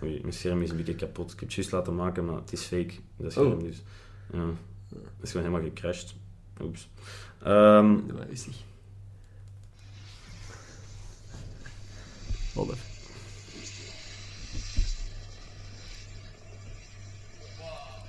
Oei, 0.03 0.19
mijn 0.21 0.33
scherm 0.33 0.61
is 0.61 0.69
een 0.69 0.77
beetje 0.77 0.95
kapot. 0.95 1.25
Ik 1.31 1.39
heb 1.39 1.47
het 1.47 1.53
juist 1.53 1.71
laten 1.71 1.95
maken, 1.95 2.25
maar 2.25 2.35
het 2.35 2.51
is 2.51 2.61
fake. 2.61 2.93
Dat 3.17 3.31
scherm 3.31 3.51
Oh. 3.51 3.59
dus. 3.59 3.81
Ja. 4.33 4.45
Het 4.89 5.21
is 5.21 5.31
gewoon 5.31 5.45
helemaal 5.47 5.69
gecrashed. 5.69 6.13
Oeps. 6.61 6.89
Ehm, 7.43 7.95
Doe 8.07 8.17
maar 8.17 8.27
rustig. 8.27 8.55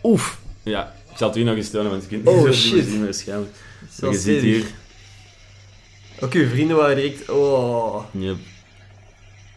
Oef! 0.03 0.39
Ja, 0.63 0.95
ik 1.11 1.17
zal 1.17 1.29
het 1.29 1.37
u 1.39 1.43
nog 1.43 1.57
eens 1.57 1.71
tonen, 1.71 1.91
want 1.91 2.03
je 2.03 2.09
kunt 2.09 2.27
Oh, 2.27 2.35
niet 2.37 2.45
zo 2.45 2.53
shit. 2.53 2.85
zien 2.87 3.05
waarschijnlijk. 3.05 3.55
Zo 3.93 4.11
je 4.11 4.19
ziet 4.19 4.41
hier... 4.41 4.65
Oké, 6.21 6.39
uw 6.39 6.49
vrienden 6.49 6.77
waren 6.77 6.97
direct... 6.97 7.29
Oh. 7.31 8.05
Yep. 8.13 8.37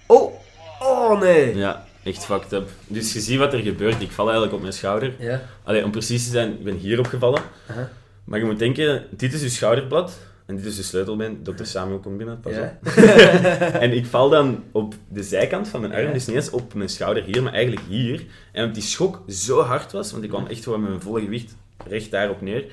Oh! 0.05 0.36
Oh, 1.11 1.19
nee! 1.21 1.55
Ja, 1.55 1.85
echt 2.03 2.25
fucked 2.25 2.51
up. 2.53 2.69
Dus 2.87 3.13
je 3.13 3.19
ziet 3.19 3.37
wat 3.39 3.53
er 3.53 3.59
gebeurt. 3.59 4.01
Ik 4.01 4.11
val 4.11 4.25
eigenlijk 4.25 4.55
op 4.55 4.61
mijn 4.61 4.73
schouder. 4.73 5.13
Ja. 5.19 5.41
Allee, 5.63 5.83
om 5.83 5.91
precies 5.91 6.23
te 6.25 6.29
zijn, 6.31 6.51
ik 6.51 6.63
ben 6.63 6.75
hier 6.75 6.99
opgevallen. 6.99 7.41
Aha. 7.69 7.89
Maar 8.23 8.39
je 8.39 8.45
moet 8.45 8.59
denken, 8.59 9.03
dit 9.09 9.33
is 9.33 9.41
je 9.41 9.49
schouderblad. 9.49 10.17
En 10.45 10.55
dit 10.55 10.65
is 10.65 10.75
de 10.75 10.83
sleutelbeen. 10.83 11.39
Dokter 11.43 11.65
Samuel 11.65 11.99
komt 11.99 12.17
binnen, 12.17 12.39
pas 12.39 12.53
Ja. 12.53 12.77
op. 12.85 12.91
en 13.85 13.93
ik 13.93 14.05
val 14.05 14.29
dan 14.29 14.63
op 14.71 14.93
de 15.07 15.23
zijkant 15.23 15.67
van 15.67 15.81
mijn 15.81 15.93
arm, 15.93 16.05
Ja. 16.05 16.11
dus 16.13 16.25
niet 16.25 16.35
eens 16.35 16.49
op 16.49 16.73
mijn 16.73 16.89
schouder 16.89 17.23
hier, 17.23 17.43
maar 17.43 17.53
eigenlijk 17.53 17.85
hier. 17.89 18.25
En 18.51 18.59
omdat 18.61 18.73
die 18.75 18.83
schok 18.83 19.21
zo 19.27 19.61
hard 19.61 19.91
was, 19.91 20.11
want 20.11 20.23
ik 20.23 20.29
kwam 20.29 20.45
echt 20.47 20.63
gewoon 20.63 20.79
met 20.79 20.89
mijn 20.89 21.01
volle 21.01 21.21
gewicht 21.21 21.55
recht 21.87 22.11
daarop 22.11 22.41
neer, 22.41 22.65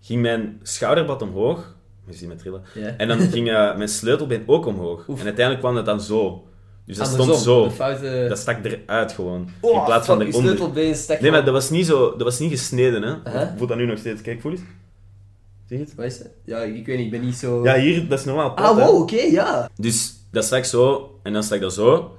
ging 0.00 0.20
mijn 0.22 0.60
schouderblad 0.62 1.22
omhoog. 1.22 1.74
Je 2.06 2.14
ziet 2.16 2.28
me 2.28 2.36
trillen. 2.36 2.62
Ja. 2.74 2.94
En 2.96 3.08
dan 3.08 3.18
ging 3.20 3.48
eh, 3.50 3.76
mijn 3.76 3.88
sleutelbeen 3.88 4.42
ook 4.46 4.66
omhoog. 4.66 5.08
Oef. 5.08 5.18
En 5.18 5.24
uiteindelijk 5.24 5.64
kwam 5.64 5.74
dat 5.74 5.84
dan 5.86 6.00
zo. 6.00 6.48
Dus 6.86 6.96
dat 6.96 7.06
Andersom, 7.08 7.34
stond 7.34 7.44
zo. 7.44 7.64
De 7.64 7.70
foute... 7.70 8.26
Dat 8.28 8.38
stak 8.38 8.64
eruit 8.64 9.12
gewoon. 9.12 9.48
Oh, 9.60 9.76
in 9.76 9.84
plaats 9.84 10.06
van 10.06 10.20
eronder. 10.20 10.40
sleutelbeen 10.42 10.94
stak 10.94 11.20
Nee, 11.20 11.30
maar 11.30 11.44
dat 11.44 11.54
was 11.54 11.70
niet, 11.70 11.86
zo, 11.86 12.10
dat 12.10 12.22
was 12.22 12.38
niet 12.38 12.50
gesneden, 12.50 13.02
hè. 13.02 13.14
Aha. 13.24 13.54
Voelt 13.56 13.68
dat 13.68 13.78
nu 13.78 13.86
nog 13.86 13.98
steeds. 13.98 14.22
Kijk, 14.22 14.40
voel 14.40 14.52
eens. 14.52 14.60
Zie 15.68 15.78
je 15.78 15.84
het? 15.84 15.94
Wat 15.94 16.04
is 16.04 16.18
dat? 16.18 16.26
Ja, 16.44 16.58
ik 16.58 16.86
weet 16.86 16.96
niet, 16.96 17.04
ik 17.04 17.10
ben 17.10 17.20
niet 17.20 17.36
zo... 17.36 17.64
Ja, 17.64 17.78
hier, 17.78 18.08
dat 18.08 18.18
is 18.18 18.24
normaal. 18.24 18.54
plat, 18.54 18.78
Ah, 18.78 18.86
wow, 18.86 19.00
oké, 19.02 19.20
ja. 19.20 19.70
Dus 19.76 20.14
dat 20.30 20.44
stak 20.44 20.64
zo, 20.64 21.10
en 21.22 21.32
dan 21.32 21.42
stak 21.42 21.60
dat 21.60 21.72
zo. 21.72 22.14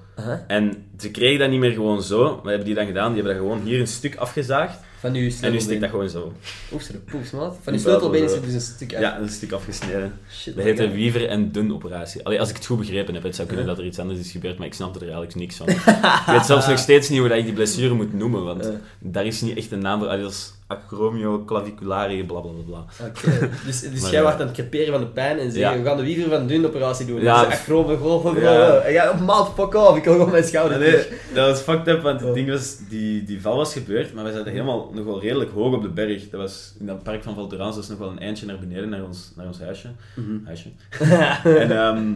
En 0.48 0.86
ze 1.00 1.12
kregen 1.12 1.40
dat 1.40 1.50
niet 1.50 1.60
meer 1.60 1.72
gewoon 1.72 2.02
zo. 2.04 2.24
Wat 2.24 2.46
hebben 2.46 2.66
die 2.66 2.76
dan 2.76 2.86
gedaan? 2.86 3.14
Die 3.14 3.24
hebben 3.24 3.34
dat 3.34 3.48
gewoon 3.48 3.66
hier 3.66 3.80
een 3.80 3.88
stuk 3.88 4.16
afgezaagd. 4.16 4.80
Van 5.02 5.16
uw 5.16 5.30
En 5.42 5.52
nu 5.52 5.60
steekt 5.60 5.82
dat 5.82 5.90
gewoon 5.90 6.10
zo. 6.10 6.34
De 6.70 6.78
maat. 7.14 7.32
Van 7.34 7.58
uw 7.66 7.72
Die 7.72 7.80
sleutelbeen 7.80 8.24
is 8.24 8.32
er 8.32 8.42
dus 8.42 8.54
een 8.54 8.62
stuk 8.62 8.94
uit. 8.94 9.04
Ja, 9.04 9.20
een 9.20 9.30
stuk 9.30 9.52
afgesneden. 9.52 10.20
Shit, 10.32 10.56
Dat 10.56 10.64
heet 10.64 10.80
een. 10.80 10.94
Weaver 10.94 11.28
en 11.28 11.52
Dun 11.52 11.74
operatie. 11.74 12.26
Allee, 12.26 12.40
als 12.40 12.50
ik 12.50 12.56
het 12.56 12.66
goed 12.66 12.78
begrepen 12.78 13.14
heb, 13.14 13.24
het 13.24 13.36
zou 13.36 13.48
kunnen 13.48 13.66
dat 13.66 13.78
er 13.78 13.86
iets 13.86 14.00
anders 14.00 14.20
is 14.20 14.32
gebeurd, 14.32 14.58
maar 14.58 14.68
ik 14.68 14.74
snapte 14.74 15.00
er 15.00 15.06
eigenlijk 15.06 15.36
niks 15.36 15.56
van. 15.56 15.70
ik 16.24 16.24
weet 16.28 16.46
zelfs 16.46 16.68
nog 16.68 16.78
steeds 16.80 17.10
niet 17.10 17.20
hoe 17.20 17.28
dat 17.28 17.38
ik 17.38 17.46
die 17.46 17.54
blessure 17.54 17.94
moet 17.94 18.14
noemen, 18.14 18.44
want 18.44 18.70
daar 19.00 19.26
is 19.26 19.42
niet 19.42 19.58
echt 19.58 19.72
een 19.72 19.80
naam 19.80 20.00
voor. 20.00 20.08
Allee, 20.08 20.22
dat 20.22 20.32
is 20.32 20.54
acromio 20.72 21.46
clavicularis, 21.46 22.26
bla 22.26 22.40
bla 22.40 22.52
bla. 22.52 22.64
bla. 22.66 23.08
Oké, 23.08 23.50
dus, 23.66 23.80
dus 23.94 24.02
jij 24.02 24.12
ja. 24.12 24.22
wordt 24.22 24.40
aan 24.40 24.48
het 24.48 24.56
creperen 24.56 24.92
van 24.92 25.02
de 25.02 25.08
pijn 25.08 25.40
en 25.40 25.52
zeggen, 25.52 25.72
Ja. 25.78 25.84
we 25.84 25.88
gaan 25.88 25.98
de 25.98 26.04
wiever 26.04 26.30
van 26.30 26.48
de 26.48 26.68
operatie 26.68 27.06
doen. 27.06 27.22
Ja. 27.22 27.46
Dus 27.46 27.54
acrobe, 27.54 27.98
golven, 27.98 28.42
Ja. 28.42 28.76
En 28.78 28.94
jij, 28.94 29.14
maat, 29.26 29.52
fuck 29.56 29.74
off, 29.74 29.98
ik 29.98 30.04
wil 30.04 30.14
gewoon 30.14 30.32
mijn 30.32 30.44
schouder. 30.44 30.80
Nee, 30.80 31.06
dat 31.34 31.48
was 31.48 31.60
fucked 31.62 31.88
up, 31.88 32.02
want 32.02 32.22
het 32.22 32.34
ding 32.34 32.50
was, 32.50 32.78
die, 32.90 33.24
die 33.24 33.42
val 33.42 33.56
was 33.56 33.74
gebeurd, 33.74 34.14
maar 34.14 34.24
we 34.24 34.32
zaten 34.32 34.52
helemaal 34.52 34.92
nog 34.94 35.06
wel 35.06 35.22
redelijk 35.22 35.52
hoog 35.52 35.74
op 35.74 35.82
de 35.82 35.90
berg. 35.90 36.30
Dat 36.30 36.42
was 36.42 36.74
in 36.80 36.86
dat 36.86 37.04
park 37.04 37.24
van 37.24 37.36
Val 37.36 37.48
Thorens, 37.48 37.76
dat 37.76 37.84
is 37.84 37.90
nog 37.90 38.00
wel 38.00 38.10
een 38.10 38.20
eindje 38.20 38.46
naar 38.46 38.60
beneden, 38.60 38.90
naar 38.90 39.04
ons, 39.04 39.32
naar 39.36 39.46
ons 39.48 39.60
huisje. 39.60 39.88
Mhm. 40.16 40.46
huisje. 40.46 40.70
en 41.64 41.72
ehm, 41.78 42.14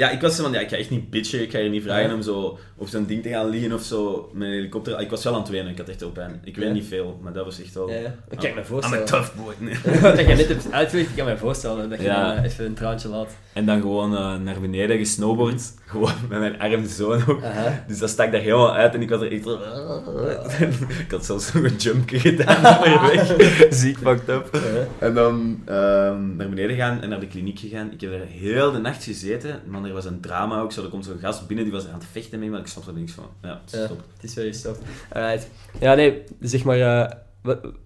ja, 0.00 0.10
ik 0.10 0.20
was 0.20 0.36
zo 0.36 0.42
van, 0.42 0.52
ja, 0.52 0.60
ik 0.60 0.68
ga 0.68 0.76
echt 0.76 0.90
niet 0.90 1.10
bitchen, 1.10 1.42
ik 1.42 1.50
ga 1.50 1.58
je 1.58 1.68
niet 1.68 1.82
vragen 1.82 2.08
Ja. 2.08 2.14
om 2.14 2.22
zo 2.22 2.58
op 2.76 2.88
zo'n 2.88 3.06
ding 3.06 3.22
te 3.22 3.28
gaan 3.28 3.48
liggen 3.48 3.72
of 3.72 3.82
zo, 3.82 4.30
met 4.32 4.48
een 4.48 4.54
helikopter. 4.54 5.00
Ik 5.00 5.10
was 5.10 5.24
wel 5.24 5.32
aan 5.34 5.40
het 5.40 5.48
wenen, 5.48 5.70
ik 5.70 5.78
had 5.78 5.88
echt 5.88 6.00
heel 6.00 6.10
pijn. 6.10 6.40
Ik 6.44 6.56
weet 6.56 6.66
Ja. 6.66 6.72
niet 6.72 6.86
veel, 6.86 7.18
maar 7.22 7.32
dat 7.32 7.44
was 7.44 7.62
echt 7.62 7.74
wel... 7.74 7.88
Ja, 7.90 7.94
ja. 7.98 8.14
Ik 8.30 8.38
kan 8.38 8.48
me 8.48 8.50
I'm 8.50 8.58
a 8.58 8.64
voorstellen. 8.64 9.06
tough 9.06 9.34
boy. 9.36 9.54
Nee. 9.58 9.74
Wat 10.02 10.18
je 10.18 10.24
net 10.26 10.48
hebt 10.48 10.72
uitgelegd, 10.72 11.10
ik 11.10 11.16
kan 11.16 11.26
me 11.26 11.36
voorstellen 11.36 11.90
dat 11.90 12.00
je 12.00 12.06
dan 12.06 12.38
even 12.38 12.64
een 12.64 12.74
traantje 12.74 13.08
laat. 13.08 13.30
En 13.52 13.66
dan 13.66 13.80
gewoon 13.80 14.16
eh, 14.16 14.36
naar 14.36 14.60
beneden 14.60 14.98
gesnowboard, 14.98 15.62
gewoon 15.90 16.12
met 16.28 16.38
mijn 16.38 16.58
arm 16.60 16.86
zo 16.86 17.16
nog. 17.26 17.40
Dus 17.86 17.98
dat 17.98 18.10
stak 18.10 18.32
daar 18.32 18.40
helemaal 18.40 18.74
uit 18.74 18.94
en 18.94 19.02
ik 19.02 19.10
was 19.10 19.20
er 19.20 19.32
echt 19.32 19.46
ik 21.04 21.10
had 21.10 21.24
zelfs 21.24 21.52
nog 21.52 21.62
een 21.64 21.76
jumpje 21.76 22.18
gedaan 22.20 22.62
naar 22.82 23.00
weg. 23.12 23.36
Ziek 23.70 23.98
fucked 23.98 24.28
up. 24.28 24.60
En 24.98 25.14
dan 25.14 25.62
ehm, 25.64 26.36
naar 26.36 26.48
beneden 26.48 26.76
gaan 26.76 27.00
en 27.00 27.08
naar 27.08 27.20
de 27.20 27.26
kliniek 27.26 27.58
gegaan. 27.58 27.92
Ik 27.92 28.00
heb 28.00 28.12
er 28.12 28.26
heel 28.26 28.72
de 28.72 28.78
nacht 28.78 29.04
gezeten. 29.04 29.60
Man, 29.66 29.86
er 29.86 29.92
was 29.92 30.04
een 30.04 30.20
drama 30.20 30.60
ook. 30.60 30.72
Zo, 30.72 30.82
er 30.82 30.88
komt 30.88 31.04
zo'n 31.04 31.18
gast 31.18 31.46
binnen, 31.46 31.64
die 31.64 31.74
was 31.74 31.86
aan 31.86 31.94
het 31.94 32.06
vechten 32.12 32.38
mee, 32.38 32.50
maar 32.50 32.60
ik 32.60 32.66
snap 32.66 32.86
er 32.86 32.92
niks 32.92 33.12
van. 33.12 33.26
Ja, 33.42 33.48
Ja. 33.48 33.84
stop. 33.84 34.02
Het 34.14 34.24
is 34.30 34.34
wel 34.34 34.44
gestopt. 34.46 34.78
Alright. 35.12 35.48
Ja, 35.80 35.94
nee, 35.94 36.22
zeg 36.40 36.64
maar... 36.64 36.80
eh, 36.80 37.10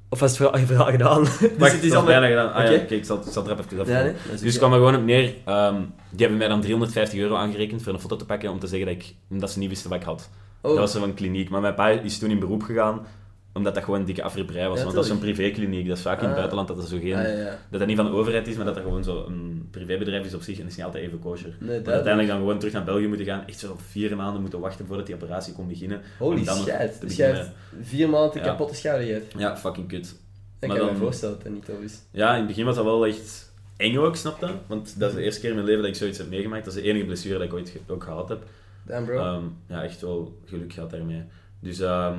of 0.08 0.20
was 0.20 0.38
het 0.38 0.50
verhaal 0.66 0.90
gedaan? 0.90 1.22
dus 1.40 1.50
Wacht, 1.58 1.72
het 1.72 1.82
is 1.84 1.90
al 1.92 1.96
allemaal... 1.96 2.20
bijna 2.20 2.26
gedaan. 2.26 2.52
Ah 2.52 2.62
ja, 2.70 2.78
kijk, 2.78 2.90
ik 2.90 3.04
zal, 3.04 3.16
ik 3.16 3.32
zal 3.32 3.44
er 3.44 3.50
even 3.58 3.64
even 3.80 3.92
Ja, 3.92 4.02
nee, 4.02 4.12
Dus 4.30 4.40
oké. 4.48 4.58
kwam 4.58 4.70
er 4.72 4.78
gewoon 4.78 4.94
op 4.96 5.04
neer. 5.04 5.34
ehm, 5.44 5.76
die 6.10 6.20
hebben 6.20 6.38
mij 6.38 6.48
dan 6.48 6.60
350 6.60 7.18
euro 7.18 7.34
aangerekend 7.34 7.82
voor 7.82 7.92
een 7.92 8.00
foto 8.00 8.16
te 8.16 8.26
pakken 8.26 8.50
om 8.50 8.58
te 8.58 8.66
zeggen 8.66 8.86
dat, 8.86 8.96
ik, 8.96 9.14
dat 9.28 9.50
ze 9.50 9.58
niet 9.58 9.68
wisten 9.68 9.90
wat 9.90 9.98
ik 9.98 10.04
had. 10.04 10.30
Oh. 10.60 10.70
Dat 10.70 10.78
was 10.78 10.92
zo 10.92 11.00
van 11.00 11.14
kliniek. 11.14 11.48
Maar 11.50 11.60
mijn 11.60 11.74
pa 11.74 11.88
is 11.88 12.18
toen 12.18 12.30
in 12.30 12.38
beroep 12.38 12.62
gegaan 12.62 13.06
omdat 13.54 13.74
dat 13.74 13.84
gewoon 13.84 14.00
een 14.00 14.06
dikke 14.06 14.22
afreperij 14.22 14.68
was. 14.68 14.78
Ja, 14.78 14.82
want 14.84 14.94
dat 14.96 15.04
is 15.04 15.10
tuurlijk. 15.10 15.34
privékliniek. 15.36 15.88
Dat 15.88 15.96
is 15.96 16.02
vaak 16.02 16.16
in 16.16 16.20
het 16.22 16.28
Ah. 16.30 16.36
buitenland 16.36 16.68
dat 16.68 16.78
er 16.78 16.86
zo 16.86 16.98
geen... 16.98 17.14
Ah, 17.14 17.38
ja. 17.38 17.58
Dat 17.70 17.78
dat 17.78 17.86
niet 17.88 17.96
van 17.96 18.06
de 18.06 18.12
overheid 18.12 18.46
is, 18.46 18.56
maar 18.56 18.64
dat 18.64 18.74
dat 18.74 18.82
gewoon 18.84 19.04
zo 19.04 19.24
een 19.26 19.68
privébedrijf 19.70 20.24
is 20.26 20.34
op 20.34 20.42
zich 20.42 20.54
en 20.56 20.62
dat 20.62 20.70
is 20.70 20.76
niet 20.76 20.86
altijd 20.86 21.04
even 21.04 21.18
kosher. 21.18 21.48
Nee, 21.48 21.58
duidelijk. 21.58 21.88
uiteindelijk 21.94 22.28
dan 22.32 22.38
gewoon 22.42 22.58
terug 22.58 22.74
naar 22.74 22.84
België 22.84 23.06
moeten 23.06 23.26
gaan, 23.26 23.46
echt 23.46 23.58
zo 23.58 23.76
vier 23.88 24.16
maanden 24.16 24.40
moeten 24.40 24.60
wachten 24.60 24.86
voordat 24.86 25.06
die 25.06 25.14
operatie 25.14 25.52
kon 25.52 25.68
beginnen. 25.68 26.00
Holy 26.18 26.44
shit. 26.44 27.00
Dus 27.00 27.16
jij 27.16 27.30
hebt 27.32 27.50
vier 27.82 28.08
maanden 28.08 28.38
Ja. 28.38 28.44
kapotte 28.44 28.74
schouder 28.74 29.06
gehad. 29.06 29.22
Ja, 29.38 29.56
fucking 29.56 29.88
kut. 29.88 30.14
Ik 30.58 30.68
Maar 30.68 30.76
kan 30.78 30.86
me 30.86 30.92
dan- 30.92 31.02
voorstellen 31.02 31.34
dat 31.34 31.44
dat 31.44 31.52
niet 31.52 31.64
tof 31.64 31.80
is. 31.80 31.98
Ja, 32.10 32.30
in 32.32 32.38
het 32.38 32.46
begin 32.46 32.64
was 32.64 32.74
dat 32.74 32.84
wel 32.84 33.06
echt 33.06 33.52
eng 33.76 33.96
ook, 33.96 34.16
snap 34.16 34.40
je? 34.40 34.50
Want 34.66 34.98
dat 34.98 35.08
is 35.10 35.16
de 35.16 35.22
eerste 35.22 35.40
keer 35.40 35.48
in 35.48 35.54
mijn 35.54 35.66
leven 35.66 35.82
dat 35.82 35.90
ik 35.90 35.96
zoiets 35.96 36.18
heb 36.18 36.28
meegemaakt. 36.28 36.64
Dat 36.64 36.74
is 36.74 36.82
de 36.82 36.88
enige 36.88 37.04
blessure 37.04 37.34
dat 37.38 37.46
ik 37.46 37.52
ooit 37.52 37.68
ge- 37.68 37.80
ook 37.86 38.04
gehad 38.04 38.28
heb. 38.28 38.42
Damn 38.86 39.06
bro. 39.06 39.16
Ehm, 39.18 39.42
ja, 39.68 39.82
echt 39.82 40.00
wel 40.00 40.38
geluk 40.44 40.72
gehad 40.72 40.90
daarmee. 40.90 41.22
Dus 41.60 41.80
ehm, 41.80 42.18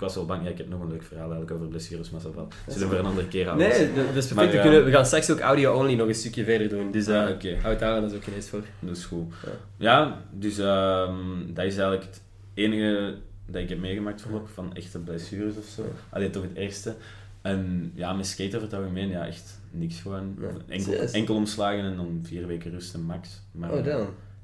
ik 0.00 0.06
was 0.06 0.14
wel 0.14 0.26
bang. 0.26 0.44
Ja, 0.44 0.50
ik 0.50 0.58
heb 0.58 0.68
nog 0.68 0.80
een 0.80 0.88
leuk 0.88 1.02
verhaal 1.02 1.30
eigenlijk 1.30 1.52
over 1.52 1.66
blessures, 1.66 2.10
maar 2.10 2.22
dat 2.22 2.34
wel. 2.34 2.48
Zullen 2.68 2.88
we 2.88 2.94
er 2.94 3.00
een 3.00 3.06
andere 3.06 3.28
keer 3.28 3.48
aan 3.48 3.56
nee, 3.58 3.92
dat 3.94 4.06
dat 4.06 4.16
is 4.16 4.26
perfect. 4.26 4.34
Maar 4.34 4.46
we, 4.50 4.60
kunnen, 4.60 4.84
we 4.84 4.90
gaan 4.90 5.06
straks 5.06 5.30
ook 5.30 5.40
audio-only 5.40 5.94
nog 5.94 6.08
een 6.08 6.14
stukje 6.14 6.44
verder 6.44 6.68
doen. 6.68 6.90
Dus 6.90 7.06
eh 7.06 7.22
Ah, 7.22 7.30
oké. 7.30 7.56
houd 7.62 7.78
daar 7.78 8.00
dan 8.00 8.14
ook 8.14 8.26
ineens 8.26 8.48
voor. 8.48 8.62
Dat 8.78 8.96
is 8.96 9.04
goed. 9.04 9.32
Ja. 9.44 9.50
Ja, 9.76 10.22
dus 10.30 10.58
ehm, 10.58 11.18
dat 11.46 11.64
is 11.64 11.76
eigenlijk 11.76 12.02
het 12.02 12.20
enige 12.54 13.14
dat 13.46 13.62
ik 13.62 13.68
heb 13.68 13.78
meegemaakt 13.78 14.20
voorop, 14.20 14.48
van 14.48 14.74
echte 14.74 14.98
blessures 14.98 15.56
of 15.56 15.64
zo. 15.64 15.82
Allee, 16.10 16.30
toch 16.30 16.42
het 16.42 16.56
ergste. 16.56 16.94
En 17.42 17.92
ja, 17.94 18.12
met 18.12 18.26
skaten 18.26 18.54
over 18.54 18.70
het 18.70 18.78
algemeen, 18.78 19.08
ja, 19.08 19.26
echt 19.26 19.60
niks 19.70 20.00
gewoon. 20.00 20.36
Ja. 20.40 20.74
Enkel, 21.12 21.34
omslagen 21.34 21.84
en 21.84 21.96
dan 21.96 22.20
vier 22.22 22.46
weken 22.46 22.70
rusten 22.70 23.02
max. 23.02 23.42
Maar 23.52 23.72
Oh, 23.72 23.86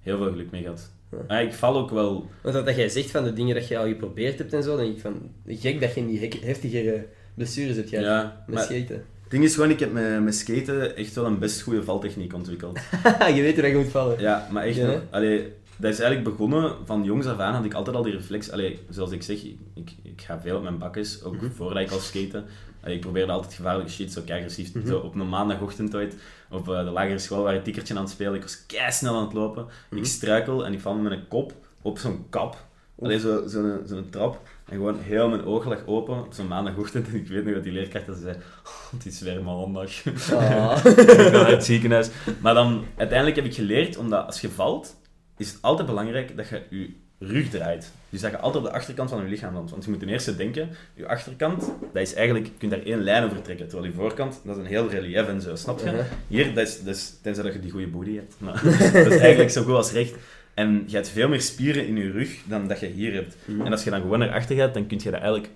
heel 0.01 0.17
veel 0.19 0.31
geluk 0.31 0.51
mee 0.51 0.63
gehad. 0.63 0.91
Ja. 1.29 1.39
Ik 1.39 1.53
val 1.55 1.77
ook 1.77 1.91
wel... 1.91 2.31
Want 2.43 2.55
dat, 2.55 2.67
dat 2.67 2.77
jij 2.77 2.89
zegt 2.89 3.11
van 3.11 3.25
de 3.25 3.33
dingen 3.33 3.55
dat 3.55 3.69
je 3.69 3.79
al 3.79 3.87
geprobeerd 3.87 4.39
hebt 4.39 4.53
en 4.53 4.62
zo, 4.62 4.69
dan 4.77 4.85
denk 4.85 4.95
ik 4.97 5.01
van, 5.01 5.31
gek 5.47 5.81
dat 5.81 5.95
je 5.95 6.01
niet 6.01 6.21
hek- 6.21 6.41
heftigere 6.45 7.07
blessures 7.35 7.77
hebt 7.77 7.89
gehad 7.89 8.05
Ja, 8.05 8.43
met 8.47 8.55
maar 8.55 8.64
skaten. 8.64 9.05
Het 9.23 9.31
ding 9.35 9.45
is 9.45 9.55
gewoon, 9.55 9.71
ik 9.71 9.81
heb 9.81 9.93
met, 9.93 10.23
met 10.23 10.35
skaten 10.35 10.97
echt 10.97 11.14
wel 11.14 11.25
een 11.27 11.39
best 11.39 11.61
goede 11.61 11.83
valtechniek 11.83 12.35
ontwikkeld. 12.35 12.79
je 13.35 13.43
weet 13.43 13.53
hoe 13.53 13.62
dat 13.62 13.71
je 13.71 13.77
moet 13.77 13.89
vallen. 13.91 14.21
Ja, 14.21 14.49
maar 14.51 14.64
echt, 14.64 14.77
Ja, 14.77 15.03
allee, 15.11 15.53
dat 15.77 15.93
is 15.93 15.99
eigenlijk 16.01 16.37
begonnen 16.37 16.73
van 16.85 17.05
jongs 17.05 17.27
af 17.27 17.39
aan 17.39 17.55
had 17.55 17.64
ik 17.64 17.75
altijd 17.75 17.97
al 17.97 18.03
die 18.03 18.12
reflex. 18.12 18.51
Allee, 18.51 18.79
zoals 18.91 19.11
ik 19.11 19.23
zeg, 19.23 19.43
ik, 19.75 19.91
ik 20.03 20.23
ga 20.27 20.41
veel 20.41 20.57
op 20.57 20.62
mijn 20.62 20.79
bakjes, 20.79 21.23
ook 21.25 21.35
Mhm. 21.37 21.51
voordat 21.51 21.83
ik 21.83 21.91
al 21.91 21.99
skate. 21.99 22.43
Ik 22.87 23.01
probeerde 23.01 23.32
altijd 23.32 23.55
gevaarlijke 23.55 23.93
shit, 23.93 24.12
zo 24.12 24.20
agressief. 24.20 24.74
Mhm. 24.74 24.87
Zo 24.87 24.99
op 24.99 25.14
een 25.14 25.28
maandagochtend 25.28 25.95
ooit, 25.95 26.14
op 26.51 26.68
eh, 26.68 26.84
de 26.84 26.91
lagere 26.91 27.18
school, 27.18 27.43
waar 27.43 27.55
ik 27.55 27.64
tikkertje 27.64 27.95
aan 27.95 28.01
het 28.03 28.11
spelen. 28.11 28.34
Ik 28.34 28.43
was 28.43 28.66
kei 28.66 28.93
snel 28.93 29.16
aan 29.16 29.24
het 29.24 29.32
lopen. 29.32 29.66
Mhm. 29.91 30.01
Ik 30.01 30.07
struikel 30.07 30.66
en 30.66 30.72
ik 30.72 30.80
val 30.80 30.95
met 30.95 31.03
mijn 31.09 31.28
kop 31.28 31.53
op 31.82 31.99
zo'n 31.99 32.26
kap. 32.30 32.64
Allee, 33.03 33.18
zo'n 33.20 33.49
zo 33.49 33.49
zo'n- 33.49 33.80
zo'n 33.87 34.11
trap. 34.11 34.41
En 34.64 34.76
gewoon 34.76 34.99
heel 35.01 35.28
mijn 35.28 35.45
ogen 35.45 35.68
lag 35.70 35.87
open 35.87 36.18
op 36.24 36.32
zo'n 36.32 36.47
maandagochtend. 36.47 37.07
En 37.09 37.14
ik 37.14 37.28
weet 37.28 37.45
nog 37.45 37.55
dat 37.55 37.62
die 37.62 37.72
leerkracht 37.72 38.07
dat 38.07 38.16
ze 38.16 38.22
zei, 38.22 38.37
"Oh, 38.64 38.93
het 38.93 39.07
is 39.07 39.20
weer 39.20 39.43
maandag. 39.43 39.91
Ah. 40.32 40.84
ik 40.84 40.95
ben 41.07 41.32
uit 41.45 41.47
het 41.51 41.64
ziekenhuis. 41.64 42.09
Maar 42.41 42.55
dan, 42.55 42.84
uiteindelijk 42.97 43.37
heb 43.37 43.45
ik 43.47 43.55
geleerd, 43.55 43.97
omdat 43.97 44.26
als 44.26 44.41
je 44.41 44.49
valt, 44.51 44.97
is 45.37 45.49
het 45.53 45.62
altijd 45.62 45.87
belangrijk 45.89 46.37
dat 46.37 46.49
je 46.49 46.62
je 46.70 46.95
rug 47.19 47.49
draait. 47.49 47.93
Dus 48.11 48.21
dat 48.21 48.31
je 48.31 48.39
altijd 48.39 48.64
op 48.64 48.71
de 48.71 48.77
achterkant 48.77 49.11
van 49.11 49.23
je 49.23 49.29
lichaam 49.29 49.55
landt. 49.55 49.71
Want 49.71 49.85
je 49.85 49.91
moet 49.91 49.99
ten 50.01 50.09
eerste 50.09 50.37
denken, 50.37 50.69
je 50.95 51.09
achterkant, 51.09 51.61
dat 51.93 52.03
is 52.03 52.14
eigenlijk, 52.14 52.47
je 52.47 52.53
kunt 52.59 52.71
daar 52.71 52.83
één 52.83 53.03
lijn 53.03 53.25
over 53.25 53.43
trekken. 53.43 53.69
Terwijl 53.69 53.91
je 53.91 53.97
voorkant, 53.99 54.41
dat 54.45 54.57
is 54.57 54.62
een 54.62 54.69
heel 54.69 54.89
relief 54.91 55.29
en 55.29 55.41
zo, 55.41 55.55
snap 55.57 55.79
je? 55.79 55.85
Uh-huh. 55.85 56.05
Hier, 56.29 56.55
dat 56.55 56.67
is, 56.67 56.83
dat 56.83 56.95
is, 56.95 57.14
tenzij 57.23 57.43
dat 57.45 57.53
je 57.53 57.61
die 57.61 57.71
goede 57.71 57.87
booty 57.89 58.14
hebt. 58.14 58.35
Maar 58.39 58.62
dat 59.05 59.12
is 59.12 59.19
eigenlijk 59.21 59.51
zo 59.51 59.62
goed 59.62 59.75
als 59.75 59.93
recht. 59.93 60.14
En 60.55 60.85
je 60.87 60.95
hebt 60.95 61.09
veel 61.09 61.29
meer 61.29 61.41
spieren 61.41 61.87
in 61.87 61.97
je 61.97 62.11
rug 62.11 62.39
dan 62.45 62.69
dat 62.69 62.81
je 62.81 62.87
hier 62.87 63.12
hebt. 63.14 63.37
Mhm. 63.45 63.61
En 63.67 63.73
als 63.73 63.85
je 63.85 63.91
dan 63.91 64.01
gewoon 64.01 64.19
naar 64.19 64.33
achter 64.33 64.57
gaat, 64.57 64.75
dan 64.75 64.87
kun 64.87 64.99
je 65.03 65.11
dat 65.11 65.21
eigenlijk 65.21 65.49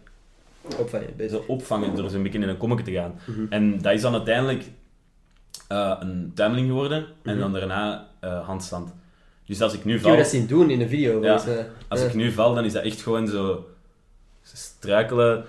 Opvangen, 0.78 1.30
zo 1.30 1.44
opvangen 1.46 1.94
door 1.96 2.10
zo'n 2.10 2.22
beetje 2.22 2.38
in 2.38 2.48
een 2.48 2.56
kommetje 2.56 2.84
te 2.84 2.92
gaan. 2.92 3.14
Mhm. 3.24 3.40
En 3.50 3.80
dat 3.82 3.92
is 3.92 4.00
dan 4.00 4.12
uiteindelijk 4.14 4.64
Eh, 5.68 5.96
een 6.00 6.32
tuimeling 6.34 6.68
geworden 6.68 6.98
en 7.22 7.30
Mhm. 7.32 7.38
dan 7.38 7.52
daarna 7.52 8.06
eh, 8.20 8.46
handstand. 8.46 8.94
Dus 9.50 9.60
als 9.60 9.74
ik 9.74 9.84
nu 9.84 9.94
Ik 9.94 10.00
val... 10.00 10.16
dat 10.16 10.26
zien 10.26 10.46
doen 10.46 10.70
in 10.70 10.80
een 10.80 10.88
video. 10.88 11.22
Ja. 11.22 11.42
mij. 11.46 11.68
Als 11.88 12.02
ik 12.02 12.14
nu 12.14 12.32
val, 12.32 12.54
dan 12.54 12.64
is 12.64 12.72
dat 12.72 12.84
echt 12.84 13.02
gewoon 13.02 13.28
zo 13.28 13.68
struikelen, 14.42 15.44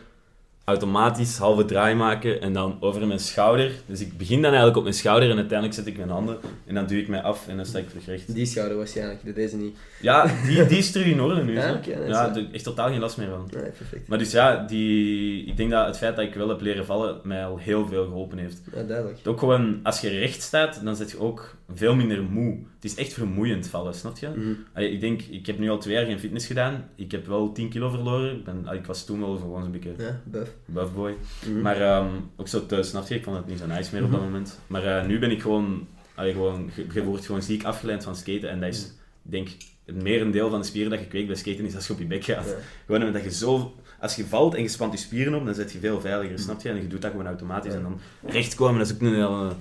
automatisch 0.64 1.38
halve 1.38 1.66
draai 1.66 1.96
maken 1.96 2.42
en 2.42 2.54
dan 2.54 2.78
over 2.80 3.08
mijn 3.08 3.20
schouder. 3.20 3.72
Dus 3.86 4.02
ik 4.02 4.18
begin 4.18 4.36
dan 4.36 4.46
eigenlijk 4.46 4.78
op 4.78 4.84
mijn 4.84 4.96
schouder 4.96 5.30
en 5.30 5.36
uiteindelijk 5.38 5.78
zet 5.78 5.88
ik 5.88 5.98
mijn 5.98 6.10
handen 6.10 6.38
en 6.66 6.76
dan 6.76 6.86
duw 6.88 6.98
ik 6.98 7.08
mij 7.08 7.22
af 7.22 7.48
en 7.48 7.56
dan 7.56 7.66
sta 7.66 7.80
ik 7.80 7.90
terug 7.90 8.06
recht. 8.06 8.36
Die 8.36 8.46
schouder 8.46 8.78
waarschijnlijk, 8.78 9.24
de 9.24 9.34
deze 9.34 9.56
niet. 9.58 9.78
Ja, 10.02 10.32
die, 10.46 10.66
die 10.66 10.78
is 10.78 10.92
terug 10.92 11.08
in 11.08 11.22
orde 11.22 11.44
nu. 11.44 11.54
Ja, 11.54 11.80
is 11.80 11.88
ja, 12.08 12.36
er- 12.36 12.48
echt 12.54 12.64
totaal 12.64 12.90
geen 12.90 13.00
last 13.00 13.18
meer 13.18 13.30
van. 13.30 13.50
Nee, 13.54 13.72
perfect. 13.72 14.08
Maar 14.08 14.18
dus 14.18 14.32
ja, 14.32 14.66
die, 14.66 15.46
ik 15.46 15.58
denk 15.58 15.72
dat 15.72 15.86
het 15.86 15.98
feit 15.98 16.16
dat 16.16 16.26
ik 16.26 16.34
wel 16.34 16.50
heb 16.50 16.62
leren 16.62 16.86
vallen 16.86 17.20
mij 17.24 17.46
al 17.46 17.58
heel 17.58 17.88
veel 17.88 18.06
geholpen 18.06 18.38
heeft. 18.38 18.62
Ja, 18.76 18.84
duidelijk. 18.84 19.20
Ook 19.26 19.40
gewoon, 19.40 19.80
als 19.84 20.02
je 20.02 20.10
recht 20.10 20.42
staat, 20.42 20.82
dan 20.84 20.96
zit 20.96 21.12
je 21.12 21.20
ook 21.20 21.56
veel 21.74 21.96
minder 21.96 22.24
moe. 22.24 22.58
Het 22.82 22.92
is 22.92 22.96
echt 22.98 23.14
vermoeiend 23.14 23.68
vallen, 23.68 23.94
snap 23.94 24.18
je? 24.18 24.28
Mhm. 24.28 24.54
Allee, 24.74 24.92
ik 24.92 25.00
denk, 25.00 25.22
ik 25.22 25.46
heb 25.46 25.60
nu 25.60 25.70
al 25.70 25.78
twee 25.78 25.94
jaar 25.96 26.06
geen 26.06 26.20
fitness 26.20 26.46
gedaan. 26.48 26.90
Ik 26.96 27.12
heb 27.12 27.28
wel 27.28 27.52
10 27.52 27.70
kilo 27.70 27.90
verloren. 27.90 28.36
Ik, 28.36 28.44
ben, 28.44 28.64
allee, 28.68 28.80
ik 28.80 28.86
was 28.86 29.06
toen 29.06 29.20
wel 29.20 29.38
gewoon 29.38 29.62
zo'n 29.64 29.72
beetje 29.72 29.94
Ja, 29.98 30.22
buff. 30.24 30.52
buff 30.66 30.94
boy. 30.94 31.16
Mhm. 31.46 31.62
Maar 31.62 31.82
ehm, 31.82 32.08
ook 32.36 32.48
zo 32.48 32.66
thuis, 32.66 32.90
snap 32.90 33.08
je? 33.08 33.16
Ik 33.16 33.24
vond 33.24 33.38
het 33.38 33.48
niet 33.48 33.60
zo 33.60 33.66
nice 33.68 33.90
meer 33.94 34.04
op 34.04 34.12
dat 34.12 34.20
Mhm. 34.20 34.30
moment. 34.30 34.60
Maar 34.68 34.84
eh, 35.00 35.06
nu 35.08 35.20
ben 35.20 35.32
ik 35.32 35.42
gewoon, 35.42 35.88
allee, 36.16 36.32
gewoon 36.34 36.70
je, 36.76 36.86
je 36.94 37.04
wordt 37.04 37.26
gewoon 37.26 37.42
ziek 37.42 37.64
afgeleid 37.64 38.04
van 38.04 38.16
skaten. 38.16 38.50
En 38.50 38.60
dat 38.60 38.70
is, 38.70 38.84
ik 39.26 39.32
denk, 39.32 39.50
het 39.86 40.04
merendeel 40.04 40.50
van 40.50 40.60
de 40.60 40.66
spieren 40.66 40.92
dat 40.92 41.00
je 41.00 41.08
kweekt 41.08 41.28
bij 41.28 41.36
skaten 41.36 41.66
is 41.66 41.76
als 41.76 41.88
je 41.88 41.94
op 41.94 42.00
je 42.00 42.06
bek 42.06 42.24
gaat. 42.24 42.46
Ja. 42.46 42.56
Gewoon 42.86 43.04
omdat 43.04 43.24
je 43.24 43.32
zo... 43.32 43.76
Als 44.00 44.16
je 44.16 44.26
valt 44.26 44.56
en 44.56 44.62
je 44.62 44.68
spant 44.68 44.92
je 44.94 45.00
spieren 45.00 45.34
op, 45.34 45.46
dan 45.46 45.54
zit 45.56 45.72
je 45.72 45.80
veel 45.80 46.02
veiliger, 46.02 46.40
snap 46.40 46.62
je? 46.62 46.70
En 46.70 46.76
je 46.76 46.88
doet 46.88 47.02
dat 47.02 47.12
gewoon 47.12 47.26
automatisch. 47.28 47.72
Ja. 47.72 47.78
En 47.78 47.84
dan 47.84 48.00
rechtkomen, 48.32 48.78
dat 48.78 48.88
is 48.88 48.94
ook 48.94 49.02
een 49.02 49.14
hele 49.14 49.52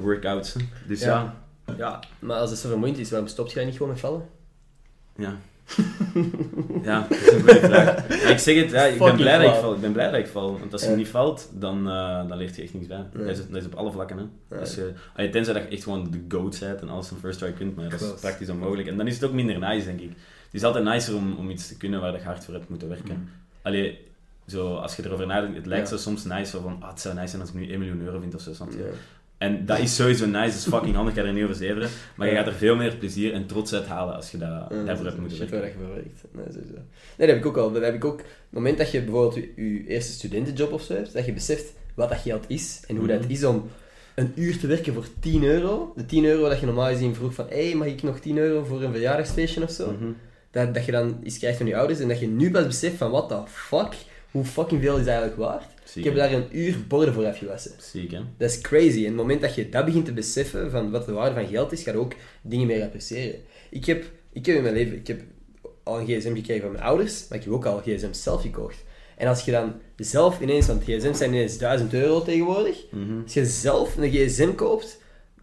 workout. 0.00 0.56
Dus 0.86 1.00
ja. 1.00 1.46
Ja. 1.76 2.00
Maar 2.18 2.36
als 2.38 2.50
het 2.50 2.58
zo 2.58 2.68
vermoeiend 2.68 2.98
is, 2.98 3.10
waarom 3.10 3.28
stopt 3.28 3.52
jij 3.52 3.64
niet 3.64 3.76
gewoon 3.76 3.88
met 3.92 4.00
vallen? 4.00 4.22
Ja. 5.16 5.36
ja, 6.82 7.06
dat 7.08 7.18
is 7.18 7.32
een 7.32 7.40
goede 7.40 7.60
vraag. 7.60 8.08
Ja, 8.22 8.28
ik 8.28 8.38
zeg 8.38 8.56
het, 8.62 8.70
ja, 8.70 8.82
ik 8.84 8.98
ben 8.98 9.16
blij 9.16 9.38
dat 9.38 9.54
ik 9.54 9.60
val. 9.60 9.74
Ik 9.74 9.80
ben 9.80 9.92
blij 9.92 10.10
dat 10.10 10.20
ik 10.20 10.26
val. 10.26 10.58
Want 10.58 10.72
als 10.72 10.82
je 10.82 10.90
Ja. 10.90 10.96
niet 10.96 11.08
valt, 11.08 11.50
dan, 11.54 11.88
eh, 11.88 12.28
dan 12.28 12.36
leert 12.36 12.56
je 12.56 12.62
echt 12.62 12.74
niks 12.74 12.86
bij. 12.86 13.04
Nee. 13.12 13.26
Dat, 13.26 13.36
is, 13.38 13.46
dat 13.48 13.60
is 13.60 13.66
op 13.66 13.74
alle 13.74 13.92
vlakken. 13.92 14.16
Hè. 14.18 14.24
Ja. 14.54 14.60
Als 14.60 14.74
je, 14.74 14.92
allee, 15.14 15.30
tenzij 15.30 15.54
dat 15.54 15.62
je 15.62 15.68
echt 15.68 15.82
gewoon 15.82 16.10
de 16.10 16.36
goat 16.36 16.58
bent 16.60 16.80
en 16.80 16.88
alles 16.88 17.06
van 17.08 17.18
first 17.18 17.38
try 17.38 17.52
kunt, 17.52 17.76
maar 17.76 17.88
dat 17.88 18.00
is 18.00 18.12
praktisch 18.20 18.48
onmogelijk. 18.50 18.88
En 18.88 18.96
dan 18.96 19.06
is 19.06 19.14
het 19.14 19.24
ook 19.24 19.32
minder 19.32 19.58
nice, 19.58 19.86
denk 19.86 20.00
ik. 20.00 20.08
Het 20.44 20.54
is 20.54 20.64
altijd 20.64 20.84
nicer 20.84 21.16
om, 21.16 21.36
om 21.36 21.50
iets 21.50 21.68
te 21.68 21.76
kunnen 21.76 22.00
waar 22.00 22.12
je 22.12 22.22
hard 22.22 22.44
voor 22.44 22.54
hebt 22.54 22.68
moeten 22.68 22.88
werken. 22.88 23.28
Allee, 23.62 24.06
zo, 24.46 24.74
als 24.74 24.96
je 24.96 25.04
erover 25.04 25.26
nadenkt, 25.26 25.56
het 25.56 25.66
lijkt 25.66 25.90
Ja. 25.90 25.96
zo 25.96 26.02
soms 26.02 26.24
nice, 26.24 26.50
zo 26.50 26.60
van, 26.60 26.76
ah, 26.80 26.88
het 26.90 27.00
zou 27.00 27.14
nice 27.14 27.28
zijn 27.28 27.40
als 27.40 27.50
ik 27.50 27.56
nu 27.56 27.70
1 27.70 27.78
miljoen 27.78 28.00
euro 28.00 28.20
vind 28.20 28.34
of 28.34 28.40
zo. 28.40 28.52
En 29.38 29.66
dat 29.66 29.78
is 29.78 29.94
sowieso 29.96 30.26
nice, 30.26 30.44
dat 30.46 30.54
is 30.54 30.66
fucking 30.66 30.94
handig, 30.94 31.14
ik 31.14 31.20
ga 31.20 31.26
er 31.26 31.32
niet 31.34 31.42
over 31.44 31.54
zeveren. 31.56 31.88
Maar 32.16 32.28
je 32.28 32.34
gaat 32.34 32.46
er 32.46 32.52
veel 32.52 32.76
meer 32.76 32.96
plezier 32.96 33.32
en 33.32 33.46
trots 33.46 33.74
uit 33.74 33.86
halen 33.86 34.14
als 34.14 34.30
je 34.30 34.38
dat, 34.38 34.48
Ja, 34.48 34.66
daarvoor 34.68 34.84
dat 34.86 35.04
hebt 35.04 35.18
moeten 35.18 35.38
shit 35.38 35.50
werken. 35.50 35.78
waar 35.78 35.86
je 35.86 35.86
voor 35.86 35.94
werkt. 35.94 36.22
Nee, 36.32 36.44
sowieso. 36.52 36.72
Nee, 37.16 37.26
dat 37.26 37.28
heb 37.28 37.36
ik 37.36 37.46
ook 37.46 37.56
al. 37.56 37.72
Dat 37.72 37.82
heb 37.82 37.94
ik 37.94 38.04
ook. 38.04 38.12
Op 38.12 38.18
het 38.18 38.26
moment 38.50 38.78
dat 38.78 38.90
je 38.90 39.02
bijvoorbeeld 39.02 39.34
je, 39.34 39.52
je 39.64 39.86
eerste 39.86 40.12
studentenjob 40.12 40.72
of 40.72 40.82
zo 40.82 40.94
hebt, 40.94 41.12
dat 41.12 41.26
je 41.26 41.32
beseft 41.32 41.72
wat 41.94 42.08
dat 42.08 42.18
geld 42.18 42.44
is 42.48 42.80
en 42.86 42.96
hoe 42.96 43.06
dat 43.06 43.20
Mhm. 43.20 43.30
is 43.30 43.44
om 43.44 43.68
een 44.14 44.32
uur 44.34 44.58
te 44.58 44.66
werken 44.66 44.94
voor 44.94 45.06
10 45.20 45.44
euro. 45.44 45.92
De 45.96 46.06
10 46.06 46.24
euro 46.24 46.48
dat 46.48 46.60
je 46.60 46.66
normaal 46.66 46.88
gezien 46.88 47.14
vroeg 47.14 47.34
van, 47.34 47.46
hé, 47.48 47.64
hey, 47.66 47.74
mag 47.74 47.86
ik 47.86 48.02
nog 48.02 48.20
10 48.20 48.36
euro 48.38 48.64
voor 48.64 48.82
een 48.82 48.92
verjaardagsfeestje 48.92 49.62
of 49.62 49.70
zo? 49.70 49.90
Mhm. 49.92 50.10
Dat, 50.50 50.74
dat 50.74 50.84
je 50.84 50.92
dan 50.92 51.20
iets 51.22 51.38
krijgt 51.38 51.56
van 51.58 51.66
je 51.66 51.76
ouders 51.76 52.00
en 52.00 52.08
dat 52.08 52.20
je 52.20 52.26
nu 52.26 52.50
pas 52.50 52.66
beseft 52.66 52.96
van, 52.96 53.10
what 53.10 53.28
the 53.28 53.40
fuck? 53.46 53.94
Hoe 54.30 54.44
fucking 54.44 54.82
veel 54.82 54.96
is 54.98 55.06
eigenlijk 55.06 55.36
waard? 55.38 55.64
Ziek, 55.88 55.96
Ik 55.96 56.04
heb 56.04 56.14
daar 56.14 56.32
een 56.32 56.46
uur 56.52 56.76
borden 56.88 57.14
voor 57.14 57.26
afgewassen. 57.26 57.72
Ziek, 57.78 58.10
hè? 58.10 58.20
Dat 58.38 58.50
is 58.50 58.60
crazy. 58.60 58.98
En 58.98 59.04
het 59.04 59.14
moment 59.14 59.40
dat 59.40 59.54
je 59.54 59.68
dat 59.68 59.84
begint 59.84 60.04
te 60.04 60.12
beseffen 60.12 60.70
van 60.70 60.90
wat 60.90 61.06
de 61.06 61.12
waarde 61.12 61.34
van 61.34 61.46
geld 61.46 61.72
is, 61.72 61.82
ga 61.82 61.90
je 61.90 61.98
ook 61.98 62.12
dingen 62.42 62.66
meer 62.66 62.82
appreciëren. 62.82 63.40
Ik 63.70 63.84
heb, 63.84 64.04
ik 64.32 64.46
heb 64.46 64.56
in 64.56 64.62
mijn 64.62 64.74
leven 64.74 64.96
ik 64.96 65.06
heb 65.06 65.20
al 65.82 65.98
een 66.00 66.06
gsm 66.06 66.34
gekregen 66.34 66.62
van 66.62 66.72
mijn 66.72 66.84
ouders, 66.84 67.26
maar 67.28 67.38
ik 67.38 67.44
heb 67.44 67.52
ook 67.52 67.66
al 67.66 67.78
gsm 67.84 68.12
zelf 68.12 68.42
gekocht. 68.42 68.84
En 69.16 69.28
als 69.28 69.44
je 69.44 69.50
dan 69.50 69.72
zelf 69.96 70.40
ineens, 70.40 70.66
want 70.66 70.82
gsm's 70.82 71.18
zijn 71.18 71.32
ineens 71.32 71.58
1000 71.58 71.94
euro 71.94 72.22
tegenwoordig, 72.22 72.84
Mhm. 72.90 73.22
als 73.22 73.34
je 73.34 73.46
zelf 73.46 73.96
een 73.96 74.10
gsm 74.10 74.54
koopt, 74.54 74.98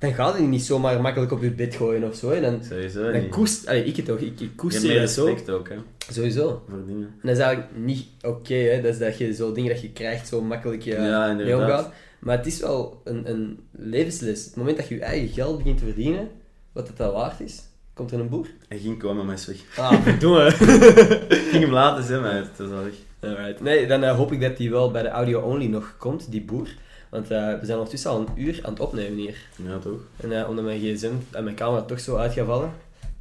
dan 0.05 0.13
gaat 0.13 0.33
het 0.37 0.47
niet 0.47 0.61
zomaar 0.63 1.01
makkelijk 1.01 1.31
op 1.31 1.41
je 1.41 1.51
bed 1.51 1.75
gooien 1.75 2.03
of 2.03 2.15
zo. 2.15 2.29
hè. 2.31 2.41
Dan, 2.41 2.63
Sowieso 2.69 3.11
dan 3.11 3.21
niet. 3.21 3.29
koest, 3.29 3.67
allee, 3.67 3.83
ik 3.83 3.95
het 3.95 4.05
toch, 4.05 4.17
ik, 4.17 4.25
ik 4.31 4.39
Je 4.39 4.49
koester 4.55 4.99
dat 4.99 5.09
zo. 5.09 5.25
respect 5.25 5.49
ook, 5.49 5.69
hè, 5.69 5.75
Sowieso. 6.11 6.63
voor 6.69 6.85
dingen. 6.87 7.03
En 7.21 7.27
dat 7.27 7.37
is 7.37 7.43
eigenlijk 7.43 7.71
niet 7.77 8.05
oké, 8.21 8.53
hè. 8.55 8.81
Dat 8.81 8.93
is 8.93 8.99
dat 8.99 9.17
je 9.17 9.33
zo 9.33 9.51
dingen 9.51 9.71
dat 9.73 9.81
je 9.81 9.91
krijgt 9.91 10.27
zo 10.27 10.41
makkelijk 10.41 10.85
eh, 10.85 11.05
Ja, 11.07 11.33
mee 11.33 11.57
omgaat. 11.57 11.91
Maar 12.19 12.37
het 12.37 12.45
is 12.45 12.59
wel 12.59 13.01
een, 13.03 13.29
een 13.29 13.59
levensles. 13.71 14.45
Het 14.45 14.55
moment 14.55 14.77
dat 14.77 14.87
je 14.87 14.95
je 14.95 15.01
eigen 15.01 15.27
geld 15.29 15.57
begint 15.57 15.77
te 15.77 15.83
verdienen, 15.85 16.27
wat 16.71 16.87
het 16.87 16.99
al 17.01 17.13
waard 17.13 17.39
is, 17.39 17.61
komt 17.93 18.11
er 18.11 18.19
een 18.19 18.29
boer. 18.29 18.47
Hij 18.67 18.77
ging 18.77 18.99
komen, 18.99 19.25
maar 19.25 19.35
is 19.35 19.45
weg. 19.45 19.57
Ah, 19.77 20.01
verdomme. 20.01 20.45
Ik 21.35 21.47
ging 21.51 21.63
hem 21.63 21.71
laten 21.73 22.03
zijn, 22.03 22.21
maar 22.21 22.35
het 22.35 22.59
is 22.59 22.69
al 22.71 22.83
weg. 22.83 22.93
Alright. 23.19 23.61
Nee, 23.61 23.87
dan 23.87 24.03
eh, 24.03 24.15
hoop 24.15 24.31
ik 24.31 24.41
dat 24.41 24.57
die 24.57 24.69
wel 24.69 24.91
bij 24.91 25.01
de 25.01 25.07
audio-only 25.09 25.65
nog 25.67 25.95
komt, 25.97 26.31
die 26.31 26.41
boer. 26.43 26.67
Want 27.15 27.31
eh, 27.31 27.59
we 27.59 27.65
zijn 27.65 27.77
ondertussen 27.77 28.09
al 28.11 28.19
een 28.19 28.43
uur 28.43 28.59
aan 28.63 28.71
het 28.73 28.81
opnemen 28.81 29.17
hier. 29.17 29.35
Ja, 29.65 29.77
toch? 29.77 29.99
En 30.21 30.39
eh, 30.41 30.49
omdat 30.49 30.65
mijn 30.65 30.79
gsm 30.79 31.11
en 31.31 31.43
mijn 31.43 31.55
camera 31.55 31.81
toch 31.81 31.99
zo 31.99 32.15
uit 32.15 32.33
gaat 32.33 32.45
vallen, 32.45 32.71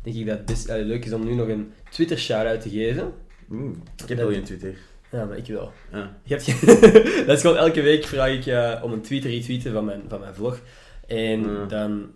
denk 0.02 0.16
ik 0.16 0.26
dat 0.26 0.36
het 0.36 0.46
best 0.46 0.68
eh, 0.68 0.84
leuk 0.84 1.04
is 1.04 1.12
om 1.12 1.24
nu 1.24 1.34
nog 1.34 1.48
een 1.48 1.72
Twitter 1.90 2.18
shout-out 2.18 2.60
te 2.60 2.70
geven. 2.70 3.12
Oeh, 3.50 3.76
ik 4.02 4.08
heb 4.08 4.18
wel 4.18 4.30
geen 4.30 4.44
Twitter. 4.44 4.74
Ja, 5.12 5.24
maar 5.24 5.36
ik 5.36 5.46
wel. 5.46 5.72
Ja. 5.92 6.16
Je 6.22 6.34
hebt 6.34 6.46
dat 7.26 7.36
is 7.36 7.40
gewoon 7.40 7.56
elke 7.56 7.82
week 7.82 8.04
vraag 8.04 8.46
ik 8.46 8.82
om 8.84 8.92
een 8.92 9.00
tweet 9.00 9.22
te 9.22 9.28
retweeten 9.28 9.72
van 9.72 9.84
mijn, 9.84 10.02
van 10.08 10.20
mijn 10.20 10.34
vlog. 10.34 10.60
En 11.06 11.40
Ja. 11.40 11.64
dan 11.68 12.10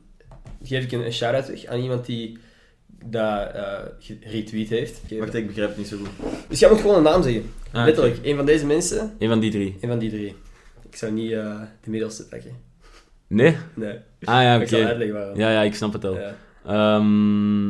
geef 0.63 0.85
ik 0.85 0.93
een, 0.93 1.05
een 1.05 1.13
shout-out 1.13 1.49
weg 1.49 1.65
aan 1.67 1.81
iemand 1.81 2.07
die 2.07 2.39
dat 3.05 3.51
retweet 4.21 4.69
heeft. 4.69 5.01
Wacht, 5.19 5.35
ik 5.35 5.47
begrijp 5.47 5.69
het 5.69 5.79
niet 5.79 5.89
zo 5.89 5.97
goed. 5.97 6.09
Dus 6.49 6.59
jij 6.59 6.71
moet 6.71 6.81
gewoon 6.81 6.97
een 6.97 7.03
naam 7.03 7.23
zeggen. 7.23 7.43
Ah, 7.73 7.85
Letterlijk, 7.85 8.19
een 8.23 8.37
van 8.37 8.47
deze 8.47 8.67
mensen, 8.67 9.15
Een 9.19 9.29
van 9.29 9.41
die 9.41 9.51
drie. 9.51 9.77
een 9.81 9.89
van 9.89 9.99
die 9.99 10.11
drie. 10.11 10.35
Ik 10.91 10.97
zou 10.97 11.13
niet 11.13 11.33
eh, 11.33 11.61
de 11.81 11.91
middelste 11.91 12.29
pakken. 12.29 12.51
Nee? 13.27 13.57
Nee, 13.75 13.99
Ah 14.25 14.43
ja, 14.43 14.55
oké. 14.55 14.63
ik 14.63 14.69
zal 14.69 14.83
uitleggen 14.83 15.17
waarom. 15.17 15.39
Ja, 15.39 15.51
ja, 15.51 15.63
ik 15.63 15.75
snap 15.75 15.93
het 15.93 16.05
al. 16.05 16.19
Ja. 16.19 16.35
Ehm, 16.67 17.69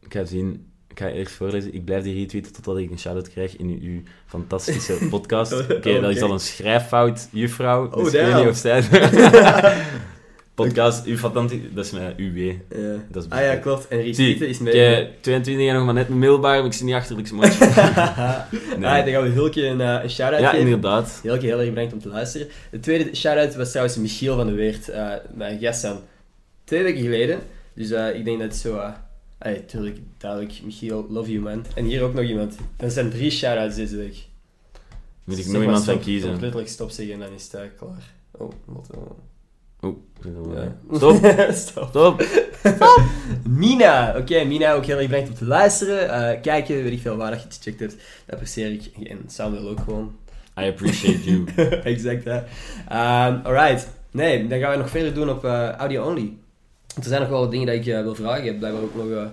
ik 0.00 0.12
ga 0.12 0.24
zien. 0.24 0.70
Ik 0.88 0.98
ga 1.02 1.08
eerst 1.08 1.34
voorlezen. 1.34 1.74
Ik 1.74 1.84
blijf 1.84 2.02
die 2.02 2.14
retweeten 2.18 2.52
totdat 2.52 2.78
ik 2.78 2.90
een 2.90 2.98
shout-out 2.98 3.28
krijg 3.30 3.56
in 3.56 3.78
uw 3.82 4.02
fantastische 4.26 4.98
podcast. 5.10 5.52
Oké, 5.52 5.74
Oké. 5.74 6.00
dat 6.00 6.10
is 6.10 6.22
al 6.22 6.32
een 6.32 6.40
schrijffout, 6.40 7.28
juffrouw. 7.32 7.86
Oh, 7.86 7.94
dus 8.04 8.06
ik 8.06 8.12
weet 8.12 8.30
damn. 8.30 8.38
niet 8.40 8.48
of 8.48 8.56
zij... 8.56 8.82
podcast, 10.56 11.06
uw 11.06 11.16
fantastische... 11.16 11.72
Dat 11.74 11.84
is 11.84 11.90
mijn 11.90 12.14
UW. 12.16 12.38
Ja. 12.76 13.04
Dat 13.10 13.24
is 13.24 13.30
ah 13.30 13.40
ja, 13.40 13.56
klopt. 13.56 13.88
En 13.88 13.98
Zie, 13.98 14.06
retweeten 14.08 14.48
is 14.48 14.58
mee. 14.58 14.76
heb 14.76 15.22
22 15.22 15.64
jaar 15.64 15.74
nog 15.74 15.84
maar 15.84 15.94
net 15.94 16.08
mijn 16.08 16.20
middelbaar, 16.20 16.56
maar 16.56 16.66
ik 16.66 16.72
zit 16.72 16.84
niet 16.84 16.94
achterlijk 16.94 17.32
match. 17.32 17.58
Nee. 18.78 18.90
Ah, 18.90 19.04
dan 19.04 19.08
gaan 19.12 19.22
we 19.22 19.28
Hulkje 19.28 19.66
een, 19.66 19.80
eh, 19.80 20.02
een 20.02 20.10
shout-out 20.10 20.40
Ja, 20.42 20.48
geven. 20.50 20.64
inderdaad. 20.64 21.20
Heel, 21.22 21.34
heel 21.40 21.60
erg 21.60 21.68
bedankt 21.68 21.92
om 21.92 22.00
te 22.00 22.08
luisteren. 22.08 22.48
De 22.70 22.80
tweede 22.80 23.14
shout-out 23.16 23.54
was 23.54 23.70
trouwens 23.70 23.96
Michiel 23.96 24.36
van 24.36 24.46
de 24.46 24.52
Weert, 24.52 24.88
eh, 24.88 25.12
mijn 25.34 25.58
gast 25.60 25.80
van 25.80 26.00
twee 26.64 26.82
weken 26.82 27.02
geleden. 27.02 27.40
Dus 27.74 27.90
eh, 27.90 28.14
ik 28.14 28.24
denk 28.24 28.38
dat 28.38 28.48
het 28.48 28.56
zo... 28.56 28.76
eh 28.76 28.92
allee, 29.38 29.64
tuurlijk, 29.64 29.98
duidelijk, 30.18 30.52
Michiel, 30.64 31.06
love 31.10 31.30
you 31.30 31.42
man. 31.42 31.64
En 31.74 31.84
hier 31.84 32.02
ook 32.02 32.14
nog 32.14 32.24
iemand. 32.24 32.56
Dat 32.76 32.92
zijn 32.92 33.10
drie 33.10 33.30
shout-outs 33.30 33.76
deze 33.76 33.96
week. 33.96 34.16
Moet 35.24 35.38
ik 35.38 35.46
nog 35.46 35.62
iemand 35.62 35.84
van 35.84 36.00
kiezen? 36.00 36.26
Ik 36.26 36.32
moet 36.32 36.40
letterlijk 36.42 36.70
stop 36.70 36.90
zeggen 36.90 37.14
en 37.14 37.20
dan 37.20 37.32
is 37.32 37.42
het 37.42 37.54
eh, 37.54 37.60
klaar. 37.78 38.12
Oh, 38.30 38.52
wat... 38.64 38.86
oh. 39.86 40.04
Ja. 40.54 40.76
Stop, 40.96 41.16
stop. 41.52 41.88
stop. 41.92 42.22
Mina. 43.48 44.14
Oké, 44.18 44.44
Mina, 44.44 44.74
ook 44.74 44.84
heel 44.84 44.96
erg 44.96 45.06
bedankt 45.06 45.28
om 45.28 45.34
te 45.34 45.44
luisteren. 45.44 46.10
Eh, 46.10 46.40
kijken, 46.40 46.82
weet 46.82 46.92
ik 46.92 47.00
veel 47.00 47.16
waar 47.16 47.30
dat 47.30 47.40
je 47.40 47.46
het 47.46 47.56
gecheckt 47.56 47.80
hebt. 47.80 47.96
Dat 47.96 48.34
apprecieer 48.34 48.72
ik. 48.72 49.08
En 49.08 49.18
Samuel 49.26 49.68
ook 49.68 49.80
gewoon. 49.80 50.14
I 50.60 50.68
appreciate 50.68 51.24
you. 51.24 51.44
exact, 51.92 52.24
hè. 52.24 52.40
Ehm, 52.88 53.38
alright. 53.44 53.88
Nee, 54.10 54.46
dan 54.46 54.58
gaan 54.58 54.70
we 54.70 54.76
nog 54.76 54.90
verder 54.90 55.14
doen 55.14 55.30
op 55.30 55.44
eh, 55.44 55.70
audio 55.70 56.04
only. 56.04 56.32
Want 56.94 57.04
er 57.04 57.04
zijn 57.04 57.20
nog 57.20 57.30
wel 57.30 57.40
wat 57.40 57.50
dingen 57.50 57.66
die 57.66 57.74
ik 57.74 57.86
eh, 57.86 58.02
wil 58.02 58.14
vragen. 58.14 58.42
Je 58.42 58.46
hebt 58.46 58.58
blijkbaar 58.58 58.82
ook 58.82 58.94
nog 58.94 59.28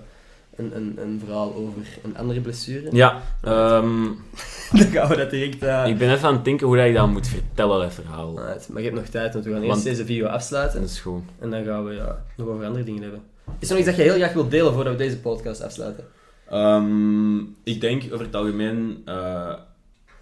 een, 0.56 0.76
een, 0.76 0.98
een 1.02 1.22
verhaal 1.26 1.54
over 1.56 1.82
een 2.04 2.18
andere 2.18 2.42
blessure. 2.42 2.88
Ja, 2.96 3.22
ehm, 3.42 4.04
dan 4.78 4.88
gaan 4.92 5.10
we 5.10 5.16
dat 5.16 5.30
direct... 5.30 5.64
eh, 5.64 5.88
ik 5.88 5.98
ben 5.98 6.12
even 6.12 6.28
aan 6.28 6.34
het 6.36 6.46
denken 6.46 6.68
hoe 6.68 6.78
dat 6.78 6.86
ik 6.86 6.94
dat 6.94 7.08
moet 7.10 7.28
vertellen, 7.28 7.80
dat 7.82 7.94
verhaal. 7.94 8.40
alright, 8.40 8.70
maar 8.70 8.82
je 8.82 8.88
hebt 8.90 9.00
nog 9.00 9.10
tijd, 9.10 9.34
want 9.34 9.46
we 9.46 9.52
gaan 9.52 9.62
eerst 9.62 9.84
deze 9.84 10.06
video 10.06 10.28
afsluiten. 10.28 10.82
Dat 10.82 10.90
is 10.90 11.00
goed. 11.00 11.24
En 11.40 11.50
dan 11.50 11.64
gaan 11.64 11.86
we 11.86 11.94
ja, 11.94 12.24
nog 12.38 12.48
over 12.48 12.66
andere 12.66 12.84
dingen 12.84 13.02
hebben. 13.02 13.22
Is 13.60 13.70
er 13.70 13.76
nog 13.76 13.86
iets 13.86 13.96
dat 13.96 14.06
je 14.06 14.12
heel 14.12 14.20
graag 14.22 14.34
wilt 14.34 14.52
delen 14.52 14.74
voordat 14.74 14.94
we 14.94 14.98
deze 15.00 15.20
podcast 15.20 15.62
afsluiten? 15.62 16.04
Ehm, 16.50 17.38
ik 17.64 17.82
denk 17.82 18.04
over 18.14 18.26
het 18.26 18.36
algemeen, 18.36 19.02
eh, 19.06 19.54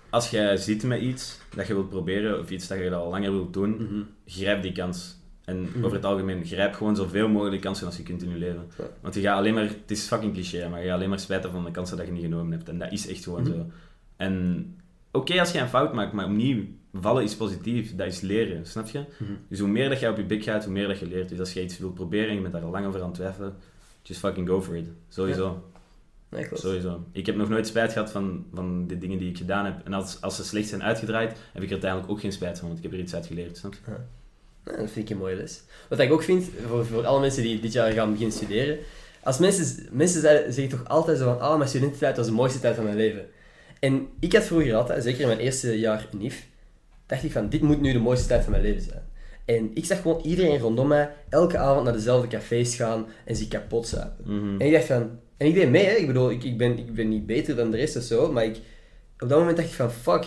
als 0.09 0.29
jij 0.29 0.57
zit 0.57 0.83
met 0.83 1.01
iets 1.01 1.39
dat 1.55 1.67
je 1.67 1.73
wilt 1.73 1.89
proberen, 1.89 2.39
of 2.39 2.49
iets 2.49 2.67
dat 2.67 2.77
je 2.77 2.93
al 2.95 3.09
langer 3.09 3.31
wilt 3.31 3.53
doen, 3.53 3.69
Mhm. 3.69 4.01
grijp 4.25 4.61
die 4.61 4.71
kans. 4.71 5.19
En 5.45 5.61
Mhm. 5.61 5.83
over 5.85 5.93
het 5.97 6.05
algemeen, 6.05 6.45
grijp 6.45 6.73
gewoon 6.73 6.95
zoveel 6.95 7.27
mogelijk 7.29 7.61
kansen 7.61 7.85
als 7.85 7.97
je 7.97 8.03
kunt 8.03 8.23
in 8.23 8.29
je 8.29 8.35
leven. 8.37 8.67
Ja. 8.77 8.83
Want 9.01 9.13
je 9.15 9.21
gaat 9.21 9.37
alleen 9.37 9.53
maar, 9.53 9.63
het 9.63 9.91
is 9.91 10.07
fucking 10.07 10.33
cliché, 10.33 10.69
maar 10.69 10.79
je 10.79 10.85
gaat 10.85 10.95
alleen 10.95 11.09
maar 11.09 11.19
spijten 11.19 11.51
van 11.51 11.63
de 11.65 11.71
kansen 11.71 11.97
dat 11.97 12.05
je 12.05 12.11
niet 12.11 12.23
genomen 12.23 12.51
hebt. 12.51 12.69
En 12.69 12.77
dat 12.79 12.91
is 12.91 13.07
echt 13.07 13.23
gewoon 13.23 13.41
Mhm. 13.41 13.51
zo. 13.51 13.65
En 14.17 14.65
oké 15.11 15.39
als 15.39 15.51
je 15.51 15.59
een 15.59 15.67
fout 15.67 15.93
maakt, 15.93 16.13
maar 16.13 16.25
opnieuw, 16.25 16.63
vallen 16.93 17.23
is 17.23 17.35
positief, 17.35 17.95
dat 17.95 18.07
is 18.07 18.21
leren, 18.21 18.65
snap 18.65 18.87
je? 18.87 18.99
Mhm. 19.19 19.31
Dus 19.47 19.59
hoe 19.59 19.67
meer 19.69 19.89
dat 19.89 19.99
je 19.99 20.09
op 20.09 20.17
je 20.17 20.23
bek 20.25 20.43
gaat, 20.43 20.63
hoe 20.63 20.73
meer 20.73 20.87
dat 20.87 20.99
je 20.99 21.07
leert. 21.07 21.29
Dus 21.29 21.39
als 21.39 21.53
je 21.53 21.63
iets 21.63 21.79
wilt 21.79 21.93
proberen 21.93 22.29
en 22.29 22.35
je 22.35 22.41
bent 22.41 22.53
daar 22.53 22.63
al 22.63 22.71
lang 22.71 22.85
over 22.85 22.99
aan 22.99 23.05
het 23.05 23.15
twijfelen, 23.15 23.53
just 24.03 24.19
fucking 24.19 24.47
go 24.47 24.61
for 24.61 24.75
it. 24.75 24.87
Sowieso. 25.09 25.63
Nee. 26.29 26.47
Sowieso. 26.53 27.03
Ik 27.11 27.25
heb 27.25 27.35
nog 27.35 27.49
nooit 27.49 27.67
spijt 27.67 27.91
gehad 27.93 28.11
van, 28.11 28.45
van 28.53 28.87
de 28.87 28.97
dingen 28.97 29.17
die 29.17 29.29
ik 29.29 29.37
gedaan 29.37 29.65
heb. 29.65 29.81
En 29.85 29.93
als, 29.93 30.21
als 30.21 30.35
ze 30.35 30.43
slecht 30.43 30.67
zijn 30.67 30.83
uitgedraaid, 30.83 31.29
heb 31.53 31.61
ik 31.61 31.67
er 31.67 31.71
uiteindelijk 31.71 32.11
ook 32.11 32.19
geen 32.19 32.31
spijt 32.31 32.57
van, 32.59 32.67
want 32.67 32.77
ik 32.79 32.83
heb 32.85 32.93
er 32.93 32.99
iets 33.03 33.15
uit 33.15 33.25
geleerd, 33.25 33.57
snap 33.57 33.73
je? 33.73 33.79
Ja, 33.91 34.05
dat 34.63 34.75
vind 34.75 34.95
ik 34.95 35.09
een 35.09 35.17
mooie 35.17 35.35
les. 35.35 35.63
Wat 35.89 35.99
ik 35.99 36.11
ook 36.11 36.23
vind, 36.23 36.45
voor, 36.67 36.85
voor 36.85 37.05
alle 37.05 37.19
mensen 37.19 37.43
die 37.43 37.59
dit 37.59 37.73
jaar 37.73 37.91
gaan 37.91 38.11
beginnen 38.11 38.35
studeren, 38.35 38.77
als 39.23 39.37
mensen, 39.37 39.87
mensen 39.91 40.21
zeggen 40.21 40.69
toch 40.69 40.87
altijd 40.87 41.17
zo 41.17 41.23
van, 41.23 41.39
ah, 41.39 41.57
mijn 41.57 41.69
studententijd 41.69 42.17
was 42.17 42.25
de 42.25 42.31
mooiste 42.31 42.59
tijd 42.59 42.75
van 42.75 42.83
mijn 42.83 42.95
leven. 42.95 43.25
En 43.79 44.07
ik 44.19 44.33
had 44.33 44.43
vroeger 44.43 44.75
altijd, 44.75 45.03
zeker 45.03 45.21
in 45.21 45.27
mijn 45.27 45.39
eerste 45.39 45.79
jaar 45.79 46.07
NIF, 46.11 46.47
dacht 47.05 47.23
ik 47.23 47.31
van, 47.31 47.49
dit 47.49 47.61
moet 47.61 47.81
nu 47.81 47.91
de 47.91 47.99
mooiste 47.99 48.27
tijd 48.27 48.43
van 48.43 48.51
mijn 48.51 48.63
leven 48.63 48.81
zijn. 48.81 49.09
En 49.45 49.71
ik 49.73 49.85
zag 49.85 50.01
gewoon 50.01 50.21
iedereen 50.21 50.59
rondom 50.59 50.87
mij 50.87 51.09
elke 51.29 51.57
avond 51.57 51.83
naar 51.83 51.93
dezelfde 51.93 52.27
cafés 52.27 52.75
gaan 52.75 53.05
en 53.25 53.35
zich 53.35 53.47
kapot 53.47 53.87
zuipen. 53.87 54.23
Mhm. 54.25 54.61
En 54.61 54.67
ik 54.67 54.73
dacht 54.73 54.85
van... 54.85 55.19
En 55.37 55.47
ik 55.47 55.53
deed 55.53 55.69
mee, 55.69 55.85
hè. 55.85 55.95
Ik 55.95 56.07
bedoel, 56.07 56.31
ik, 56.31 56.43
ik, 56.43 56.57
ben, 56.57 56.77
ik 56.77 56.93
ben 56.93 57.09
niet 57.09 57.25
beter 57.25 57.55
dan 57.55 57.71
de 57.71 57.77
rest 57.77 57.95
of 57.97 58.03
zo, 58.03 58.31
maar 58.31 58.45
ik... 58.45 58.57
Op 59.19 59.29
dat 59.29 59.39
moment 59.39 59.57
dacht 59.57 59.69
ik 59.69 59.75
van, 59.75 59.91
fuck, 59.91 60.25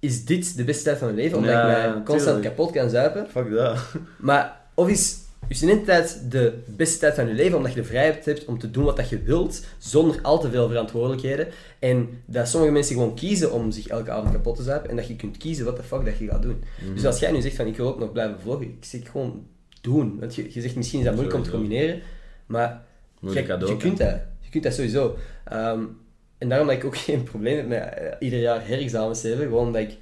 is 0.00 0.24
dit 0.24 0.56
de 0.56 0.64
beste 0.64 0.84
tijd 0.84 0.98
van 0.98 1.06
mijn 1.06 1.18
leven? 1.18 1.38
Omdat 1.38 1.52
Ja, 1.52 1.84
ik 1.84 1.94
mij 1.94 2.02
constant 2.02 2.42
kapot 2.42 2.70
kan 2.70 2.90
zuipen. 2.90 3.26
Fuck 3.30 3.50
dat. 3.50 3.78
Maar 4.18 4.60
of 4.74 4.88
is 4.88 5.18
je 5.48 5.54
studententijd 5.54 6.20
de 6.30 6.58
beste 6.66 6.98
tijd 6.98 7.14
van 7.14 7.26
je 7.26 7.34
leven, 7.34 7.56
omdat 7.56 7.72
je 7.72 7.80
de 7.80 7.86
vrijheid 7.86 8.24
hebt 8.24 8.44
om 8.44 8.58
te 8.58 8.70
doen 8.70 8.84
wat 8.84 8.96
dat 8.96 9.08
je 9.08 9.22
wilt, 9.22 9.64
zonder 9.78 10.18
al 10.22 10.40
te 10.40 10.50
veel 10.50 10.68
verantwoordelijkheden. 10.68 11.48
En 11.78 12.08
dat 12.24 12.48
sommige 12.48 12.72
mensen 12.72 12.94
gewoon 12.94 13.14
kiezen 13.14 13.52
om 13.52 13.70
zich 13.70 13.86
elke 13.86 14.10
avond 14.10 14.32
kapot 14.32 14.56
te 14.56 14.62
zuipen, 14.62 14.90
en 14.90 14.96
dat 14.96 15.06
je 15.06 15.16
kunt 15.16 15.36
kiezen 15.36 15.64
wat 15.64 15.76
de 15.76 15.82
fuck 15.82 16.04
dat 16.04 16.18
je 16.18 16.28
gaat 16.28 16.42
doen. 16.42 16.64
Mhm. 16.84 16.94
Dus 16.94 17.06
als 17.06 17.18
jij 17.18 17.30
nu 17.32 17.40
zegt 17.40 17.56
van, 17.56 17.66
ik 17.66 17.76
wil 17.76 17.86
ook 17.86 17.98
nog 17.98 18.12
blijven 18.12 18.40
vloggen, 18.40 18.66
ik 18.66 18.84
zeg 18.84 19.10
gewoon 19.10 19.46
doen. 19.80 20.16
Want 20.20 20.34
je, 20.34 20.46
je 20.52 20.60
zegt 20.60 20.76
misschien 20.76 20.98
is 20.98 21.04
dat 21.04 21.14
moeilijk 21.14 21.38
om 21.38 21.44
te 21.44 21.50
combineren, 21.50 22.00
maar 22.46 22.82
je, 23.20 23.28
je 23.66 23.76
kunt 23.76 23.98
dat. 23.98 24.16
Je 24.40 24.50
kunt 24.50 24.64
dat 24.64 24.74
sowieso. 24.74 25.16
Ehm, 25.44 25.84
en 26.40 26.48
daarom 26.48 26.66
dat 26.66 26.76
ik 26.76 26.84
ook 26.84 26.96
geen 27.08 27.22
probleem 27.22 27.56
heb 27.56 27.68
met 27.68 27.94
eh, 27.94 28.06
ieder 28.18 28.38
jaar 28.40 28.60
herexamens 28.66 29.20
te 29.20 29.28
hebben, 29.28 29.46
gewoon 29.46 29.66
omdat 29.66 29.82
ik 29.82 29.96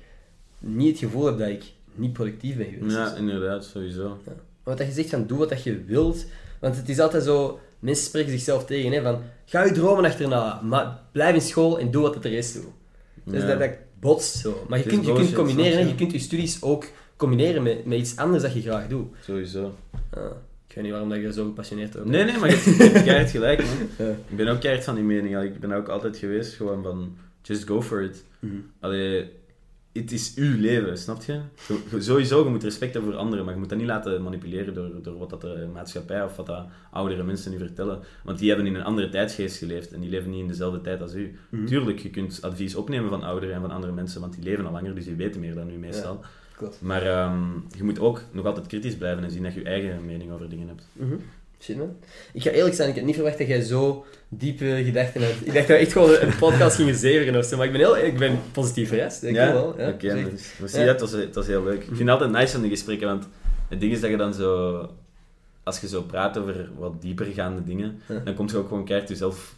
niet 0.59 0.89
het 0.89 0.99
gevoel 0.99 1.24
heb 1.26 1.39
dat 1.39 1.49
ik 1.49 1.64
niet 1.95 2.12
productief 2.12 2.57
ben 2.57 2.66
geweest. 2.66 2.97
Ja, 2.97 3.14
inderdaad, 3.14 3.64
sowieso. 3.64 4.03
Ja. 4.03 4.32
Maar 4.32 4.36
wat 4.62 4.78
dat 4.78 4.86
je 4.86 4.93
zegt 4.93 5.09
van 5.09 5.26
doe 5.26 5.39
wat 5.39 5.49
dat 5.49 5.62
je 5.62 5.84
wilt. 5.84 6.24
Want 6.61 6.76
het 6.76 6.89
is 6.89 7.01
altijd 7.01 7.24
zo, 7.24 7.61
mensen 7.78 8.05
spreken 8.05 8.30
zichzelf 8.30 8.64
tegen 8.64 8.93
hè, 8.93 9.03
van 9.03 9.22
ga 9.45 9.64
je 9.64 9.72
dromen 9.72 10.05
achterna, 10.05 10.61
maar 10.62 11.01
blijf 11.12 11.34
in 11.34 11.41
school 11.41 11.78
en 11.78 11.91
doe 11.91 12.03
wat 12.03 12.14
het 12.14 12.24
er 12.24 12.32
is 12.32 12.53
toe. 12.53 12.64
Dus 13.24 13.43
Ja. 13.43 13.49
dat, 13.49 13.59
dat 13.59 13.70
botst 14.01 14.36
zo. 14.36 14.64
Maar 14.68 14.78
je 14.78 14.84
kunt, 14.84 15.07
je 15.07 15.12
kunt 15.12 15.32
combineren, 15.32 15.89
je? 15.89 15.95
kunt 15.95 16.12
je 16.12 16.18
studies 16.18 16.62
ook 16.62 16.86
combineren 17.16 17.62
met, 17.62 17.84
met 17.84 17.99
iets 17.99 18.16
anders 18.16 18.43
dat 18.43 18.55
je 18.55 18.61
graag 18.61 18.89
doet. 18.89 19.07
Sowieso. 19.20 19.74
Weet 20.78 20.82
niet 20.82 20.92
waarom 20.92 21.08
dat 21.08 21.20
je 21.20 21.32
zo 21.32 21.44
gepassioneerd 21.44 21.96
over 21.96 22.10
Nee, 22.10 22.24
nee, 22.24 22.38
maar 22.38 22.48
je 22.50 22.56
hebt- 22.56 23.02
keihard 23.04 23.30
gelijk, 23.30 23.58
man. 23.64 23.76
Ja. 24.06 24.14
Ik 24.28 24.36
ben 24.36 24.48
ook 24.48 24.60
keihard 24.60 24.84
van 24.84 24.94
die 24.94 25.04
mening. 25.04 25.42
Ik 25.42 25.60
ben 25.60 25.72
ook 25.72 25.88
altijd 25.88 26.16
geweest 26.16 26.54
gewoon 26.54 26.82
van... 26.82 27.16
Just 27.42 27.66
go 27.66 27.82
for 27.82 28.02
it. 28.02 28.24
Mhm. 28.38 28.54
Allee, 28.80 29.30
het 29.92 30.12
is 30.12 30.32
uw 30.36 30.60
leven, 30.60 30.98
snap 30.98 31.22
je- 31.22 31.40
Sowieso, 31.98 32.44
je 32.44 32.50
moet 32.50 32.62
respect 32.62 32.92
hebben 32.94 33.10
voor 33.12 33.20
anderen, 33.20 33.44
maar 33.44 33.54
je 33.54 33.60
moet 33.60 33.68
dat 33.68 33.78
niet 33.78 33.86
laten 33.86 34.22
manipuleren 34.22 34.74
door, 34.74 34.90
door 35.02 35.18
wat 35.18 35.30
dat 35.30 35.40
de 35.40 35.68
maatschappij 35.72 36.22
of 36.24 36.36
wat 36.36 36.46
dat 36.46 36.66
oudere 36.90 37.22
mensen 37.22 37.50
nu 37.50 37.58
vertellen. 37.58 37.98
Want 38.24 38.38
die 38.38 38.48
hebben 38.48 38.66
in 38.66 38.74
een 38.74 38.82
andere 38.84 39.08
tijdsgeest 39.08 39.56
geleefd 39.56 39.92
en 39.92 40.00
die 40.00 40.10
leven 40.10 40.30
niet 40.30 40.40
in 40.40 40.48
dezelfde 40.48 40.80
tijd 40.80 41.00
als 41.02 41.14
u. 41.14 41.36
Mhm. 41.50 41.64
Tuurlijk, 41.66 41.98
je 41.98 42.10
kunt 42.10 42.38
advies 42.42 42.74
opnemen 42.74 43.10
van 43.10 43.22
ouderen 43.22 43.54
en 43.54 43.60
van 43.60 43.70
andere 43.70 43.92
mensen, 43.92 44.20
want 44.20 44.34
die 44.34 44.44
leven 44.44 44.66
al 44.66 44.72
langer, 44.72 44.94
dus 44.94 45.04
die 45.04 45.14
weten 45.16 45.40
meer 45.40 45.54
dan 45.54 45.70
u 45.70 45.76
meestal. 45.76 46.20
Klopt. 46.59 46.80
Maar 46.80 47.06
ehm, 47.06 47.40
je 47.76 47.84
moet 47.84 48.00
ook 48.00 48.22
nog 48.30 48.44
altijd 48.46 48.66
kritisch 48.66 48.96
blijven 48.96 49.24
en 49.24 49.30
zien 49.30 49.42
dat 49.42 49.54
je 49.54 49.61
je 49.61 49.66
eigen 49.66 50.06
mening 50.06 50.32
over 50.32 50.48
dingen 50.48 50.68
hebt. 50.68 50.86
Shit, 51.61 51.76
man. 51.76 51.96
Ik 52.32 52.42
ga 52.42 52.50
eerlijk 52.50 52.74
zijn, 52.74 52.88
ik 52.88 52.94
had 52.94 53.04
niet 53.04 53.14
verwacht 53.14 53.38
dat 53.38 53.46
jij 53.46 53.61
zo 53.61 54.04
diepe 54.28 54.80
gedachten 54.84 55.22
hebt. 55.22 55.40
Ik 55.46 55.52
dacht 55.54 55.56
dat 55.68 55.76
we 55.76 55.82
echt 55.82 55.92
gewoon 55.92 56.11
een 56.20 56.36
podcast 56.38 56.76
gingen 56.76 56.94
zeveren 56.94 57.36
of 57.36 57.44
zo, 57.44 57.56
maar 57.56 57.66
ik 57.66 57.72
ben, 57.72 57.80
heel, 57.80 57.96
ik 57.98 58.18
ben 58.18 58.38
positief 58.52 58.88
verrast. 58.88 59.22
Ik 59.22 59.34
ja, 59.34 59.52
wel. 59.52 59.74
Ja, 59.80 59.88
oké. 59.88 60.11
zeker. 60.11 60.30
dus, 60.30 60.52
maar 60.61 60.68
zie 60.68 60.78
Ja. 60.78 60.84
je, 60.84 60.90
het 60.90 61.00
was, 61.00 61.12
het 61.12 61.34
was 61.34 61.46
heel 61.46 61.64
leuk. 61.64 61.80
Ik 61.80 61.86
vind 61.86 61.98
het 61.98 62.09
altijd 62.09 62.30
nice 62.30 62.52
van 62.52 62.61
die 62.61 62.70
gesprekken, 62.70 63.09
want 63.09 63.28
het 63.68 63.80
ding 63.80 63.92
is 63.92 64.00
dat 64.00 64.11
je 64.11 64.16
dan 64.16 64.34
zo... 64.34 64.90
Als 65.62 65.80
je 65.80 65.88
zo 65.88 66.02
praat 66.02 66.38
over 66.38 66.70
wat 66.78 67.02
diepergaande 67.02 67.64
dingen, 67.64 68.00
Ja. 68.09 68.18
dan 68.18 68.34
komt 68.34 68.50
je 68.50 68.56
ook 68.56 68.68
gewoon 68.68 68.84
keihard 68.84 69.09
jezelf 69.11 69.54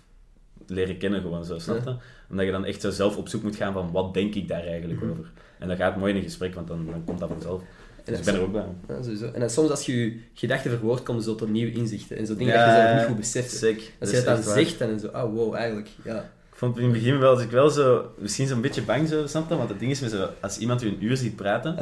leren 0.74 0.98
kennen, 0.98 1.20
gewoon 1.20 1.44
zo, 1.44 1.58
snap 1.58 1.84
je? 1.84 1.94
Omdat 2.30 2.46
je 2.46 2.52
dan 2.52 2.64
echt 2.64 2.80
zo 2.80 2.90
zelf 2.90 3.16
op 3.16 3.28
zoek 3.28 3.42
moet 3.42 3.56
gaan 3.56 3.72
van 3.72 3.90
wat 3.92 4.14
denk 4.14 4.34
ik 4.34 4.48
daar 4.48 4.64
eigenlijk 4.66 5.00
Mhm. 5.00 5.10
over. 5.10 5.30
En 5.58 5.68
dat 5.68 5.76
gaat 5.76 5.96
mooi 5.96 6.10
in 6.10 6.16
een 6.18 6.24
gesprek, 6.24 6.54
want 6.54 6.68
dan, 6.68 6.86
dan 6.90 7.04
komt 7.04 7.18
dat 7.18 7.28
vanzelf. 7.28 7.62
Dus 8.04 8.18
ik 8.18 8.24
ben 8.24 8.34
er 8.34 8.40
ook 8.40 8.52
bij. 8.52 8.64
Ja, 8.88 9.02
sowieso. 9.02 9.30
En 9.30 9.40
dan 9.40 9.50
soms 9.50 9.70
als 9.70 9.86
je 9.86 9.96
je 9.96 10.20
gedachten 10.34 10.70
verwoordt, 10.70 11.02
komen 11.02 11.22
zo 11.22 11.34
tot 11.34 11.48
nieuwe 11.48 11.72
inzichten. 11.72 12.16
En 12.16 12.26
zo 12.26 12.36
dingen 12.36 12.54
Ja, 12.54 12.66
dat 12.66 12.74
je 12.76 12.80
zelf 12.82 12.96
niet 12.96 13.06
goed 13.06 13.16
beseft. 13.16 13.50
Sick. 13.50 13.92
Als 14.00 14.10
je 14.10 14.16
dat 14.16 14.24
dan 14.24 14.42
waar. 14.44 14.54
zegt, 14.58 14.78
dan 14.78 14.98
zo, 15.00 15.06
oh 15.06 15.34
wow, 15.34 15.54
eigenlijk, 15.54 15.88
ja. 16.04 16.16
Ik 16.50 16.66
vond 16.66 16.76
in 16.78 16.84
het 16.84 16.92
begin 16.92 17.18
wel, 17.18 17.30
als 17.34 17.42
ik 17.42 17.50
wel 17.50 17.70
zo, 17.70 18.10
misschien 18.18 18.46
zo'n 18.46 18.60
beetje 18.60 18.82
bang 18.82 19.08
zo, 19.08 19.26
snap 19.26 19.48
je? 19.48 19.56
Want 19.56 19.68
het 19.68 19.78
ding 19.78 19.90
is, 19.90 20.00
met 20.00 20.10
zo, 20.10 20.28
als 20.40 20.58
iemand 20.58 20.82
u 20.82 20.88
een 20.88 21.04
uur 21.04 21.16
ziet 21.16 21.36
praten, 21.36 21.76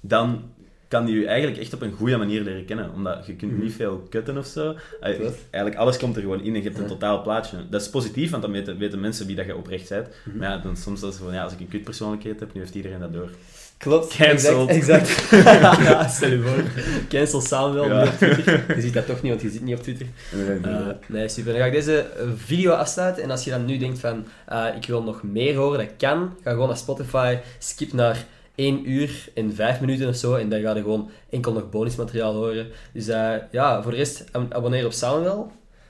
dan 0.00 0.42
kan 0.90 1.04
die 1.04 1.14
u 1.14 1.24
eigenlijk 1.24 1.60
echt 1.60 1.74
op 1.74 1.82
een 1.82 1.92
goede 1.92 2.16
manier 2.16 2.42
leren 2.42 2.64
kennen. 2.64 2.92
Omdat 2.94 3.26
je 3.26 3.34
kunt 3.34 3.52
Mhm. 3.52 3.62
niet 3.62 3.72
veel 3.72 4.06
kutten 4.10 4.38
of 4.38 4.46
zo. 4.46 4.74
Eigenlijk 5.00 5.76
alles 5.76 5.96
komt 5.96 6.16
er 6.16 6.22
gewoon 6.22 6.40
in 6.42 6.54
en 6.54 6.62
je 6.62 6.68
hebt 6.68 6.78
een 6.78 6.86
totaal 6.86 7.22
plaatje. 7.22 7.56
Dat 7.70 7.80
is 7.80 7.88
positief, 7.90 8.30
want 8.30 8.42
dan 8.42 8.52
weten, 8.52 8.78
weten 8.78 9.00
mensen 9.00 9.26
wie 9.26 9.36
dat 9.36 9.46
je 9.46 9.56
oprecht 9.56 9.88
bent. 9.88 10.08
Mhm. 10.24 10.38
Maar 10.38 10.50
ja, 10.50 10.56
dan 10.58 10.76
soms 10.76 11.00
is 11.02 11.06
het 11.06 11.16
van, 11.16 11.32
ja, 11.34 11.42
als 11.42 11.52
ik 11.52 11.60
een 11.60 11.68
kutpersoonlijkheid 11.68 12.40
heb, 12.40 12.54
nu 12.54 12.60
heeft 12.60 12.74
iedereen 12.74 13.00
dat 13.00 13.12
door. 13.12 13.30
Klopt. 13.78 14.16
Cancelled. 14.16 14.68
Exact. 14.68 15.08
exact. 15.30 15.82
ja, 15.88 16.08
stel 16.08 16.30
je 16.30 16.40
voor. 16.40 16.62
Cancel 17.08 17.40
Samuel 17.40 17.84
Ja. 17.88 18.02
op 18.02 18.08
Twitter. 18.08 18.64
Je 18.74 18.80
ziet 18.80 18.94
dat 18.94 19.06
toch 19.06 19.22
niet, 19.22 19.30
want 19.30 19.42
je 19.42 19.50
zit 19.50 19.62
niet 19.62 19.76
op 19.76 19.82
Twitter. 19.82 20.06
Eh, 20.62 20.86
nee, 21.08 21.28
super. 21.28 21.52
Dan 21.52 21.60
ga 21.60 21.66
ik 21.66 21.72
deze 21.72 22.06
video 22.36 22.72
afsluiten. 22.72 23.22
En 23.22 23.30
als 23.30 23.44
je 23.44 23.50
dan 23.50 23.64
nu 23.64 23.76
denkt 23.78 23.98
van, 23.98 24.24
eh, 24.46 24.64
ik 24.80 24.86
wil 24.86 25.02
nog 25.02 25.22
meer 25.22 25.54
horen, 25.56 25.78
dat 25.78 25.96
kan. 25.98 26.34
Ga 26.42 26.50
gewoon 26.50 26.68
naar 26.68 26.76
Spotify, 26.76 27.36
skip 27.58 27.92
naar 27.92 28.24
1 28.60 28.90
uur 28.90 29.28
en 29.34 29.54
5 29.54 29.80
minuten 29.80 30.08
of 30.08 30.14
zo. 30.16 30.34
En 30.34 30.48
dan 30.48 30.60
ga 30.60 30.74
je 30.74 30.80
gewoon 30.82 31.10
enkel 31.30 31.52
nog 31.52 31.70
bonusmateriaal 31.70 32.34
horen. 32.34 32.66
Dus 32.92 33.08
eh, 33.08 33.32
ja, 33.50 33.82
voor 33.82 33.90
de 33.90 33.96
rest, 33.96 34.24
ab- 34.32 34.54
abonneer 34.54 34.84
op 34.84 34.92
Soundwell. 34.92 35.42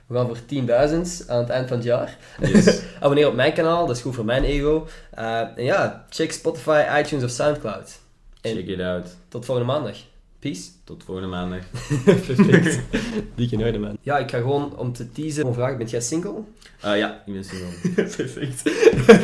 We 0.07 0.17
gaan 0.17 0.27
voor 0.27 0.37
10.000 0.37 1.27
aan 1.29 1.39
het 1.39 1.49
eind 1.49 1.69
van 1.69 1.77
het 1.77 1.87
jaar. 1.87 2.17
Yes. 2.41 2.81
Abonneer 3.01 3.27
op 3.29 3.35
mijn 3.35 3.53
kanaal, 3.53 3.87
dat 3.87 3.97
is 3.97 4.03
goed 4.03 4.15
voor 4.15 4.25
mijn 4.25 4.45
ego. 4.45 4.87
Eh, 5.11 5.41
en 5.41 5.65
ja, 5.65 6.07
check 6.11 6.33
Spotify, 6.33 6.85
iTunes 6.99 7.25
of 7.25 7.31
Soundcloud. 7.31 7.99
En 8.41 8.55
Check 8.55 8.67
it 8.67 8.81
out. 8.81 9.17
tot 9.29 9.45
volgende 9.45 9.73
maandag. 9.73 9.97
Peace. 10.41 10.63
Tot 10.85 11.03
volgende 11.05 11.29
maandag. 11.31 11.61
Perfect. 12.05 12.81
Dikke 13.37 13.57
noorde, 13.57 13.79
man. 13.79 13.97
Ja, 14.01 14.19
ik 14.19 14.31
ga 14.31 14.39
gewoon 14.39 14.77
om 14.77 14.93
te 14.93 15.13
teasen 15.13 15.35
gewoon 15.41 15.55
vragen, 15.55 15.79
bent 15.79 15.91
jij 15.91 16.01
single? 16.01 16.35
Ah 16.81 16.97
ja, 16.97 17.23
ik 17.27 17.33
ben 17.33 17.45
single. 17.45 17.93
Perfect. 18.17 18.65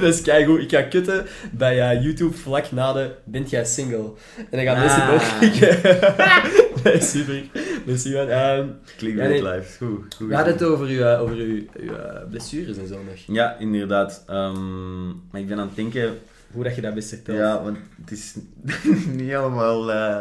dat 0.00 0.14
is 0.14 0.22
keigoed. 0.22 0.60
Ik 0.60 0.70
ga 0.70 0.82
kutten 0.82 1.26
bij 1.52 1.90
eh, 1.90 2.02
YouTube 2.02 2.36
vlak 2.36 2.70
na 2.72 2.92
de 2.92 3.14
bent 3.24 3.50
jij 3.50 3.64
single? 3.64 4.12
En 4.36 4.46
dan 4.50 4.60
gaan 4.64 4.78
mensen 4.78 5.02
Ah. 5.02 5.08
doorklikken. 5.10 5.80
nee, 6.84 7.00
super. 7.02 7.42
Merci, 7.86 8.12
man. 8.14 8.26
Klik 8.96 9.10
Ja, 9.12 9.16
bij 9.16 9.28
nee. 9.28 9.44
het 9.44 9.54
live. 9.56 9.84
Goed. 9.84 10.14
goed 10.14 10.28
we 10.28 10.34
hadden 10.34 10.52
het 10.52 10.62
over 10.62 10.86
uw, 10.86 11.00
eh, 11.00 11.20
over 11.22 11.36
uw, 11.36 11.62
uw 11.76 11.94
eh, 11.94 12.22
blessures 12.30 12.76
en 12.76 12.88
zo 12.88 12.94
nog. 12.94 13.14
Ja, 13.36 13.56
inderdaad. 13.58 14.22
Ehm, 14.26 15.06
maar 15.06 15.40
ik 15.40 15.48
ben 15.48 15.58
aan 15.58 15.66
het 15.66 15.76
denken... 15.76 16.18
Hoe 16.52 16.64
dat 16.64 16.74
je 16.74 16.80
dat 16.80 16.94
best 16.94 17.08
vertelt. 17.08 17.38
Ja, 17.38 17.62
want 17.62 17.76
het 18.00 18.10
is 18.10 18.34
niet 19.06 19.28
helemaal 19.28 19.92
eh, 19.92 20.18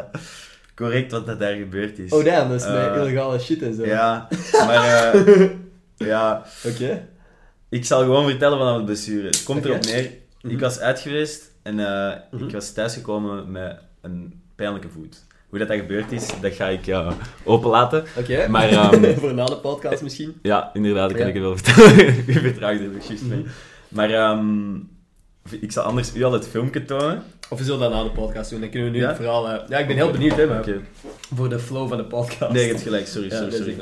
correct 0.75 1.11
wat 1.11 1.25
dat 1.25 1.39
daar 1.39 1.55
gebeurd 1.55 1.99
is. 1.99 2.11
Oh 2.11 2.23
damn, 2.25 2.49
dat 2.49 2.59
is 2.61 2.65
Eh, 2.67 2.93
illegale 2.95 3.39
shit 3.39 3.61
en 3.61 3.73
zo. 3.73 3.85
Ja, 3.85 4.27
maar 4.51 5.13
eh, 5.13 5.49
ja, 6.11 6.45
Oké. 6.65 7.07
ik 7.69 7.85
zal 7.85 7.99
gewoon 8.03 8.25
vertellen 8.29 8.57
van 8.57 8.75
het 8.75 8.85
blessure. 8.85 9.25
Het 9.25 9.43
komt 9.43 9.59
Oké. 9.59 9.67
erop 9.69 9.83
neer. 9.85 10.11
Mhm. 10.41 10.53
Ik 10.53 10.59
was 10.59 10.79
uit 10.79 10.99
geweest 10.99 11.51
en 11.63 11.79
eh, 11.79 12.15
Mhm. 12.31 12.43
ik 12.45 12.51
was 12.51 12.73
thuisgekomen 12.73 13.51
met 13.51 13.77
een 14.01 14.41
pijnlijke 14.55 14.89
voet. 14.89 15.23
Hoe 15.49 15.59
dat, 15.59 15.67
dat 15.67 15.77
gebeurd 15.77 16.11
is, 16.11 16.29
dat 16.41 16.53
ga 16.53 16.67
ik 16.67 16.85
ja, 16.85 17.13
openlaten. 17.43 18.03
Oké. 18.17 18.47
Maar, 18.47 18.69
ehm, 18.79 19.13
voor 19.19 19.33
na 19.33 19.45
de 19.45 19.55
podcast 19.57 20.01
misschien. 20.01 20.39
Ja, 20.41 20.69
inderdaad, 20.73 21.09
dat 21.09 21.17
kan 21.17 21.27
Ja. 21.27 21.33
ik 21.33 21.39
het 21.41 21.43
wel 21.43 21.57
vertellen. 21.57 22.15
U 22.27 22.33
vertraagt 22.33 22.79
er 22.79 22.89
juist 23.07 23.23
mee. 23.25 23.45
Maar 23.87 24.09
ehm, 24.09 24.75
ik 25.49 25.71
zal 25.71 25.83
anders 25.83 26.15
u 26.15 26.23
al 26.23 26.31
het 26.31 26.47
filmpje 26.47 26.85
tonen. 26.85 27.23
Of 27.49 27.57
we 27.57 27.63
zullen 27.63 27.79
dat 27.79 27.91
na 27.91 28.03
de 28.03 28.09
podcast 28.09 28.49
doen. 28.49 28.59
Dan 28.59 28.69
kunnen 28.69 28.91
we 28.91 28.97
nu 28.97 29.05
het 29.05 29.15
verhaal... 29.15 29.49
eh, 29.49 29.67
ja, 29.69 29.77
ik 29.77 29.87
ben 29.87 29.95
heel 29.95 30.11
benieuwd, 30.11 30.35
hè, 30.35 30.47
maar 30.47 30.65
voor 31.35 31.49
de 31.49 31.59
flow 31.59 31.87
van 31.87 31.97
de 31.97 32.03
podcast. 32.05 32.51
Nee, 32.53 32.63
je 32.63 32.69
hebt 32.69 32.81
gelijk, 32.81 33.07
sorry, 33.07 33.29
sorry, 33.29 33.51
sorry. 33.51 33.77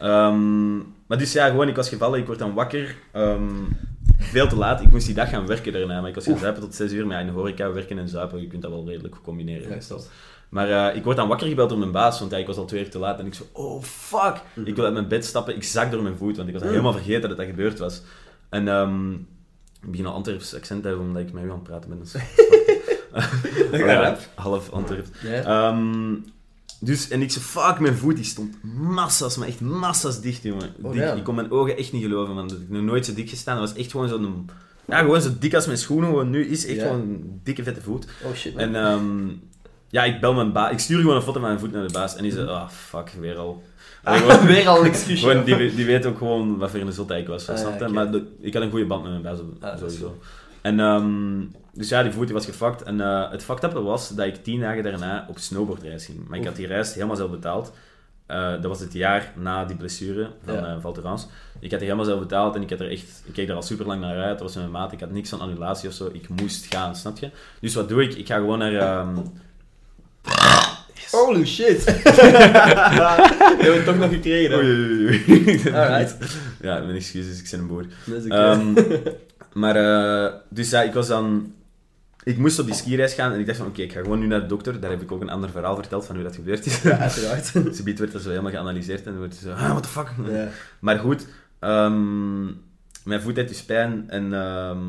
Ehm, 0.00 0.76
maar 0.76 1.18
dus 1.18 1.32
ja, 1.32 1.48
gewoon, 1.48 1.68
ik 1.68 1.76
was 1.76 1.88
gevallen, 1.88 2.18
ik 2.18 2.26
word 2.26 2.38
dan 2.38 2.54
wakker. 2.54 2.94
Ehm, 3.12 3.44
veel 4.18 4.48
te 4.48 4.56
laat, 4.56 4.80
ik 4.80 4.90
moest 4.90 5.06
die 5.06 5.14
dag 5.14 5.28
gaan 5.28 5.46
werken 5.46 5.72
daarna, 5.72 6.00
maar 6.00 6.08
ik 6.08 6.14
was 6.14 6.24
gaan 6.24 6.38
zuipen 6.38 6.62
tot 6.62 6.74
6 6.74 6.92
uur. 6.92 7.06
Maar 7.06 7.14
ja, 7.14 7.20
in 7.20 7.26
de 7.26 7.32
horeca 7.32 7.72
werken 7.72 7.98
en 7.98 8.08
zuipen, 8.08 8.40
je 8.40 8.46
kunt 8.46 8.62
dat 8.62 8.70
wel 8.70 8.86
redelijk 8.86 9.16
combineren. 9.22 9.68
Ja, 9.68 9.76
klopt. 9.86 10.10
Maar 10.48 10.70
eh, 10.90 10.96
ik 10.96 11.04
word 11.04 11.16
dan 11.16 11.28
wakker 11.28 11.46
gebeld 11.46 11.68
door 11.68 11.78
mijn 11.78 11.90
baas, 11.90 12.18
want 12.18 12.30
ja, 12.30 12.36
ik 12.36 12.46
was 12.46 12.56
al 12.56 12.64
twee 12.64 12.80
uur 12.84 12.90
te 12.90 12.98
laat. 12.98 13.18
En 13.18 13.26
ik 13.26 13.34
zo, 13.34 13.44
oh 13.52 13.82
fuck! 13.82 14.40
Mhm. 14.54 14.66
Ik 14.66 14.74
wil 14.76 14.84
uit 14.84 14.94
mijn 14.94 15.08
bed 15.08 15.24
stappen, 15.24 15.56
ik 15.56 15.64
zak 15.64 15.90
door 15.90 16.02
mijn 16.02 16.16
voet, 16.16 16.36
want 16.36 16.48
ik 16.48 16.54
was 16.54 16.62
helemaal 16.62 16.92
vergeten 16.92 17.28
dat 17.28 17.36
dat 17.38 17.46
gebeurd 17.46 17.78
was. 17.78 18.02
En 18.48 18.68
ehm, 18.68 19.12
ik 19.82 19.90
begin 19.90 20.06
al 20.06 20.14
Antwerps 20.14 20.54
accent 20.54 20.82
te 20.82 20.88
hebben, 20.88 21.06
omdat 21.06 21.22
ik 21.22 21.32
met 21.32 21.44
u 21.44 21.46
aan 21.50 21.54
het 21.54 21.62
praten 21.62 21.88
ben. 21.90 21.98
Dus, 21.98 22.14
ja, 23.80 24.16
half 24.34 24.70
Antwerps. 24.70 25.08
Ja. 25.22 25.42
Ehm, 25.70 26.14
dus, 26.80 27.08
en 27.08 27.22
ik 27.22 27.30
zei, 27.30 27.44
fuck, 27.44 27.78
mijn 27.80 27.94
voet 27.96 28.16
die 28.16 28.24
stond 28.24 28.56
massas, 28.78 29.36
maar 29.36 29.48
echt 29.48 29.60
massas 29.60 30.20
dicht, 30.20 30.42
jongen. 30.42 30.74
Oh, 30.82 30.92
dik. 30.92 31.00
ja. 31.00 31.12
Ik 31.12 31.24
kon 31.24 31.34
mijn 31.34 31.50
ogen 31.50 31.76
echt 31.76 31.92
niet 31.92 32.02
geloven, 32.02 32.34
man. 32.34 32.48
Dat 32.48 32.58
ik 32.58 32.68
nog 32.68 32.82
nooit 32.82 33.06
zo 33.06 33.14
dik 33.14 33.28
gestaan. 33.28 33.56
Dat 33.58 33.68
was 33.68 33.78
echt 33.78 33.90
gewoon 33.90 34.08
zo'n... 34.08 34.50
Ja, 34.86 34.98
gewoon 34.98 35.20
zo 35.20 35.30
dik 35.38 35.54
als 35.54 35.66
mijn 35.66 35.78
schoenen 35.78 36.08
gewoon 36.08 36.30
nu 36.30 36.46
is. 36.46 36.66
Echt 36.66 36.76
Ja. 36.76 36.82
gewoon 36.82 37.00
een 37.00 37.40
dikke, 37.42 37.62
vette 37.62 37.80
voet. 37.82 38.06
Oh 38.24 38.34
shit, 38.34 38.54
man. 38.54 38.62
En 38.62 38.76
ehm, 38.76 39.28
ja, 39.88 40.04
ik 40.04 40.20
bel 40.20 40.34
mijn 40.34 40.52
baas. 40.52 40.72
Ik 40.72 40.78
stuur 40.78 41.00
gewoon 41.00 41.16
een 41.16 41.22
foto 41.22 41.32
van 41.40 41.48
mijn 41.48 41.58
voet 41.58 41.72
naar 41.72 41.86
de 41.86 41.92
baas. 41.92 42.16
En 42.16 42.22
die 42.22 42.32
zei, 42.32 42.46
ah, 42.48 42.68
fuck, 42.68 43.10
weer 43.20 43.36
al. 43.36 43.62
Allee, 44.04 44.20
gewoon- 44.20 44.46
Weer 44.54 44.68
al 44.68 44.84
gewoon, 44.84 45.44
die, 45.44 45.74
die 45.74 45.86
weet 45.86 46.06
ook 46.06 46.18
gewoon 46.18 46.58
wat 46.58 46.70
voor 46.70 46.80
een 46.80 46.92
zotheid 46.92 47.22
ik 47.22 47.28
was. 47.28 47.48
Ah, 47.48 47.56
snap 47.56 47.80
je? 47.80 47.88
Maar 47.88 48.10
de- 48.10 48.32
ik 48.40 48.54
had 48.54 48.62
een 48.62 48.70
goede 48.70 48.86
band 48.86 49.02
met 49.02 49.10
mijn 49.10 49.22
baas, 49.22 49.38
Ah, 49.72 49.78
sowieso. 49.78 50.18
En, 50.60 50.80
ehm, 50.80 51.40
dus 51.72 51.88
ja, 51.88 52.02
die 52.02 52.12
voet 52.12 52.24
die 52.26 52.34
was 52.34 52.44
gefakt. 52.44 52.82
En 52.82 53.00
eh, 53.00 53.30
het 53.30 53.44
fucked 53.44 53.64
up 53.64 53.72
was 53.72 54.08
dat 54.08 54.26
ik 54.26 54.42
tien 54.44 54.60
dagen 54.60 54.82
daarna 54.82 55.26
op 55.28 55.38
snowboardreis 55.38 56.04
ging. 56.04 56.28
Maar 56.28 56.38
ik 56.38 56.44
had 56.44 56.56
die 56.56 56.66
reis 56.66 56.94
helemaal 56.94 57.16
zelf 57.16 57.30
betaald. 57.30 57.72
Eh, 58.26 58.50
dat 58.50 58.64
was 58.64 58.80
het 58.80 58.92
jaar 58.92 59.32
na 59.36 59.64
die 59.64 59.76
blessure 59.76 60.28
van 60.44 60.54
Ja. 60.54 60.60
eh. 60.66 61.14
Ik 61.60 61.70
had 61.70 61.80
die 61.80 61.88
helemaal 61.88 62.04
zelf 62.04 62.18
betaald 62.20 62.54
en 62.54 62.62
ik, 62.62 62.70
had 62.70 62.80
er 62.80 62.90
echt, 62.90 63.22
ik 63.24 63.32
keek 63.32 63.48
er 63.48 63.54
al 63.54 63.62
super 63.62 63.86
lang 63.86 64.00
naar 64.00 64.16
uit. 64.22 64.38
Dat 64.38 64.40
was 64.40 64.54
met 64.54 64.62
mijn 64.70 64.82
maat. 64.82 64.92
Ik 64.92 65.00
had 65.00 65.10
niks 65.10 65.28
van 65.28 65.40
annulatie 65.40 65.88
of 65.88 65.94
zo. 65.94 66.10
Ik 66.12 66.28
moest 66.28 66.74
gaan, 66.74 66.96
snap 66.96 67.18
je? 67.18 67.30
Dus 67.60 67.74
wat 67.74 67.88
doe 67.88 68.02
ik? 68.02 68.14
Ik 68.14 68.26
ga 68.26 68.34
gewoon 68.36 68.58
naar... 68.58 68.74
ehm, 68.74 69.16
Holy 71.12 71.46
shit. 71.46 71.84
We 71.84 71.90
hebben 73.58 73.74
het 73.74 73.84
toch 73.84 73.98
nog 73.98 74.10
gekregen. 74.10 74.50
hè? 74.50 74.56
Oei, 74.56 74.70
oei, 74.70 75.24
oei. 75.26 75.74
Alright. 75.74 76.16
Ja, 76.60 76.78
mijn 76.80 76.96
excuses, 76.96 77.38
ik 77.42 77.48
ben 77.50 77.60
een 77.60 77.66
boer. 77.66 77.84
Dat 78.04 78.18
is 78.18 78.24
oké. 78.24 78.34
Ehm, 78.34 78.74
maar, 79.60 79.76
eh, 79.76 80.32
dus 80.48 80.70
ja, 80.70 80.82
ik 80.82 80.92
was 80.92 81.06
dan... 81.08 81.52
Ik 82.24 82.38
moest 82.38 82.58
op 82.58 82.66
die 82.66 82.74
skireis 82.74 83.14
gaan 83.14 83.32
en 83.32 83.40
ik 83.40 83.46
dacht 83.46 83.58
van, 83.58 83.66
oké, 83.66 83.82
ik 83.82 83.92
ga 83.92 84.00
gewoon 84.00 84.18
nu 84.18 84.26
naar 84.26 84.40
de 84.40 84.46
dokter. 84.46 84.80
Daar 84.80 84.90
heb 84.90 85.02
ik 85.02 85.12
ook 85.12 85.20
een 85.20 85.30
ander 85.30 85.50
verhaal 85.50 85.74
verteld 85.76 86.06
van 86.06 86.14
hoe 86.14 86.24
dat 86.24 86.34
gebeurd 86.34 86.66
is. 86.66 86.82
ja, 86.82 86.98
uiteraard. 86.98 87.46
Ze 87.46 87.82
biedt 87.84 87.98
werd 87.98 88.12
dat 88.12 88.22
zo 88.22 88.28
helemaal 88.28 88.50
geanalyseerd 88.50 88.98
en 88.98 89.04
dan 89.10 89.16
wordt 89.18 89.34
ze 89.34 89.40
zo, 89.42 89.50
ah, 89.52 89.70
what 89.70 89.82
the 89.82 89.88
fuck? 89.88 90.08
Ja. 90.30 90.48
Maar 90.80 90.98
goed, 90.98 91.26
ehm, 91.58 92.44
mijn 93.04 93.20
voet 93.20 93.36
had 93.36 93.48
dus 93.48 93.62
pijn 93.62 94.04
en 94.08 94.32
ehm, 94.32 94.80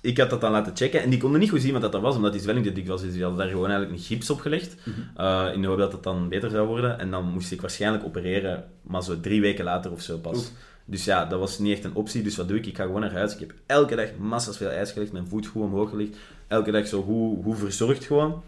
ik 0.00 0.18
had 0.18 0.30
dat 0.30 0.40
dan 0.40 0.50
laten 0.50 0.76
checken. 0.76 1.02
En 1.02 1.10
die 1.10 1.18
konden 1.18 1.40
niet 1.40 1.50
goed 1.50 1.60
zien 1.62 1.72
wat 1.72 1.82
dat 1.82 1.92
dan 1.92 2.02
was, 2.02 2.16
omdat 2.16 2.32
die 2.32 2.40
zwelling 2.40 2.64
te 2.66 2.72
dik 2.72 2.86
was. 2.86 3.02
Dus 3.02 3.12
die 3.12 3.22
hadden 3.22 3.38
daar 3.40 3.48
gewoon 3.48 3.70
eigenlijk 3.70 3.98
een 3.98 4.04
gips 4.06 4.30
op 4.30 4.40
gelegd, 4.40 4.76
Mhm. 4.84 4.98
eh, 5.16 5.46
in 5.54 5.60
de 5.62 5.68
hoop 5.68 5.78
dat 5.78 5.92
het 5.92 6.02
dan 6.02 6.28
beter 6.28 6.50
zou 6.50 6.66
worden. 6.66 6.98
En 6.98 7.10
dan 7.10 7.24
moest 7.32 7.52
ik 7.52 7.60
waarschijnlijk 7.60 8.04
opereren, 8.04 8.64
maar 8.82 9.02
zo 9.02 9.20
drie 9.20 9.40
weken 9.40 9.64
later 9.64 9.90
of 9.92 10.00
zo 10.00 10.18
pas. 10.18 10.36
Oef. 10.36 10.50
Dus 10.84 11.04
ja, 11.04 11.24
dat 11.24 11.38
was 11.38 11.58
niet 11.58 11.72
echt 11.74 11.84
een 11.84 11.94
optie. 11.94 12.22
Dus 12.22 12.36
wat 12.36 12.48
doe 12.48 12.56
ik? 12.56 12.66
Ik 12.66 12.76
ga 12.76 12.84
gewoon 12.84 13.00
naar 13.00 13.12
huis. 13.12 13.32
Ik 13.34 13.40
heb 13.40 13.52
elke 13.66 13.96
dag 13.96 14.08
massas 14.18 14.56
veel 14.56 14.68
ijs 14.70 14.92
gelegd, 14.92 15.12
mijn 15.12 15.26
voet 15.26 15.46
goed 15.46 15.62
omhoog 15.62 15.90
gelegd. 15.90 16.16
Elke 16.46 16.70
dag 16.70 16.86
zo 16.86 17.02
hoe, 17.02 17.42
hoe 17.42 17.54
verzorgd 17.56 18.04
gewoon. 18.04 18.42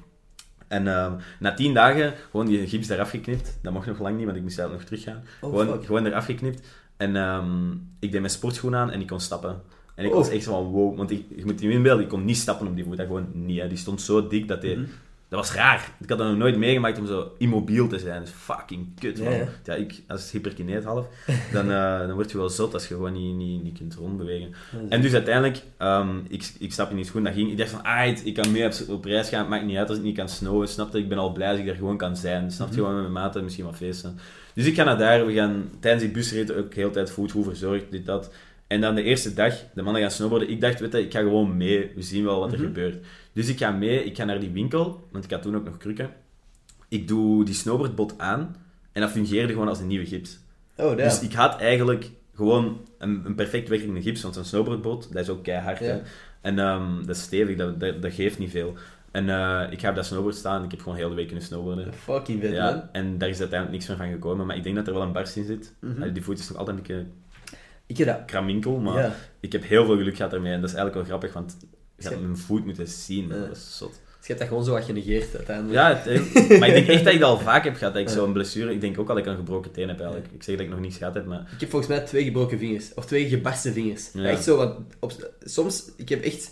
En 0.68 0.86
ehm, 0.88 1.12
na 1.40 1.54
tien 1.54 1.74
dagen, 1.74 2.14
gewoon 2.30 2.46
die 2.46 2.66
gips 2.68 2.88
eraf 2.88 3.10
geknipt. 3.10 3.58
Dat 3.62 3.72
mocht 3.72 3.86
nog 3.86 3.98
lang 4.00 4.16
niet, 4.16 4.24
want 4.24 4.36
ik 4.36 4.42
moest 4.42 4.58
eigenlijk 4.58 4.90
nog 4.90 4.98
teruggaan. 5.00 5.24
Oh, 5.40 5.50
gewoon, 5.50 5.66
fuck. 5.74 5.84
gewoon 5.86 6.06
eraf 6.06 6.24
geknipt. 6.24 6.66
En 6.96 7.16
ehm, 7.16 7.70
ik 7.98 8.10
deed 8.12 8.20
mijn 8.20 8.30
sportschoenen 8.32 8.80
aan 8.80 8.90
en 8.90 9.00
ik 9.00 9.06
kon 9.06 9.20
stappen. 9.20 9.62
En 10.00 10.06
ik 10.06 10.10
Oh. 10.12 10.16
was 10.16 10.28
echt 10.30 10.44
zo 10.44 10.50
van 10.50 10.64
wow, 10.64 10.96
want 10.96 11.10
ik, 11.10 11.24
je 11.36 11.44
moet 11.44 11.60
je 11.60 11.70
inbeelden, 11.70 12.02
ik 12.04 12.10
kon 12.10 12.24
niet 12.24 12.36
stappen 12.36 12.66
op 12.66 12.74
die 12.74 12.84
voet. 12.84 12.96
Dat 12.96 13.06
gewoon 13.06 13.26
niet. 13.32 13.60
Hè. 13.60 13.68
Die 13.68 13.78
stond 13.78 14.00
zo 14.00 14.26
dik 14.26 14.48
dat 14.48 14.60
die... 14.60 14.76
Mhm. 14.76 14.86
Dat 15.28 15.38
was 15.38 15.52
raar. 15.54 15.92
Ik 16.00 16.08
had 16.08 16.18
dat 16.18 16.28
nog 16.28 16.36
nooit 16.36 16.56
meegemaakt 16.56 16.98
om 16.98 17.06
zo 17.06 17.30
immobiel 17.38 17.88
te 17.88 17.98
zijn. 17.98 18.18
Dat 18.18 18.28
is 18.28 18.34
fucking 18.36 18.86
kut, 19.00 19.22
man. 19.24 19.32
ja. 19.32 19.44
Ja, 19.64 19.74
ik, 19.74 20.02
als 20.08 20.30
hyperkineet 20.30 20.84
half, 20.84 21.06
dan, 21.52 21.70
eh, 21.70 21.98
dan 21.98 22.12
word 22.12 22.30
je 22.30 22.38
wel 22.38 22.48
zot 22.48 22.74
als 22.74 22.88
je 22.88 22.94
gewoon 22.94 23.12
niet, 23.12 23.34
niet, 23.36 23.62
niet 23.62 23.78
kunt 23.78 23.94
rondbewegen. 23.94 24.54
En 24.88 25.00
dus 25.00 25.12
uiteindelijk, 25.12 25.62
ehm, 25.76 26.08
ik, 26.28 26.52
ik 26.58 26.72
stap 26.72 26.90
in 26.90 26.96
die 26.96 27.04
schoen, 27.04 27.22
dat 27.24 27.32
ging. 27.34 27.50
Ik 27.50 27.56
dacht 27.58 27.70
van, 27.70 27.82
ah, 27.82 28.16
ik 28.24 28.34
kan 28.34 28.52
mee 28.52 28.64
op, 28.66 28.72
op 28.88 29.04
reis 29.04 29.28
gaan, 29.28 29.40
het 29.40 29.48
maakt 29.48 29.64
niet 29.64 29.76
uit 29.76 29.88
als 29.88 29.98
ik 29.98 30.04
niet 30.04 30.16
kan 30.16 30.28
snowen. 30.28 30.68
Snapte? 30.68 30.98
Ik 30.98 31.08
ben 31.08 31.18
al 31.18 31.32
blij 31.32 31.50
als 31.50 31.58
ik 31.58 31.66
daar 31.66 31.74
gewoon 31.74 31.96
kan 31.96 32.16
zijn. 32.16 32.50
Snapte? 32.50 32.74
Mhm. 32.74 32.82
Gewoon 32.84 33.02
met 33.02 33.10
mijn 33.12 33.24
maten, 33.24 33.42
misschien 33.44 33.64
wat 33.64 33.76
feesten. 33.76 34.18
Dus 34.54 34.66
ik 34.66 34.74
ga 34.74 34.84
naar 34.84 34.98
daar, 34.98 35.26
we 35.26 35.32
gaan 35.32 35.70
tijdens 35.80 36.02
die 36.04 36.12
busrit 36.12 36.52
ook 36.52 36.74
de 36.74 36.80
hele 36.80 36.92
tijd 36.92 37.10
voet, 37.10 37.30
hoe 37.30 37.44
verzorgd, 37.44 37.90
dit, 37.90 38.06
dat. 38.06 38.30
En 38.70 38.80
dan 38.80 38.94
de 38.94 39.02
eerste 39.02 39.34
dag, 39.34 39.54
de 39.74 39.82
mannen 39.82 40.02
gaan 40.02 40.10
snowboarden. 40.10 40.50
Ik 40.50 40.60
dacht, 40.60 40.80
weet 40.80 40.92
je, 40.92 41.00
ik 41.02 41.12
ga 41.12 41.18
gewoon 41.20 41.56
mee. 41.56 41.92
We 41.94 42.02
zien 42.02 42.24
wel 42.24 42.40
wat 42.40 42.52
er 42.52 42.58
Mhm. 42.58 42.66
gebeurt. 42.66 43.06
Dus 43.32 43.48
ik 43.48 43.58
ga 43.58 43.70
mee, 43.70 44.04
ik 44.04 44.16
ga 44.16 44.24
naar 44.24 44.40
die 44.40 44.50
winkel, 44.50 45.08
want 45.12 45.24
ik 45.24 45.30
had 45.30 45.42
toen 45.42 45.56
ook 45.56 45.64
nog 45.64 45.76
krukken. 45.76 46.10
Ik 46.88 47.08
doe 47.08 47.44
die 47.44 47.54
snowboardbot 47.54 48.14
aan 48.18 48.56
en 48.92 49.00
dat 49.00 49.10
fungeerde 49.10 49.52
gewoon 49.52 49.68
als 49.68 49.80
een 49.80 49.86
nieuwe 49.86 50.06
gips. 50.06 50.38
Oh. 50.76 50.96
Dus 50.96 51.20
ik 51.20 51.32
had 51.32 51.60
eigenlijk 51.60 52.10
gewoon 52.34 52.80
een, 52.98 53.22
een 53.24 53.34
perfect 53.34 53.68
werkende 53.68 54.02
gips, 54.02 54.22
want 54.22 54.34
zo'n 54.34 54.44
snowboardboot, 54.44 55.12
dat 55.12 55.22
is 55.22 55.28
ook 55.28 55.42
keihard. 55.44 55.78
hè. 55.78 56.00
En 56.40 56.58
ehm, 56.58 57.06
dat 57.06 57.16
is 57.16 57.22
stevig, 57.22 57.56
dat, 57.56 57.80
dat, 57.80 58.02
dat 58.02 58.12
geeft 58.12 58.38
niet 58.38 58.50
veel. 58.50 58.74
En 59.10 59.28
eh, 59.28 59.66
ik 59.72 59.80
ga 59.80 59.88
op 59.88 59.94
dat 59.94 60.06
snowboard 60.06 60.34
staan 60.34 60.58
en 60.58 60.64
ik 60.64 60.70
heb 60.70 60.80
gewoon 60.80 60.98
heel 60.98 61.08
de 61.08 61.14
week 61.14 61.26
kunnen 61.26 61.44
snowboarden. 61.44 61.94
Fucking 61.94 62.40
vet, 62.40 62.58
man. 62.58 62.82
En 62.92 63.18
daar 63.18 63.28
is 63.28 63.38
uiteindelijk 63.40 63.78
niks 63.78 63.88
meer 63.88 63.96
van 64.06 64.10
gekomen, 64.14 64.46
maar 64.46 64.56
ik 64.56 64.62
denk 64.62 64.76
dat 64.76 64.86
er 64.86 64.92
wel 64.92 65.02
een 65.02 65.12
barst 65.12 65.36
in 65.36 65.44
zit. 65.44 65.74
Mhm. 65.80 66.12
Die 66.12 66.22
voet 66.22 66.38
is 66.38 66.48
nog 66.48 66.58
altijd 66.58 66.76
een 66.76 66.82
beetje 66.82 67.06
Ik 67.90 67.96
heb 67.96 68.06
dat... 68.06 68.24
kraminkel, 68.26 68.78
maar 68.78 69.02
Ja. 69.02 69.14
ik 69.40 69.52
heb 69.52 69.64
heel 69.64 69.84
veel 69.84 69.96
geluk 69.96 70.16
gehad 70.16 70.32
ermee 70.32 70.52
en 70.52 70.60
dat 70.60 70.70
is 70.70 70.76
eigenlijk 70.76 71.08
wel 71.08 71.18
grappig, 71.18 71.32
want 71.40 71.56
ik 71.98 72.04
had 72.04 72.20
mijn 72.20 72.36
voet 72.36 72.64
moeten 72.64 72.88
zien, 72.88 73.28
Ja. 73.28 73.34
dat 73.34 73.56
is 73.56 73.76
zot. 73.78 73.90
Dus 73.90 74.28
je 74.28 74.34
hebt 74.34 74.38
dat 74.38 74.48
gewoon 74.48 74.64
zo 74.64 74.72
wat 74.72 74.84
genegeerd 74.84 75.34
uiteindelijk. 75.36 75.74
Ja, 75.76 75.94
het, 75.96 76.06
eh, 76.06 76.58
maar 76.58 76.68
ik 76.68 76.74
denk 76.74 76.86
echt 76.88 77.04
dat 77.04 77.12
ik 77.14 77.20
dat 77.20 77.28
al 77.28 77.38
vaak 77.38 77.64
heb 77.64 77.76
gehad, 77.76 77.92
dat 77.92 78.02
ik 78.02 78.08
zo'n 78.08 78.32
blessure, 78.32 78.72
ik 78.72 78.80
denk 78.80 78.98
ook 78.98 79.08
al 79.08 79.14
dat 79.14 79.24
ik 79.24 79.30
een 79.30 79.36
gebroken 79.36 79.70
teen 79.72 79.88
heb 79.88 80.00
eigenlijk. 80.00 80.30
Ik 80.34 80.42
zeg 80.42 80.56
dat 80.56 80.64
ik 80.64 80.70
nog 80.70 80.80
niets 80.80 80.96
gehad 80.96 81.14
heb, 81.14 81.26
maar 81.26 81.40
Ik 81.54 81.60
heb 81.60 81.70
volgens 81.70 81.90
mij 81.90 82.00
twee 82.00 82.24
gebroken 82.24 82.58
vingers. 82.58 82.94
Of 82.94 83.06
twee 83.06 83.28
gebarsten 83.28 83.72
vingers. 83.72 84.10
Ja. 84.12 84.24
Echt 84.24 84.44
zo, 84.44 84.56
want 84.56 84.74
op, 84.98 85.30
soms... 85.42 85.90
Ik 85.96 86.08
heb 86.08 86.22
echt... 86.24 86.50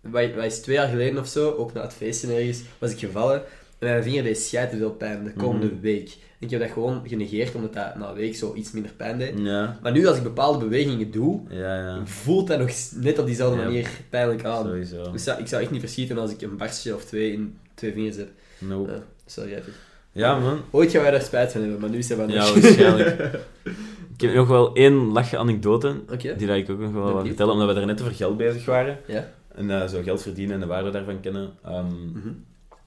Wat 0.00 0.34
wat 0.34 0.44
is 0.44 0.60
twee 0.60 0.76
jaar 0.76 0.88
geleden 0.88 1.18
of 1.18 1.26
zo, 1.28 1.50
ook 1.50 1.72
na 1.72 1.82
het 1.82 1.92
feesten 1.92 2.30
ergens, 2.36 2.60
was 2.78 2.90
ik 2.90 2.98
gevallen. 2.98 3.42
En 3.78 3.88
mijn 3.88 4.02
vinger 4.02 4.22
deed 4.22 4.38
schijten 4.38 4.78
veel 4.78 4.90
pijn 4.92 5.24
de 5.24 5.32
komende 5.32 5.66
Mhm. 5.66 5.80
week. 5.80 6.16
Ik 6.40 6.50
heb 6.50 6.60
dat 6.60 6.70
gewoon 6.70 7.02
genegeerd, 7.04 7.54
omdat 7.54 7.72
dat 7.74 7.94
na 7.96 8.08
een 8.08 8.14
week 8.14 8.36
zo 8.36 8.54
iets 8.54 8.72
minder 8.72 8.92
pijn 8.96 9.18
deed. 9.18 9.32
ja, 9.38 9.78
Maar 9.82 9.92
nu, 9.92 10.06
als 10.06 10.16
ik 10.16 10.22
bepaalde 10.22 10.58
bewegingen 10.58 11.10
doe, 11.10 11.40
ja, 11.48 11.76
ja, 11.76 12.00
voelt 12.06 12.46
dat 12.46 12.58
nog 12.58 12.70
net 12.94 13.18
op 13.18 13.26
diezelfde 13.26 13.56
manier 13.64 13.88
pijnlijk 14.10 14.44
aan. 14.44 14.64
sowieso. 14.64 15.10
Dus 15.12 15.26
ik 15.26 15.46
zou 15.46 15.62
echt 15.62 15.70
niet 15.70 15.80
verschieten 15.80 16.18
als 16.18 16.30
ik 16.30 16.42
een 16.42 16.56
barstje 16.56 16.94
of 16.94 17.04
twee 17.04 17.32
in 17.32 17.58
twee 17.74 17.92
vingers 17.92 18.16
heb. 18.16 18.28
Nope. 18.58 18.90
Ja, 18.92 19.02
sorry, 19.26 19.52
even. 19.52 19.72
Ja, 20.12 20.38
man. 20.38 20.60
Ooit 20.70 20.90
gaan 20.90 21.02
wij 21.02 21.10
daar 21.10 21.22
spijt 21.22 21.52
van 21.52 21.60
hebben, 21.60 21.80
maar 21.80 21.90
nu 21.90 21.98
is 21.98 22.06
dat 22.08 22.18
wel 22.18 22.28
Ja, 22.30 22.52
waarschijnlijk. 22.52 23.08
Ik 24.14 24.24
heb 24.24 24.34
nog 24.34 24.48
wel 24.48 24.74
één 24.74 24.92
lachje 24.94 25.38
anekdote, 25.38 25.94
die 26.36 26.46
dat 26.46 26.56
ik 26.56 26.70
ook 26.70 26.78
nog 26.78 26.92
wel 26.92 27.12
wil 27.14 27.24
vertellen, 27.26 27.52
omdat 27.52 27.68
we 27.68 27.74
daar 27.74 27.86
Net 27.86 28.00
over 28.00 28.14
geld 28.14 28.36
bezig 28.36 28.64
waren 28.64 28.98
Ja. 29.06 29.28
en 29.54 29.70
eh, 29.82 29.88
zo 29.88 30.02
geld 30.02 30.22
verdienen 30.22 30.54
en 30.54 30.60
de 30.60 30.66
waarde 30.66 30.90
daarvan 30.90 31.20
kennen. 31.20 31.50
Ehm, 31.64 31.86
Mhm. 32.12 32.28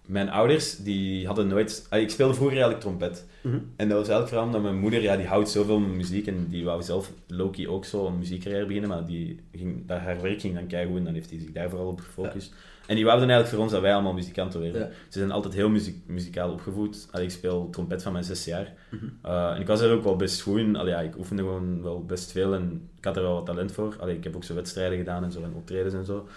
Mijn 0.08 0.30
ouders, 0.30 0.78
die 0.78 1.26
hadden 1.26 1.48
nooit... 1.48 1.86
ah, 1.90 2.00
ik 2.00 2.10
speelde 2.10 2.34
vroeger 2.34 2.58
eigenlijk 2.58 2.84
trompet. 2.84 3.26
Mhm. 3.42 3.56
En 3.76 3.88
dat 3.90 3.98
was 3.98 4.08
eigenlijk 4.08 4.28
vooral 4.28 4.46
omdat 4.46 4.62
mijn 4.62 4.80
moeder, 4.80 5.02
ja, 5.02 5.18
die 5.18 5.28
houdt 5.28 5.50
zoveel 5.50 5.80
van 5.80 5.96
muziek 5.96 6.28
en 6.28 6.48
die 6.50 6.66
wou 6.66 6.84
zelf 6.84 7.12
Loki 7.28 7.68
ook 7.68 7.86
zo 7.86 8.08
een 8.08 8.18
muziekcarrière 8.18 8.66
beginnen, 8.66 8.90
maar 8.90 9.06
die 9.06 9.40
ging, 9.52 9.88
dat, 9.88 10.00
haar 10.00 10.22
werk 10.22 10.42
ging 10.42 10.56
dan 10.56 10.68
keigoed 10.68 10.98
en 10.98 11.04
dan 11.04 11.14
heeft 11.14 11.30
hij 11.30 11.40
zich 11.40 11.52
daar 11.52 11.70
vooral 11.70 11.88
op 11.88 12.00
gefocust. 12.00 12.54
En 12.88 12.96
die 12.96 13.06
wouden 13.06 13.30
eigenlijk 13.30 13.56
voor 13.56 13.64
ons 13.64 13.72
dat 13.72 13.82
wij 13.82 13.94
allemaal 13.94 14.14
muzikanten 14.14 14.62
werden. 14.62 14.82
Ja. 14.82 14.88
Ze 14.88 15.20
zijn 15.20 15.32
altijd 15.32 15.54
heel 15.54 15.70
muziek, 15.70 15.96
muzikaal 16.06 16.52
opgevoed. 16.52 17.08
Allee, 17.12 17.26
ik 17.26 17.32
speel 17.32 17.70
trompet 17.70 18.04
van 18.04 18.12
mijn 18.12 18.24
zes 18.24 18.46
jaar. 18.46 18.74
Mhm. 18.90 19.06
Uh, 19.26 19.52
en 19.56 19.62
ik 19.62 19.68
was 19.68 19.82
er 19.82 19.92
ook 19.92 20.04
wel 20.04 20.16
best 20.16 20.42
goed 20.42 20.58
in. 20.58 20.76
Allee, 20.76 20.94
ja, 20.94 21.00
ik 21.00 21.18
oefende 21.18 21.42
gewoon 21.42 21.82
wel 21.82 22.06
best 22.06 22.32
veel 22.32 22.54
en 22.54 22.90
ik 22.98 23.06
had 23.06 23.16
er 23.16 23.22
wel 23.22 23.34
wat 23.34 23.46
talent 23.46 23.72
voor. 23.72 23.96
Allee, 24.00 24.16
ik 24.16 24.24
heb 24.24 24.36
ook 24.36 24.44
zo 24.44 24.54
wedstrijden 24.54 24.98
gedaan 24.98 25.24
en 25.24 25.32
zo 25.32 25.44
en 25.44 25.54
optredens 25.54 25.94
en 25.94 26.06
zo. 26.06 26.28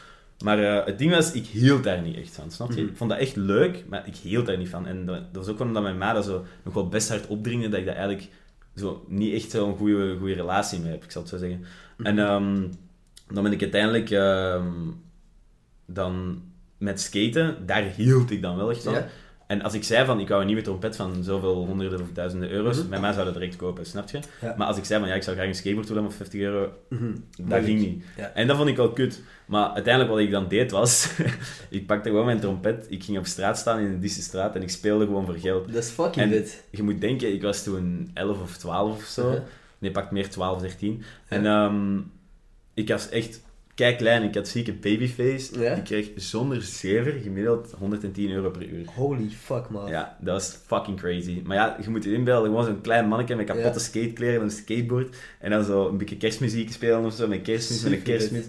Maar 0.42 0.58
eh, 0.58 0.86
het 0.86 0.98
ding 0.98 1.10
was, 1.10 1.32
ik 1.32 1.46
hield 1.46 1.84
daar 1.84 2.02
niet 2.02 2.16
echt 2.16 2.34
van, 2.34 2.50
snap 2.50 2.72
je? 2.72 2.80
Mhm. 2.80 2.90
Ik 2.90 2.96
vond 2.96 3.10
dat 3.10 3.18
echt 3.18 3.36
leuk, 3.36 3.84
maar 3.88 4.06
ik 4.06 4.16
hield 4.16 4.46
daar 4.46 4.58
niet 4.58 4.68
van. 4.68 4.86
En 4.86 5.06
dat, 5.06 5.34
dat 5.34 5.44
was 5.46 5.54
ook 5.54 5.60
omdat 5.60 5.82
mijn 5.82 5.98
ma 5.98 6.12
dat 6.12 6.24
zo 6.24 6.44
nog 6.62 6.74
wel 6.74 6.88
best 6.88 7.08
hard 7.08 7.26
opdringde, 7.26 7.68
dat 7.68 7.78
ik 7.78 7.86
daar 7.86 7.96
eigenlijk 7.96 8.28
zo 8.76 9.04
niet 9.08 9.34
echt 9.34 9.50
zo'n 9.50 9.76
goede, 9.76 10.16
goede 10.18 10.34
relatie 10.34 10.80
mee 10.80 10.90
heb, 10.90 11.04
ik 11.04 11.10
zal 11.10 11.22
het 11.22 11.30
zo 11.30 11.38
zeggen. 11.38 11.64
Mhm. 11.96 12.06
En 12.06 12.18
ehm, 12.18 12.68
dan 13.28 13.42
ben 13.42 13.52
ik 13.52 13.62
uiteindelijk 13.62 14.10
ehm, 14.10 14.72
dan 15.86 16.42
met 16.78 17.00
skaten, 17.00 17.66
daar 17.66 17.82
hield 17.82 18.30
ik 18.30 18.42
dan 18.42 18.56
wel 18.56 18.70
echt 18.70 18.82
van. 18.82 18.94
En 19.46 19.62
als 19.62 19.74
ik 19.74 19.84
zei 19.84 20.04
van, 20.06 20.20
ik 20.20 20.28
wou 20.28 20.40
een 20.40 20.46
nieuwe 20.46 20.62
trompet 20.62 20.96
van 20.96 21.24
zoveel 21.24 21.66
honderden 21.66 22.00
of 22.00 22.08
duizenden 22.12 22.50
euro's, 22.50 22.78
Mhm. 22.78 22.88
mijn 22.88 23.00
ma 23.00 23.12
zou 23.12 23.24
dat 23.24 23.34
direct 23.34 23.56
kopen, 23.56 23.86
snap 23.86 24.10
je? 24.10 24.18
Ja. 24.40 24.54
Maar 24.58 24.66
als 24.66 24.76
ik 24.76 24.84
zei 24.84 25.00
van, 25.00 25.08
ja, 25.08 25.14
ik 25.14 25.22
zou 25.22 25.36
graag 25.36 25.48
een 25.48 25.54
skateboard 25.54 25.88
willen 25.88 26.02
voor 26.02 26.12
50 26.12 26.40
euro, 26.40 26.72
Mhm. 26.88 27.12
dat 27.42 27.64
ging 27.64 27.80
niet. 27.80 28.04
Ja. 28.16 28.32
En 28.34 28.46
dat 28.46 28.56
vond 28.56 28.68
ik 28.68 28.76
wel 28.76 28.92
kut. 28.92 29.22
Maar 29.46 29.68
uiteindelijk 29.68 30.14
wat 30.14 30.22
ik 30.22 30.30
dan 30.30 30.48
deed 30.48 30.70
was, 30.70 31.10
ik 31.70 31.86
pakte 31.86 32.08
gewoon 32.08 32.24
mijn 32.24 32.40
trompet, 32.40 32.86
ik 32.88 33.04
ging 33.04 33.18
op 33.18 33.26
straat 33.26 33.58
staan 33.58 33.78
in 33.78 34.00
de 34.00 34.08
straat 34.08 34.54
en 34.54 34.62
ik 34.62 34.70
speelde 34.70 35.04
gewoon 35.04 35.24
voor 35.24 35.38
geld. 35.38 35.72
Dat 35.72 35.82
is 35.82 35.90
fucking 35.90 36.30
vet. 36.32 36.64
je 36.70 36.82
moet 36.82 37.00
denken, 37.00 37.32
ik 37.32 37.42
was 37.42 37.62
toen 37.62 38.10
11 38.14 38.40
of 38.42 38.56
12 38.56 38.96
of 38.96 39.04
zo. 39.04 39.26
Uh-huh. 39.28 39.42
Nee, 39.78 39.90
pak 39.90 40.10
meer 40.10 40.28
12, 40.30 40.60
13. 40.60 41.02
En 41.28 41.46
ehm, 41.46 41.98
ik 42.74 42.88
was 42.88 43.08
echt 43.08 43.40
kei 43.74 43.96
klein, 43.96 44.22
ik 44.22 44.34
had 44.34 44.48
zieke 44.48 44.72
babyface. 44.72 45.60
Ja? 45.60 45.72
Ik 45.74 45.84
kreeg 45.84 46.08
zonder 46.16 46.62
zever 46.62 47.12
gemiddeld 47.22 47.74
110 47.78 48.30
euro 48.30 48.50
per 48.50 48.66
uur. 48.68 48.84
Holy 48.94 49.28
fuck, 49.42 49.68
man. 49.70 49.88
Ja, 49.90 50.16
dat 50.20 50.34
was 50.34 50.58
fucking 50.66 50.98
crazy. 51.00 51.42
Maar 51.44 51.56
ja, 51.56 51.76
je 51.82 51.90
moet 51.90 52.04
je 52.04 52.12
inbeelden, 52.12 52.50
gewoon 52.50 52.64
zo'n 52.64 52.80
klein 52.80 53.08
mannetje 53.08 53.36
met 53.36 53.46
kapotte 53.46 53.68
Ja. 53.78 53.84
skatekleren 53.84 54.34
en 54.34 54.42
een 54.42 54.50
skateboard. 54.50 55.16
En 55.40 55.50
dan 55.50 55.64
zo 55.64 55.88
een 55.88 55.96
beetje 55.98 56.16
kerstmuziek 56.16 56.72
spelen 56.72 57.04
of 57.04 57.14
zo, 57.14 57.28
met 57.28 57.42
kerstmis, 57.42 57.82
met 57.82 57.92
een 57.92 58.02
kerstmis. 58.02 58.44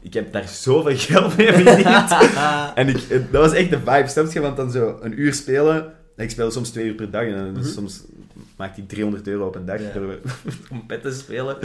Ik 0.00 0.14
heb 0.14 0.32
daar 0.32 0.48
zoveel 0.48 0.96
geld 1.08 1.36
mee 1.36 1.52
verdiend. 1.52 2.16
en 2.74 2.88
ik, 2.88 3.08
dat 3.32 3.42
was 3.42 3.52
echt 3.52 3.70
de 3.70 3.78
vibe, 3.78 4.08
snap 4.08 4.32
je? 4.32 4.40
Want 4.40 4.56
dan 4.56 4.70
zo 4.70 4.98
een 5.00 5.20
uur 5.20 5.34
spelen. 5.34 5.92
Ik 6.16 6.30
speel 6.30 6.50
soms 6.50 6.70
twee 6.70 6.84
uur 6.86 6.94
per 6.94 7.10
dag 7.10 7.22
en 7.24 7.36
dan 7.36 7.50
Mhm. 7.52 7.64
soms 7.64 8.02
maakt 8.56 8.76
hij 8.76 8.84
300 8.88 9.26
euro 9.28 9.46
op 9.46 9.54
een 9.54 9.64
dag 9.64 9.80
Ja. 9.80 9.92
door 9.92 10.18
trompet 10.66 11.02
te 11.02 11.12
spelen. 11.12 11.56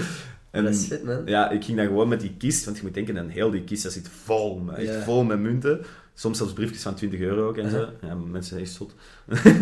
En 0.52 0.64
dat 0.64 0.74
is 0.74 0.86
vet, 0.88 1.04
man. 1.04 1.22
ja, 1.26 1.50
ik 1.50 1.64
ging 1.64 1.78
dan 1.78 1.86
gewoon 1.88 2.08
met 2.08 2.22
die 2.22 2.34
kist, 2.38 2.66
want 2.66 2.78
je 2.78 2.84
moet 2.84 2.94
denken, 2.94 3.16
dan 3.16 3.28
heel 3.28 3.52
die 3.52 3.64
kist, 3.64 3.84
dat 3.84 3.92
zit 3.92 4.10
vol, 4.24 4.62
echt 4.76 4.88
Ja. 4.94 5.02
vol 5.02 5.24
met 5.24 5.40
munten. 5.40 5.80
Soms 6.14 6.38
zelfs 6.38 6.54
briefjes 6.54 6.82
van 6.82 6.96
20 6.96 7.20
euro 7.20 7.48
ook 7.48 7.58
en 7.58 7.70
zo. 7.72 7.88
Ja, 8.02 8.16
mensen 8.16 8.44
zijn 8.50 8.62
echt 8.62 8.72
zot. 8.72 8.94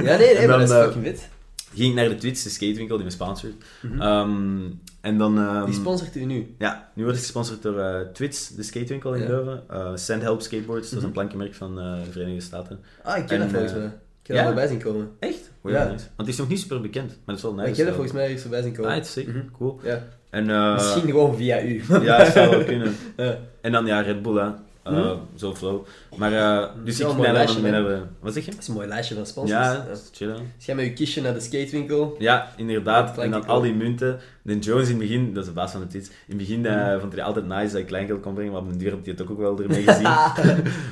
Ja, 0.04 0.18
nee, 0.18 0.38
maar 0.48 0.60
dat 0.60 0.70
is 0.70 0.76
eh, 0.76 0.84
fucking 0.84 1.06
vet. 1.06 1.30
Ging 1.74 1.90
ik 1.90 1.96
naar 1.96 2.10
de 2.10 2.16
Twits, 2.16 2.44
de 2.44 2.50
skatewinkel 2.50 2.96
die 2.96 3.06
me 3.06 3.12
sponsort. 3.12 3.54
Mhm. 3.82 4.02
Ehm, 4.02 4.60
en 5.02 5.18
dan... 5.18 5.38
ehm, 5.38 5.66
Die 5.66 5.74
sponsort 5.74 6.16
u 6.16 6.26
nu. 6.26 6.56
ja, 6.58 6.92
nu 6.94 7.04
word 7.04 7.16
ik 7.16 7.22
gesponsord 7.22 7.62
door 7.62 7.80
eh 7.80 8.00
Twits, 8.14 8.50
de 8.56 8.64
skatewinkel 8.64 9.14
in 9.14 9.22
Ja. 9.22 9.28
Leuven. 9.28 9.64
Eh 9.70 9.92
Sandhelp 9.96 10.42
Skateboards, 10.42 10.84
dat 10.84 10.92
is 10.92 10.98
Mhm. 10.98 11.06
een 11.06 11.12
plankenmerk 11.12 11.54
van 11.56 11.76
de 11.76 12.02
Verenigde 12.12 12.42
Staten. 12.42 12.80
Ah, 13.04 13.18
ik 13.18 13.26
ken 13.26 13.36
En, 13.36 13.42
dat 13.42 13.50
volgens 13.52 13.74
mij. 13.74 13.86
Ik 14.22 14.28
heb 14.28 14.36
ja? 14.36 14.42
er 14.42 14.48
al 14.50 14.54
bij 14.56 14.68
zien 14.68 14.82
komen. 14.82 15.10
Echt? 15.20 15.52
Oh, 15.62 15.72
Ja. 15.72 15.88
Want 15.88 16.02
het 16.18 16.28
is 16.28 16.38
nog 16.38 16.48
niet 16.48 16.60
super 16.60 16.82
bekend, 16.82 17.08
maar 17.08 17.18
dat 17.26 17.36
is 17.36 17.42
wel 17.42 17.54
nice. 17.54 17.68
ik 17.70 17.74
ken 17.76 17.86
dat 17.86 17.94
volgens 17.94 18.16
mij 18.16 18.40
voorbij 18.40 18.62
zien 18.62 18.74
komen. 18.74 18.90
Ah, 18.92 18.96
het 18.98 19.06
is 19.06 19.12
sick. 19.12 19.28
Mhm. 19.28 19.40
Cool. 19.58 19.80
Ja. 19.84 20.08
En, 20.30 20.50
eh, 20.50 20.74
Misschien 20.74 21.02
gewoon 21.10 21.36
via 21.36 21.62
u. 21.62 21.84
Ja, 22.02 22.18
dat 22.18 22.34
zou 22.34 22.50
wel 22.50 22.64
kunnen. 22.64 22.96
Ja. 23.18 23.38
En 23.62 23.72
dan 23.72 23.86
ja, 23.86 24.00
Red 24.02 24.22
Bull, 24.22 24.36
hè. 24.38 24.42
Eh, 24.44 24.94
Mhm. 24.94 25.16
Zo 25.36 25.56
flow. 25.56 25.86
Maar, 26.16 26.34
eh, 26.34 26.68
dus 26.84 27.00
ik 27.00 27.08
een 27.08 27.24
hè? 27.24 27.84
de... 27.84 28.00
Wat 28.20 28.34
zeg 28.34 28.46
je? 28.46 28.52
Dat 28.52 28.60
is 28.60 28.68
een 28.68 28.74
mooi 28.74 28.88
lijstje 28.88 29.16
van 29.16 29.26
sponsors. 29.26 29.60
Ja, 29.60 29.86
dat 29.88 29.98
is 29.98 30.10
chillen. 30.14 30.36
Dus 30.58 30.66
jij 30.66 30.76
met 30.76 30.86
je 30.86 30.94
kistje 30.94 31.22
naar 31.22 31.34
de 31.34 31.40
skatewinkel. 31.40 32.16
Ja, 32.20 32.52
inderdaad. 32.56 33.18
En 33.18 33.32
dan 33.32 33.48
al 33.48 33.62
die 33.62 33.74
munten. 33.74 34.20
De 34.42 34.60
Jones 34.60 34.84
in 34.86 34.90
het 34.90 35.00
begin, 35.00 35.34
dat 35.34 35.44
is 35.44 35.50
de 35.50 35.56
baas 35.56 35.72
van 35.72 35.82
de 35.82 35.88
tweets. 35.88 36.08
In 36.08 36.14
het 36.28 36.38
begin 36.38 36.60
Mhm. 36.62 37.00
vond 37.00 37.14
hij 37.14 37.24
altijd 37.24 37.46
nice 37.48 37.72
dat 37.72 37.82
ik 37.82 37.86
kleingeld 37.86 38.22
kon 38.22 38.34
brengen, 38.34 38.52
maar 38.52 38.62
op 38.62 38.72
de 38.72 38.78
duur 38.78 38.92
heb 38.92 39.06
je 39.06 39.12
het 39.12 39.22
ook 39.22 39.38
wel 39.38 39.60
ermee 39.62 39.84
gezien. 39.84 40.02
Ja. 40.12 40.34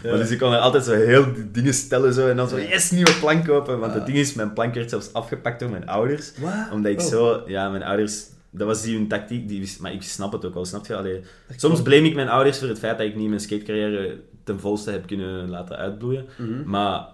Maar 0.03 0.17
dus 0.17 0.31
ik 0.31 0.39
kon 0.39 0.51
er 0.53 0.59
altijd 0.59 0.83
zo 0.85 0.93
heel 0.93 1.25
dingen 1.51 1.73
stellen 1.73 2.13
zo, 2.13 2.27
en 2.29 2.35
dan 2.35 2.49
zo, 2.49 2.59
yes, 2.59 2.91
nieuwe 2.91 3.13
plank 3.19 3.45
kopen. 3.45 3.79
Want 3.79 3.93
het 3.93 4.05
ding 4.05 4.17
is, 4.17 4.33
mijn 4.33 4.53
plank 4.53 4.73
werd 4.73 4.89
zelfs 4.89 5.13
afgepakt 5.13 5.59
door 5.59 5.69
mijn 5.69 5.87
ouders. 5.87 6.31
Omdat 6.71 6.91
ik 6.91 6.99
Oh. 7.01 7.05
zo, 7.07 7.41
ja, 7.47 7.69
mijn 7.69 7.83
ouders, 7.83 8.23
dat 8.57 8.67
was 8.67 8.81
die 8.81 8.95
hun 8.95 9.07
tactiek, 9.07 9.47
die 9.47 9.69
maar 9.79 9.93
ik 9.93 10.01
snap 10.01 10.31
het 10.31 10.45
ook 10.45 10.53
wel, 10.53 10.65
snap 10.65 10.85
je? 10.85 10.95
Allee, 10.95 11.21
soms 11.55 11.81
blame 11.81 12.07
ik 12.07 12.15
mijn 12.15 12.29
ouders 12.29 12.59
voor 12.59 12.67
het 12.67 12.79
feit 12.79 12.97
dat 12.97 13.07
ik 13.07 13.15
niet 13.15 13.27
mijn 13.27 13.39
skatecarrière 13.41 14.19
ten 14.43 14.59
volste 14.59 14.91
heb 14.91 15.07
kunnen 15.07 15.49
laten 15.49 15.77
uitbloeien. 15.77 16.25
Mhm. 16.37 16.69
Maar 16.69 17.07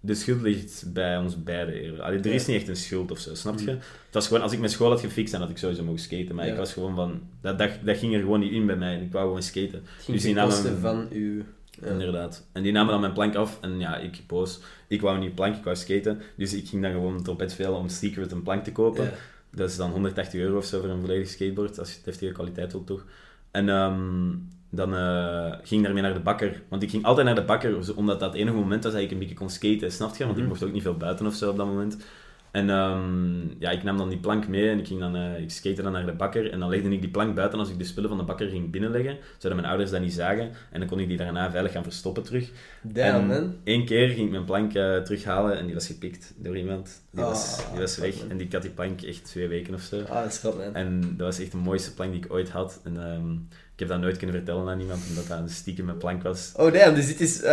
de 0.00 0.14
schuld 0.14 0.40
ligt 0.42 0.84
bij 0.92 1.18
ons 1.18 1.42
beiden. 1.42 1.74
eerder. 1.74 2.02
Allee, 2.02 2.18
er 2.18 2.26
is 2.32 2.46
niet 2.46 2.56
echt 2.56 2.68
een 2.68 2.76
schuld 2.76 3.10
of 3.10 3.18
zo, 3.18 3.34
snap 3.34 3.58
je? 3.58 3.64
Mhm. 3.64 3.74
Het 3.74 4.14
was 4.14 4.26
gewoon, 4.26 4.42
als 4.42 4.52
ik 4.52 4.58
mijn 4.58 4.70
school 4.70 4.90
had 4.90 5.00
gefixt, 5.00 5.32
dan 5.32 5.40
had 5.40 5.50
ik 5.50 5.58
sowieso 5.58 5.82
mogen 5.84 6.00
skaten. 6.00 6.34
Maar 6.34 6.46
Ja. 6.46 6.52
ik 6.52 6.58
was 6.58 6.72
gewoon 6.72 6.94
van, 6.94 7.20
dat, 7.40 7.58
dat, 7.58 7.70
dat 7.84 7.96
ging 7.96 8.14
er 8.14 8.20
gewoon 8.20 8.40
niet 8.40 8.52
in 8.52 8.66
bij 8.66 8.76
mij. 8.76 9.00
Ik 9.00 9.12
wou 9.12 9.24
gewoon 9.26 9.42
skaten. 9.42 9.82
Het 9.84 10.04
ging 10.04 10.16
Dus 10.16 10.22
die 10.26 10.34
namen- 10.34 10.80
van 10.80 11.08
uw... 11.12 11.42
Ja. 11.82 11.86
Inderdaad. 11.86 12.46
En 12.52 12.62
die 12.62 12.72
namen 12.72 12.90
dan 12.92 13.00
mijn 13.00 13.12
plank 13.12 13.34
af 13.34 13.58
en 13.60 13.78
ja, 13.78 13.96
ik 13.96 14.20
boos. 14.26 14.60
Ik 14.88 15.00
wou 15.00 15.18
niet 15.18 15.34
plank, 15.34 15.56
ik 15.56 15.64
wou 15.64 15.76
skaten. 15.76 16.20
Dus 16.36 16.54
ik 16.54 16.68
ging 16.68 16.82
dan 16.82 16.92
gewoon 16.92 17.22
trompet 17.22 17.50
spelen 17.50 17.74
om 17.76 17.88
secret 17.88 18.32
een 18.32 18.42
plank 18.42 18.64
te 18.64 18.72
kopen. 18.72 19.04
Ja. 19.04 19.12
Dat 19.50 19.68
is 19.70 19.76
dan 19.76 19.90
180 19.90 20.40
euro 20.40 20.56
of 20.56 20.64
zo 20.64 20.80
voor 20.80 20.88
een 20.88 21.00
volledig 21.00 21.28
skateboard, 21.28 21.78
als 21.78 21.90
je 21.90 21.96
het 21.96 22.04
heftige 22.04 22.32
kwaliteit 22.32 22.72
wilt 22.72 22.86
toch. 22.86 23.04
En 23.50 23.68
ehm, 23.68 24.34
dan 24.70 24.94
eh, 24.94 25.52
ging 25.62 25.80
ik 25.80 25.82
daarmee 25.82 26.02
naar 26.02 26.14
de 26.14 26.20
bakker. 26.20 26.62
Want 26.68 26.82
ik 26.82 26.90
ging 26.90 27.04
altijd 27.04 27.26
naar 27.26 27.34
de 27.34 27.44
bakker, 27.44 27.96
omdat 27.96 28.20
dat 28.20 28.32
het 28.32 28.40
enige 28.40 28.56
moment 28.56 28.84
was 28.84 28.92
dat 28.92 29.02
ik 29.02 29.10
een 29.10 29.18
beetje 29.18 29.34
kon 29.34 29.50
skaten, 29.50 29.92
snap 29.92 30.16
je? 30.16 30.24
Want 30.24 30.36
ik 30.36 30.42
Mhm. 30.42 30.48
mocht 30.52 30.62
ook 30.62 30.72
niet 30.72 30.82
veel 30.82 30.96
buiten 30.96 31.26
of 31.26 31.34
zo 31.34 31.50
op 31.50 31.56
dat 31.56 31.66
moment. 31.66 31.96
En 32.52 32.70
ehm, 32.70 33.40
ja, 33.58 33.70
ik 33.70 33.82
nam 33.82 33.96
dan 33.96 34.08
die 34.08 34.18
plank 34.18 34.48
mee 34.48 34.68
en 34.70 34.78
ik, 34.78 34.86
ging 34.86 35.00
dan, 35.00 35.16
eh, 35.16 35.40
ik 35.40 35.50
skate 35.50 35.82
dan 35.82 35.92
naar 35.92 36.06
de 36.06 36.12
bakker. 36.12 36.50
En 36.52 36.58
dan 36.58 36.68
legde 36.68 36.90
ik 36.90 37.00
die 37.00 37.10
plank 37.10 37.34
buiten 37.34 37.58
als 37.58 37.70
ik 37.70 37.78
de 37.78 37.84
spullen 37.84 38.08
van 38.08 38.18
de 38.18 38.24
bakker 38.24 38.48
ging 38.48 38.70
binnenleggen, 38.70 39.16
zodat 39.38 39.56
mijn 39.56 39.68
ouders 39.68 39.90
dat 39.90 40.00
niet 40.00 40.12
zagen. 40.12 40.50
En 40.70 40.78
dan 40.80 40.88
kon 40.88 41.00
ik 41.00 41.08
die 41.08 41.16
daarna 41.16 41.50
veilig 41.50 41.72
gaan 41.72 41.82
verstoppen 41.82 42.22
terug. 42.22 42.50
Damn, 42.82 43.16
en 43.16 43.26
man. 43.26 43.54
één 43.64 43.84
keer 43.84 44.08
ging 44.08 44.24
ik 44.26 44.30
mijn 44.30 44.44
plank 44.44 44.74
eh, 44.74 44.96
terughalen 44.96 45.58
en 45.58 45.64
die 45.64 45.74
was 45.74 45.86
gepikt 45.86 46.34
door 46.36 46.56
iemand. 46.56 47.02
Die, 47.10 47.24
was, 47.24 47.58
Ah, 47.58 47.70
die 47.72 47.80
was 47.80 47.96
weg 47.98 48.18
man. 48.18 48.30
en 48.30 48.36
die 48.36 48.48
had 48.50 48.62
die 48.62 48.70
plank 48.70 49.02
echt 49.02 49.24
twee 49.24 49.48
weken 49.48 49.74
of 49.74 49.80
zo. 49.80 50.00
Ah, 50.08 50.22
dat 50.22 50.32
is 50.32 50.38
grappig, 50.38 50.64
man. 50.64 50.74
En 50.74 51.00
dat 51.16 51.26
was 51.26 51.38
echt 51.40 51.50
de 51.50 51.56
mooiste 51.56 51.94
plank 51.94 52.12
die 52.12 52.24
ik 52.24 52.32
ooit 52.32 52.48
had. 52.48 52.80
En 52.84 52.96
ehm, 53.12 53.32
ik 53.72 53.78
heb 53.78 53.88
dat 53.88 54.00
nooit 54.00 54.16
kunnen 54.16 54.36
vertellen 54.36 54.68
aan 54.68 54.80
iemand, 54.80 55.00
omdat 55.08 55.26
dat 55.28 55.38
een 55.38 55.48
stiekem 55.48 55.84
mijn 55.84 55.96
plank 55.98 56.22
was. 56.22 56.52
Oh, 56.56 56.72
damn, 56.72 56.94
dus 56.94 57.06
dit 57.06 57.20
is 57.20 57.42
een, 57.42 57.50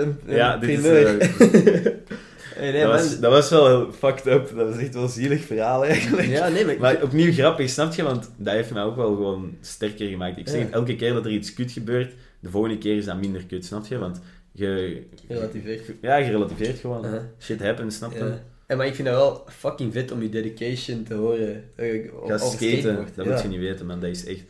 een 0.00 0.16
Ja, 0.26 0.56
dit 0.56 0.68
is, 0.70 0.80
primeur. 0.80 1.16
hey, 2.54 2.70
nee, 2.72 2.80
dat, 2.82 2.92
man. 2.92 3.00
was, 3.02 3.20
dat 3.20 3.30
was 3.32 3.50
wel 3.50 3.66
heel 3.66 3.92
fucked 3.92 4.26
up. 4.26 4.52
Dat 4.56 4.68
was 4.68 4.76
echt 4.76 4.94
wel 4.94 5.02
een 5.02 5.08
zielig 5.08 5.44
verhaal 5.44 5.84
eigenlijk. 5.84 6.28
Ja, 6.28 6.48
nee, 6.48 6.64
maar... 6.64 6.78
Maar 6.78 7.02
opnieuw 7.02 7.32
grappig, 7.32 7.70
snap 7.70 7.92
je? 7.94 8.02
Want 8.02 8.30
dat 8.36 8.54
heeft 8.54 8.70
mij 8.72 8.82
ook 8.82 8.96
wel 8.96 9.14
gewoon 9.14 9.56
sterker 9.60 10.08
gemaakt. 10.08 10.38
Ik 10.38 10.48
zeg 10.48 10.60
Ja. 10.62 10.70
elke 10.70 10.96
keer 10.96 11.12
dat 11.12 11.24
er 11.24 11.30
iets 11.30 11.54
kut 11.54 11.72
gebeurt, 11.72 12.12
de 12.40 12.50
volgende 12.50 12.78
keer 12.78 12.96
is 12.96 13.04
dat 13.04 13.20
minder 13.20 13.44
kut, 13.46 13.64
snap 13.64 13.86
je? 13.86 13.98
Want 13.98 14.20
je... 14.52 15.02
Relativeer. 15.28 15.80
Ja, 16.00 16.16
je 16.16 16.30
relativeert 16.30 16.78
gewoon. 16.78 17.06
Shit 17.40 17.62
happens, 17.62 17.96
snap 17.96 18.12
je? 18.12 18.18
Ja. 18.18 18.42
En, 18.66 18.76
maar 18.76 18.86
ik 18.86 18.94
vind 18.94 19.08
dat 19.08 19.16
wel 19.16 19.44
fucking 19.48 19.92
vet 19.92 20.12
om 20.12 20.22
je 20.22 20.28
dedication 20.28 21.02
te 21.02 21.14
horen. 21.14 21.64
eh, 21.76 22.12
op- 22.22 22.28
Ga 22.28 22.38
skaten, 22.38 23.06
dat 23.14 23.24
ja. 23.26 23.32
moet 23.32 23.42
je 23.42 23.48
niet 23.48 23.58
weten, 23.60 23.86
man. 23.86 24.00
Dat 24.00 24.10
is 24.10 24.24
echt... 24.26 24.42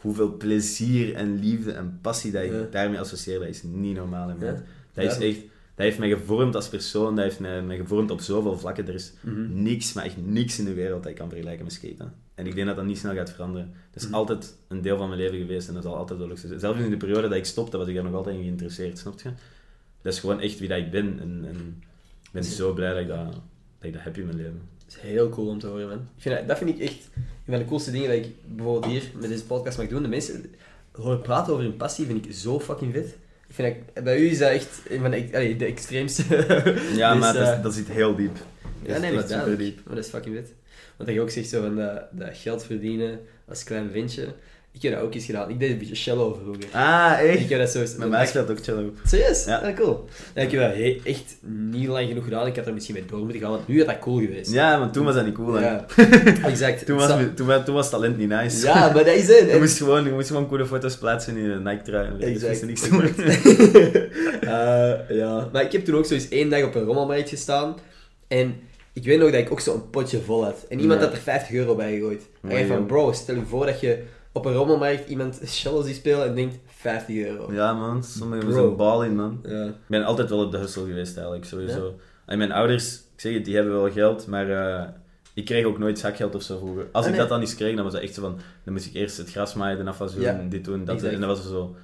Hoeveel 0.00 0.36
plezier 0.36 1.14
en 1.14 1.38
liefde 1.40 1.72
en 1.72 1.98
passie 2.02 2.30
dat 2.32 2.44
je 2.44 2.50
Ja. 2.52 2.66
daarmee 2.70 2.98
associeert, 2.98 3.40
dat 3.40 3.48
is 3.48 3.62
niet 3.62 3.96
normaal, 3.96 4.26
man. 4.26 4.36
Ja. 4.40 4.62
Dat 4.94 5.04
is 5.04 5.16
Ja. 5.18 5.24
echt... 5.26 5.38
Dat 5.78 5.86
heeft 5.86 5.98
mij 5.98 6.08
gevormd 6.08 6.54
als 6.54 6.68
persoon, 6.68 7.14
dat 7.14 7.24
heeft 7.24 7.40
mij, 7.40 7.62
mij 7.62 7.76
gevormd 7.76 8.10
op 8.10 8.20
zoveel 8.20 8.58
vlakken. 8.58 8.88
Er 8.88 8.94
is 8.94 9.12
Mhm. 9.20 9.62
niks, 9.62 9.92
maar 9.92 10.04
echt 10.04 10.16
niks 10.26 10.58
in 10.58 10.64
de 10.64 10.74
wereld 10.74 11.02
dat 11.02 11.10
ik 11.12 11.18
kan 11.18 11.28
vergelijken 11.28 11.64
met 11.64 11.72
skaten. 11.72 12.14
En 12.34 12.46
ik 12.46 12.54
denk 12.54 12.66
dat 12.66 12.76
dat 12.76 12.84
niet 12.84 12.98
snel 12.98 13.14
gaat 13.14 13.30
veranderen. 13.30 13.72
Dat 13.92 14.02
is 14.02 14.08
Mhm. 14.08 14.16
altijd 14.18 14.56
een 14.68 14.82
deel 14.82 14.96
van 14.96 15.08
mijn 15.08 15.20
leven 15.20 15.38
geweest 15.38 15.68
en 15.68 15.74
dat 15.74 15.82
zal 15.82 15.96
altijd 15.96 16.18
wel 16.18 16.36
zijn. 16.36 16.60
Zelfs 16.60 16.78
in 16.80 16.90
de 16.90 16.96
periode 16.96 17.28
dat 17.28 17.36
ik 17.38 17.44
stopte, 17.44 17.76
was 17.76 17.88
ik 17.88 17.94
daar 17.94 18.04
nog 18.04 18.14
altijd 18.14 18.36
in 18.36 18.42
geïnteresseerd, 18.42 18.98
snap 18.98 19.20
je? 19.20 19.30
Dat 20.02 20.12
is 20.12 20.18
gewoon 20.18 20.40
echt 20.40 20.58
wie 20.58 20.68
dat 20.68 20.78
ik 20.78 20.90
ben. 20.90 21.18
En, 21.20 21.44
en 21.48 21.82
ik 22.22 22.28
ben 22.32 22.44
zo 22.44 22.72
blij 22.72 22.90
dat 22.92 23.00
ik 23.00 23.08
dat, 23.08 23.32
dat 23.32 23.40
ik 23.80 23.92
dat 23.92 24.02
heb 24.02 24.16
in 24.16 24.24
mijn 24.24 24.36
leven. 24.36 24.60
Dat 24.86 24.96
is 24.96 25.00
heel 25.02 25.28
cool 25.28 25.48
om 25.48 25.58
te 25.58 25.66
horen, 25.66 25.88
man. 25.88 25.98
Ik 25.98 26.22
vind 26.22 26.34
dat, 26.36 26.48
dat 26.48 26.58
vind 26.58 26.70
ik 26.70 26.78
echt 26.78 27.08
een 27.14 27.24
van 27.54 27.58
de 27.58 27.64
coolste 27.64 27.90
dingen 27.90 28.08
dat 28.08 28.16
ik 28.26 28.34
bijvoorbeeld 28.56 28.92
hier 28.92 29.10
met 29.20 29.28
deze 29.28 29.44
podcast 29.44 29.78
mag 29.78 29.88
doen. 29.88 30.02
De 30.02 30.08
mensen 30.08 30.44
horen 30.92 31.20
praten 31.20 31.52
over 31.52 31.64
hun 31.64 31.76
passie, 31.76 32.06
vind 32.06 32.26
ik 32.26 32.32
zo 32.32 32.60
fucking 32.60 32.92
vet. 32.92 33.16
Ik 33.48 33.54
vind 33.54 33.74
dat, 33.94 34.04
bij 34.04 34.18
u 34.18 34.30
is 34.30 34.38
dat 34.38 34.50
echt 34.50 34.80
een 34.88 35.00
van 35.00 35.10
de, 35.10 35.28
allee, 35.32 35.56
de 35.56 35.64
extreemste. 35.64 36.22
Ja, 36.96 37.12
Dus, 37.12 37.20
maar 37.20 37.32
dat, 37.34 37.42
eh, 37.46 37.56
is- 37.56 37.62
dat 37.62 37.74
zit 37.74 37.88
heel 37.88 38.16
diep. 38.16 38.34
Dat 38.82 38.94
Ja, 38.94 38.98
nee, 38.98 39.12
maar 39.12 39.28
super 39.28 39.58
diep. 39.58 39.80
Maar 39.84 39.94
dat 39.94 40.04
is 40.04 40.10
fucking 40.10 40.34
vet. 40.36 40.52
Want 40.96 41.08
dat 41.08 41.14
je 41.18 41.20
ook 41.20 41.30
zegt 41.30 41.48
zo 41.48 41.60
van 41.62 41.76
dat, 41.76 42.02
dat 42.10 42.28
geld 42.32 42.64
verdienen 42.64 43.20
als 43.48 43.64
klein 43.64 43.90
ventje. 43.92 44.34
Ik 44.80 44.84
heb 44.84 44.92
dat 44.98 45.02
ook 45.02 45.14
eens 45.14 45.24
gedaan. 45.24 45.50
Ik 45.50 45.58
deed 45.60 45.70
een 45.70 45.78
beetje 45.78 45.94
shallow 45.94 46.34
vroeger. 46.42 46.64
Ah, 46.72 47.12
Ik 47.22 47.28
echt? 47.30 47.48
heb 47.48 47.58
dat 47.58 47.70
zo... 47.70 47.98
Met 47.98 48.08
mij 48.08 48.26
speelt 48.26 48.50
ook 48.50 48.62
chill 48.64 48.74
op. 48.84 48.96
Serieus? 49.04 49.44
Ja. 49.44 49.66
Ja. 49.66 49.72
cool. 49.74 50.04
Ja, 50.34 50.42
ik 50.42 50.50
heb 50.50 50.60
dat 50.60 50.74
he- 50.74 51.00
echt 51.04 51.36
niet 51.70 51.88
lang 51.88 52.08
genoeg 52.08 52.24
gedaan. 52.24 52.46
Ik 52.46 52.56
had 52.56 52.66
er 52.66 52.74
misschien 52.74 52.94
mee 52.94 53.04
door 53.06 53.18
moeten 53.18 53.40
gaan, 53.40 53.50
want 53.50 53.68
nu 53.68 53.78
had 53.78 53.86
dat 53.86 53.98
cool 53.98 54.18
geweest. 54.18 54.52
Ja, 54.52 54.78
maar 54.78 54.90
toen 54.90 55.04
was 55.04 55.14
dat 55.14 55.24
niet 55.24 55.34
cool. 55.34 55.60
Ja. 55.60 55.86
exact. 56.44 56.86
Toen, 56.86 56.96
was, 56.96 57.12
toen, 57.34 57.46
was- 57.46 57.64
toen 57.64 57.74
was 57.74 57.90
talent 57.90 58.16
niet 58.18 58.28
nice. 58.28 58.66
Ja, 58.66 58.74
maar 58.92 59.04
dat 59.04 59.14
is 59.14 59.26
het. 59.28 59.50
Je 59.52 59.56
moest 59.58 59.76
gewoon, 59.76 60.04
je 60.04 60.10
moest 60.10 60.28
gewoon 60.28 60.48
coole 60.48 60.66
foto's 60.66 60.96
plaatsen 60.96 61.36
in 61.36 61.50
een 61.50 61.62
Nike-trui. 61.62 62.08
Exact. 62.20 62.52
Is 62.54 62.62
niks 62.62 62.80
te. 62.80 64.06
Eh, 64.40 65.16
ja. 65.16 65.48
Maar 65.52 65.62
ik 65.62 65.72
heb 65.72 65.84
toen 65.84 65.94
ook 65.96 66.06
zo 66.06 66.14
eens 66.14 66.28
één 66.28 66.50
dag 66.50 66.62
op 66.64 66.74
een 66.74 66.84
rommelmarkt 66.84 67.28
gestaan. 67.28 67.76
En 68.28 68.54
ik 68.92 69.04
weet 69.04 69.18
nog 69.18 69.30
dat 69.30 69.40
ik 69.40 69.52
ook 69.52 69.60
zo 69.60 69.74
een 69.74 69.90
potje 69.90 70.20
vol 70.20 70.44
had. 70.44 70.64
En 70.68 70.80
iemand 70.80 71.00
Ja. 71.00 71.06
had 71.06 71.14
er 71.16 71.22
50 71.22 71.52
euro 71.54 71.74
bij 71.74 71.92
gegooid. 71.92 72.22
En 72.48 72.56
ik 72.58 72.66
van, 72.66 72.86
bro, 72.86 73.12
stel 73.12 73.34
je 73.34 73.42
voor 73.48 73.66
dat 73.66 73.80
je 73.80 73.98
op 74.38 74.44
een 74.46 74.52
rommelmarkt 74.52 75.08
iemand 75.08 75.40
shallow 75.46 75.84
ziet 75.86 75.96
spelen 75.96 76.26
en 76.26 76.34
denkt 76.34 76.58
50 76.66 77.16
euro. 77.16 77.52
Ja, 77.52 77.72
man. 77.72 78.04
Sommigen 78.04 78.52
zijn 78.52 78.76
bal 78.76 79.04
in, 79.04 79.16
man. 79.16 79.40
Ja. 79.46 79.64
Ik 79.64 79.72
ben 79.86 80.04
altijd 80.04 80.28
wel 80.30 80.44
op 80.44 80.50
de 80.52 80.58
hustle 80.58 80.84
geweest, 80.84 81.14
eigenlijk, 81.16 81.44
sowieso. 81.44 81.94
En 82.26 82.38
mijn 82.38 82.52
ouders, 82.52 82.94
ik 82.94 83.20
zeg 83.20 83.32
het, 83.32 83.44
die 83.44 83.54
hebben 83.54 83.72
wel 83.72 83.90
geld, 83.90 84.26
maar 84.26 84.50
eh, 84.50 84.88
ik 85.34 85.44
kreeg 85.44 85.64
ook 85.64 85.78
nooit 85.78 85.98
zakgeld 85.98 86.34
of 86.34 86.42
zo 86.42 86.58
vroeger. 86.58 86.82
Als 86.92 87.04
Ah, 87.04 87.04
ik 87.04 87.08
nee. 87.10 87.18
dat 87.20 87.28
dan 87.28 87.40
eens 87.40 87.54
kreeg, 87.54 87.74
dan 87.74 87.84
was 87.84 87.92
dat 87.92 88.02
echt 88.02 88.14
zo 88.14 88.20
van, 88.20 88.38
dan 88.64 88.72
moest 88.72 88.86
ik 88.86 88.94
eerst 88.94 89.16
het 89.16 89.30
gras 89.30 89.54
maaien, 89.54 89.84
de 89.84 89.90
afwas 89.90 90.14
doen, 90.14 90.22
Ja, 90.22 90.44
dit 90.48 90.64
doen, 90.64 90.84
dat 90.84 90.94
exact. 90.94 91.14
En 91.14 91.20
dat 91.20 91.28
was 91.28 91.38
er 91.44 91.50
zo, 91.50 91.76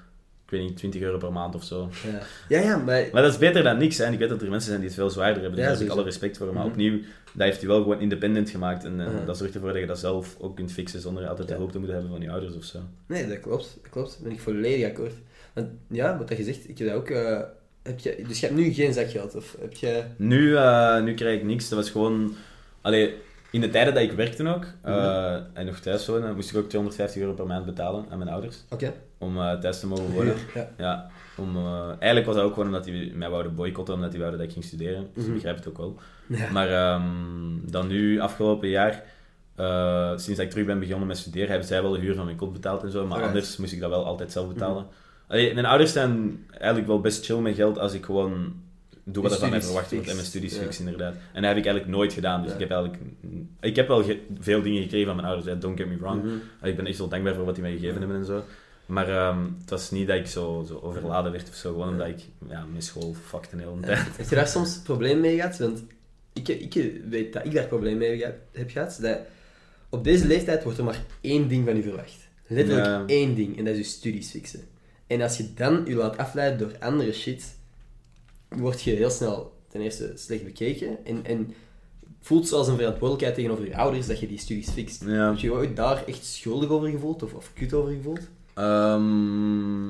ik 0.45 0.51
weet 0.51 0.61
niet, 0.63 0.77
20 0.77 1.01
euro 1.01 1.19
per 1.19 1.33
maand 1.33 1.55
of 1.55 1.65
zo. 1.65 1.89
Ja. 2.13 2.19
ja, 2.59 2.65
ja, 2.69 2.77
maar... 2.77 3.09
Maar 3.13 3.23
dat 3.23 3.33
is 3.33 3.39
beter 3.39 3.63
dan 3.63 3.79
niks, 3.79 3.99
hè. 3.99 4.05
En 4.05 4.13
ik 4.13 4.19
weet 4.19 4.29
dat 4.29 4.43
er 4.43 4.49
mensen 4.51 4.69
zijn 4.69 4.81
die 4.81 4.89
het 4.89 4.99
veel 4.99 5.11
zwaarder 5.11 5.43
hebben, 5.43 5.51
dus 5.53 5.61
Ja, 5.61 5.67
daar 5.71 5.79
heb 5.79 5.87
ik 5.87 5.93
alle 5.95 6.03
respect 6.05 6.37
voor. 6.37 6.47
Maar 6.47 6.63
Mhm. 6.63 6.67
opnieuw, 6.71 6.99
dat 7.35 7.47
heeft 7.47 7.59
hij 7.61 7.69
wel 7.69 7.83
gewoon 7.83 8.01
independent 8.01 8.51
gemaakt. 8.51 8.85
En 8.85 9.01
eh, 9.01 9.07
Mhm. 9.07 9.27
dat 9.27 9.39
zorgt 9.39 9.55
ervoor 9.55 9.73
dat 9.73 9.81
je 9.81 9.87
dat 9.87 9.99
zelf 9.99 10.37
ook 10.41 10.57
kunt 10.57 10.73
fixen, 10.73 11.01
zonder 11.01 11.27
altijd 11.29 11.47
de 11.49 11.53
Ja. 11.55 11.59
hulp 11.59 11.73
te 11.73 11.79
moeten 11.79 11.97
hebben 11.97 12.13
van 12.15 12.23
je 12.23 12.31
ouders 12.31 12.55
of 12.57 12.65
zo. 12.65 12.79
Nee, 13.07 13.27
dat 13.29 13.41
klopt. 13.41 13.79
Dat 13.83 13.91
klopt. 13.91 14.19
Ben 14.23 14.33
ik 14.33 14.41
volledig 14.41 14.89
akkoord. 14.89 15.13
Want, 15.55 15.69
ja, 15.91 16.19
wat 16.19 16.37
je 16.37 16.45
zegt, 16.45 16.69
ik 16.69 16.79
heb 16.79 16.89
dat 16.89 16.97
ook... 16.97 17.11
eh, 17.11 17.41
heb 17.83 17.99
je, 17.99 18.25
dus 18.29 18.41
je 18.41 18.47
hebt 18.47 18.59
nu 18.59 18.73
geen 18.73 18.93
zakgeld, 18.93 19.35
of 19.35 19.57
heb 19.61 19.73
je... 19.75 20.03
Nu, 20.17 20.57
eh, 20.57 21.03
nu 21.03 21.15
krijg 21.15 21.39
ik 21.41 21.45
niks. 21.47 21.69
Dat 21.69 21.79
was 21.79 21.91
gewoon... 21.91 22.35
Allee, 22.81 23.15
in 23.55 23.61
de 23.61 23.71
tijden 23.71 23.95
dat 23.95 24.03
ik 24.03 24.13
werkte 24.13 24.49
ook, 24.55 24.65
eh, 24.83 24.95
Mhm. 24.95 25.41
en 25.53 25.67
nog 25.67 25.79
thuis 25.79 26.07
woonde, 26.07 26.33
moest 26.35 26.51
ik 26.51 26.57
ook 26.57 26.69
250 26.69 27.21
euro 27.23 27.35
per 27.35 27.47
maand 27.47 27.65
betalen 27.67 28.05
aan 28.11 28.19
mijn 28.19 28.31
ouders. 28.31 28.57
Om 29.19 29.39
eh, 29.39 29.59
thuis 29.59 29.81
te 29.81 29.87
mogen 29.87 30.13
wonen. 30.13 30.35
Ja. 30.55 30.69
Ja, 30.79 31.07
om, 31.37 31.57
eh, 31.57 31.87
eigenlijk 31.89 32.27
was 32.27 32.35
dat 32.35 32.45
ook 32.45 32.53
gewoon 32.53 32.69
omdat 32.69 32.85
die 32.85 33.15
mij 33.15 33.31
wouden 33.31 33.55
boycotten, 33.55 33.95
omdat 33.95 34.11
die 34.11 34.19
wouden 34.21 34.41
dat 34.41 34.49
ik 34.49 34.55
ging 34.55 34.65
studeren. 34.67 35.07
Dus 35.15 35.23
Mhm. 35.23 35.27
ik 35.29 35.35
begrijp 35.35 35.57
het 35.57 35.69
ook 35.69 35.77
wel. 35.79 35.97
Ja. 36.27 36.51
Maar 36.53 36.69
ehm, 36.69 37.03
dan 37.71 37.87
nu, 37.87 38.21
afgelopen 38.21 38.69
jaar, 38.69 39.03
eh, 39.57 40.09
sinds 40.11 40.27
dat 40.27 40.39
ik 40.39 40.51
terug 40.51 40.67
ben 40.67 40.79
begonnen 40.79 41.07
met 41.07 41.19
studeren, 41.19 41.49
hebben 41.49 41.67
zij 41.69 41.83
wel 41.83 41.93
de 41.93 41.99
huur 41.99 42.15
van 42.15 42.25
mijn 42.25 42.37
kot 42.37 42.53
betaald 42.53 42.83
en 42.83 42.91
zo. 42.91 43.07
Maar 43.07 43.23
anders 43.23 43.57
moest 43.57 43.73
ik 43.73 43.81
dat 43.81 43.91
wel 43.91 44.05
altijd 44.05 44.33
zelf 44.33 44.49
betalen. 44.49 44.83
Mhm. 44.83 44.93
Allee, 45.29 45.55
mijn 45.55 45.67
ouders 45.67 45.93
zijn 45.93 46.45
eigenlijk 46.51 46.87
wel 46.87 47.01
best 47.01 47.25
chill 47.25 47.39
met 47.39 47.55
geld 47.55 47.79
als 47.79 47.93
ik 47.93 48.05
gewoon 48.05 48.55
doe 49.05 49.23
wat 49.23 49.33
Je 49.33 49.37
er 49.37 49.43
van 49.43 49.51
mij 49.51 49.63
verwacht 49.63 49.91
wordt 49.91 50.09
en 50.09 50.15
mijn 50.15 50.27
studies 50.27 50.57
fix 50.57 50.79
inderdaad. 50.79 51.15
En 51.15 51.43
dat 51.43 51.51
heb 51.51 51.57
ik 51.57 51.67
eigenlijk 51.67 51.97
nooit 51.97 52.13
gedaan. 52.13 52.43
Dus 52.43 52.53
ik 52.53 52.59
heb 52.59 52.71
eigenlijk... 52.71 53.03
Ik 53.61 53.77
heb 53.77 53.89
wel 53.89 54.05
veel 54.39 54.63
dingen 54.63 54.83
gekregen 54.83 55.07
van 55.07 55.17
mijn 55.17 55.29
ouders, 55.29 55.59
don't 55.61 55.79
get 55.81 55.89
me 55.89 55.97
wrong. 55.97 56.23
Mhm. 56.23 56.35
Ik 56.69 56.77
ben 56.77 56.87
echt 56.87 56.99
wel 56.99 57.09
dankbaar 57.09 57.35
voor 57.35 57.45
wat 57.45 57.55
die 57.55 57.63
mij 57.63 57.73
gegeven 57.73 57.99
hebben 57.99 58.17
en 58.17 58.25
zo. 58.25 58.43
Maar 58.87 59.09
ehm, 59.09 59.39
het 59.61 59.71
was 59.71 59.91
niet 59.91 60.07
dat 60.07 60.17
ik 60.17 60.27
zo, 60.27 60.65
zo 60.69 60.79
overladen 60.83 61.33
werd 61.33 61.49
of 61.49 61.55
zo, 61.55 61.73
gewoon 61.73 61.89
omdat 61.89 62.07
ik 62.09 62.21
ja, 62.49 62.65
mijn 62.71 62.83
school 62.83 63.15
fuckte 63.25 63.57
de 63.57 63.63
hele 63.63 63.81
tijd. 63.81 64.17
Heb 64.17 64.29
je 64.29 64.35
daar 64.35 64.49
soms 64.49 64.81
problemen 64.83 65.21
mee 65.21 65.37
gehad? 65.37 65.59
Want 65.59 65.83
ik, 66.33 66.49
ik 66.49 66.93
weet 67.09 67.33
dat 67.33 67.45
ik 67.45 67.53
daar 67.55 67.67
problemen 67.67 67.99
mee 67.99 68.25
heb 68.53 68.71
gehad. 68.71 68.99
Dat 69.01 69.19
op 69.89 70.05
deze 70.05 70.27
leeftijd 70.27 70.63
wordt 70.63 70.79
er 70.79 70.85
maar 70.85 71.01
één 71.21 71.49
ding 71.49 71.67
van 71.67 71.77
u 71.77 71.83
verwacht. 71.83 72.29
Letterlijk 72.47 72.87
Ja. 72.87 73.05
één 73.07 73.35
ding. 73.35 73.59
En 73.59 73.65
dat 73.65 73.75
is 73.75 73.79
je 73.79 73.85
studies 73.85 74.31
fixen. 74.31 74.61
En 75.07 75.21
als 75.21 75.37
je 75.37 75.55
dan 75.55 75.83
je 75.87 75.95
laat 75.95 76.17
afleiden 76.17 76.59
door 76.59 76.79
andere 76.79 77.13
shit, 77.13 77.57
word 78.57 78.83
je 78.83 78.91
heel 78.91 79.11
snel 79.11 79.53
ten 79.69 79.81
eerste 79.81 80.13
slecht 80.15 80.45
bekeken. 80.45 81.05
En, 81.05 81.25
en 81.25 81.55
voelt 82.21 82.49
zoals 82.49 82.69
een 82.69 82.77
verantwoordelijkheid 82.77 83.35
tegenover 83.35 83.67
je 83.67 83.77
ouders 83.77 84.07
dat 84.07 84.21
je 84.21 84.27
die 84.29 84.39
studies 84.39 84.71
fixt. 84.71 85.05
Ja. 85.07 85.29
Heb 85.29 85.39
je 85.39 85.47
je 85.47 85.53
ooit 85.53 85.77
daar 85.77 86.05
echt 86.07 86.25
schuldig 86.25 86.69
over 86.69 86.89
gevoeld? 86.89 87.23
Of, 87.23 87.35
of 87.35 87.51
kut 87.55 87.73
over 87.73 87.93
gevoeld? 87.95 88.21
Ehm, 88.55 89.89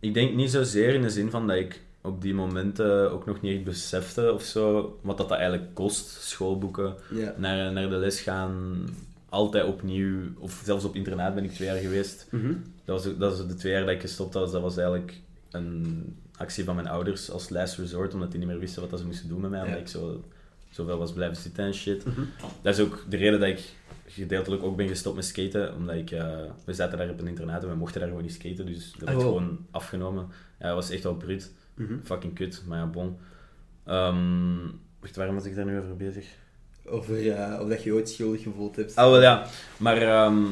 ik 0.00 0.14
denk 0.14 0.34
niet 0.34 0.50
zozeer 0.50 0.94
in 0.94 1.02
de 1.02 1.10
zin 1.10 1.30
van 1.30 1.46
dat 1.46 1.56
ik 1.56 1.80
op 2.02 2.22
die 2.22 2.34
momenten 2.34 3.12
ook 3.12 3.26
nog 3.26 3.40
niet 3.40 3.54
echt 3.54 3.64
besefte 3.64 4.32
of 4.32 4.42
zo, 4.42 4.98
wat 5.02 5.16
dat, 5.18 5.28
dat 5.28 5.38
eigenlijk 5.38 5.74
kost, 5.74 6.08
schoolboeken, 6.08 6.94
Ja. 7.10 7.34
naar, 7.36 7.72
naar 7.72 7.90
de 7.90 7.96
les 7.96 8.20
gaan, 8.20 8.84
altijd 9.28 9.64
opnieuw, 9.64 10.18
of 10.38 10.62
zelfs 10.64 10.84
op 10.84 10.94
internaat 10.94 11.34
ben 11.34 11.44
ik 11.44 11.52
twee 11.52 11.68
jaar 11.68 11.76
geweest. 11.78 12.26
Mhm. 12.30 12.52
Dat 12.84 13.04
was, 13.04 13.16
dat 13.18 13.38
was 13.38 13.46
de 13.46 13.54
twee 13.54 13.72
jaar 13.72 13.84
dat 13.84 13.94
ik 13.94 14.00
gestopt 14.00 14.34
was, 14.34 14.52
dat 14.52 14.62
was 14.62 14.76
eigenlijk 14.76 15.20
een 15.50 16.16
actie 16.38 16.64
van 16.64 16.74
mijn 16.74 16.88
ouders 16.88 17.30
als 17.30 17.48
last 17.48 17.76
resort, 17.78 18.14
omdat 18.14 18.30
die 18.30 18.38
niet 18.40 18.48
meer 18.48 18.58
wisten 18.58 18.88
wat 18.90 18.98
ze 19.00 19.06
moesten 19.06 19.28
doen 19.28 19.40
met 19.40 19.50
mij, 19.50 19.60
omdat 19.60 19.74
Ja. 19.76 19.80
ik 19.82 19.88
zo, 19.88 20.24
zoveel 20.70 20.98
was 20.98 21.12
blijven 21.12 21.36
zitten 21.36 21.64
en 21.64 21.74
shit. 21.74 22.04
Mhm. 22.04 22.20
Dat 22.62 22.74
is 22.78 22.84
ook 22.84 23.04
de 23.08 23.16
reden 23.16 23.40
dat 23.40 23.48
ik 23.48 23.60
gedeeltelijk 24.06 24.62
ook 24.62 24.76
ben 24.76 24.88
gestopt 24.88 25.16
met 25.16 25.24
skaten, 25.24 25.74
omdat 25.74 25.94
ik, 25.96 26.10
eh, 26.10 26.36
we 26.64 26.74
zaten 26.74 26.98
daar 26.98 27.10
op 27.10 27.20
een 27.20 27.26
internaat 27.26 27.62
en 27.62 27.68
we 27.68 27.74
mochten 27.74 28.00
daar 28.00 28.08
gewoon 28.08 28.24
niet 28.24 28.32
skaten, 28.34 28.66
dus 28.66 28.92
dat 28.98 29.08
werd 29.08 29.16
Oh. 29.20 29.24
gewoon 29.24 29.66
afgenomen. 29.70 30.26
Ja, 30.60 30.66
dat 30.66 30.74
was 30.74 30.90
echt 30.90 31.02
wel 31.02 31.16
bruut. 31.16 31.52
Mhm. 31.74 31.94
Fucking 32.04 32.34
kut, 32.34 32.62
maar 32.66 32.78
ja, 32.78 32.86
bon. 32.86 33.16
Ehm, 33.84 34.56
wacht, 35.00 35.16
waarom 35.16 35.34
was 35.34 35.44
ik 35.44 35.54
daar 35.54 35.64
nu 35.64 35.78
over 35.78 35.96
bezig? 35.96 36.26
Over, 36.84 37.30
eh, 37.32 37.60
of 37.60 37.68
dat 37.68 37.82
je 37.82 37.92
ooit 37.92 38.08
schuldig 38.08 38.42
gevoeld 38.42 38.76
hebt. 38.76 38.96
Ah, 38.96 39.10
wel 39.10 39.20
ja. 39.22 39.46
Maar 39.76 39.96
ehm, 40.02 40.42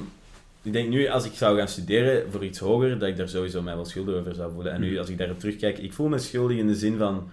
ik 0.66 0.72
denk 0.72 0.88
nu, 0.88 1.06
als 1.06 1.24
ik 1.24 1.32
zou 1.32 1.59
gaan 1.59 1.68
studeren 1.68 2.32
voor 2.32 2.44
iets 2.44 2.59
hoger, 2.59 2.98
dat 2.98 3.09
ik 3.09 3.16
daar 3.16 3.28
sowieso 3.28 3.62
mij 3.62 3.74
wel 3.74 3.84
schuldig 3.84 4.14
over 4.14 4.34
zou 4.34 4.52
voelen. 4.52 4.72
En 4.72 4.80
Mhm. 4.80 4.90
nu, 4.90 4.98
als 4.98 5.09
ik 5.09 5.18
daarop 5.18 5.38
terugkijk, 5.38 5.78
ik 5.78 5.93
voel 5.93 6.09
me 6.09 6.18
schuldig 6.18 6.56
in 6.56 6.66
de 6.66 6.74
zin 6.74 6.97
van... 6.98 7.30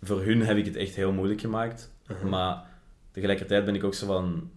Voor 0.00 0.22
hun 0.22 0.40
heb 0.42 0.56
ik 0.56 0.64
het 0.64 0.76
echt 0.76 0.94
heel 0.94 1.12
moeilijk 1.12 1.40
gemaakt. 1.40 1.92
Mhm. 2.08 2.28
Maar 2.28 2.64
tegelijkertijd 3.10 3.64
ben 3.64 3.74
ik 3.74 3.84
ook 3.84 3.94
zo 3.94 4.06
van... 4.06 4.50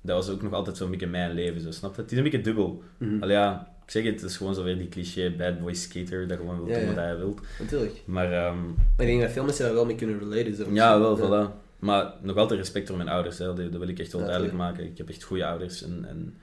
Dat 0.00 0.16
was 0.16 0.34
ook 0.34 0.42
nog 0.42 0.52
altijd 0.52 0.76
zo'n 0.76 0.90
beetje 0.90 1.06
mijn 1.06 1.32
leven, 1.34 1.60
zo, 1.60 1.70
snap 1.70 1.94
je? 1.96 2.02
Het 2.02 2.10
is 2.12 2.16
een 2.16 2.22
beetje 2.22 2.40
dubbel. 2.40 2.82
Mhm. 2.98 3.22
Allee, 3.22 3.36
ja, 3.36 3.72
ik 3.84 3.90
zeg 3.90 4.04
het, 4.04 4.20
het 4.20 4.30
is 4.30 4.36
gewoon 4.36 4.54
zo 4.54 4.62
weer 4.62 4.78
die 4.78 4.88
cliché 4.88 5.30
bad 5.38 5.60
boy 5.60 5.74
skater, 5.74 6.28
dat 6.28 6.38
gewoon 6.38 6.56
wil 6.56 6.66
Ja, 6.68 6.72
doen 6.74 6.82
ja. 6.82 6.88
wat 6.88 6.96
hij 6.96 7.16
wil. 7.16 7.38
Natuurlijk. 7.60 8.02
Maar 8.04 8.32
ehm, 8.32 8.58
Maar 8.66 8.76
ik 8.98 9.06
denk 9.06 9.20
dat 9.20 9.30
veel 9.30 9.44
mensen 9.44 9.64
daar 9.64 9.74
wel 9.74 9.84
mee 9.86 9.94
kunnen 9.96 10.18
relaten. 10.18 10.54
Zo. 10.56 10.66
ja, 10.72 10.98
wel, 11.00 11.18
voilà. 11.18 11.66
Maar 11.78 12.12
nog 12.22 12.36
altijd 12.36 12.58
respect 12.60 12.86
voor 12.88 12.96
mijn 12.96 13.08
ouders, 13.08 13.38
hè. 13.38 13.44
Dat, 13.46 13.56
dat 13.56 13.80
wil 13.80 13.88
ik 13.88 13.98
echt 13.98 14.12
wel 14.12 14.20
Ja, 14.20 14.26
duidelijk 14.26 14.56
maken. 14.56 14.84
Ik 14.84 14.98
heb 14.98 15.08
echt 15.08 15.22
goede 15.22 15.46
ouders. 15.46 15.82
En, 15.82 16.04
en, 16.08 16.36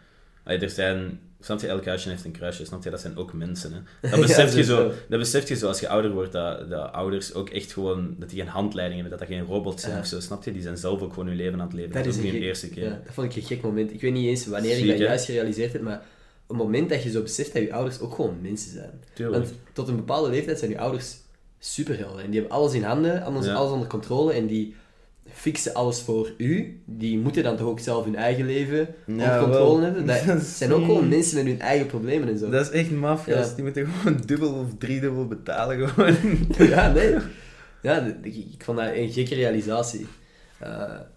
allee, 0.46 0.60
er 0.60 0.70
zijn, 0.70 1.20
snap 1.40 1.60
je, 1.62 1.68
elk 1.68 1.86
huisje 1.86 2.10
heeft 2.10 2.26
een 2.26 2.32
kruisje, 2.32 2.66
snap 2.66 2.84
je? 2.84 2.90
Dat 2.90 3.02
zijn 3.02 3.18
ook 3.18 3.34
mensen, 3.34 3.74
hè. 3.74 3.80
Dat 4.10 4.20
Ja, 4.20 4.26
besef 4.26 4.56
je 4.56 4.64
zo, 4.64 4.92
dat 5.10 5.20
besef 5.20 5.48
je 5.48 5.56
zo 5.56 5.68
als 5.68 5.80
je 5.80 5.88
ouder 5.88 6.12
wordt, 6.12 6.32
dat, 6.32 6.70
dat 6.70 6.92
ouders 6.92 7.34
ook 7.34 7.50
echt 7.50 7.74
gewoon, 7.74 8.16
dat 8.20 8.30
die 8.30 8.40
geen 8.40 8.48
handleiding 8.48 9.02
hebben, 9.02 9.20
dat 9.20 9.28
dat 9.28 9.38
geen 9.38 9.48
robots 9.48 9.84
zijn 9.84 10.00
of 10.00 10.06
zo, 10.06 10.20
snap 10.20 10.44
je? 10.44 10.52
Die 10.52 10.62
zijn 10.62 10.78
zelf 10.78 11.02
ook 11.02 11.14
gewoon 11.14 11.28
hun 11.28 11.36
leven 11.38 11.60
aan 11.60 11.66
het 11.66 11.76
leven. 11.76 11.92
Dat 11.92 12.04
Dat, 12.04 12.14
is 12.16 12.22
niet 12.22 12.32
de 12.32 12.40
eerste 12.40 12.70
keer. 12.70 12.84
Ja, 12.84 13.02
dat 13.06 13.14
vond 13.14 13.32
ik 13.32 13.36
een 13.36 13.48
gek 13.48 13.62
moment. 13.62 13.94
Ik 13.94 14.02
weet 14.02 14.14
niet 14.14 14.28
eens 14.28 14.48
wanneer 14.48 14.72
ik 14.72 14.78
Ziek, 14.78 14.88
dat 14.90 14.98
juist 14.98 15.26
gerealiseerd 15.26 15.74
heb, 15.74 15.82
maar 15.82 16.04
op 16.48 16.56
het 16.58 16.66
moment 16.66 16.90
dat 16.90 17.04
je 17.04 17.10
zo 17.12 17.22
beseft 17.22 17.54
dat 17.54 17.62
je 17.62 17.74
ouders 17.74 18.00
ook 18.00 18.14
gewoon 18.16 18.38
mensen 18.42 18.72
zijn. 18.72 18.92
Tuurlijk. 19.14 19.44
Want 19.44 19.56
tot 19.74 19.88
een 19.88 19.96
bepaalde 19.96 20.30
leeftijd 20.30 20.60
zijn 20.60 20.72
je 20.72 20.80
ouders 20.80 21.16
superhelden. 21.60 22.24
En 22.24 22.30
die 22.32 22.40
hebben 22.40 22.58
alles 22.58 22.74
in 22.74 22.84
handen, 22.84 23.24
alles, 23.24 23.46
Ja. 23.46 23.54
alles 23.54 23.72
onder 23.72 23.88
controle 23.88 24.34
en 24.34 24.48
die 24.48 24.76
fixen 25.32 25.74
alles 25.74 26.02
voor 26.02 26.32
u. 26.38 26.82
Die 26.86 27.18
moeten 27.20 27.44
dan 27.44 27.58
toch 27.58 27.68
ook 27.68 27.80
zelf 27.80 28.06
hun 28.06 28.16
eigen 28.16 28.46
leven 28.46 28.88
onder 29.08 29.26
Ja, 29.26 29.40
controle 29.40 29.80
wel. 29.80 29.82
hebben. 29.82 30.06
Dat 30.06 30.42
zijn 30.60 30.74
ook 30.74 30.86
gewoon 30.86 31.08
mensen 31.10 31.36
met 31.38 31.46
hun 31.46 31.62
eigen 31.62 31.88
problemen 31.88 32.28
en 32.30 32.38
zo. 32.38 32.50
Dat 32.50 32.62
is 32.66 32.70
echt 32.72 32.92
mafia's. 32.92 33.50
Ja. 33.50 33.54
Die 33.56 33.64
moeten 33.64 33.88
gewoon 33.88 34.22
dubbel 34.26 34.54
of 34.54 34.68
driedubbel 34.78 35.28
betalen 35.28 35.90
gewoon. 35.90 36.16
Ja, 36.70 36.92
nee. 36.92 37.16
Ja, 37.82 38.16
ik, 38.22 38.64
vond 38.64 38.78
dat 38.78 38.88
een 38.94 39.12
gekke 39.12 39.36
realisatie. 39.36 40.08
Eh, 40.60 40.70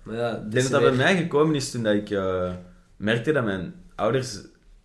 maar 0.02 0.16
ja, 0.16 0.30
Ik 0.36 0.50
denk 0.50 0.62
dat 0.68 0.80
dat 0.82 0.90
bij 0.90 1.04
mij 1.04 1.16
gekomen 1.16 1.54
is 1.54 1.70
toen 1.70 1.82
dat 1.82 1.94
ik 1.94 2.10
eh, 2.10 2.50
merkte 2.96 3.32
dat 3.32 3.44
mijn 3.44 3.74
ouders 3.94 4.38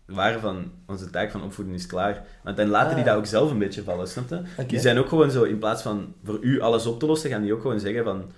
waren 0.06 0.42
van 0.42 0.72
onze 0.88 1.10
taak 1.10 1.32
van 1.32 1.44
opvoeden 1.44 1.74
is 1.74 1.86
klaar. 1.86 2.26
Want 2.44 2.58
dan 2.58 2.68
laten 2.68 2.90
die 2.96 3.00
Ah. 3.04 3.10
dat 3.10 3.16
ook 3.18 3.26
zelf 3.26 3.52
een 3.52 3.58
beetje 3.60 3.84
vallen, 3.84 4.08
snap 4.08 4.30
je? 4.30 4.66
Die 4.68 4.80
zijn 4.80 4.98
ook 4.98 5.08
gewoon 5.10 5.32
zo, 5.32 5.44
in 5.44 5.58
plaats 5.58 5.82
van 5.82 6.14
voor 6.24 6.38
u 6.42 6.60
alles 6.62 6.86
op 6.86 7.00
te 7.00 7.06
lossen, 7.06 7.30
gaan 7.30 7.42
die 7.42 7.54
ook 7.54 7.62
gewoon 7.62 7.80
zeggen 7.80 8.04
van 8.04 8.32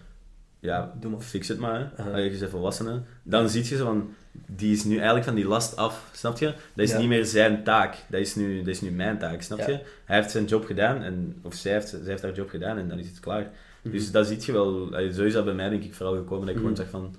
ja, 0.66 0.94
Doe 1.00 1.12
maar. 1.12 1.20
fix 1.22 1.48
het 1.48 1.60
maar. 1.60 1.92
Aha. 1.98 2.10
Allee, 2.10 2.32
je 2.32 2.38
bent 2.38 2.52
volwassene. 2.52 3.02
Dan 3.24 3.50
zie 3.50 3.64
je 3.70 3.76
zo 3.76 3.86
van, 3.86 4.14
die 4.48 4.72
is 4.74 4.84
nu 4.84 4.96
eigenlijk 4.96 5.26
van 5.26 5.36
die 5.36 5.48
last 5.48 5.76
af, 5.76 6.10
snap 6.14 6.38
je? 6.38 6.46
Dat 6.46 6.86
is 6.86 6.92
Ja. 6.92 6.98
niet 6.98 7.08
meer 7.08 7.26
zijn 7.26 7.64
taak, 7.64 7.96
dat 8.10 8.20
is 8.20 8.36
nu, 8.36 8.58
dat 8.58 8.68
is 8.68 8.82
nu 8.82 8.92
mijn 8.92 9.18
taak, 9.18 9.42
snap 9.42 9.60
Ja. 9.60 9.68
je? 9.68 9.80
Hij 10.06 10.18
heeft 10.18 10.32
zijn 10.32 10.46
job 10.46 10.66
gedaan, 10.66 11.02
en, 11.04 11.36
of 11.42 11.54
zij 11.54 11.72
heeft, 11.72 11.88
zij 11.90 12.00
heeft 12.06 12.22
haar 12.22 12.34
job 12.34 12.50
gedaan 12.50 12.78
en 12.78 12.88
dan 12.90 13.00
is 13.00 13.08
het 13.08 13.20
klaar. 13.20 13.52
Mhm. 13.82 13.94
Dus 13.94 14.12
dat 14.12 14.28
zie 14.28 14.38
je 14.42 14.52
wel, 14.52 14.90
zo 15.14 15.24
is 15.24 15.34
dat 15.34 15.46
bij 15.46 15.54
mij 15.54 15.70
denk 15.70 15.84
ik 15.84 15.94
vooral 15.94 16.16
gekomen, 16.16 16.46
dat 16.46 16.56
ik 16.56 16.62
Mhm. 16.62 16.62
gewoon 16.62 16.76
zeg 16.76 16.90
van, 16.90 17.16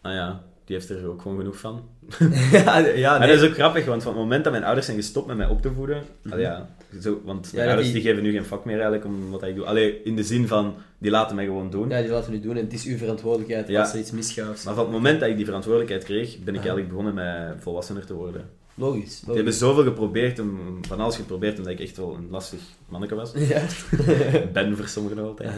ah 0.00 0.12
ja, 0.12 0.42
die 0.64 0.76
heeft 0.76 0.90
er 0.90 1.06
ook 1.08 1.22
gewoon 1.22 1.36
genoeg 1.38 1.58
van. 1.58 1.88
ja, 2.52 2.78
ja, 2.78 3.18
nee. 3.18 3.28
dat 3.28 3.42
is 3.42 3.48
ook 3.48 3.54
grappig, 3.54 3.84
want 3.86 4.02
van 4.02 4.12
het 4.12 4.20
moment 4.22 4.44
dat 4.44 4.52
mijn 4.52 4.64
ouders 4.64 4.86
zijn 4.86 4.98
gestopt 4.98 5.26
met 5.26 5.36
mij 5.36 5.46
op 5.46 5.62
te 5.62 5.72
voeden, 5.72 6.02
Mhm. 6.22 6.38
ja, 6.40 6.68
zo, 7.00 7.20
want 7.24 7.52
mijn 7.52 7.66
ouders 7.68 7.86
die- 7.92 8.00
die 8.02 8.10
geven 8.10 8.22
nu 8.22 8.32
geen 8.32 8.44
vak 8.44 8.64
meer 8.64 8.74
eigenlijk 8.74 9.04
om 9.04 9.30
wat 9.30 9.42
ik 9.42 9.54
doe. 9.54 9.64
Allee, 9.66 10.02
in 10.02 10.16
de 10.16 10.22
zin 10.22 10.48
van, 10.48 10.74
die 11.06 11.14
laten 11.14 11.36
mij 11.36 11.44
gewoon 11.44 11.70
doen. 11.70 11.88
Ja, 11.88 12.00
die 12.00 12.10
laten 12.10 12.32
nu 12.32 12.40
doen 12.40 12.56
en 12.56 12.64
het 12.64 12.72
is 12.72 12.84
uw 12.84 12.96
verantwoordelijkheid 12.96 13.68
Ja. 13.68 13.80
als 13.80 13.92
er 13.92 13.98
iets 13.98 14.10
misgaat. 14.10 14.64
Maar 14.64 14.74
van 14.74 14.84
het 14.84 14.92
moment 14.92 15.20
dat 15.20 15.28
ik 15.28 15.36
die 15.36 15.44
verantwoordelijkheid 15.44 16.04
kreeg, 16.04 16.38
ben 16.38 16.54
ik 16.54 16.60
eigenlijk 16.60 16.88
begonnen 16.88 17.14
met 17.14 17.62
volwassener 17.62 18.06
te 18.06 18.14
worden. 18.14 18.48
Logisch. 18.74 19.18
Die 19.18 19.26
logisch. 19.28 19.34
hebben 19.34 19.52
zoveel 19.52 19.84
geprobeerd, 19.84 20.38
om, 20.38 20.78
van 20.84 21.00
alles 21.00 21.16
geprobeerd, 21.16 21.58
omdat 21.58 21.72
ik 21.72 21.80
echt 21.80 21.96
wel 21.96 22.14
een 22.14 22.28
lastig 22.30 22.60
manneke 22.88 23.14
was. 23.14 23.32
Ja. 23.52 23.62
ben 24.52 24.76
voor 24.76 24.88
sommigen 24.88 25.18
altijd. 25.18 25.50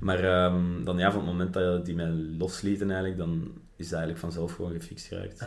Maar 0.00 0.24
ehm, 0.24 0.84
dan 0.84 0.98
ja, 0.98 1.10
van 1.10 1.20
het 1.20 1.30
moment 1.30 1.52
dat 1.52 1.84
die 1.84 1.94
mij 1.94 2.10
loslieten 2.38 2.90
eigenlijk, 2.90 3.18
dan 3.18 3.52
is 3.76 3.88
dat 3.88 3.98
eigenlijk 3.98 4.18
vanzelf 4.18 4.52
gewoon 4.54 4.72
gefixt 4.72 5.06
geraakt. 5.06 5.46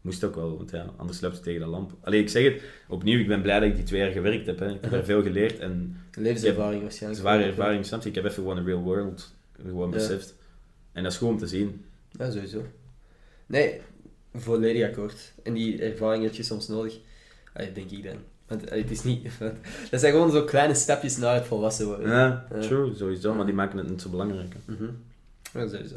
Moest 0.00 0.24
ook 0.24 0.34
wel, 0.34 0.56
want 0.56 0.70
ja, 0.70 0.86
anders 0.96 1.20
loopt 1.20 1.34
het 1.34 1.42
tegen 1.44 1.60
de 1.60 1.66
lamp. 1.66 1.92
Allee, 2.00 2.20
ik 2.20 2.28
zeg 2.28 2.44
het, 2.44 2.62
opnieuw, 2.88 3.18
ik 3.20 3.26
ben 3.28 3.42
blij 3.42 3.60
dat 3.60 3.68
ik 3.68 3.74
die 3.76 3.84
twee 3.84 4.00
jaar 4.00 4.10
gewerkt 4.10 4.46
heb. 4.46 4.58
Hè. 4.58 4.68
Ik 4.70 4.78
heb 4.80 4.92
er 4.92 5.04
veel 5.12 5.22
geleerd 5.22 5.58
en 5.58 6.00
Levenservaring 6.14 6.82
waarschijnlijk. 6.82 7.20
zware 7.20 7.42
ervaring, 7.44 7.86
snap 7.86 8.02
je? 8.02 8.08
Ik 8.08 8.14
heb 8.14 8.24
even 8.24 8.36
gewoon 8.42 8.56
een 8.56 8.64
real 8.64 8.80
world 8.82 9.34
gewoon 9.62 9.88
Ja. 9.90 9.94
beseft. 9.94 10.34
En 10.92 11.02
dat 11.02 11.12
is 11.12 11.18
goed 11.18 11.28
om 11.28 11.38
te 11.38 11.46
zien. 11.46 11.84
Ja, 12.18 12.30
sowieso. 12.30 12.62
Nee, 13.46 13.80
volledig 14.34 14.88
akkoord. 14.88 15.32
En 15.42 15.54
die 15.54 15.82
ervaring 15.82 16.24
heb 16.24 16.34
je 16.34 16.42
soms 16.42 16.68
nodig. 16.68 16.98
Allee, 17.52 17.72
denk 17.72 17.90
ik 17.90 18.04
dan. 18.04 18.16
Want 18.46 18.70
allee, 18.70 18.82
het 18.82 18.90
is 18.90 19.02
niet... 19.02 19.28
Dat 19.90 20.00
zijn 20.00 20.12
gewoon 20.12 20.30
zo 20.30 20.44
kleine 20.44 20.74
stapjes 20.74 21.16
naar 21.16 21.34
het 21.34 21.44
volwassen 21.46 21.86
worden. 21.86 22.08
Ja, 22.10 22.46
true, 22.60 22.94
sowieso, 22.94 23.34
maar 23.34 23.46
die 23.46 23.54
maken 23.54 23.78
het 23.78 23.88
niet 23.88 24.00
zo 24.02 24.10
belangrijk. 24.10 24.54
hè. 24.66 24.72
Mhm. 24.72 24.84
Ja, 25.54 25.68
sowieso. 25.68 25.96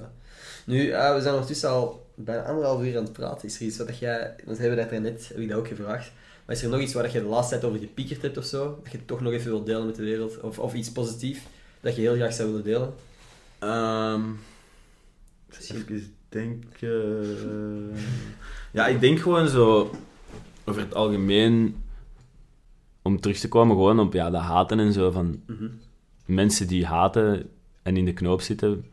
Nu, 0.66 0.90
eh, 0.90 1.16
we 1.16 1.22
zijn 1.22 1.34
ondertussen 1.34 1.70
al 1.70 2.01
bijna 2.24 2.44
anderhalf 2.44 2.84
uur 2.84 2.98
aan 2.98 3.04
het 3.04 3.14
praten. 3.14 3.48
Is 3.48 3.56
er 3.60 3.66
iets 3.66 3.78
wat 3.78 3.98
jij... 3.98 4.36
Want 4.46 4.58
we 4.58 4.64
hebben 4.64 4.90
dat 4.90 5.02
net, 5.02 5.28
heb 5.28 5.38
ik 5.38 5.50
dat 5.50 5.58
ook 5.58 5.68
gevraagd. 5.68 6.12
Maar 6.46 6.56
is 6.56 6.64
er 6.64 6.70
nog 6.70 6.80
iets 6.80 6.94
waar 6.94 7.12
je 7.12 7.22
de 7.22 7.28
laatste 7.28 7.54
tijd 7.54 7.66
over 7.66 7.80
gepiekerd 7.80 8.22
hebt 8.22 8.38
of 8.38 8.46
zo? 8.46 8.80
Dat 8.84 8.92
je 8.92 9.06
toch 9.06 9.22
nog 9.22 9.34
even 9.34 9.52
wilt 9.52 9.66
delen 9.66 9.86
met 9.86 9.96
de 9.96 10.04
wereld? 10.04 10.40
Of, 10.40 10.60
of 10.60 10.74
iets 10.74 10.92
positiefs 10.92 11.42
dat 11.80 11.96
je 11.96 12.02
heel 12.02 12.16
graag 12.16 12.34
zou 12.34 12.48
willen 12.48 12.64
delen? 12.64 12.94
Ehm 13.60 14.22
even 15.60 16.14
denken. 16.30 17.92
Ja, 18.72 18.88
ik 18.88 19.00
denk 19.00 19.20
gewoon 19.20 19.48
zo 19.48 19.92
over 20.66 20.82
het 20.82 20.94
algemeen 20.94 21.84
om 23.02 23.20
terug 23.20 23.40
te 23.40 23.48
komen 23.48 23.76
gewoon 23.76 24.00
op 24.00 24.14
ja, 24.14 24.30
dat 24.30 24.42
haten 24.42 24.80
en 24.80 24.94
zo 24.94 25.12
van 25.12 25.42
Mhm. 25.48 25.68
mensen 26.26 26.68
die 26.68 26.86
haten 26.86 27.50
en 27.82 27.98
in 27.98 28.06
de 28.06 28.14
knoop 28.14 28.42
zitten, 28.42 28.86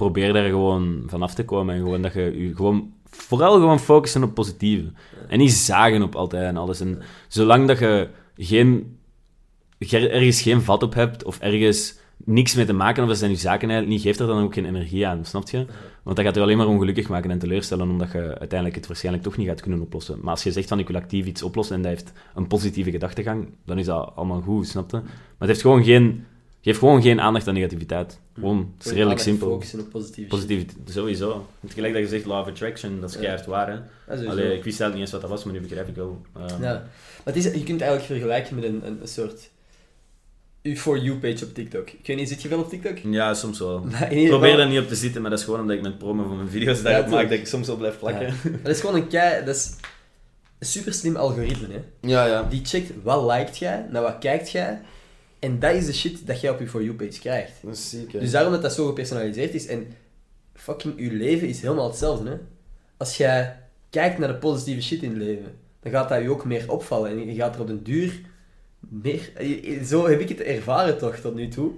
probeer 0.00 0.32
daar 0.32 0.48
gewoon 0.48 1.02
vanaf 1.06 1.34
te 1.34 1.44
komen 1.44 1.74
en 1.74 1.80
gewoon 1.80 2.02
dat 2.02 2.12
je 2.12 2.46
je 2.46 2.54
gewoon 2.56 2.92
vooral 3.10 3.52
gewoon 3.52 3.80
focussen 3.80 4.22
op 4.22 4.34
positieve 4.34 4.92
en 5.28 5.38
niet 5.38 5.52
zagen 5.52 6.02
op 6.02 6.14
altijd 6.14 6.42
en 6.42 6.56
alles 6.56 6.80
en 6.80 7.02
zolang 7.28 7.66
dat 7.66 7.78
je 7.78 8.08
geen 8.36 8.98
ergens 9.88 10.42
geen 10.42 10.62
vat 10.62 10.82
op 10.82 10.94
hebt 10.94 11.24
of 11.24 11.38
ergens 11.38 11.98
niks 12.24 12.54
mee 12.54 12.64
te 12.64 12.72
maken 12.72 13.02
of 13.02 13.08
dat 13.08 13.18
zijn 13.18 13.30
je 13.30 13.36
zaken 13.36 13.70
eigenlijk 13.70 13.88
niet, 13.88 14.02
geeft 14.02 14.20
er 14.20 14.26
dan 14.26 14.42
ook 14.42 14.54
geen 14.54 14.64
energie 14.64 15.06
aan, 15.06 15.24
snap 15.24 15.48
je? 15.48 15.66
Want 16.02 16.16
dat 16.16 16.24
gaat 16.24 16.34
je 16.34 16.40
alleen 16.40 16.56
maar 16.56 16.66
ongelukkig 16.66 17.08
maken 17.08 17.30
en 17.30 17.38
teleurstellen, 17.38 17.90
omdat 17.90 18.12
je 18.12 18.38
uiteindelijk 18.38 18.74
het 18.74 18.86
waarschijnlijk 18.86 19.24
toch 19.24 19.36
niet 19.36 19.48
gaat 19.48 19.60
kunnen 19.60 19.80
oplossen. 19.80 20.18
Maar 20.20 20.30
als 20.30 20.42
je 20.42 20.52
zegt 20.52 20.68
van 20.68 20.78
ik 20.78 20.88
wil 20.88 20.96
actief 20.96 21.26
iets 21.26 21.42
oplossen 21.42 21.76
en 21.76 21.82
dat 21.82 21.90
heeft 21.90 22.12
een 22.34 22.46
positieve 22.46 22.90
gedachtegang, 22.90 23.48
dan 23.64 23.78
is 23.78 23.86
dat 23.86 24.12
allemaal 24.14 24.40
goed, 24.40 24.68
snap 24.68 24.90
je? 24.90 24.96
Maar 24.96 25.38
het 25.38 25.48
heeft 25.48 25.60
gewoon 25.60 25.84
geen, 25.84 26.24
geeft 26.60 26.78
gewoon 26.78 27.02
geen 27.02 27.20
aandacht 27.20 27.48
aan 27.48 27.54
negativiteit. 27.54 28.18
Gewoon, 28.34 28.72
het 28.76 28.86
is 28.86 28.92
redelijk 28.92 29.20
simpel. 29.20 29.48
Focussen 29.48 29.80
op 29.80 29.90
positieve 29.90 30.28
Positief, 30.28 30.64
sowieso. 30.84 31.46
Het 31.60 31.72
gelijk 31.74 31.92
dat 31.92 32.02
je 32.02 32.08
zegt 32.08 32.24
law 32.24 32.40
of 32.40 32.46
attraction, 32.46 33.00
dat 33.00 33.08
is 33.08 33.14
Ja. 33.14 33.20
keihard 33.20 33.46
waar, 33.46 33.66
hè? 33.68 33.74
Ja. 34.14 34.28
Allee, 34.30 34.56
ik 34.56 34.64
wist 34.64 34.80
eigenlijk 34.80 34.92
niet 34.92 35.00
eens 35.00 35.10
wat 35.10 35.20
dat 35.20 35.30
was, 35.30 35.44
maar 35.44 35.54
nu 35.54 35.60
begrijp 35.60 35.88
ik 35.88 35.94
wel. 35.94 36.20
Ehm, 36.36 36.62
Ja. 36.62 36.72
Maar 37.24 37.34
het 37.34 37.36
is, 37.36 37.44
je 37.44 37.50
kunt 37.50 37.68
het 37.68 37.80
eigenlijk 37.80 38.04
vergelijken 38.04 38.54
met 38.54 38.64
een, 38.64 38.86
een, 38.86 38.98
een 39.00 39.08
soort 39.08 39.50
For 40.76 40.98
You-page 40.98 41.44
op 41.44 41.54
TikTok. 41.54 41.90
Ik 41.90 42.06
weet 42.06 42.16
niet, 42.16 42.28
zit 42.28 42.42
je 42.42 42.48
wel 42.48 42.58
op 42.58 42.68
TikTok? 42.68 42.98
ja, 42.98 43.34
soms 43.34 43.58
wel. 43.58 43.84
Ik 44.10 44.28
probeer 44.28 44.58
er 44.58 44.68
niet 44.68 44.78
op 44.80 44.88
te 44.88 44.94
zitten, 44.94 45.20
maar 45.20 45.30
dat 45.30 45.38
is 45.38 45.44
gewoon 45.44 45.60
omdat 45.60 45.76
ik 45.76 45.82
met 45.82 45.98
promo 45.98 46.26
van 46.28 46.36
mijn 46.36 46.48
video's 46.48 46.76
Ja, 46.76 46.82
daarop 46.82 47.00
maak, 47.02 47.10
tuurlijk. 47.10 47.30
dat 47.30 47.38
ik 47.38 47.46
soms 47.46 47.66
wel 47.66 47.76
blijf 47.76 47.98
plakken. 47.98 48.26
Ja. 48.26 48.32
Maar 48.42 48.60
dat 48.62 48.74
is 48.74 48.80
gewoon 48.80 48.94
een 48.96 49.08
kei... 49.08 49.44
Dat 49.44 49.54
is 49.56 49.70
een 50.58 50.66
super 50.66 50.92
slim 50.94 51.16
algoritme, 51.16 51.66
hè. 51.70 52.08
Ja, 52.08 52.26
ja. 52.26 52.42
Die 52.42 52.60
checkt 52.64 52.92
wat 53.02 53.30
liked 53.32 53.58
jij, 53.58 53.86
naar 53.90 54.02
wat 54.02 54.16
kijkt 54.18 54.50
jij. 54.50 54.80
En 55.40 55.58
dat 55.58 55.74
is 55.74 55.86
de 55.86 55.92
shit 55.92 56.26
dat 56.26 56.40
jij 56.40 56.50
op 56.50 56.58
je 56.60 56.68
For 56.68 56.82
You-page 56.82 57.18
krijgt. 57.20 57.52
Dat 57.62 57.74
is. 57.74 57.96
Dus 58.12 58.30
daarom 58.30 58.52
dat 58.52 58.62
dat 58.62 58.72
zo 58.72 58.86
gepersonaliseerd 58.86 59.54
is. 59.54 59.66
En 59.66 59.86
fucking, 60.54 60.94
je 60.96 61.12
leven 61.12 61.48
is 61.48 61.60
helemaal 61.62 61.88
hetzelfde, 61.88 62.28
hè. 62.30 62.36
Als 62.96 63.16
jij 63.16 63.58
kijkt 63.90 64.18
naar 64.18 64.28
de 64.28 64.34
positieve 64.38 64.82
shit 64.82 65.02
in 65.02 65.08
het 65.08 65.18
leven, 65.18 65.52
dan 65.80 65.92
gaat 65.92 66.08
dat 66.08 66.22
je 66.22 66.30
ook 66.30 66.44
meer 66.44 66.70
opvallen. 66.72 67.10
En 67.10 67.26
je 67.26 67.34
gaat 67.34 67.54
er 67.54 67.60
op 67.60 67.66
den 67.66 67.82
duur 67.82 68.20
meer... 68.88 69.30
Zo 69.86 70.06
heb 70.08 70.20
ik 70.20 70.28
het 70.28 70.40
ervaren 70.40 70.98
toch, 70.98 71.16
tot 71.16 71.34
nu 71.34 71.48
toe. 71.48 71.72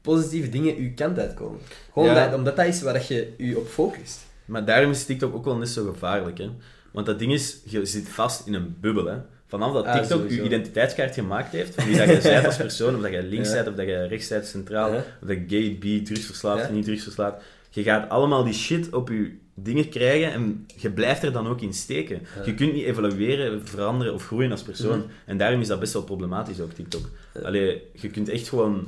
Positieve 0.00 0.48
dingen 0.48 0.76
uw 0.76 0.90
kant 0.94 1.18
uitkomen. 1.18 1.60
Gewoon 1.92 2.08
Ja. 2.08 2.24
dat- 2.26 2.34
omdat 2.38 2.56
dat 2.56 2.66
is 2.66 2.82
waar 2.82 2.92
dat 2.92 3.06
je 3.06 3.32
je 3.38 3.58
op 3.58 3.66
focust. 3.66 4.18
Maar 4.44 4.64
daarom 4.64 4.90
is 4.90 5.04
TikTok 5.04 5.34
ook 5.34 5.44
wel 5.44 5.56
net 5.56 5.68
zo 5.68 5.90
gevaarlijk, 5.92 6.38
hè. 6.38 6.50
Want 6.92 7.06
dat 7.06 7.18
ding 7.18 7.32
is, 7.32 7.58
je 7.64 7.84
zit 7.84 8.08
vast 8.08 8.46
in 8.46 8.54
een 8.54 8.76
bubbel, 8.80 9.04
hè. 9.06 9.16
Vanaf 9.50 9.72
dat 9.72 9.84
Ah, 9.84 9.98
TikTok 9.98 10.30
je 10.30 10.42
identiteitskaart 10.42 11.14
gemaakt 11.14 11.52
heeft, 11.52 11.74
van 11.74 11.84
wie 11.84 11.96
dat 11.96 12.08
je 12.08 12.20
bent 12.32 12.46
als 12.46 12.56
persoon, 12.56 12.94
of 12.94 13.00
dat 13.02 13.10
je 13.10 13.22
links 13.22 13.52
bent, 13.52 13.68
of 13.68 13.74
dat 13.74 13.86
je 13.86 14.06
rechts 14.06 14.28
bent, 14.28 14.46
centraal, 14.46 14.94
of 14.94 15.04
dat 15.20 15.36
je 15.36 15.44
gay, 15.48 15.76
bi, 15.80 16.02
drugsverslaafd, 16.02 16.70
niet 16.70 16.84
drugsverslaafd. 16.84 17.42
Je 17.70 17.82
gaat 17.82 18.08
allemaal 18.08 18.44
die 18.44 18.54
shit 18.54 18.92
op 18.92 19.08
je 19.08 19.32
dingen 19.54 19.88
krijgen 19.88 20.32
en 20.32 20.66
je 20.76 20.90
blijft 20.90 21.22
er 21.22 21.32
dan 21.32 21.48
ook 21.48 21.60
in 21.60 21.72
steken. 21.72 22.20
Ja. 22.36 22.44
Je 22.44 22.54
kunt 22.54 22.72
niet 22.72 22.84
evalueren, 22.84 23.66
veranderen 23.68 24.14
of 24.14 24.26
groeien 24.26 24.50
als 24.50 24.62
persoon. 24.62 24.98
Mhm. 24.98 25.08
En 25.26 25.36
daarom 25.38 25.60
is 25.60 25.66
dat 25.66 25.80
best 25.80 25.92
wel 25.92 26.02
problematisch 26.02 26.60
ook, 26.60 26.72
TikTok. 26.72 27.08
Ja. 27.34 27.40
Allee, 27.40 27.82
je 27.94 28.08
kunt 28.08 28.28
echt 28.28 28.48
gewoon... 28.48 28.86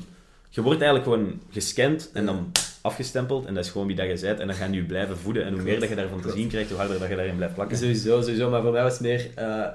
Je 0.51 0.63
wordt 0.63 0.81
eigenlijk 0.83 1.11
gewoon 1.13 1.41
gescand 1.51 2.11
en 2.13 2.27
dan 2.27 2.53
afgestempeld 2.81 3.47
en 3.47 3.55
dat 3.55 3.65
is 3.65 3.71
gewoon 3.71 3.87
wie 3.87 3.97
dat 3.97 4.07
je 4.07 4.27
bent 4.27 4.41
en 4.41 4.47
dan 4.47 4.57
gaan 4.57 4.73
je 4.73 4.83
blijven 4.85 5.19
voeden 5.19 5.45
en 5.45 5.53
hoe 5.53 5.63
meer 5.63 5.81
dat 5.81 5.89
je 5.89 5.95
daarvan 5.95 6.21
te 6.21 6.33
zien 6.33 6.49
krijgt, 6.49 6.69
hoe 6.69 6.79
harder 6.79 6.99
dat 6.99 7.09
je 7.09 7.17
daarin 7.17 7.37
blijft 7.37 7.55
plakken. 7.55 7.77
Sowieso, 7.77 8.21
sowieso. 8.21 8.51
Maar 8.51 8.63
voor 8.63 8.73
mij 8.73 8.83
was 8.83 8.93
het 8.93 9.01
meer... 9.01 9.31
eh, 9.35 9.67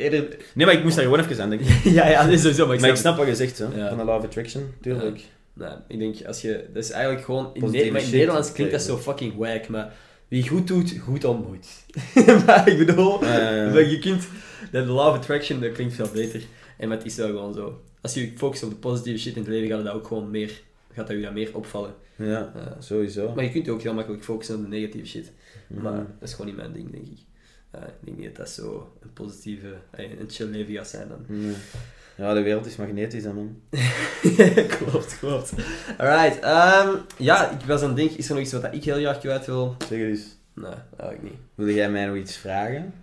eerder... 0.00 0.36
Nee, 0.54 0.66
maar 0.66 0.74
ik 0.74 0.82
moest 0.82 0.94
daar 0.96 1.04
gewoon 1.04 1.20
even 1.20 1.42
aan 1.42 1.50
denken. 1.50 1.66
ja, 1.92 2.08
ja, 2.08 2.22
dat 2.24 2.32
is 2.32 2.40
sowieso. 2.40 2.66
Maar 2.66 2.74
ik, 2.74 2.80
Maar 2.80 2.90
ik 2.90 2.96
snap- 2.96 3.14
snap 3.14 3.26
wat 3.26 3.38
je 3.38 3.44
zegt, 3.46 3.58
hè. 3.58 3.64
Ja. 3.80 3.88
van 3.88 3.98
de 3.98 4.04
law 4.04 4.18
of 4.18 4.24
attraction, 4.24 4.62
tuurlijk. 4.80 5.20
Nee, 5.52 5.70
ik 5.88 5.98
denk, 5.98 6.26
als 6.26 6.40
je... 6.40 6.64
Dat 6.72 6.84
is 6.84 6.90
eigenlijk 6.90 7.24
gewoon... 7.24 7.50
In, 7.54 7.60
Ne- 7.60 7.68
maar 7.70 8.00
in 8.00 8.06
shit 8.06 8.12
Nederlands 8.12 8.52
klinkt 8.52 8.72
dat 8.72 8.82
zo 8.82 8.96
fucking 8.96 9.34
wack, 9.36 9.68
maar... 9.68 9.92
Wie 10.28 10.48
goed 10.48 10.66
doet, 10.66 10.94
goed 11.04 11.24
ontmoet. 11.24 11.66
maar 12.46 12.68
ik 12.68 12.86
bedoel... 12.86 13.18
Maar 13.72 13.82
je 13.88 13.98
kunt... 13.98 14.28
Dat 14.72 14.86
de 14.86 14.92
law 14.92 15.08
of 15.08 15.14
attraction, 15.16 15.60
dat 15.60 15.72
klinkt 15.72 15.94
veel 15.94 16.08
beter. 16.12 16.42
En 16.78 16.88
maar 16.88 16.96
het 16.96 17.06
is 17.06 17.16
wel 17.16 17.26
gewoon 17.26 17.54
zo. 17.54 17.80
Als 18.00 18.14
je 18.14 18.32
focust 18.36 18.62
op 18.62 18.70
de 18.70 18.76
positieve 18.76 19.18
shit 19.20 19.34
in 19.36 19.40
het 19.42 19.50
leven, 19.50 19.68
gaat 19.76 19.84
dat 19.84 19.94
ook 19.94 20.06
gewoon 20.06 20.30
meer... 20.30 20.50
Gaat 20.92 21.06
dat 21.06 21.16
je 21.16 21.22
dat 21.22 21.32
meer 21.32 21.50
opvallen. 21.52 21.94
ja, 22.16 22.52
Eh, 22.56 22.62
sowieso. 22.78 23.32
maar 23.34 23.44
je 23.44 23.50
kunt 23.50 23.68
ook 23.68 23.82
heel 23.82 23.94
makkelijk 23.94 24.24
focussen 24.24 24.54
op 24.56 24.62
de 24.62 24.68
negatieve 24.68 25.06
shit. 25.06 25.32
Mhm. 25.66 25.82
Maar 25.82 25.96
dat 26.18 26.28
is 26.28 26.30
gewoon 26.30 26.46
niet 26.46 26.56
mijn 26.56 26.72
ding, 26.72 26.90
denk 26.90 27.04
ik. 27.06 27.18
Ik 27.72 28.04
denk 28.04 28.16
niet 28.16 28.26
dat 28.26 28.36
dat 28.36 28.50
zo 28.50 28.92
een 29.02 29.12
positieve, 29.12 29.74
een 29.90 30.30
chill 30.30 30.46
leven 30.46 30.74
gaat 30.74 30.88
zijn 30.88 31.08
dan. 31.08 31.24
Nee. 31.26 31.54
Ja, 32.16 32.34
de 32.34 32.42
wereld 32.42 32.66
is 32.66 32.76
magnetisch, 32.76 33.24
hè, 33.24 33.32
man. 33.32 33.60
klopt, 34.78 35.18
klopt. 35.18 35.52
Alright, 35.98 36.40
ehm, 36.40 36.88
ja, 37.16 37.50
ik 37.50 37.66
was 37.66 37.80
aan 37.80 37.88
het 37.88 37.96
denken, 37.96 38.18
is 38.18 38.28
er 38.28 38.34
nog 38.34 38.42
iets 38.42 38.52
wat 38.52 38.74
ik 38.74 38.84
heel 38.84 38.98
graag 38.98 39.18
kwijt 39.18 39.46
wil? 39.46 39.76
Zeg 39.88 39.98
eens. 39.98 40.22
Nee, 40.54 40.72
eigenlijk 40.96 41.22
niet. 41.22 41.40
Wil 41.54 41.74
jij 41.74 41.90
mij 41.90 42.06
nog 42.06 42.16
iets 42.16 42.36
vragen? 42.36 42.94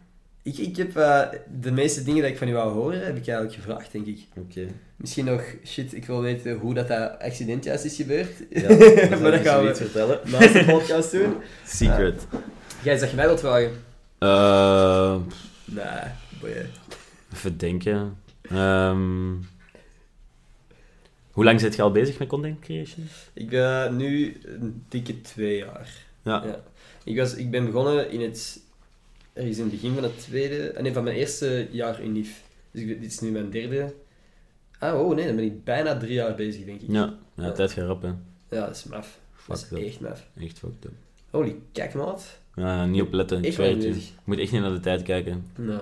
Ik, 0.43 0.57
ik 0.57 0.77
heb 0.77 0.97
eh, 0.97 1.21
de 1.61 1.71
meeste 1.71 2.03
dingen 2.03 2.21
die 2.21 2.31
ik 2.31 2.37
van 2.37 2.47
u 2.47 2.53
wou 2.53 2.73
horen, 2.73 3.05
heb 3.05 3.17
ik 3.17 3.27
eigenlijk 3.27 3.53
gevraagd, 3.53 3.91
denk 3.91 4.05
ik. 4.05 4.19
Oké. 4.37 4.67
Misschien 4.95 5.25
nog, 5.25 5.43
shit, 5.65 5.93
ik 5.93 6.05
wil 6.05 6.21
weten 6.21 6.57
hoe 6.57 6.73
dat, 6.73 6.87
dat 6.87 7.19
accident 7.19 7.63
juist 7.63 7.85
is 7.85 7.95
gebeurd. 7.95 8.31
Ja, 8.49 8.69
maar 9.21 9.31
dat 9.31 9.41
gaan 9.41 9.63
we 9.63 9.69
iets 9.69 9.79
vertellen. 9.79 10.19
naast 10.25 10.53
de 10.53 10.65
podcast 10.65 11.11
doen. 11.11 11.35
Secret. 11.65 12.27
Jij 12.83 12.97
zegt 12.97 13.15
mij 13.15 13.25
wilt 13.25 13.39
vragen? 13.39 13.71
Eh, 14.17 15.15
Nee, 15.65 16.11
boeien. 16.39 16.69
even 17.33 17.57
denken. 17.57 18.17
Ehm, 18.41 19.31
hoe 21.31 21.43
lang 21.43 21.59
zit 21.59 21.75
je 21.75 21.81
al 21.81 21.91
bezig 21.91 22.19
met 22.19 22.27
content 22.27 22.59
creation? 22.59 23.07
Ik 23.33 23.49
ben 23.49 23.95
nu 23.95 24.37
een 24.45 24.83
dikke 24.89 25.21
twee 25.21 25.57
jaar. 25.57 25.89
Ja. 26.21 26.43
Ja. 26.45 26.59
Ik, 27.03 27.17
was, 27.17 27.33
ik 27.35 27.51
ben 27.51 27.65
begonnen 27.65 28.11
in 28.11 28.21
het... 28.21 28.59
Ergens 29.33 29.57
in 29.57 29.63
het 29.63 29.71
begin 29.71 29.93
van 29.93 30.03
het 30.03 30.19
tweede... 30.19 30.69
eh, 30.69 30.81
Nee, 30.83 30.93
van 30.93 31.03
mijn 31.03 31.15
eerste 31.15 31.67
jaar 31.71 32.01
UNIF. 32.03 32.41
Dus 32.71 32.81
ik, 32.81 33.01
dit 33.01 33.11
is 33.11 33.19
nu 33.19 33.31
mijn 33.31 33.49
derde... 33.49 33.93
Ah, 34.79 34.99
oh 34.99 35.15
nee, 35.15 35.25
dan 35.27 35.35
ben 35.35 35.45
ik 35.45 35.63
bijna 35.63 35.97
drie 35.97 36.13
jaar 36.13 36.35
bezig, 36.35 36.65
denk 36.65 36.81
ik. 36.81 36.89
Ja, 36.91 37.13
ja 37.35 37.51
tijd 37.51 37.71
gaat 37.71 37.87
rap, 37.87 38.01
hè. 38.01 38.07
Ja, 38.57 38.65
dat 38.65 38.75
is 38.75 38.83
maf. 38.83 39.19
Dat 39.47 39.59
Fuck 39.65 39.77
is 39.77 39.83
up. 39.83 39.87
echt 39.91 39.99
maf. 39.99 40.27
Echt 40.39 40.59
fucked 40.59 40.85
up. 40.85 40.91
Holy 41.29 41.55
kijk, 41.71 41.93
maat. 41.93 42.39
Ja, 42.57 42.85
niet 42.85 43.01
op 43.01 43.13
letten, 43.13 43.43
ik 43.43 43.53
je. 43.53 44.01
moet 44.23 44.39
echt 44.39 44.51
niet 44.51 44.61
naar 44.61 44.73
de 44.73 44.79
tijd 44.79 45.03
kijken. 45.03 45.45
Nou, 45.55 45.81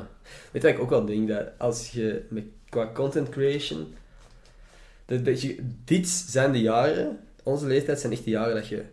weet 0.51 0.61
je 0.61 0.67
wat 0.67 0.77
ik 0.77 0.79
ook 0.79 0.89
wel 0.89 1.05
denk? 1.05 1.27
Dat 1.27 1.47
als 1.57 1.91
je 1.91 2.25
met, 2.29 2.43
qua 2.69 2.91
content 2.93 3.29
creation... 3.29 3.93
Dat, 5.05 5.25
dat 5.25 5.41
je, 5.41 5.57
dit 5.85 6.07
zijn 6.07 6.51
de 6.51 6.61
jaren... 6.61 7.19
Onze 7.43 7.67
leeftijd 7.67 7.99
zijn 7.99 8.11
echt 8.11 8.23
de 8.23 8.29
jaren 8.29 8.55
dat 8.55 8.67
je... 8.67 8.83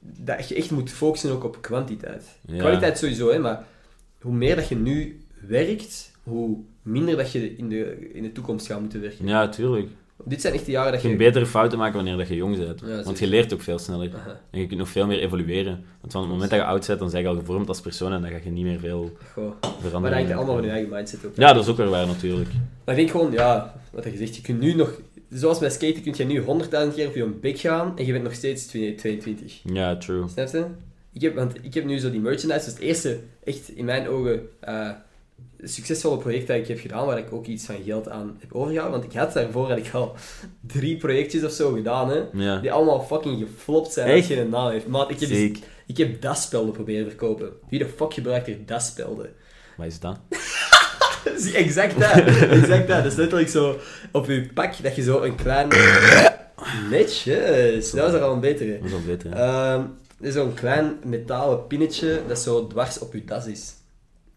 Dat 0.00 0.48
je 0.48 0.54
echt 0.54 0.70
moet 0.70 0.90
focussen 0.90 1.30
ook 1.30 1.44
op 1.44 1.62
kwantiteit. 1.62 2.24
Ja. 2.46 2.58
Kwaliteit 2.58 2.98
sowieso, 2.98 3.30
hè, 3.30 3.38
maar 3.38 3.64
hoe 4.20 4.34
meer 4.34 4.56
dat 4.56 4.68
je 4.68 4.76
nu 4.76 5.20
werkt, 5.46 6.10
hoe 6.22 6.58
minder 6.82 7.16
dat 7.16 7.32
je 7.32 7.56
in 7.56 7.68
de, 7.68 8.10
in 8.12 8.22
de 8.22 8.32
toekomst 8.32 8.66
gaat 8.66 8.80
moeten 8.80 9.00
werken. 9.00 9.26
Ja, 9.26 9.48
tuurlijk. 9.48 9.88
Dit 10.24 10.40
zijn 10.40 10.54
echt 10.54 10.64
de 10.64 10.70
jaren 10.70 10.92
dat 10.92 11.02
Je 11.02 11.08
je... 11.08 11.14
kunt 11.14 11.26
betere 11.28 11.46
fouten 11.50 11.78
maken 11.78 11.94
wanneer 11.94 12.16
dat 12.16 12.28
je 12.28 12.34
jong 12.34 12.58
bent. 12.58 12.80
Ja, 12.86 13.02
Want 13.02 13.18
je 13.18 13.26
leert 13.26 13.52
ook 13.52 13.60
veel 13.62 13.78
sneller. 13.78 14.10
Aha, 14.14 14.40
En 14.50 14.60
je 14.60 14.66
kunt 14.66 14.78
nog 14.78 14.88
veel 14.88 15.06
meer 15.06 15.18
evolueren. 15.18 15.84
Want 16.00 16.12
van 16.12 16.20
het 16.20 16.30
moment 16.30 16.50
dat 16.50 16.58
je 16.58 16.64
oud 16.64 16.86
bent, 16.86 16.98
dan 16.98 17.10
ben 17.10 17.20
je 17.20 17.28
al 17.28 17.36
gevormd 17.36 17.68
als 17.68 17.80
persoon 17.80 18.12
en 18.12 18.20
dan 18.22 18.30
ga 18.30 18.38
je 18.44 18.50
niet 18.50 18.64
meer 18.64 18.78
veel 18.78 19.12
goh. 19.32 19.52
veranderen. 19.60 20.00
Maar 20.00 20.10
dat 20.10 20.18
hangt 20.18 20.32
allemaal 20.32 20.54
van 20.54 20.64
je 20.64 20.70
eigen 20.70 20.90
mindset 20.90 21.24
op. 21.24 21.36
Ja, 21.36 21.52
dat 21.52 21.62
is 21.64 21.70
ook 21.70 21.76
wel 21.76 21.88
waar 21.90 22.06
natuurlijk. 22.06 22.48
Maar 22.84 22.94
ik 22.94 23.00
denk 23.00 23.10
gewoon, 23.10 23.32
ja, 23.32 23.74
wat 23.92 24.04
je 24.04 24.16
zegt, 24.16 24.36
je 24.36 24.42
kunt 24.42 24.60
nu 24.60 24.74
nog... 24.74 25.00
Zoals 25.30 25.58
bij 25.58 25.70
skaten 25.70 26.02
kun 26.02 26.14
je 26.16 26.24
nu 26.24 26.40
100.000 26.42 26.94
keer 26.94 27.06
op 27.08 27.14
je 27.14 27.24
bek 27.40 27.58
gaan 27.58 27.98
en 27.98 28.06
je 28.06 28.12
bent 28.12 28.24
nog 28.24 28.34
steeds 28.34 28.66
22. 28.66 29.60
Ja, 29.64 29.96
true. 29.96 30.28
Snap 30.28 30.48
je? 30.48 30.64
Ik 31.12 31.20
heb, 31.20 31.34
want 31.34 31.54
ik 31.62 31.74
heb 31.74 31.84
nu 31.84 31.98
zo 31.98 32.10
die 32.10 32.20
merchandise, 32.20 32.64
dus 32.64 32.72
het 32.74 32.78
eerste, 32.78 33.18
echt 33.44 33.68
in 33.68 33.84
mijn 33.84 34.08
ogen, 34.08 34.48
eh, 34.60 34.90
succesvolle 35.64 36.18
project 36.18 36.46
dat 36.46 36.56
ik 36.56 36.66
heb 36.68 36.80
gedaan, 36.80 37.06
waar 37.06 37.18
ik 37.18 37.32
ook 37.32 37.46
iets 37.46 37.64
van 37.64 37.76
geld 37.84 38.08
aan 38.08 38.36
heb 38.40 38.52
overgehouden. 38.52 39.00
Want 39.00 39.12
ik 39.12 39.18
had 39.18 39.32
daarvoor 39.32 39.68
had 39.68 39.78
ik 39.78 39.90
al 39.92 40.14
drie 40.74 40.96
projectjes 40.96 41.44
of 41.44 41.52
zo 41.52 41.72
gedaan, 41.72 42.10
hè, 42.10 42.22
Ja. 42.32 42.58
die 42.58 42.72
allemaal 42.72 43.02
fucking 43.02 43.38
geflopt 43.56 43.92
zijn 43.92 44.16
als 44.16 44.26
je 44.26 44.40
een 44.40 44.48
naam 44.48 44.70
heeft. 44.70 44.86
Maat, 44.86 45.10
ik 45.10 45.20
heb, 45.20 45.28
dus- 45.28 45.50
ik 45.86 45.96
heb 45.96 46.20
DAS-spelden 46.20 46.72
proberen 46.72 47.06
verkopen. 47.06 47.50
Wie 47.68 47.78
de 47.78 47.88
fuck 47.96 48.14
gebruikt 48.14 48.48
er 48.48 48.56
DAS-spelden? 48.66 49.32
Wat 49.76 49.86
is 49.86 49.98
dat? 50.00 50.18
Exact 51.54 52.00
dat. 52.00 52.10
Exact 52.50 52.88
dat. 52.88 53.02
Dat 53.02 53.12
is 53.12 53.14
letterlijk 53.18 53.48
zo 53.48 53.78
op 54.12 54.26
je 54.26 54.48
pak 54.54 54.82
dat 54.82 54.96
je 54.96 55.02
zo 55.02 55.22
een 55.22 55.34
klein... 55.34 55.68
Netjes. 56.90 57.90
Dat 57.90 58.00
was 58.04 58.12
er 58.12 58.20
al 58.22 58.32
een 58.32 58.40
betere. 58.40 58.76
Dat 58.78 58.84
is 58.84 58.90
wel 58.90 59.00
beter. 59.06 59.32
Ehm, 59.32 59.82
is 60.20 60.34
zo'n 60.34 60.54
klein 60.54 60.98
metalen 61.04 61.66
pinnetje 61.66 62.20
dat 62.28 62.38
zo 62.38 62.66
dwars 62.66 62.98
op 62.98 63.12
je 63.12 63.24
das 63.24 63.46
is. 63.46 63.72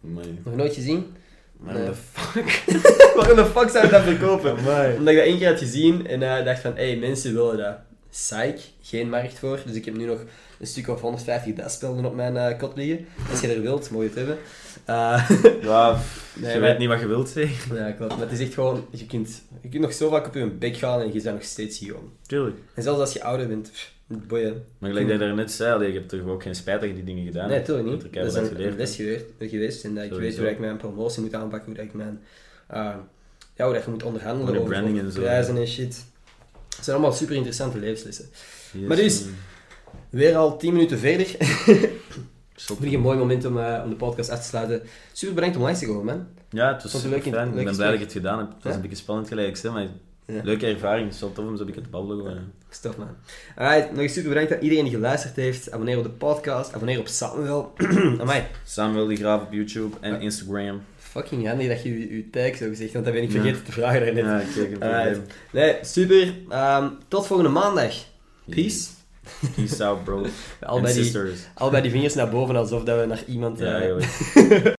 Amai. 0.03 0.39
Nog 0.45 0.55
nooit 0.55 0.73
gezien? 0.73 1.15
Maar 1.57 1.73
Nee. 1.73 1.85
de 1.85 1.93
fuck? 1.93 2.63
Waarom 3.15 3.35
de 3.35 3.45
fuck 3.45 3.69
zou 3.69 3.85
je 3.85 3.91
dat 3.91 4.01
verkopen? 4.03 4.51
Omdat 4.97 5.13
ik 5.13 5.17
dat 5.17 5.25
één 5.25 5.37
keer 5.37 5.47
had 5.49 5.57
gezien 5.59 6.07
en 6.07 6.37
eh, 6.37 6.45
dacht 6.45 6.61
van, 6.61 6.75
hé, 6.75 6.87
hey, 6.87 6.95
mensen 6.97 7.33
willen 7.33 7.57
dat. 7.57 7.75
Psych, 8.09 8.69
geen 8.81 9.09
markt 9.09 9.39
voor. 9.39 9.59
Dus 9.65 9.75
ik 9.75 9.85
heb 9.85 9.95
nu 9.97 10.05
nog 10.05 10.19
een 10.59 10.67
stuk 10.67 10.87
of 10.87 11.01
150 11.01 11.53
dasspelden 11.53 12.05
op 12.05 12.15
mijn 12.15 12.37
eh, 12.37 12.57
kot 12.59 12.75
liggen. 12.75 13.05
Als 13.31 13.41
je 13.41 13.47
er 13.53 13.61
wilt, 13.61 13.89
moet 13.89 14.01
je 14.01 14.07
het 14.07 14.17
hebben. 14.17 14.37
Eh, 14.85 15.29
Ja, 15.69 15.97
Nee, 16.35 16.53
je 16.53 16.59
weet 16.59 16.77
niet 16.77 16.87
wat 16.87 16.99
je 16.99 17.07
wilt 17.07 17.29
zeggen. 17.29 17.75
ja, 17.75 17.91
klopt. 17.91 18.11
Maar 18.11 18.21
het 18.21 18.31
is 18.31 18.45
echt 18.45 18.53
gewoon, 18.53 18.85
je 18.91 19.05
kunt, 19.05 19.41
je 19.61 19.69
kunt 19.69 19.81
nog 19.81 19.93
zo 19.93 20.09
vaak 20.09 20.27
op 20.27 20.33
je 20.33 20.45
bek 20.45 20.77
gaan 20.77 20.99
en 21.01 21.13
je 21.13 21.21
bent 21.21 21.35
nog 21.35 21.43
steeds 21.43 21.79
jong. 21.79 22.03
Tuurlijk. 22.27 22.57
En 22.73 22.83
zelfs 22.83 22.99
als 22.99 23.13
je 23.13 23.23
ouder 23.23 23.47
bent, 23.47 23.71
pff, 23.71 23.92
boeien. 24.07 24.65
Maar 24.77 24.89
gelijk 24.89 25.07
dat 25.07 25.19
je 25.19 25.25
daarnet 25.25 25.51
zei, 25.51 25.85
je 25.87 25.93
hebt 25.93 26.09
toch 26.09 26.21
ook 26.27 26.43
geen 26.43 26.55
spijt 26.55 26.79
dat 26.79 26.89
je 26.89 26.95
die 26.95 27.03
dingen 27.03 27.25
gedaan 27.25 27.47
Nee, 27.47 27.55
hebt. 27.57 27.67
natuurlijk 27.67 27.95
Je 27.97 28.03
niet. 28.03 28.13
Dat 28.13 28.43
is 28.43 28.49
een, 28.49 28.65
een 28.67 28.75
les 28.77 28.95
geweest, 28.95 29.25
geweest 29.39 29.83
en 29.83 29.95
dat 29.95 30.03
ik 30.03 30.11
weet 30.13 30.37
hoe 30.37 30.49
ik 30.49 30.59
mijn 30.59 30.77
promotie 30.77 31.21
moet 31.21 31.33
aanpakken, 31.33 31.65
hoe 31.67 31.75
dat 31.75 31.85
ik 31.85 31.93
mijn... 31.93 32.19
eh, 32.67 32.95
ja, 33.55 33.65
hoe 33.65 33.73
dat 33.73 33.83
je 33.83 33.89
moet 33.89 34.03
onderhandelen 34.03 34.55
over, 34.55 34.69
branding 34.69 34.95
over 34.95 35.05
en 35.07 35.11
zo, 35.13 35.21
prijzen 35.21 35.57
en 35.57 35.67
shit. 35.67 36.05
Het 36.75 36.83
zijn 36.85 36.95
allemaal 36.97 37.15
super 37.15 37.35
interessante 37.35 37.79
levenslessen. 37.79 38.25
Yes, 38.71 38.87
Maar 38.87 38.97
dus- 38.97 39.23
man. 39.23 39.33
Weer 40.09 40.35
al 40.35 40.57
10 40.57 40.73
minuten 40.73 40.97
verder. 40.99 41.25
Vind 42.55 42.83
ik 42.83 42.93
een 42.93 42.99
mooi 42.99 43.17
moment 43.17 43.45
om, 43.45 43.57
eh, 43.59 43.81
om 43.83 43.89
de 43.89 43.95
podcast 43.95 44.29
af 44.29 44.39
te 44.41 44.47
sluiten. 44.47 44.81
Super 45.11 45.35
bedankt 45.35 45.55
om 45.55 45.61
langs 45.61 45.79
te 45.79 45.85
komen, 45.85 46.05
man. 46.05 46.27
Ja, 46.49 46.73
het 46.73 46.83
was 46.83 46.91
je 46.91 46.97
super 46.97 47.11
leuk 47.13 47.23
fijn. 47.33 47.47
Ik 47.57 47.65
ben 47.65 47.75
blij 47.75 47.85
dat 47.87 47.95
ik 47.95 47.99
het 48.03 48.11
gedaan 48.11 48.37
heb. 48.39 48.47
Het 48.47 48.55
was 48.63 48.71
Ja? 48.71 48.75
een 48.75 48.81
beetje 48.81 48.97
spannend 48.97 49.27
gelijk, 49.27 49.47
ik 49.47 49.55
zeg, 49.55 49.71
maar. 49.71 49.87
Leuke 50.25 50.65
ervaring. 50.67 51.05
Het 51.05 51.13
is 51.15 51.21
wel 51.21 51.31
tof 51.33 51.45
om 51.45 51.55
zo 51.55 51.59
een 51.61 51.65
beetje 51.67 51.81
te 51.81 51.89
babbelen. 51.89 52.25
gewoon. 52.25 52.51
Stof, 52.69 52.97
man. 52.97 53.07
Alright, 53.55 53.91
nog 53.91 53.99
eens 53.99 54.13
super 54.13 54.29
bedankt 54.29 54.53
aan 54.53 54.59
iedereen 54.61 54.83
die 54.83 54.93
geluisterd 54.93 55.35
heeft. 55.35 55.71
Abonneer 55.71 55.97
op 55.97 56.03
de 56.03 56.09
podcast, 56.09 56.73
abonneer 56.73 56.99
op 56.99 57.07
Samuel. 57.07 57.73
Amai, 58.21 58.43
Samuel 58.63 59.07
die 59.07 59.17
Graaf 59.17 59.41
op 59.41 59.53
YouTube 59.53 59.95
en 60.01 60.21
Instagram. 60.21 60.81
fucking 60.97 61.47
handig 61.47 61.67
dat 61.67 61.83
je 61.83 61.99
je, 61.99 62.15
je 62.15 62.29
tag 62.29 62.55
zo 62.57 62.67
gezegd, 62.67 62.93
want 62.93 63.05
dat 63.05 63.13
ben 63.13 63.23
ik 63.23 63.31
Ja. 63.31 63.41
vergeten 63.41 63.63
te 63.63 63.71
vragen 63.71 63.99
daarnet. 64.01 64.25
Ja, 64.25 64.41
kijk, 64.79 65.05
een. 65.15 65.21
Nee, 65.51 65.75
super. 65.81 66.33
Ehm, 66.49 66.87
tot 67.07 67.27
volgende 67.27 67.51
maandag. 67.51 67.93
Peace. 68.49 68.87
Peace 69.55 69.83
out, 69.85 70.03
bro. 70.03 70.25
Allebei 70.59 70.91
En 70.93 70.95
die, 70.95 71.03
sisters. 71.03 71.39
allebei 71.53 71.81
die 71.81 71.91
vingers 71.91 72.13
naar 72.13 72.29
boven 72.29 72.55
alsof 72.55 72.83
dat 72.83 72.99
we 72.99 73.05
naar 73.05 73.23
iemand... 73.27 73.59
Ja, 73.59 73.81
eh. 73.81 73.95